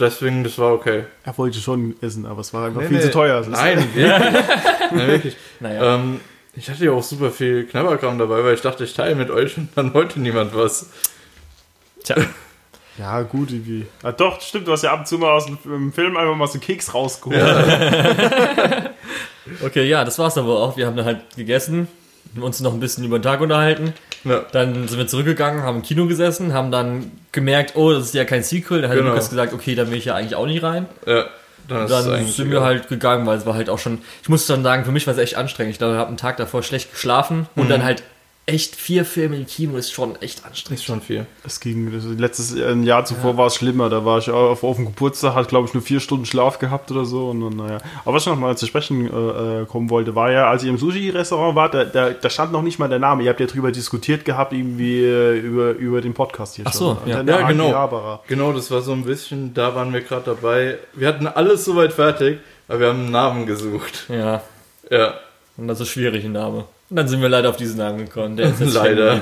[0.00, 1.04] deswegen, das war okay.
[1.24, 3.02] er wollte schon essen, aber es war einfach Nee, viel nee.
[3.04, 3.38] zu teuer.
[3.38, 4.06] Das ist- Nein, wirklich.
[4.92, 5.36] Nein, wirklich.
[5.60, 5.94] Naja.
[5.96, 6.20] Ähm,
[6.54, 9.56] ich hatte ja auch super viel Knabberkram dabei, weil ich dachte, ich teile mit euch
[9.56, 10.90] und dann wollte niemand was.
[12.04, 12.16] Tja.
[12.98, 13.86] Ja, gut, irgendwie.
[14.02, 16.48] Ah, doch, stimmt, du hast ja ab und zu mal aus dem Film einfach mal
[16.48, 17.40] so einen Keks rausgeholt.
[19.64, 20.76] Okay, ja, das war's aber auch.
[20.76, 21.88] Wir haben dann halt gegessen,
[22.40, 23.92] uns noch ein bisschen über den Tag unterhalten.
[24.24, 24.44] Ja.
[24.52, 28.24] Dann sind wir zurückgegangen, haben im Kino gesessen, haben dann gemerkt, oh, das ist ja
[28.24, 28.82] kein Sequel.
[28.82, 29.10] Dann hat Genau.
[29.10, 30.86] Lukas gesagt, okay, da will ich ja eigentlich auch nicht rein.
[31.06, 31.24] Ja,
[31.68, 34.62] dann Dann sind wir halt gegangen, weil es war halt auch schon, ich muss dann
[34.62, 35.72] sagen, für mich war es echt anstrengend.
[35.72, 37.68] Ich glaube, ich habe einen Tag davor schlecht geschlafen und Mhm.
[37.68, 38.02] dann halt
[38.48, 40.80] echt vier Filme im Kino ist schon echt anstrengend.
[40.80, 41.26] Ist schon viel.
[41.44, 43.90] Es ging, das, letztes äh, ein Jahr zuvor war es schlimmer.
[43.90, 46.90] Da war ich auf, auf dem Geburtstag, hat glaube ich nur vier Stunden Schlaf gehabt
[46.90, 47.28] oder so.
[47.28, 47.78] Und dann, naja.
[48.04, 50.70] Aber was ich noch mal zu sprechen äh, äh, kommen wollte, war ja, als ihr
[50.70, 53.22] im Sushi-Restaurant wart, da, da, da stand noch nicht mal der Name.
[53.22, 56.96] Ihr habt ja drüber diskutiert gehabt, irgendwie äh, über, über den Podcast hier Ach schon.
[57.04, 57.22] so, ja.
[57.22, 58.22] Der Ja, genau.
[58.26, 60.78] Genau, das war so ein bisschen, da waren wir gerade dabei.
[60.94, 64.06] Wir hatten alles soweit fertig, aber wir haben einen Namen gesucht.
[64.08, 64.42] Ja,
[64.90, 65.14] Ja,
[65.58, 66.64] und das ist schwierig, ein Name.
[66.90, 68.36] Und dann sind wir leider auf diesen Namen gekommen.
[68.36, 69.16] Der ist jetzt leider.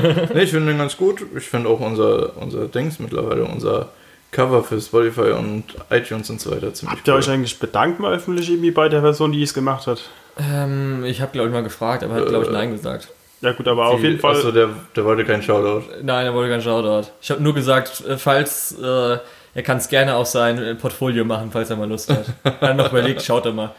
[0.34, 1.22] nee, ich finde den ganz gut.
[1.36, 3.88] Ich finde auch unser, unser Dings mittlerweile, unser
[4.30, 8.14] Cover für Spotify und iTunes und so weiter ziemlich Habt ihr euch eigentlich bedankt mal
[8.14, 10.02] öffentlich irgendwie bei der Person, die es gemacht hat?
[10.38, 13.08] Ähm, ich habe, glaube ich, mal gefragt, aber er hat, glaube ich, Äh, Nein gesagt.
[13.40, 14.34] Ja gut, aber auf jeden Fall.
[14.34, 15.84] Achso, der, der wollte keinen Shoutout.
[16.02, 17.08] Nein, er wollte keinen Shoutout.
[17.20, 19.18] Ich habe nur gesagt, äh, falls, äh,
[19.54, 22.26] er kann es gerne auf sein äh, Portfolio machen, falls er mal Lust hat.
[22.60, 23.70] Dann noch überlegt, schaut er mal.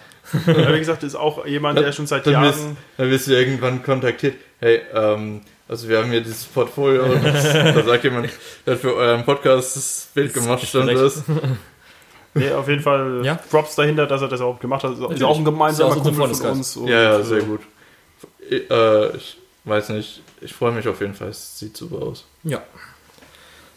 [0.48, 2.78] Ja, wie gesagt, ist auch jemand, der schon seit Dann wirst, Jahren.
[2.98, 4.36] dann wirst du irgendwann kontaktiert.
[4.60, 7.04] Hey, ähm, also wir haben hier dieses Portfolio.
[7.04, 8.30] und Das, da sagt jemand,
[8.66, 11.00] der hat für euren Podcast das Bild gemacht, stand korrekt.
[11.02, 11.24] das.
[12.36, 13.36] Nee, auf jeden Fall Ja.
[13.50, 14.94] Props dahinter, dass er das auch gemacht hat.
[14.94, 15.24] Ist Natürlich.
[15.24, 16.52] auch ein gemeinsamer Kumpel von Freundeskreis.
[16.58, 16.78] uns.
[16.78, 17.62] und, Ja, ja, äh, sehr gut.
[18.50, 21.30] Ich, äh, ich weiß nicht, ich freue mich auf jeden Fall.
[21.30, 22.26] Es sieht super aus.
[22.44, 22.62] Ja.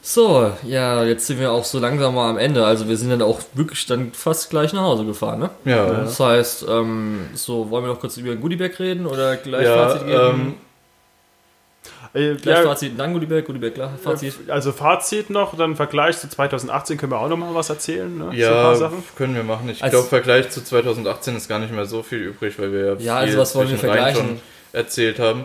[0.05, 2.67] So, ja, jetzt sind wir auch so langsam mal am Ende.
[2.67, 5.51] Also wir sind dann auch wirklich dann fast gleich nach Hause gefahren, ne?
[5.65, 9.65] Ja, Das heißt, ähm, so, wollen wir noch kurz über den Goodieberg reden oder gleich
[9.65, 10.21] ja, Fazit geben?
[10.21, 10.55] ähm,
[12.15, 14.35] Äh, gleich ja, Fazit, dann Goodieberg, Goodieberg, klar, Fazit.
[14.49, 18.19] Also Fazit noch, dann Vergleich zu 2018 können wir auch noch mal was erzählen.
[18.19, 18.27] Ne?
[18.33, 19.05] so ja, Sachen.
[19.17, 19.69] können wir machen.
[19.69, 23.19] Ich glaube, Vergleich zu 2018 ist gar nicht mehr so viel übrig, weil wir Ja,
[23.19, 24.21] also viel was wollen wir vergleichen?
[24.21, 24.41] schon
[24.73, 25.45] erzählt haben.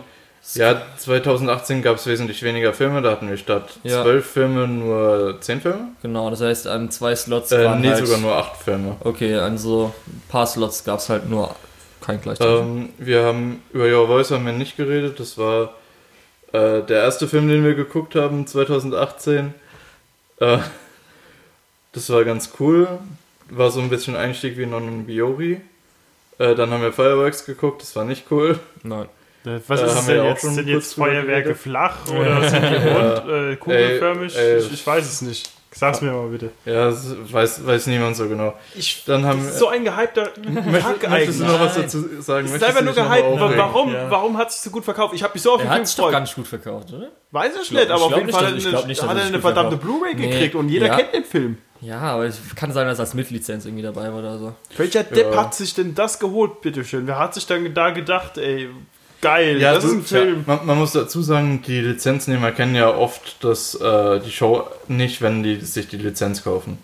[0.54, 4.02] Ja, 2018 gab es wesentlich weniger Filme, da hatten wir statt Ja.
[4.02, 5.88] zwölf Filme nur zehn Filme.
[6.02, 8.96] Genau, das heißt, an zwei Slots Äh, waren nee, halt, sogar nur acht Filme.
[9.00, 11.54] Okay, an so ein paar Slots gab es halt nur
[12.00, 12.60] kein gleichzeitig.
[12.60, 15.20] Ähm, wir haben über Your Voice haben wir nicht geredet.
[15.20, 15.74] Das war
[16.52, 19.52] äh, der erste Film, den wir geguckt haben 2018.
[20.40, 20.58] Äh,
[21.92, 22.88] das war ganz cool.
[23.50, 25.60] War so ein bisschen Einstieg wie Non Biori.
[26.38, 27.82] Äh, dann haben wir Fireworks geguckt.
[27.82, 28.58] Das war nicht cool.
[28.82, 29.06] Nein.
[29.56, 30.40] Äh, Was Da ist haben es wir denn jetzt?
[30.42, 34.36] schon Sind jetzt Feuerwerke flach oder sind die rund, äh, kugelförmig?
[34.36, 34.58] Ey, ey.
[34.58, 35.50] ich, ich weiß es nicht.
[35.70, 36.50] Sag's mir mal bitte.
[36.64, 38.54] Ja, das weiß, weiß niemand so genau.
[38.74, 39.52] Ich, Dann haben das wir.
[39.52, 41.36] ist so ein gehypter Kack Möchtest, möchtest eigentlich.
[41.36, 42.46] du noch was dazu sagen?
[42.46, 43.58] Es ist einfach nur gehypt.
[43.58, 44.10] Warum, Ja.
[44.10, 45.14] warum hat es sich so gut verkauft?
[45.14, 46.12] Ich habe mich so auf den Er Film gefreut.
[46.12, 47.08] ganz gut verkauft, oder?
[47.30, 49.02] Weiß ich glaub- nicht, aber ich auf jeden nicht, Fall dass- hat ich er nicht,
[49.02, 49.76] hat er eine verdammte.
[49.76, 50.96] Blu-ray Nee, gekriegt und jeder ja.
[50.96, 51.58] kennt den Film.
[51.82, 54.54] Ja, aber es kann sein, dass als Mitlizenz irgendwie dabei war oder so.
[54.78, 55.42] Welcher Depp Ja.
[55.44, 57.06] hat sich denn das geholt, bitteschön?
[57.06, 58.68] Wer hat sich dann da gedacht, ey,
[59.20, 60.44] geil, Ja, das du, ist ein Film.
[60.46, 64.66] Ja, man, man muss dazu sagen, die Lizenznehmer kennen ja oft das, äh, die Show
[64.88, 66.78] nicht, wenn die sich die Lizenz kaufen.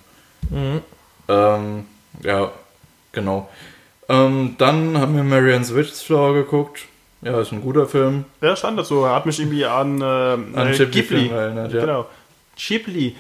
[0.51, 0.81] Mhm.
[1.29, 1.85] Ähm,
[2.23, 2.51] ja,
[3.13, 3.49] genau.
[4.09, 6.83] Ähm, dann haben wir Marianne's Witchflower geguckt.
[7.23, 8.27] Ja, ist ein guter Film.
[8.43, 9.05] Ja, stand das so.
[9.05, 11.29] Er hat mich irgendwie an, äh, An äh, Ghibli Ghibli.
[11.29, 11.81] Erinnert, ja.
[11.81, 12.07] Genau.
[12.57, 13.17] Ghibli.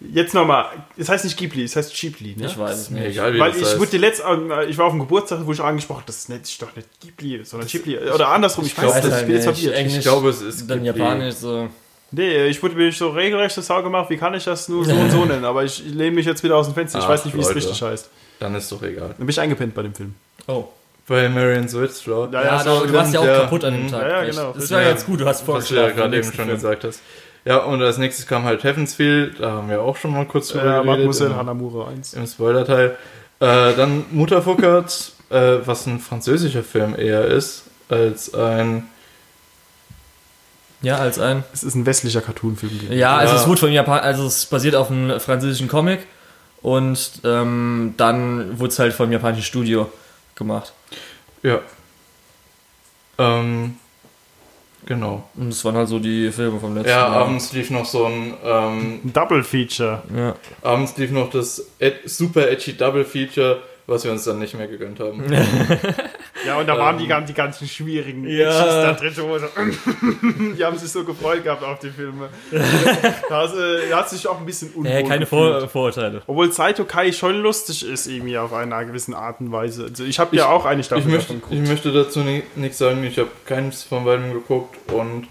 [0.00, 0.66] Jetzt nochmal.
[0.96, 2.34] Es heißt nicht Ghibli, es heißt Ghibli.
[2.36, 2.46] Ne?
[2.46, 3.10] Ich weiß es Mir nicht.
[3.12, 3.78] egal, wie Weil das ich heißt.
[3.80, 6.42] wurde die letzte, äh, ich war auf dem Geburtstag, wo ich angesprochen, das ist, nicht,
[6.42, 7.98] ist doch nicht Ghibli, sondern Ghibli.
[7.98, 9.60] Oder andersrum, ich, glaub, weiß nicht, ich bin jetzt nicht.
[9.64, 9.86] verwirrt.
[9.92, 11.00] Ich glaube, es ist Dann Ghibli.
[11.00, 11.68] Japanisch so.
[12.10, 14.92] Nee, ich wurde mir so regelrecht das Sau gemacht, wie kann ich das nur so
[14.94, 15.44] und so nennen?
[15.44, 17.46] Aber ich lehne mich jetzt wieder aus dem Fenster, ich Ach, weiß nicht, wie es
[17.48, 17.56] Leute.
[17.58, 18.08] richtig heißt.
[18.40, 19.08] dann ist doch egal.
[19.08, 20.14] Dann bin ich eingepennt bei dem Film.
[20.46, 20.64] Oh.
[21.06, 23.40] Bei Marion Switstraw, Ja, Ja, ja, du warst ja auch ja.
[23.40, 24.02] kaputt an dem Tag.
[24.02, 24.52] Ja, ja, genau.
[24.52, 24.88] Das war Ja.
[24.90, 25.96] jetzt gut, du hast was du ja vorgeschlagen.
[25.96, 27.00] gerade eben schon gesagt hast.
[27.48, 30.64] Ja, und als nächstes kam halt Heavensfield, da haben wir auch schon mal kurz drüber
[30.64, 30.86] Ja, geredet.
[30.86, 32.12] Mademoiselle im- Hanamura 1.
[32.14, 32.96] im Spoiler-Teil.
[33.40, 38.86] Äh, dann Mutterfuckert, äh, was ein französischer Film eher ist, als ein.
[40.82, 41.42] Ja, als ein.
[41.54, 42.72] Es ist ein westlicher Cartoonfilm.
[42.80, 42.92] gewesen.
[42.98, 43.40] Ja, also Ja.
[43.40, 46.00] es wurde von Japan, also es basiert auf einem französischen Comic
[46.60, 49.90] und ähm, dann wurde es halt vom japanischen Studio
[50.34, 50.72] gemacht.
[51.42, 51.60] Ja.
[53.18, 53.76] Ähm,
[54.86, 55.24] genau.
[55.36, 57.16] Und das waren halt so die Filme vom letzten Ja, Jahr.
[57.16, 58.34] abends lief noch so ein.
[58.44, 60.02] Ähm, Double Feature.
[60.16, 60.34] Ja.
[60.62, 64.68] abends lief noch das ed super edgy Double Feature, was wir uns dann nicht mehr
[64.68, 65.24] gegönnt haben.
[66.46, 66.78] Ja, und da Ähm.
[66.78, 68.48] waren die, gan- die ganzen schwierigen Ja.
[68.48, 69.46] Edges da drin, wo so,
[70.56, 72.28] die haben sich so gefreut gehabt auf die Filme.
[73.28, 73.48] da,
[73.96, 75.26] hat sich auch ein bisschen unwohl Äh, keine.
[75.26, 76.22] Vor Vorurteile.
[76.28, 79.86] Obwohl Saito Kai schon lustig ist, irgendwie auf eine gewisse Art und Weise.
[79.90, 81.68] Also ich habe ja Ich- auch eine Ich Staffel möchte, davon ich geguckt.
[81.68, 85.26] möchte dazu ni nichts sagen, ich habe keins von beiden geguckt und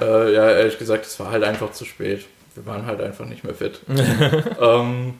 [0.00, 2.26] äh, ja, ehrlich gesagt, es war halt einfach zu spät.
[2.56, 3.80] Wir waren halt einfach nicht mehr fit.
[4.60, 5.14] ähm,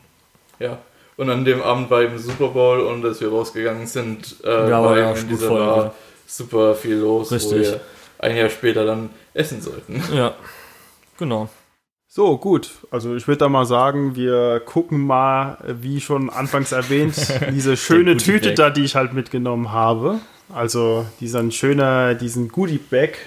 [0.58, 0.78] ja.
[1.20, 4.82] Und an dem Abend war eben Super Bowl und als wir rausgegangen sind, äh, Ja,
[4.82, 5.94] war ja eben schon in dieser voll, Bar ja.
[6.26, 7.60] super viel los, wo Richtig.
[7.60, 7.80] wir
[8.20, 10.02] ein Jahr später dann essen sollten.
[10.14, 10.32] Ja,
[11.18, 11.50] genau.
[12.08, 12.70] So, gut.
[12.90, 17.14] Also ich würde da mal sagen, wir gucken mal, wie schon anfangs erwähnt,
[17.52, 18.56] diese schöne Tüte Bag.
[18.56, 20.20] da, die ich halt mitgenommen habe.
[20.54, 23.18] Also diesen schöner, diesen Goodie Bag,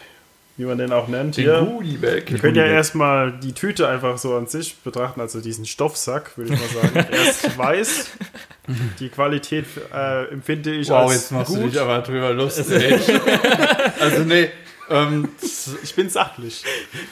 [0.58, 1.38] wie man den auch nennt.
[1.38, 1.62] Den Hier.
[1.62, 2.24] Goodie Bag.
[2.32, 6.54] Wir können ja erstmal die Tüte einfach so an sich betrachten, also diesen Stoffsack, würde
[6.54, 7.08] ich mal sagen.
[7.12, 8.12] Erst weiß.
[9.00, 11.64] Die Qualität äh, empfinde ich Wow, als jetzt machst gut.
[11.64, 12.68] du dich aber drüber lustig.
[14.00, 14.50] also nee,
[14.90, 15.30] ähm,
[15.84, 16.64] Ich bin sachlich.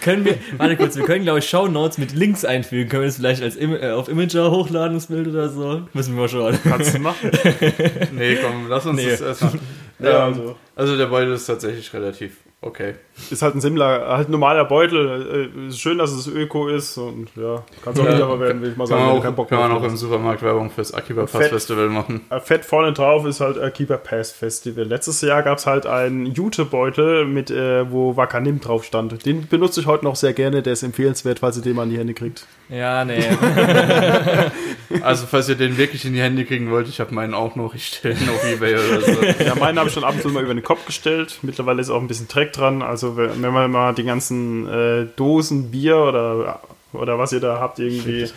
[0.02, 2.90] Können wir, warte kurz, wir können, glaube ich, Show Notes mit Links einfügen.
[2.90, 5.88] Können wir das vielleicht als Im äh, auf Imager hochladen, das Bild oder so?
[5.94, 6.58] Müssen wir mal schauen.
[6.64, 7.32] Kannst du machen.
[8.14, 9.10] nee, komm, lass uns Nee.
[9.10, 9.54] das erstmal.
[10.00, 10.56] Ja, Ähm, also.
[10.76, 12.96] Also der Beutel ist tatsächlich relativ okay.
[13.30, 15.52] Ist halt ein simpler, halt ein normaler Beutel.
[15.56, 18.72] Äh, Ist schön, dass es Öko ist und ja, kann es auch Ja, werden, will
[18.72, 19.10] ich mal Kann sagen.
[19.12, 19.96] du auch, keinen Bock kann man auch im.
[19.96, 21.50] Supermarkt Werbung fürs Akiba Pass Fett.
[21.52, 22.22] Festival machen.
[22.32, 24.86] Äh, Fett vorne drauf ist halt Keeper Pass Festival.
[24.86, 29.24] Letztes Jahr gab es halt einen Jutebeutel, mit, äh, wo Wakanim drauf stand.
[29.26, 30.64] Den benutze ich heute noch sehr gerne.
[30.64, 32.48] Der ist empfehlenswert, falls ihr den mal in die Hände kriegt.
[32.70, 33.20] Ja, nee.
[35.02, 37.74] Also falls ihr den wirklich in die Hände kriegen wollt, ich habe meinen auch noch,
[37.76, 39.44] ich stelle ihn auf Ebay oder so.
[39.44, 41.40] Ja, meinen habe ich schon ab und zu mal über den Kopf gestellt.
[41.44, 42.82] Mittlerweile ist auch ein bisschen Dreck dran.
[42.82, 46.60] Also wenn wenn man mal die ganzen äh, Dosen Bier oder,
[46.94, 48.34] oder was ihr da habt irgendwie Tisch.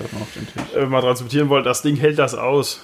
[0.76, 2.80] äh, mal transportieren wollt, das Ding hält das aus.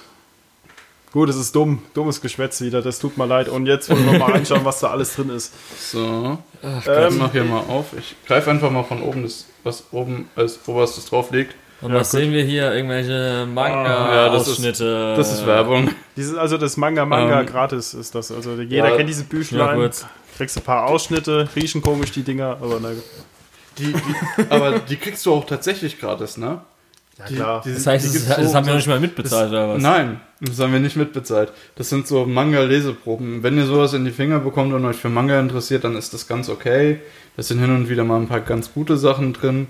[1.13, 1.81] Gut, es ist dumm.
[1.93, 2.81] Dummes Geschwätz wieder.
[2.81, 3.49] Das tut mir leid.
[3.49, 5.53] Und jetzt wollen wir mal anschauen, was da alles drin ist.
[5.77, 6.37] So,
[6.79, 7.87] ich Ähm, mach hier mal auf.
[7.99, 11.53] Ich greife einfach mal von oben, das, was oben als oberstes drauf liegt.
[11.81, 12.21] Und Ja, was gut.
[12.21, 12.71] sehen wir hier?
[12.73, 13.65] Irgendwelche Ah,
[14.15, 15.15] ja, das ist- Manga-Ausschnitte.
[15.17, 15.89] Das ist Werbung.
[16.15, 18.31] Dieses, also das Manga Manga Ähm, gratis ist das.
[18.31, 19.91] Also jeder ja, kennt diese Ja, Büchlein.
[20.41, 23.03] Kriegst ein paar Ausschnitte, riechen komisch die Dinger, aber na gut.
[23.77, 26.61] Die, die, aber die kriegst du auch tatsächlich gratis, ne?
[27.19, 27.61] Ja, Die- klar.
[27.63, 29.81] die- Das heißt, die das, das so- haben wir nicht mal mitbezahlt, oder was?
[29.83, 31.53] Nein, das haben wir nicht mitbezahlt.
[31.75, 33.43] Das sind so Manga-Leseproben.
[33.43, 36.27] Wenn ihr sowas in die Finger bekommt und euch für Manga interessiert, dann ist das
[36.27, 36.99] ganz okay.
[37.37, 39.67] Da sind hin und wieder mal ein paar ganz gute Sachen drin.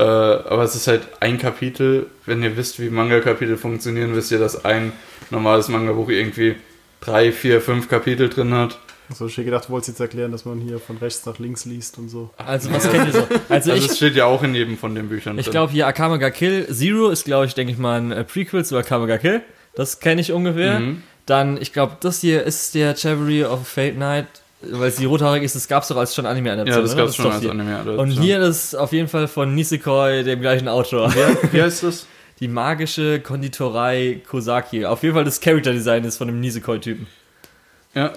[0.00, 2.06] Äh, aber es ist halt ein Kapitel.
[2.26, 4.92] Wenn ihr wisst, wie Manga-Kapitel funktionieren, wisst ihr, dass ein
[5.30, 6.56] normales Manga-Buch irgendwie
[7.00, 8.80] drei, vier, fünf Kapitel drin hat.
[9.14, 11.64] So, ich hätte gedacht, du wolltest jetzt erklären, dass man hier von rechts nach links
[11.64, 12.30] liest und so.
[12.36, 13.18] Also, was kennt ihr so?
[13.20, 15.86] Also, Also ich, es steht ja auch in jedem von den Büchern ich glaube hier
[15.86, 19.06] Akame ga Kill Zero ist, glaube ich, denke ich mal, ein äh, Prequel zu Akame
[19.06, 19.42] ga Kill.
[19.74, 20.80] Das kenne ich ungefähr.
[20.80, 21.02] Mhm.
[21.26, 24.26] Dann, ich glaube, das hier ist der Chivalry of Fate Night,
[24.60, 26.76] weil sie rothaarig ist, das gab's doch als schon Anime-Adaption.
[26.76, 27.50] Ja, das gab es ist schon doch als hier.
[27.50, 27.96] Anime.
[27.96, 31.12] Und hier ist auf jeden Fall von Nisekoi, dem gleichen Autor.
[31.52, 32.06] Wie heißt das?
[32.40, 34.84] Die magische Konditorei Kosaki.
[34.84, 37.06] Auf jeden Fall das Character-Design ist von dem Nisekoi-Typen.
[37.94, 38.12] Ja,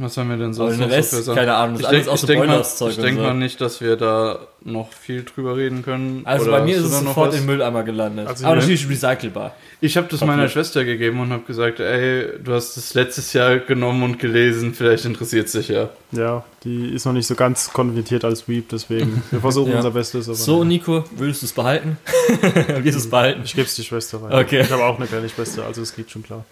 [0.00, 1.36] was haben wir denn sonst den noch Rest, so für Sachen?
[1.36, 2.60] keine Ahnung, das Ich alles denke aus denk mal,
[2.90, 3.22] ich und denk so.
[3.22, 6.22] mal nicht, dass wir da noch viel drüber reden können.
[6.24, 7.38] Also Oder bei mir ist es sofort was?
[7.38, 8.26] im Mülleimer gelandet.
[8.26, 9.54] Also Aber natürlich recycelbar.
[9.82, 10.34] Ich habe das Papier.
[10.36, 14.72] meiner Schwester gegeben und habe gesagt, ey, du hast das letztes Jahr genommen und gelesen,
[14.72, 15.90] vielleicht interessiert sich ja.
[16.12, 19.22] Ja, die ist noch nicht so ganz konvertiert als Weep, deswegen.
[19.30, 19.76] Wir versuchen Ja.
[19.78, 20.28] unser Bestes.
[20.28, 21.98] Aber So, Nico, würdest du es behalten?
[22.40, 23.42] Wirst du es behalten?
[23.44, 24.32] Ich gebe es die Schwester rein.
[24.44, 24.62] Okay.
[24.62, 26.44] Ich habe auch eine kleine Schwester, also es geht schon klar.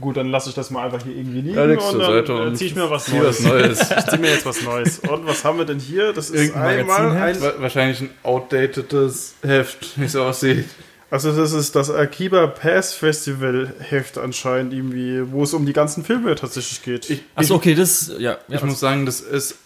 [0.00, 2.30] Gut, dann lasse ich das mal einfach hier irgendwie liegen Ja, leg's und dann äh,
[2.30, 3.42] und ziehe ich mir was zieh Neues.
[3.42, 3.80] was Neues.
[3.98, 4.98] Ich ziehe mir jetzt was Neues.
[5.00, 6.12] Und was haben wir denn hier?
[6.12, 10.66] Das ist Irgendein einmal ein, Wahrscheinlich ein outdatedes Heft, wie es aussieht.
[11.10, 16.04] also das ist das Akiba Pass Festival Heft anscheinend irgendwie, wo es um die ganzen
[16.04, 17.10] Filme tatsächlich geht.
[17.10, 18.38] Ich, Achso, okay, das, ja.
[18.48, 19.56] ja Ich muss sagen, das ist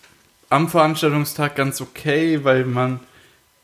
[0.50, 3.00] am Veranstaltungstag ganz okay, weil man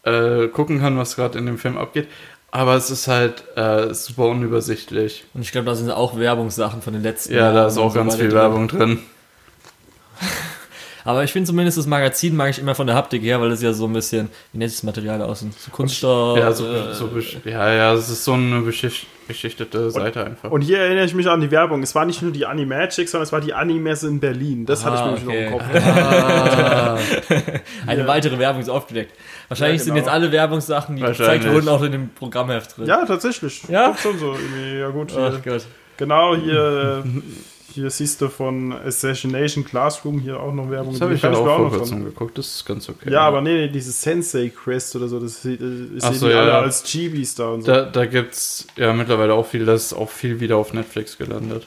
[0.05, 2.09] äh, gucken kann, was gerade in dem Film abgeht.
[2.51, 5.24] aber es ist halt äh, super unübersichtlich.
[5.35, 7.82] Und ich glaube, da sind auch Werbungssachen von den letzten Ja, da Jahren ist und
[7.82, 8.39] auch so ganz weiter viel drin.
[8.39, 8.99] Werbung drin.
[11.09, 13.62] Aber ich finde zumindest das Magazin mag ich immer von der Haptik her, weil es
[13.62, 15.52] ja so ein bisschen, wie nennt sich das Material außen?
[15.56, 16.36] So Kunststoff.
[16.36, 17.09] Ja, so, äh, so
[17.47, 20.51] ja, ja, es ist so eine beschicht beschichtete Seite einfach.
[20.51, 21.82] Und hier erinnere ich mich an die Werbung.
[21.82, 24.66] Es war nicht nur die Animagic, sondern es war die Animesse in Berlin.
[24.66, 25.80] Das hatte ich Ah, nämlich noch im okay.
[25.80, 25.86] Kopf.
[25.86, 26.98] ah,
[27.86, 28.06] Eine Ja.
[28.06, 29.14] weitere Werbung ist aufgedeckt.
[29.48, 30.06] Wahrscheinlich Ja, sind genau.
[30.06, 32.86] jetzt alle Werbungssachen, die gezeigt wurden, auch in dem Programmheft drin.
[32.86, 33.62] Ja, tatsächlich.
[33.68, 33.97] Ja?
[33.97, 34.35] Schon so.
[34.78, 35.12] Ja gut.
[35.16, 35.66] Ach Hier, Gott.
[35.97, 37.02] genau, hier,
[37.80, 40.92] hier siehst du von Assassination Classroom hier auch noch Werbung.
[40.92, 43.10] das habe ich ja auch vor noch dran- geguckt, das ist ganz okay.
[43.12, 46.82] Ja, aber nee, nee, dieses Sensei Quest oder so, das sieht- so, ja, alle als
[46.84, 47.72] Chibis da und so.
[47.72, 51.66] Da, da gibt's ja mittlerweile auch viel, das ist auch viel wieder auf Netflix gelandet.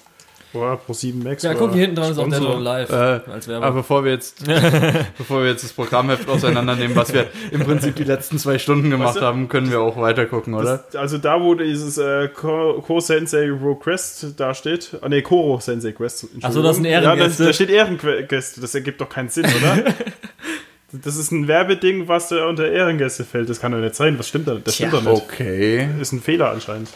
[0.54, 1.44] Boah, Pro 7 Max.
[1.44, 2.96] Ja, guck, hier hinten dran ist auch Dead or Live Äh,
[3.32, 3.64] als Werbung.
[3.64, 4.46] Aber bevor wir jetzt,
[5.18, 9.10] bevor wir jetzt das Programmheft auseinandernehmen, was wir im Prinzip die letzten zwei Stunden gemacht
[9.10, 10.84] Weißt du, haben, können wir auch weiter gucken, oder?
[10.92, 15.60] Das, also da, wo dieses äh, Ko- Ko-Sensei Ro Quest da steht, ah ne, Koro
[15.60, 16.28] Sensei Quest.
[16.42, 17.46] Ach so, das sind Ja, da, Ehrengäste.
[17.46, 19.84] da steht Ehrengäste, das ergibt doch keinen Sinn, oder?
[20.92, 24.28] das ist ein Werbeding, was da unter Ehrengäste fällt, das kann doch nicht sein, was
[24.28, 24.56] stimmt da?
[24.56, 25.24] Das stimmt doch nicht.
[25.32, 25.88] Okay.
[26.02, 26.90] Ist ein Fehler anscheinend.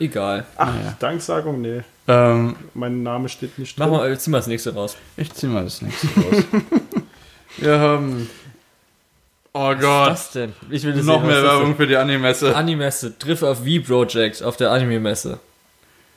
[0.00, 0.46] Egal.
[0.56, 0.96] Ach, Naja.
[0.98, 3.96] Danksagung, nee, Ähm, mein Name steht nicht Mach drin.
[3.98, 4.96] mal, zieh mal das nächste raus.
[5.16, 6.44] ich zieh mal das nächste raus.
[7.58, 8.28] wir haben.
[9.52, 10.10] Oh Gott.
[10.12, 10.52] Was denn?
[10.70, 12.48] Ich will das Noch sehen, mehr das Werbung für die Anime-Messe.
[12.48, 12.54] ist.
[12.54, 13.18] Anime-Messe.
[13.18, 15.38] Triff auf V-Project auf der Anime-Messe.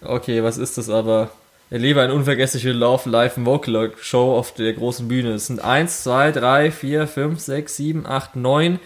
[0.02, 1.30] Okay, was ist das aber?
[1.70, 5.34] Erlebe eine unvergessliche Love Live Vocal Show auf der großen Bühne.
[5.34, 8.80] Es sind 1, 2, 3, 4, 5, 6, 7, 8, 9.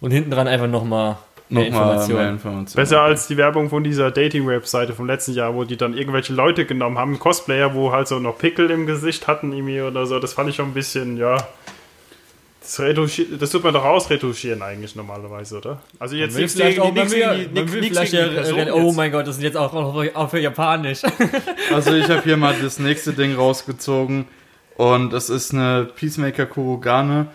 [0.00, 1.16] Und hinten dran einfach nochmal
[1.48, 2.18] mehr Nochmal Informationen.
[2.18, 2.82] mehr Informationen.
[2.82, 6.66] Besser als die Werbung von dieser Dating-Webseite vom letzten Jahr, wo die dann irgendwelche Leute
[6.66, 10.18] genommen haben, Cosplayer, wo halt so noch Pickel im Gesicht hatten irgendwie oder so.
[10.18, 11.36] Das fand ich schon ein bisschen, ja.
[12.74, 15.80] Das, das tut man doch ausretuschieren eigentlich normalerweise, oder?
[15.98, 18.28] Also jetzt nichts vielleicht auch, gegen, ja- gegen, die- man will nichts vielleicht gegen ja,
[18.30, 18.96] die Person äh, oh jetzt.
[18.96, 21.02] mein Gott, das sind jetzt auch auch für Japanisch.
[21.74, 24.26] Also ich habe hier mal das nächste Ding rausgezogen
[24.76, 27.28] und es ist eine Peacemaker Kurogane.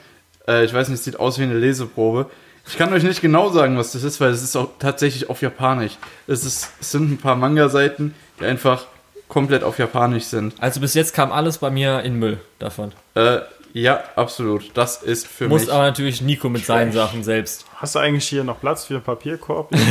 [0.48, 2.28] Äh, ich weiß nicht, es sieht aus wie eine Leseprobe.
[2.68, 5.42] Ich kann euch nicht genau sagen, was das ist, weil es ist auch tatsächlich auf
[5.42, 5.98] Japanisch.
[6.28, 8.86] Es, ist, es sind ein paar Manga-Seiten, die einfach
[9.28, 10.54] komplett auf Japanisch sind.
[10.60, 12.92] Also bis jetzt kam alles bei mir in Müll davon.
[13.16, 13.40] Äh,
[13.74, 14.72] ja, absolut.
[14.76, 15.72] Das ist für Muss mich.
[15.74, 17.66] aber natürlich Nico mit seinen Sachen selbst.
[17.76, 19.72] Hast du eigentlich hier noch Platz für einen Papierkorb?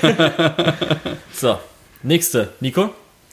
[1.32, 1.58] So,
[2.02, 2.52] nächste.
[2.60, 2.90] Nico?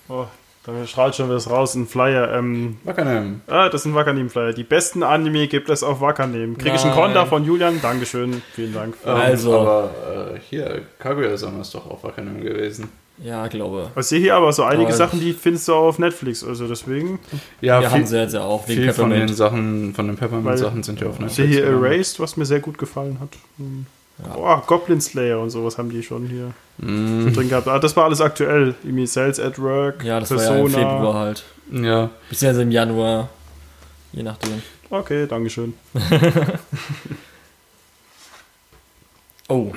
[0.07, 0.25] oh,
[0.65, 2.33] da strahlt schon was raus, ein Flyer.
[2.33, 3.41] Ähm, Wakanim.
[3.47, 4.53] ah, das ist ein Wakanim-Flyer.
[4.53, 6.57] Die besten Anime gibt es auf Wakanim.
[6.57, 6.93] Krieg ich einen.
[6.93, 7.81] Konter von Julian?
[7.81, 8.41] Dankeschön.
[8.53, 8.95] Vielen Dank.
[9.05, 9.59] Also.
[9.59, 12.89] Aber äh, hier, Kaguya-sama ist doch auf Wakanim gewesen.
[13.23, 13.89] Ja, glaube.
[13.95, 16.43] Ich sehe hier aber so einige Aber- Sachen, die findest du auch auf Netflix.
[16.43, 17.19] Also deswegen.
[17.61, 19.37] Ja, Wir viel, haben sie jetzt ja auch wegen viel von den Peppermint.
[19.37, 21.35] Sachen, von den Peppermint-Sachen sind ja auf Ich Netflix.
[21.35, 21.91] sehe hier gelandet.
[21.91, 23.29] Erased, was mir sehr gut gefallen hat.
[23.57, 23.85] Hm.
[24.35, 27.67] Oh, Goblin Slayer und sowas haben die schon hier Mm, drin gehabt.
[27.67, 28.75] Ah, das war alles aktuell.
[28.83, 31.43] Irgendwie Cells at Work, Ja, das war ja im Februar halt.
[31.71, 32.11] ja.
[32.29, 33.29] Beziehungsweise im Januar.
[34.11, 34.61] Je nachdem.
[34.91, 35.73] Okay, Dankeschön.
[39.49, 39.71] Oh,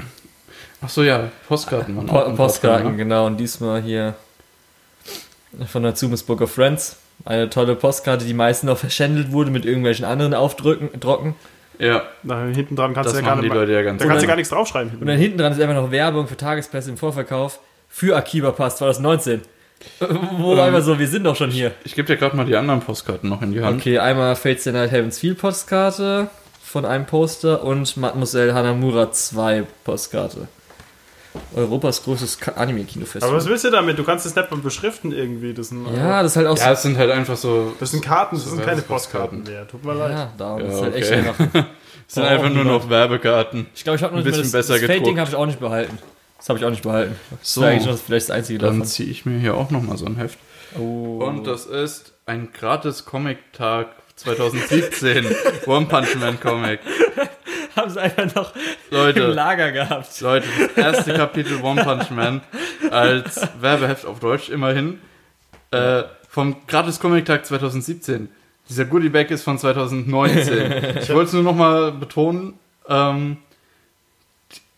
[0.82, 2.96] Ach so, ja, Postkarten auch po Postkarten, Postkarten, ne?
[2.96, 3.26] genau.
[3.26, 4.14] Und diesmal hier
[5.66, 6.96] von der Zumis Book of Friends.
[7.24, 10.88] Eine tolle Postkarte, die meistens noch verschändelt wurde mit irgendwelchen anderen Aufdrücken.
[10.98, 11.34] Drucken.
[11.78, 13.52] Ja, Da hinten dran kannst das du ja gar nicht.
[13.52, 14.26] Leute ja ganz Da kannst du gerne.
[14.28, 14.98] gar nichts draufschreiben.
[15.00, 18.76] Und dann hinten dran ist einfach noch Werbung für Tagespässe im Vorverkauf für Akiba Pass
[18.76, 19.42] 2019.
[20.38, 21.72] Wo Ähm, einfach so, wir sind doch schon hier.
[21.84, 23.80] Ich gebe dir gerade mal die anderen Postkarten noch in die Hand.
[23.80, 26.28] Okay, einmal Fates the Night Heaven's Feel Postkarte
[26.62, 30.48] von einem Poster und Mademoiselle Hanamura 2 Postkarte.
[31.54, 33.98] Europas größtes Ka- Aber was willst du damit?
[33.98, 35.54] Du kannst es nicht mal beschriften irgendwie.
[35.54, 37.74] Das sind, Ja, das ist halt auch Ja, es sind halt einfach so.
[37.78, 39.42] das sind Karten, das So sind keine Postkarten.
[39.44, 39.68] Postkarten mehr.
[39.68, 39.98] Tut mir so.
[40.00, 40.10] leid.
[40.12, 41.36] Ja, darum Ja, ist halt echt einfach.
[42.08, 43.66] Es sind einfach nur noch Werbekarten.
[43.72, 45.20] Ich glaube, ich habe noch Ein bisschen das, besser das Fade-Ding gedruckt.
[45.20, 45.96] habe ich auch nicht behalten.
[46.38, 47.14] Das habe ich auch nicht behalten.
[47.30, 47.62] Das So.
[47.62, 48.84] eigentlich noch vielleicht das einzige Dann davon.
[48.86, 50.36] ziehe ich mir hier auch nochmal so ein Heft.
[50.76, 51.22] Oh.
[51.24, 55.24] Und das ist ein gratis Comic-Tag 2017.
[55.66, 56.80] One Punch Man Comic.
[57.76, 58.62] haben sie einfach noch im
[58.96, 60.20] Leute, Lager gehabt.
[60.20, 62.40] Leute, das erste Kapitel One Punch Man
[62.90, 65.00] als Werbeheft auf Deutsch immerhin.
[65.70, 68.28] Äh, vom gratis Comic-Tag 2017.
[68.68, 70.98] Dieser Goodie-Bag ist von 2019.
[71.00, 72.54] Ich wollte es nur nochmal betonen.
[72.88, 73.38] Ähm,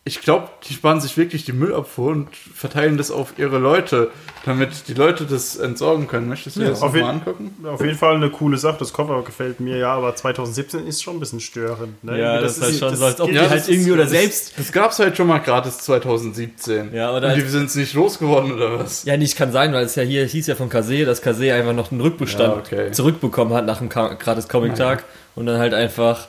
[0.04, 4.10] ich glaube, die sparen sich wirklich die Müllabfuhr und verteilen das auf ihre Leute,
[4.44, 6.28] damit die Leute das entsorgen können.
[6.28, 7.54] Möchtest du dir das auf jeden- angucken?
[7.64, 8.78] Auf jeden Fall eine coole Sache.
[8.80, 12.02] Das Cover gefällt mir, ja, aber 2017 ist schon ein bisschen störend.
[12.02, 12.18] Ne?
[12.18, 14.02] Ja, das ist halt schon so, als ob geht- die Ja, halt das irgendwie oder
[14.02, 14.58] das- selbst.
[14.58, 16.92] Das gab's halt schon mal gratis 2017.
[16.92, 19.04] Ja, oder und die sind es nicht losgeworden oder was?
[19.04, 21.74] Ja, nicht kann sein, weil es ja hier hieß ja von Kase, dass Kase einfach
[21.74, 22.90] noch einen Rückbestand Ja, okay.
[22.90, 25.04] zurückbekommen hat nach dem gratis Comic-Tag
[25.36, 26.26] und dann halt einfach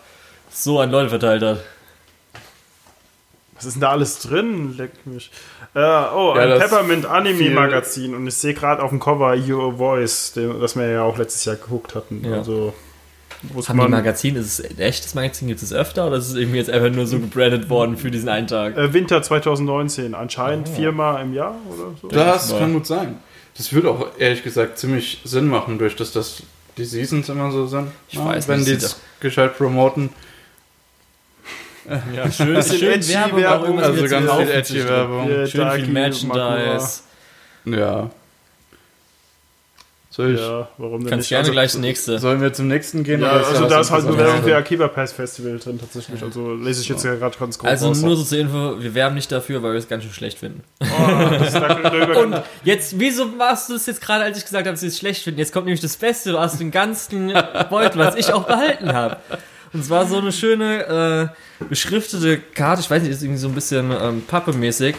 [0.51, 1.57] so an Leute verteilt hat.
[3.63, 4.75] Was ist denn da alles drin?
[4.77, 5.31] Leck mich.
[5.73, 9.35] Äh, oh, Ja, ein das Peppermint Anime Magazin und ich sehe gerade auf dem Cover
[9.35, 12.23] Your Voice, den, das wir ja auch letztes Jahr geguckt hatten.
[12.25, 12.37] Ja.
[12.37, 12.73] Also
[13.67, 16.57] Haben die Magazin, ist es ein echtes Magazin, gibt es öfter oder ist es irgendwie
[16.57, 18.77] jetzt einfach nur so gebrandet worden für diesen einen Tag?
[18.77, 20.75] äh, Winter 2019 anscheinend Oh.
[20.75, 22.07] viermal im Jahr oder so.
[22.09, 22.59] Das mal.
[22.59, 23.17] kann gut sein.
[23.57, 26.43] Das würde auch ehrlich gesagt ziemlich Sinn machen, durch das, dass
[26.77, 27.87] die Seasons immer so sind.
[28.09, 30.09] Ich weiß Wenn nicht, die sieht es gescheit promoten.
[32.15, 34.87] Ja, schön, schön edgy Werbung, Werbung, Also ganz viel edgy.
[34.87, 35.23] Werbung.
[35.25, 37.01] Hier, Schön Darky, viel Merchandise.
[37.65, 38.09] Ja.
[40.09, 41.29] Soll ich, Ja, warum denn Kannst nicht?
[41.29, 42.19] gerne also, gleich das nächste.
[42.19, 43.21] Sollen wir zum nächsten gehen?
[43.21, 44.17] Ja, also da ist halt nur Interessantes?
[44.17, 46.21] Werbung für Akiba Pass Festival drin tatsächlich.
[46.21, 49.15] Also lese ich jetzt ja gerade ganz grob Also nur so zur Info, wir werben
[49.15, 50.63] nicht dafür, weil wir es ganz schön schlecht finden.
[50.81, 50.85] Oh,
[51.39, 54.81] das ist Und jetzt, wieso machst du es jetzt gerade, als ich gesagt habe, dass
[54.81, 55.39] sie es schlecht finden?
[55.39, 57.33] Jetzt kommt nämlich das Beste aus dem ganzen
[57.71, 59.17] Beutel, was ich auch behalten habe.
[59.73, 63.55] Und zwar so eine schöne äh, beschriftete Karte, ich weiß nicht, ist irgendwie so ein
[63.55, 64.95] bisschen ähm, pappemäßig,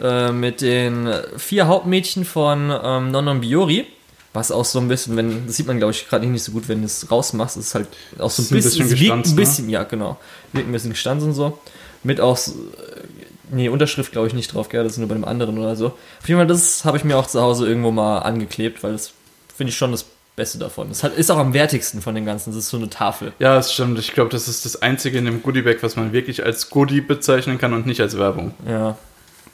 [0.00, 3.86] äh, mit den vier Hauptmädchen von ähm, Nonon Biori.
[4.34, 6.66] Was auch so ein bisschen, wenn, das sieht man glaube ich gerade nicht so gut,
[6.68, 7.88] wenn du es rausmachst, ist halt
[8.18, 9.40] auch so ein Ist ein bisschen, bisschen es gestanzt, ein ne?
[9.40, 10.18] bisschen, ja genau,
[10.52, 11.58] wirkt ein bisschen gestanzt und so.
[12.02, 13.02] Mit auch, so, äh,
[13.50, 15.88] nee, Unterschrift glaube ich nicht drauf, gell, das ist nur bei dem anderen oder so.
[15.88, 19.12] Auf jeden Fall, das habe ich mir auch zu Hause irgendwo mal angeklebt, weil das
[19.54, 20.88] finde ich schon das Beste davon.
[20.88, 23.32] Das ist auch am wertigsten von dem Ganzen, das ist so eine Tafel.
[23.38, 23.98] Ja, das stimmt.
[23.98, 27.58] Ich glaube, das ist das Einzige in dem Goodiebag, was man wirklich als Goodie bezeichnen
[27.58, 28.54] kann und nicht als Werbung.
[28.66, 28.96] Ja,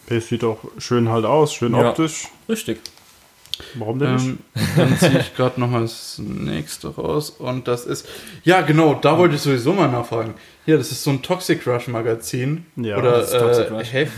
[0.09, 1.91] Das sieht auch schön halt aus, schön Ja.
[1.91, 2.29] optisch.
[2.49, 2.79] richtig.
[3.75, 4.27] Warum denn nicht?
[4.27, 4.39] Ähm,
[4.77, 8.07] dann ziehe ich gerade nochmal das nächste raus und das ist.
[8.45, 10.35] Ja, genau, da wollte ich sowieso mal nachfragen.
[10.65, 12.67] Hier, das ist so ein Toxic Rush Magazin.
[12.77, 13.93] Ja, Oder das ist Toxic äh, Rush.
[13.93, 14.13] Heft.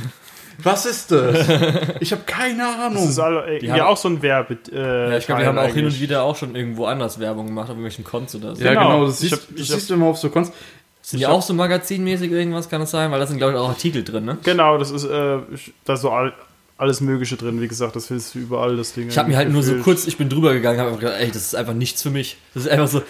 [0.64, 1.46] Was ist das?
[2.00, 2.94] Ich habe keine Ahnung.
[3.02, 4.54] Das ist all, äh, Die ja haben- auch so ein Werbe.
[4.72, 7.18] Äh, Ja, ich glaube, die Schein haben auch hin und wieder auch schon irgendwo anders
[7.20, 8.62] Werbung gemacht, auf irgendwelchen Konts oder so.
[8.64, 8.90] ja, genau.
[8.90, 10.52] genau, das Ich siehst, hab- das siehst du immer auf so Konst.
[11.02, 13.10] Sind die auch so magazinmäßig irgendwas, kann das sein?
[13.10, 14.38] Weil da sind, glaube ich, auch Artikel drin, ne?
[14.44, 15.38] Genau, das ist äh,
[15.84, 16.32] da ist so all,
[16.76, 17.60] alles Mögliche drin.
[17.60, 19.08] Wie gesagt, das findest du überall, das Ding.
[19.08, 21.42] Ich habe mir halt nur so kurz, ich bin drüber gegangen, habe gedacht, ey, das
[21.42, 22.36] ist einfach nichts für mich.
[22.54, 23.02] Das ist einfach so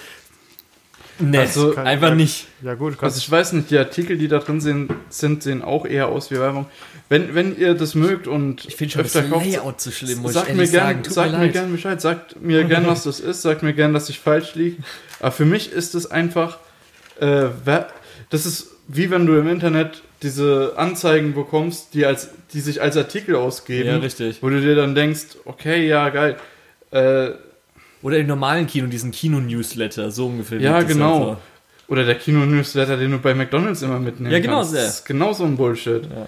[1.21, 2.47] nett, Also, Kein- einfach ja, nicht.
[2.63, 5.63] Ja, gut, kannst, Also ich weiß nicht, die Artikel, die da drin sind, sind sehen
[5.63, 6.67] auch eher aus wie Werbung.
[7.09, 10.21] Wenn, wenn ihr das mögt und Ich finde schon das öfter kauft, Layout zu schlimm,
[10.21, 11.03] muss sagt ich mir gern, sagen.
[11.03, 13.93] Tut sagt mir mir gern Bescheid, sagt mir gern, was das ist, sagt mir gern,
[13.93, 14.83] dass ich falsch liege.
[15.19, 16.59] Aber für mich ist es einfach,
[17.21, 17.47] äh,
[18.31, 22.97] das ist wie wenn du im Internet diese Anzeigen bekommst, die als, die sich als
[22.97, 24.43] Artikel ausgeben, Ja, richtig.
[24.43, 26.37] wo du dir dann denkst, okay, ja geil,
[26.91, 27.31] äh,
[28.03, 30.59] Oder im normalen Kino, diesen Kino-Newsletter, so ungefähr.
[30.61, 31.37] Ja, genau.
[31.89, 34.71] oder der Kino-Newsletter, den du bei McDonalds immer mitnehmen Ja, genau kannst.
[34.73, 34.85] sehr.
[34.85, 36.05] Das ist genau so ein Bullshit.
[36.05, 36.27] Ja.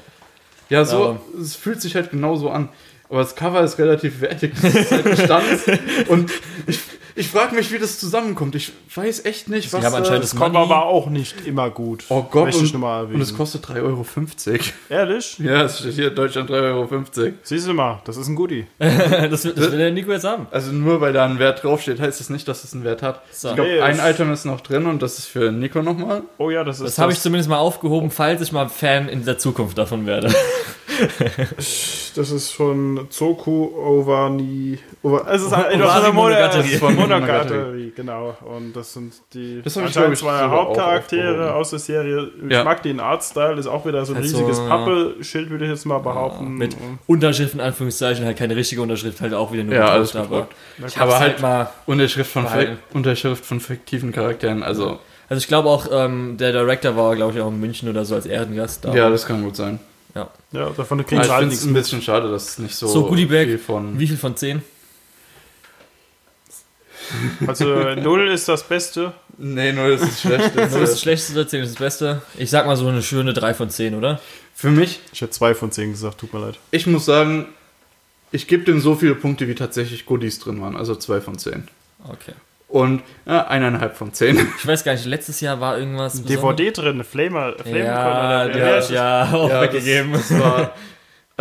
[0.69, 2.69] Ja, so, Aber- es fühlt sich halt genauso an.
[3.09, 4.53] Aber das Cover ist relativ wertig.
[4.61, 5.65] Das ist halt Bestands.
[6.09, 6.31] Und
[6.67, 6.79] ich,
[7.15, 8.55] ich frage mich, wie das zusammenkommt.
[8.55, 9.85] Ich weiß echt nicht, was.
[9.85, 12.05] haben anscheinend das das Money- war auch nicht immer gut.
[12.09, 12.75] Oh Gott, und,
[13.15, 14.07] und es kostet 3,50 Euro.
[14.89, 15.39] Ehrlich?
[15.39, 16.55] Ja, es steht hier in Deutschland 3,50
[17.23, 17.33] Euro.
[17.43, 18.67] Siehst du mal, das ist ein Goodie.
[18.79, 20.47] das, will- das will der Nico jetzt haben.
[20.51, 23.23] Also nur weil da ein Wert draufsteht, heißt das nicht, dass es einen Wert hat.
[23.33, 23.49] So.
[23.51, 26.23] Ich glaube, Nee, ein das- Item ist noch drin und das ist für Nico nochmal.
[26.39, 29.25] Oh ja, das ist Das habe ich zumindest mal aufgehoben, falls ich mal Fan in
[29.25, 30.33] der Zukunft davon werde.
[32.15, 34.79] Das ist von Zoku Ovani.
[35.05, 36.63] Over, es ist ein, Owari etwas von der Monogatari.
[36.63, 36.79] Monogatari.
[36.79, 38.37] Von Monogatari, genau.
[38.45, 42.31] Und das sind die Das anscheinend zwei Hauptcharaktere aus der Serie.
[42.47, 42.63] Ich Ja.
[42.65, 44.61] mag den Artstyle, ist auch wieder so ein Halt so, riesiges.
[44.61, 46.55] Pappelschild, würde ich jetzt mal behaupten.
[46.55, 46.77] Mit
[47.07, 50.55] Unterschrift in Anführungszeichen, halt keine richtige Unterschrift, halt auch wieder nur Ja, alles aber gedruckt.
[50.87, 51.71] ich Aber hab's halt- halt mal.
[51.87, 52.47] Unterschrift von.
[52.95, 54.63] Unterschrift von fiktiven Charakteren.
[54.63, 54.99] Also,
[55.29, 58.15] Also ich glaube auch, ähm, der Director war, glaube ich, auch in München oder so
[58.15, 58.95] als Ehrengast da.
[58.95, 59.79] ja, das kann gut sein.
[60.15, 60.29] ja.
[60.53, 63.07] Ja, davon Aber ich du halt nichts ein bisschen schade, dass es nicht so, So,
[63.07, 63.47] Goodiebag.
[63.47, 63.99] viel von.
[63.99, 64.61] Wie viel von 10?
[67.47, 69.13] Also null ist das Beste.
[69.39, 70.45] Nee, nur das ist schlecht.
[70.57, 72.23] Das Das ist das Schlechteste oder 10 ist das Beste?
[72.39, 74.21] Ich sag mal so eine schöne 3 von 10, oder?
[74.55, 76.59] für mich, Ich hätte zwei von zehn gesagt, tut mir leid.
[76.71, 77.47] ich muss sagen,
[78.31, 80.77] ich gebe dem so viele Punkte, wie tatsächlich Goodies drin waren.
[80.77, 81.67] Also zwei von zehn.
[82.05, 82.33] Okay.
[82.69, 84.37] Und ja, eineinhalb von zehn.
[84.59, 86.23] Ich weiß gar nicht, letztes Jahr war irgendwas.
[86.23, 88.91] DVD drin, Flamer, Flamer Ja, oder das?
[88.91, 90.13] ja auch Ja, weggegeben.
[90.13, 90.75] Das, das war,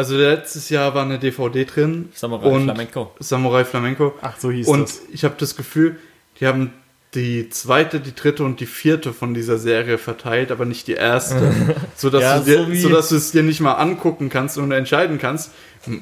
[0.01, 2.09] also letztes Jahr war eine DVD drin.
[2.15, 3.11] Samurai und Flamenco.
[3.19, 4.15] Samurai Flamenco.
[4.19, 5.01] Ach, so hieß Und das.
[5.13, 5.99] ich habe das Gefühl,
[6.39, 6.73] die haben
[7.13, 11.53] die zweite, die dritte und die vierte von dieser Serie verteilt, aber nicht die erste.
[11.95, 15.19] sodass, Ja, du dir, so sodass du es dir nicht mal angucken kannst und entscheiden
[15.19, 15.51] kannst,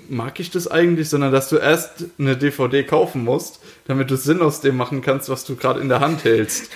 [0.07, 4.41] mag ich das eigentlich, sondern dass du erst eine DVD kaufen musst, damit du Sinn
[4.41, 6.69] aus dem machen kannst, was du gerade in der Hand hältst.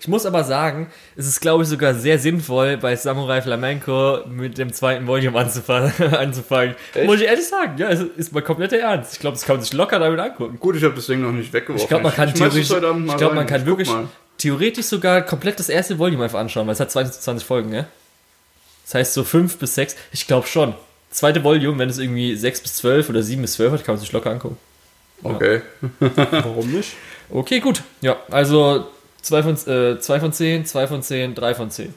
[0.00, 4.56] Ich muss aber sagen, es ist, glaube ich, sogar sehr sinnvoll, bei Samurai Flamenco mit
[4.56, 5.92] dem zweiten Volume anzufangen.
[6.14, 6.74] anzufangen.
[7.04, 9.12] Muss ich ehrlich sagen, ja, es ist mal kompletter Ernst.
[9.12, 10.58] Ich glaube, das kann man sich locker damit angucken.
[10.58, 11.82] Gut, ich habe das Ding noch nicht weggeworfen.
[11.82, 14.08] Ich glaube, man kann es theoretisch, ich glaube, man kann guck wirklich mal.
[14.38, 17.84] theoretisch sogar komplett das erste Volume einfach anschauen, weil es hat 22 Folgen, ja?
[18.86, 20.74] Das heißt so 5 bis 6, ich glaube schon.
[21.10, 24.00] Zweite Volume, wenn es irgendwie 6 bis 12 oder 7 bis 12 hat, kann man
[24.00, 24.56] sich locker angucken.
[25.22, 25.60] Okay.
[26.30, 26.94] Warum nicht?
[27.28, 27.82] Okay, gut.
[28.00, 28.86] Ja, also
[29.22, 31.94] 2 von, äh, zwei von 10, 2 von 10, 3 von 10.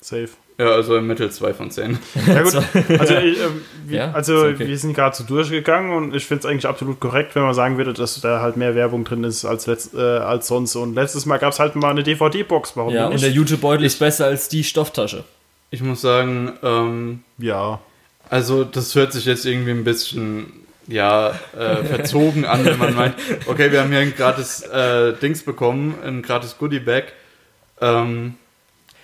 [0.00, 0.28] Safe.
[0.58, 1.98] Ja, also im Mittel 2 von 10.
[2.26, 2.54] Ja gut,
[2.98, 4.66] also, ich, ähm, wir, Ja, also okay.
[4.66, 7.76] wir sind gerade so durchgegangen und ich finde es eigentlich absolut korrekt, wenn man sagen
[7.76, 10.74] würde, dass da halt mehr Werbung drin ist als, letzt, äh, als sonst.
[10.76, 12.72] Und letztes Mal gab es halt mal eine DVD-Box.
[12.76, 13.36] Warum Ja, und der nicht?
[13.36, 15.24] YouTube-Beutel ist besser als die Stofftasche.
[15.70, 17.80] Ich muss sagen, ähm, Ja.
[18.28, 20.46] Also, das hört sich jetzt irgendwie ein bisschen,
[20.88, 23.14] ja, äh, verzogen an, wenn man meint,
[23.46, 27.12] okay, wir haben hier ein gratis äh, Dings bekommen, ein gratis Goodie-Bag.
[27.80, 28.34] Ähm,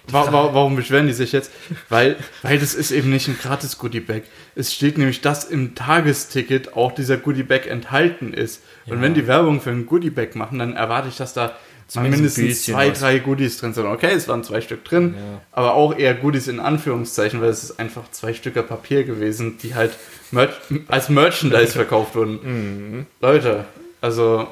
[0.06, 1.52] wa wa warum beschweren die sich jetzt?
[1.88, 4.22] Weil, weil das ist eben nicht ein gratis Goodie-Bag.
[4.54, 8.62] Es steht nämlich, dass im Tagesticket auch dieser Goodie-Bag enthalten ist.
[8.86, 11.56] Und wenn die Werbung für ein Goodie-Bag machen, dann erwarte ich, dass da
[11.92, 13.00] Zumindest mindestens zwei, was.
[13.00, 13.86] drei Goodies drin sind.
[13.86, 15.40] Okay, es waren zwei Stück drin, Ja.
[15.52, 19.74] aber auch eher Goodies in Anführungszeichen, weil es ist einfach zwei Stücke Papier gewesen, die
[19.74, 19.92] halt
[20.30, 20.48] Mer
[20.88, 23.06] als Merchandise verkauft wurden.
[23.20, 23.64] Leute,
[24.00, 24.46] also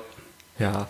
[0.59, 0.89] Ja.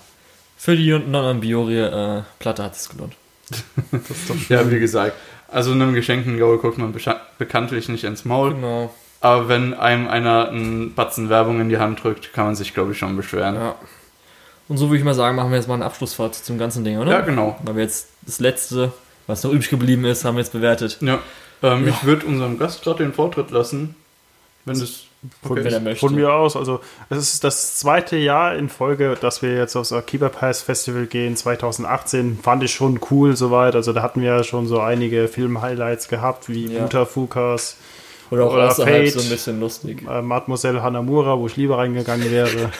[0.56, 3.14] Für die Non-Ambiori-Platte hat es gelohnt.
[4.48, 5.14] ja, wie gesagt,
[5.48, 6.94] also einem geschenkten Gaul guckt man
[7.38, 8.94] bekanntlich nicht ins Maul, Genau.
[9.20, 12.92] aber wenn einem einer einen Batzen Werbung in die Hand drückt, kann man sich glaube
[12.92, 13.54] ich schon beschweren.
[13.56, 13.74] Ja.
[14.70, 16.98] Und so würde ich mal sagen, machen wir jetzt mal ein Abschlussfazit zum ganzen Ding,
[16.98, 17.10] oder?
[17.10, 17.58] Ja, genau.
[17.64, 18.92] Weil wir jetzt das letzte,
[19.26, 20.98] was noch übrig geblieben ist, haben wir jetzt bewertet.
[21.00, 21.18] Ja,
[21.62, 23.96] ähm, ich würde unserem Gast gerade den Vortritt lassen,
[24.64, 25.02] wenn das
[25.42, 25.98] Von, Wenn er möchte.
[26.06, 26.80] von mir aus, also
[27.10, 31.36] es ist das zweite Jahr in Folge, dass wir jetzt aufs Akiba Pass Festival gehen,
[31.36, 36.08] 2018, fand ich schon cool soweit, also da hatten wir ja schon so einige Film-Highlights
[36.08, 36.82] gehabt, wie Ja.
[36.82, 37.76] Mutafukas,
[38.30, 39.12] Oder auch Oder außerhalb Fate.
[39.12, 40.02] so ein bisschen lustig.
[40.08, 42.48] äh, Mademoiselle Hanamura, wo ich lieber reingegangen wäre.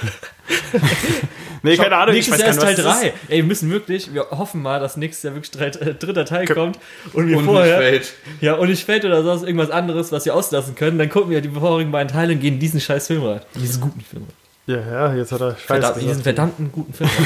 [1.63, 3.13] nee, keine Ahnung, Nächstes ich Jahr ist Teil nicht, was das 3.
[3.29, 6.47] Ey, wir müssen wirklich, wir hoffen mal, dass nächstes Jahr wirklich drei, äh, dritter Teil
[6.47, 6.79] kommt
[7.13, 8.13] und wir und vorher, nicht fällt.
[8.41, 11.41] ja, und nicht fällt oder sonst irgendwas anderes, was wir auslassen können, dann gucken wir
[11.41, 13.41] die vorigen beiden Teile und gehen in diesen scheiß Film rein.
[13.57, 14.40] Diesen guten Film rein.
[14.71, 17.11] Ja, ja, jetzt hat er Scheiß Verdammt, diesen verdammten guten Film.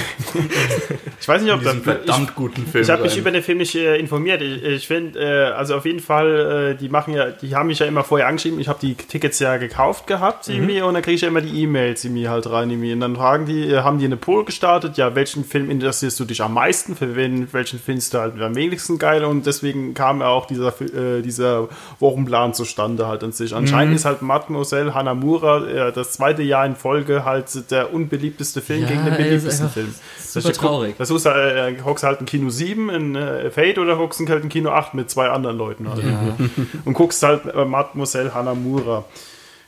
[1.21, 1.75] Ich weiß nicht, ob das...
[1.77, 2.85] verdammt guten Film.
[2.85, 4.43] Ich habe mich über den Film nicht äh, informiert.
[4.43, 7.79] Ich, ich finde, äh, also auf jeden Fall, äh, die machen ja, die haben mich
[7.79, 8.61] ja immer vorher angeschrieben.
[8.61, 11.62] Ich habe die Tickets ja gekauft gehabt irgendwie und dann kriege ich ja immer die
[11.62, 12.93] E-Mails irgendwie halt rein irgendwie.
[12.93, 14.99] Und dann fragen die, äh, haben die eine Poll gestartet?
[14.99, 16.95] Ja, welchen Film interessierst du dich am meisten?
[16.95, 19.25] Für wen, welchen findest du halt am wenigsten geil?
[19.25, 21.69] Und deswegen kam ja auch dieser, äh, dieser
[22.01, 23.55] Wochenplan zustande halt an sich.
[23.55, 27.34] Anscheinend ist halt Mademoiselle Hanamura äh, das zweite Jahr in Folge halt
[27.70, 29.94] der unbeliebteste Film Ja, gegen den beliebtesten Film.
[30.19, 30.94] super traurig.
[30.98, 34.48] Das ist äh, hockst halt in Kino 7 in äh, Fate oder hockst halt in
[34.48, 36.05] Kino 8 mit zwei anderen Leuten halt.
[36.05, 36.36] Ja.
[36.85, 39.05] Und guckst halt äh, Mademoiselle Hanamura.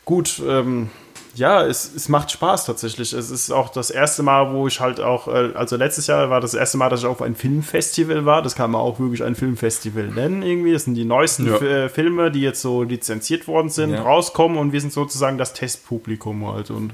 [0.05, 0.89] Gut, ähm,
[1.35, 3.13] ja, es, es macht Spaß tatsächlich.
[3.13, 6.41] Es ist auch das erste Mal, wo ich halt auch, äh, also letztes Jahr war
[6.41, 8.41] das erste Mal, dass ich auf ein Filmfestival war.
[8.41, 10.73] Das kann man auch wirklich ein Filmfestival nennen irgendwie.
[10.73, 11.57] Das sind die neuesten Ja.
[11.59, 14.01] Äh, Filme, die jetzt so lizenziert worden sind, Ja.
[14.03, 16.71] rauskommen und wir sind sozusagen das Testpublikum halt.
[16.71, 16.93] Und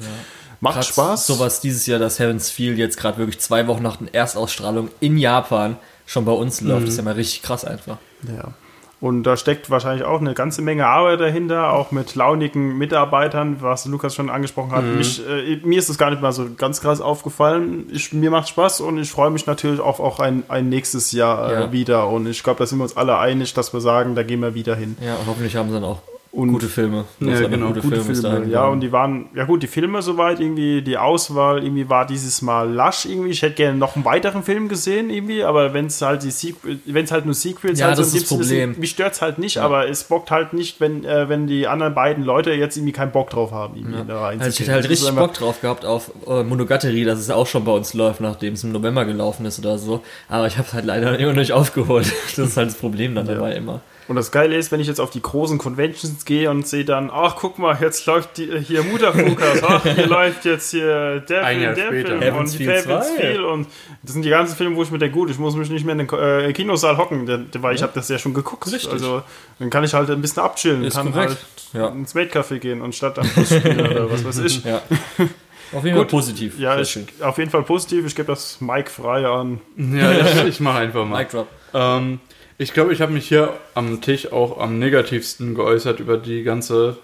[0.62, 1.26] macht Spaß.
[1.26, 5.18] Sowas dieses Jahr, dass Heaven's Feel jetzt gerade wirklich zwei Wochen nach der Erstausstrahlung in
[5.18, 5.76] Japan
[6.06, 6.88] schon bei uns läuft.
[6.88, 7.98] ist ja mal richtig krass einfach.
[8.26, 8.52] Ja.
[9.00, 13.84] Und da steckt wahrscheinlich auch eine ganze Menge Arbeit dahinter, auch mit launigen Mitarbeitern, was
[13.86, 14.84] Lukas schon angesprochen hat.
[14.84, 17.86] Mich, äh, mir ist das gar nicht mal so ganz krass aufgefallen.
[17.90, 21.50] Ich, mir macht Spaß und ich freue mich natürlich auf auch ein, ein nächstes Jahr
[21.50, 21.72] äh, Ja.
[21.72, 22.08] wieder.
[22.10, 24.54] Und ich glaube, da sind wir uns alle einig, dass wir sagen, da gehen wir
[24.54, 24.96] wieder hin.
[25.04, 26.00] Ja, und hoffentlich haben sie dann auch
[26.32, 27.04] Und gute Filme.
[27.20, 30.40] Ja, genau, gute, Gute Filme Filme, ja, und die waren, ja gut, die Filme soweit,
[30.40, 33.28] irgendwie, die Auswahl, irgendwie war dieses Mal lasch irgendwie.
[33.32, 36.78] Ich hätte gerne noch einen weiteren Film gesehen, irgendwie, aber wenn es halt die Sequel,
[36.86, 38.74] wenn es halt nur Sequels Ja, halt das ist das Problem.
[38.78, 41.94] mich stört es halt nicht, aber es bockt halt nicht, wenn, äh, wenn die anderen
[41.94, 44.52] beiden Leute jetzt irgendwie keinen Bock drauf haben, irgendwie da Also reinzugehen.
[44.52, 47.72] ich hätte halt richtig Bock drauf gehabt auf äh, Monogatari, dass es auch schon bei
[47.72, 50.00] uns läuft, nachdem es im November gelaufen ist oder so.
[50.30, 52.10] Aber ich habe es halt leider immer noch nicht aufgeholt.
[52.36, 53.82] Das ist halt das Problem dann dabei immer.
[54.08, 57.08] Und das Geile ist, wenn ich jetzt auf die großen Conventions gehe und sehe dann,
[57.12, 61.58] ach guck mal, jetzt läuft die, hier Mutterfukas, ach, hier läuft jetzt hier der Ein
[61.60, 62.08] Film, der später.
[62.08, 63.20] Film Heaven's und Heaven's 2.
[63.20, 63.66] Feel und
[64.02, 65.92] das sind die ganzen Filme, wo ich mir denke, gut, ich muss mich nicht mehr
[65.98, 68.66] in den äh, Kinosaal hocken, denn- weil ich habe das ja schon geguckt.
[68.70, 68.90] Richtig.
[68.90, 69.22] Also
[69.60, 71.36] dann kann ich halt ein bisschen abchillen, Ist kann korrekt.
[71.72, 71.88] halt Ja.
[71.88, 74.64] ins Maidcafé gehen und statt am Bus spielen oder was weiß ich.
[74.64, 74.82] Ja.
[75.74, 76.10] Auf jeden Fall Gut.
[76.10, 76.58] positiv.
[76.58, 78.04] Ja, ich, auf jeden Fall positiv.
[78.06, 79.58] Ich gebe das Mike frei an.
[79.78, 81.20] Ja, ich, ich mache einfach mal.
[81.20, 81.46] Mic drop.
[81.72, 82.20] Ähm,
[82.62, 86.96] ich glaube, ich habe mich hier am Tisch auch am negativsten geäußert über die ganze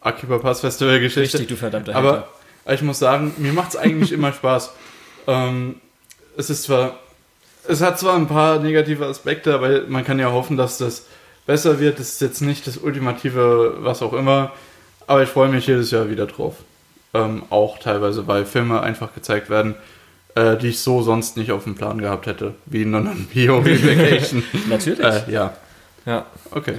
[0.00, 1.38] Akiba Pass Festival Geschichte.
[1.38, 2.28] Richtig, du verdammter Aber
[2.66, 4.72] ich muss sagen, mir macht es eigentlich immer Spaß.
[5.26, 5.80] Ähm,
[6.36, 6.98] es ist zwar,
[7.66, 11.06] es hat zwar ein paar negative Aspekte, aber man kann ja hoffen, dass das
[11.44, 11.98] besser wird.
[11.98, 14.52] Das ist jetzt nicht das ultimative, was auch immer,
[15.06, 16.54] aber ich freue mich jedes Jahr wieder drauf.
[17.14, 19.74] Ähm, auch teilweise, weil Filme einfach gezeigt werden,
[20.38, 24.42] äh, die ich so sonst nicht auf dem Plan gehabt hätte, wie Non Bio Vacation.
[24.68, 25.00] Natürlich.
[25.00, 25.54] äh, ja,
[26.06, 26.26] Ja.
[26.50, 26.74] okay.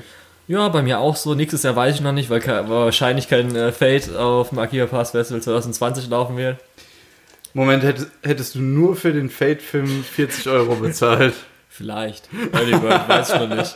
[0.48, 1.36] Ja, bei mir auch so.
[1.36, 5.12] Nächstes Jahr weiß ich noch nicht, weil wahrscheinlich kein äh, Fate auf dem Akiba Pass
[5.12, 6.58] Festival 2020 laufen wird.
[7.54, 11.34] Moment, hättest, hättest du nur für den Fate-Film 40 Euro bezahlt?
[11.70, 12.30] Vielleicht.
[12.52, 13.76] Early Bird weiß ich noch nicht.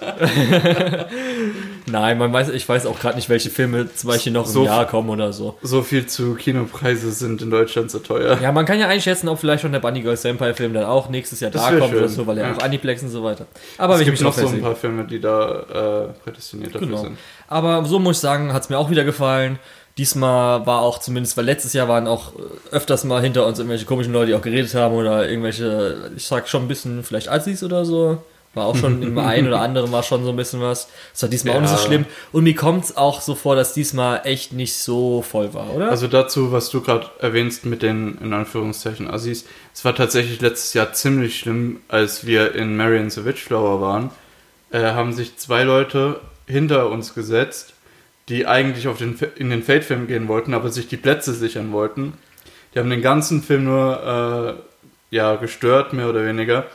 [1.93, 4.65] Nein, man weiß, ich weiß auch gerade nicht, welche Filme zum Beispiel noch im So-
[4.65, 5.59] Jahr kommen oder so.
[5.61, 8.39] So viel zu Kinopreise sind in Deutschland so teuer.
[8.41, 11.09] Ja, man kann ja einschätzen, ob vielleicht schon der Bunny Girl Senpai Film dann auch
[11.09, 11.99] nächstes Jahr Das da kommt schön.
[11.99, 12.55] oder so, weil er Ja.
[12.55, 13.45] auch Aniplex und so weiter.
[13.77, 17.01] Aber es gibt mich noch so ein paar Filme, die da äh, prädestiniert dafür Genau.
[17.03, 17.17] sind.
[17.47, 19.59] Aber so muss ich sagen, hat es mir auch wieder gefallen.
[19.99, 23.85] Diesmal war auch zumindest, weil letztes Jahr waren auch äh, öfters mal hinter uns irgendwelche
[23.85, 27.63] komischen Leute, die auch geredet haben oder irgendwelche, ich sag schon ein bisschen vielleicht Assis
[27.63, 28.17] oder so.
[28.53, 30.88] War auch schon im einen oder anderen war schon so ein bisschen was.
[31.11, 31.82] Das war diesmal auch nicht so Ja.
[31.82, 32.06] schlimm.
[32.32, 35.90] Und mir kommt es auch so vor, dass diesmal echt nicht so voll war, oder?
[35.90, 39.45] Also dazu, was du gerade erwähnst mit den, in Anführungszeichen, Assis.
[39.73, 44.11] Es war tatsächlich letztes Jahr ziemlich schlimm, als wir in Marion the Witchflower waren.
[44.72, 47.73] Äh, haben sich zwei Leute hinter uns gesetzt,
[48.30, 52.14] die eigentlich auf den, in den Fate-Film gehen wollten, aber sich die Plätze sichern wollten.
[52.73, 54.57] Die haben den ganzen Film nur
[55.11, 56.65] äh, ja, gestört, mehr oder weniger.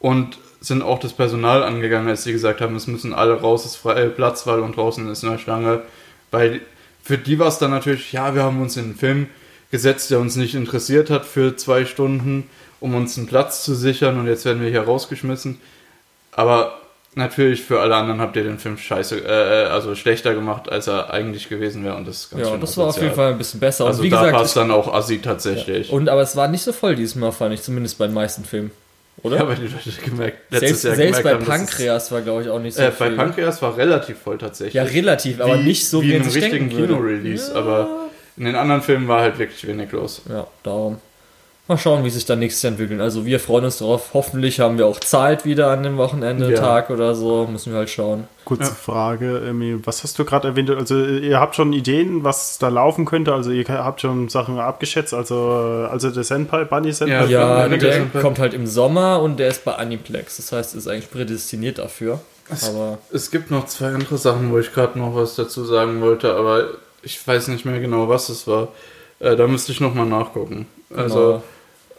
[0.00, 3.72] Und sind auch das Personal angegangen, als sie gesagt haben, es müssen alle raus, es
[3.72, 5.82] ist freie Platzwahl und draußen ist eine Schlange.
[6.30, 6.60] Weil
[7.02, 9.26] für die war es dann natürlich, ja, wir haben uns in einen Film
[9.70, 12.48] gesetzt, der uns nicht interessiert hat für zwei Stunden,
[12.78, 15.60] um uns einen Platz zu sichern und jetzt werden wir hier rausgeschmissen.
[16.32, 16.78] Aber
[17.14, 21.10] natürlich für alle anderen habt ihr den Film scheiße, äh, also schlechter gemacht, als er
[21.12, 23.60] eigentlich gewesen wäre und das ist ganz ja, das war auf jeden Fall ein bisschen
[23.60, 23.86] besser.
[23.86, 25.90] Also und wie da gesagt, passt dann auch Assi tatsächlich.
[25.90, 28.70] und aber es war nicht so voll diesmal, fand ich, zumindest bei den meisten Filmen.
[29.22, 29.36] Oder?
[29.36, 32.42] Ja, weil die Leute gemerkt, letztes selbst Jahr selbst gemerkt bei haben, Pankreas war, glaube
[32.42, 33.16] ich, auch nicht so Äh, bei viel.
[33.16, 34.74] Pankreas war relativ voll tatsächlich.
[34.74, 36.68] ja, relativ, aber Wie- nicht so, wie wie in einem richtigen.
[36.70, 37.58] Kino-Release, Ja.
[37.60, 38.08] aber
[38.38, 40.22] in den anderen Filmen war halt wirklich wenig los.
[40.28, 40.98] Ja, darum.
[41.70, 43.00] Mal schauen, wie sich dann nächstes Jahr entwickeln.
[43.00, 44.10] Also wir freuen uns drauf.
[44.12, 46.58] Hoffentlich haben wir auch Zeit wieder an dem Wochenende, Ja.
[46.60, 47.46] Tag oder so.
[47.46, 48.24] Müssen wir halt schauen.
[48.44, 48.68] Kurze Ja.
[48.70, 50.68] Frage, Emil, was hast du gerade erwähnt?
[50.70, 53.32] Also ihr habt schon Ideen, was da laufen könnte?
[53.32, 57.26] Also ihr habt schon Sachen abgeschätzt, also, also der Senpai, Bunny Senpai?
[57.26, 58.20] Ja, Ja, der ja.
[58.20, 60.38] kommt halt im Sommer und der ist bei Aniplex.
[60.38, 62.18] Das heißt, ist eigentlich prädestiniert dafür.
[62.68, 66.34] Aber Es gibt noch zwei andere Sachen, wo ich gerade noch was dazu sagen wollte,
[66.34, 66.64] aber
[67.02, 68.68] ich weiß nicht mehr genau, was es war.
[69.20, 70.66] Äh, da müsste ich nochmal nachgucken.
[70.96, 71.42] Also,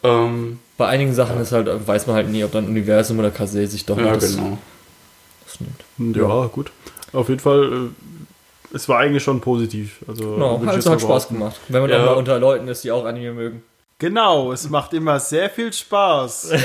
[0.03, 3.65] ähm, bei einigen Sachen ist halt, weiß man halt nie, ob dann Universum oder Kase
[3.67, 4.57] sich doch ja, noch das, genau.
[5.45, 5.59] das
[5.97, 6.15] nimmt.
[6.17, 6.71] Ja, gut.
[7.13, 9.99] Auf jeden Fall, äh, es war eigentlich schon positiv.
[10.07, 11.59] Also, Genau, also mal hat Spaß gemacht.
[11.67, 12.01] Wenn man Ja.
[12.01, 13.63] auch mal unter Leuten ist, die auch Anime mögen.
[14.01, 16.51] Genau, es macht immer sehr viel Spaß.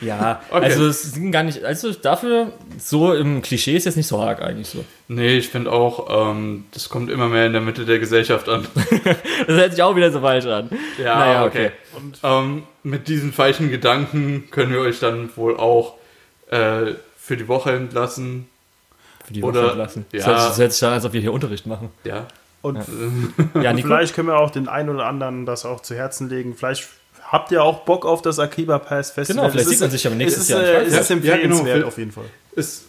[0.00, 0.64] Ja, Okay.
[0.64, 4.42] also es sind gar nicht, also dafür, so im Klischee ist jetzt nicht so arg
[4.42, 4.84] eigentlich so.
[5.08, 8.66] Nee, ich finde auch, ähm, das kommt immer mehr in der Mitte der Gesellschaft an.
[9.46, 10.70] Das hört sich auch wieder so falsch an.
[10.98, 11.70] Ja, Naja, okay.
[11.94, 15.94] Und ähm, mit diesen falschen Gedanken können wir euch dann wohl auch
[16.50, 18.48] äh, für die Woche entlassen.
[19.24, 20.06] Für die Oder- Woche entlassen.
[20.12, 20.18] ja.
[20.18, 21.90] Das, hört, sich- das hört sich dann, als ob wir hier Unterricht machen.
[22.04, 22.26] Ja.
[22.62, 22.78] Und
[23.62, 23.88] Ja, Nico?
[23.88, 26.54] vielleicht können wir auch den einen oder anderen das auch zu Herzen legen.
[26.56, 26.88] Vielleicht
[27.30, 29.42] habt ihr auch Bock auf das Akiba Pass Festival.
[29.42, 31.10] Genau, vielleicht Es sieht man sich ja nächstes es ist, Jahr in Äh, es ist
[31.10, 31.86] Ja, ja, empfehlenswert genau.
[31.88, 32.24] auf jeden Fall.
[32.56, 32.84] Es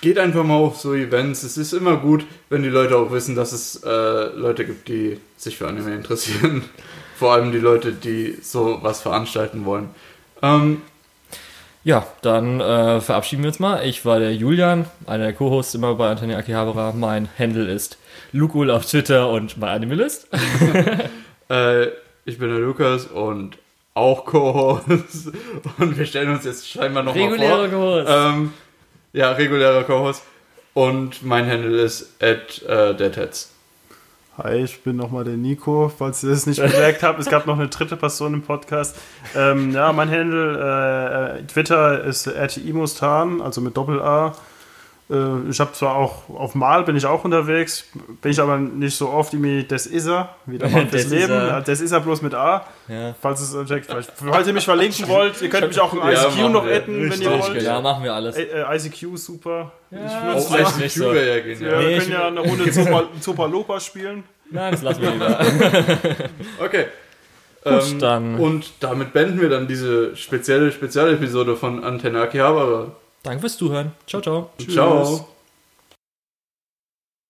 [0.00, 1.42] geht einfach mal auf so Events.
[1.42, 3.88] Es ist immer gut, wenn die Leute auch wissen, dass es äh,
[4.34, 6.64] Leute gibt, die sich für Anime interessieren.
[7.16, 9.90] Vor allem die Leute, die so was veranstalten wollen.
[10.42, 10.80] Ähm,
[11.84, 13.84] Ja, dann äh, verabschieden wir uns mal.
[13.86, 16.92] Ich war der Julian, einer der Co-Hosts immer bei Antonia Akihabara.
[16.92, 17.98] Mein Handle ist
[18.32, 20.28] Lukul auf Twitter und mein Animalist.
[21.50, 21.86] äh,
[22.24, 23.58] ich bin der Lukas und
[23.94, 25.32] auch Co-Host.
[25.78, 28.02] Und wir stellen uns jetzt scheinbar noch mal Regulärer vor.
[28.02, 28.08] Co-Host.
[28.08, 28.52] Ähm,
[29.12, 30.22] ja, regulärer Co-Host.
[30.74, 33.50] Und mein Handle ist at äh, deadheads.
[34.38, 37.18] Hi, ich bin nochmal der Nico, falls ihr das nicht bemerkt habt.
[37.18, 38.96] Es gab noch eine dritte Person im Podcast.
[39.36, 44.34] Ähm, ja, mein Handle, äh, äh, Twitter ist at imustan, also mit Doppel-A.
[45.10, 47.84] Äh, ich habe zwar auch auf Mal bin ich auch unterwegs,
[48.22, 51.32] bin ich aber nicht so oft wie das ist er, wie der Mann fürs Leben.
[51.32, 51.68] ist.
[51.68, 52.64] Das ist er bloß mit A.
[52.86, 53.14] Ja.
[53.20, 56.22] Falls, es, vielleicht- falls ihr mich verlinken wollt, ihr könnt mich auch im Ja, ICQ
[56.38, 57.54] machen noch adden, wenn ihr wollt.
[57.54, 57.60] genau.
[57.64, 58.36] Ja, machen wir alles.
[58.36, 59.72] Äh, ICQ super.
[59.90, 61.12] Ja, das Auch reicht ICQ nicht so.
[61.12, 61.78] ja Ja, genial.
[61.78, 64.22] Nee, wir ich- können ja eine Runde Zopa- Zopalopa spielen.
[64.52, 65.38] Nein, das lassen wir lieber.
[66.64, 66.86] Okay.
[67.62, 72.92] Gut, Ähm, dann- Und damit beenden wir dann diese spezielle Spezialepisode von Antenne Akihabara.
[73.22, 73.92] Danke fürs Zuhören.
[74.06, 74.50] Ciao, ciao.
[74.68, 75.28] Ciao.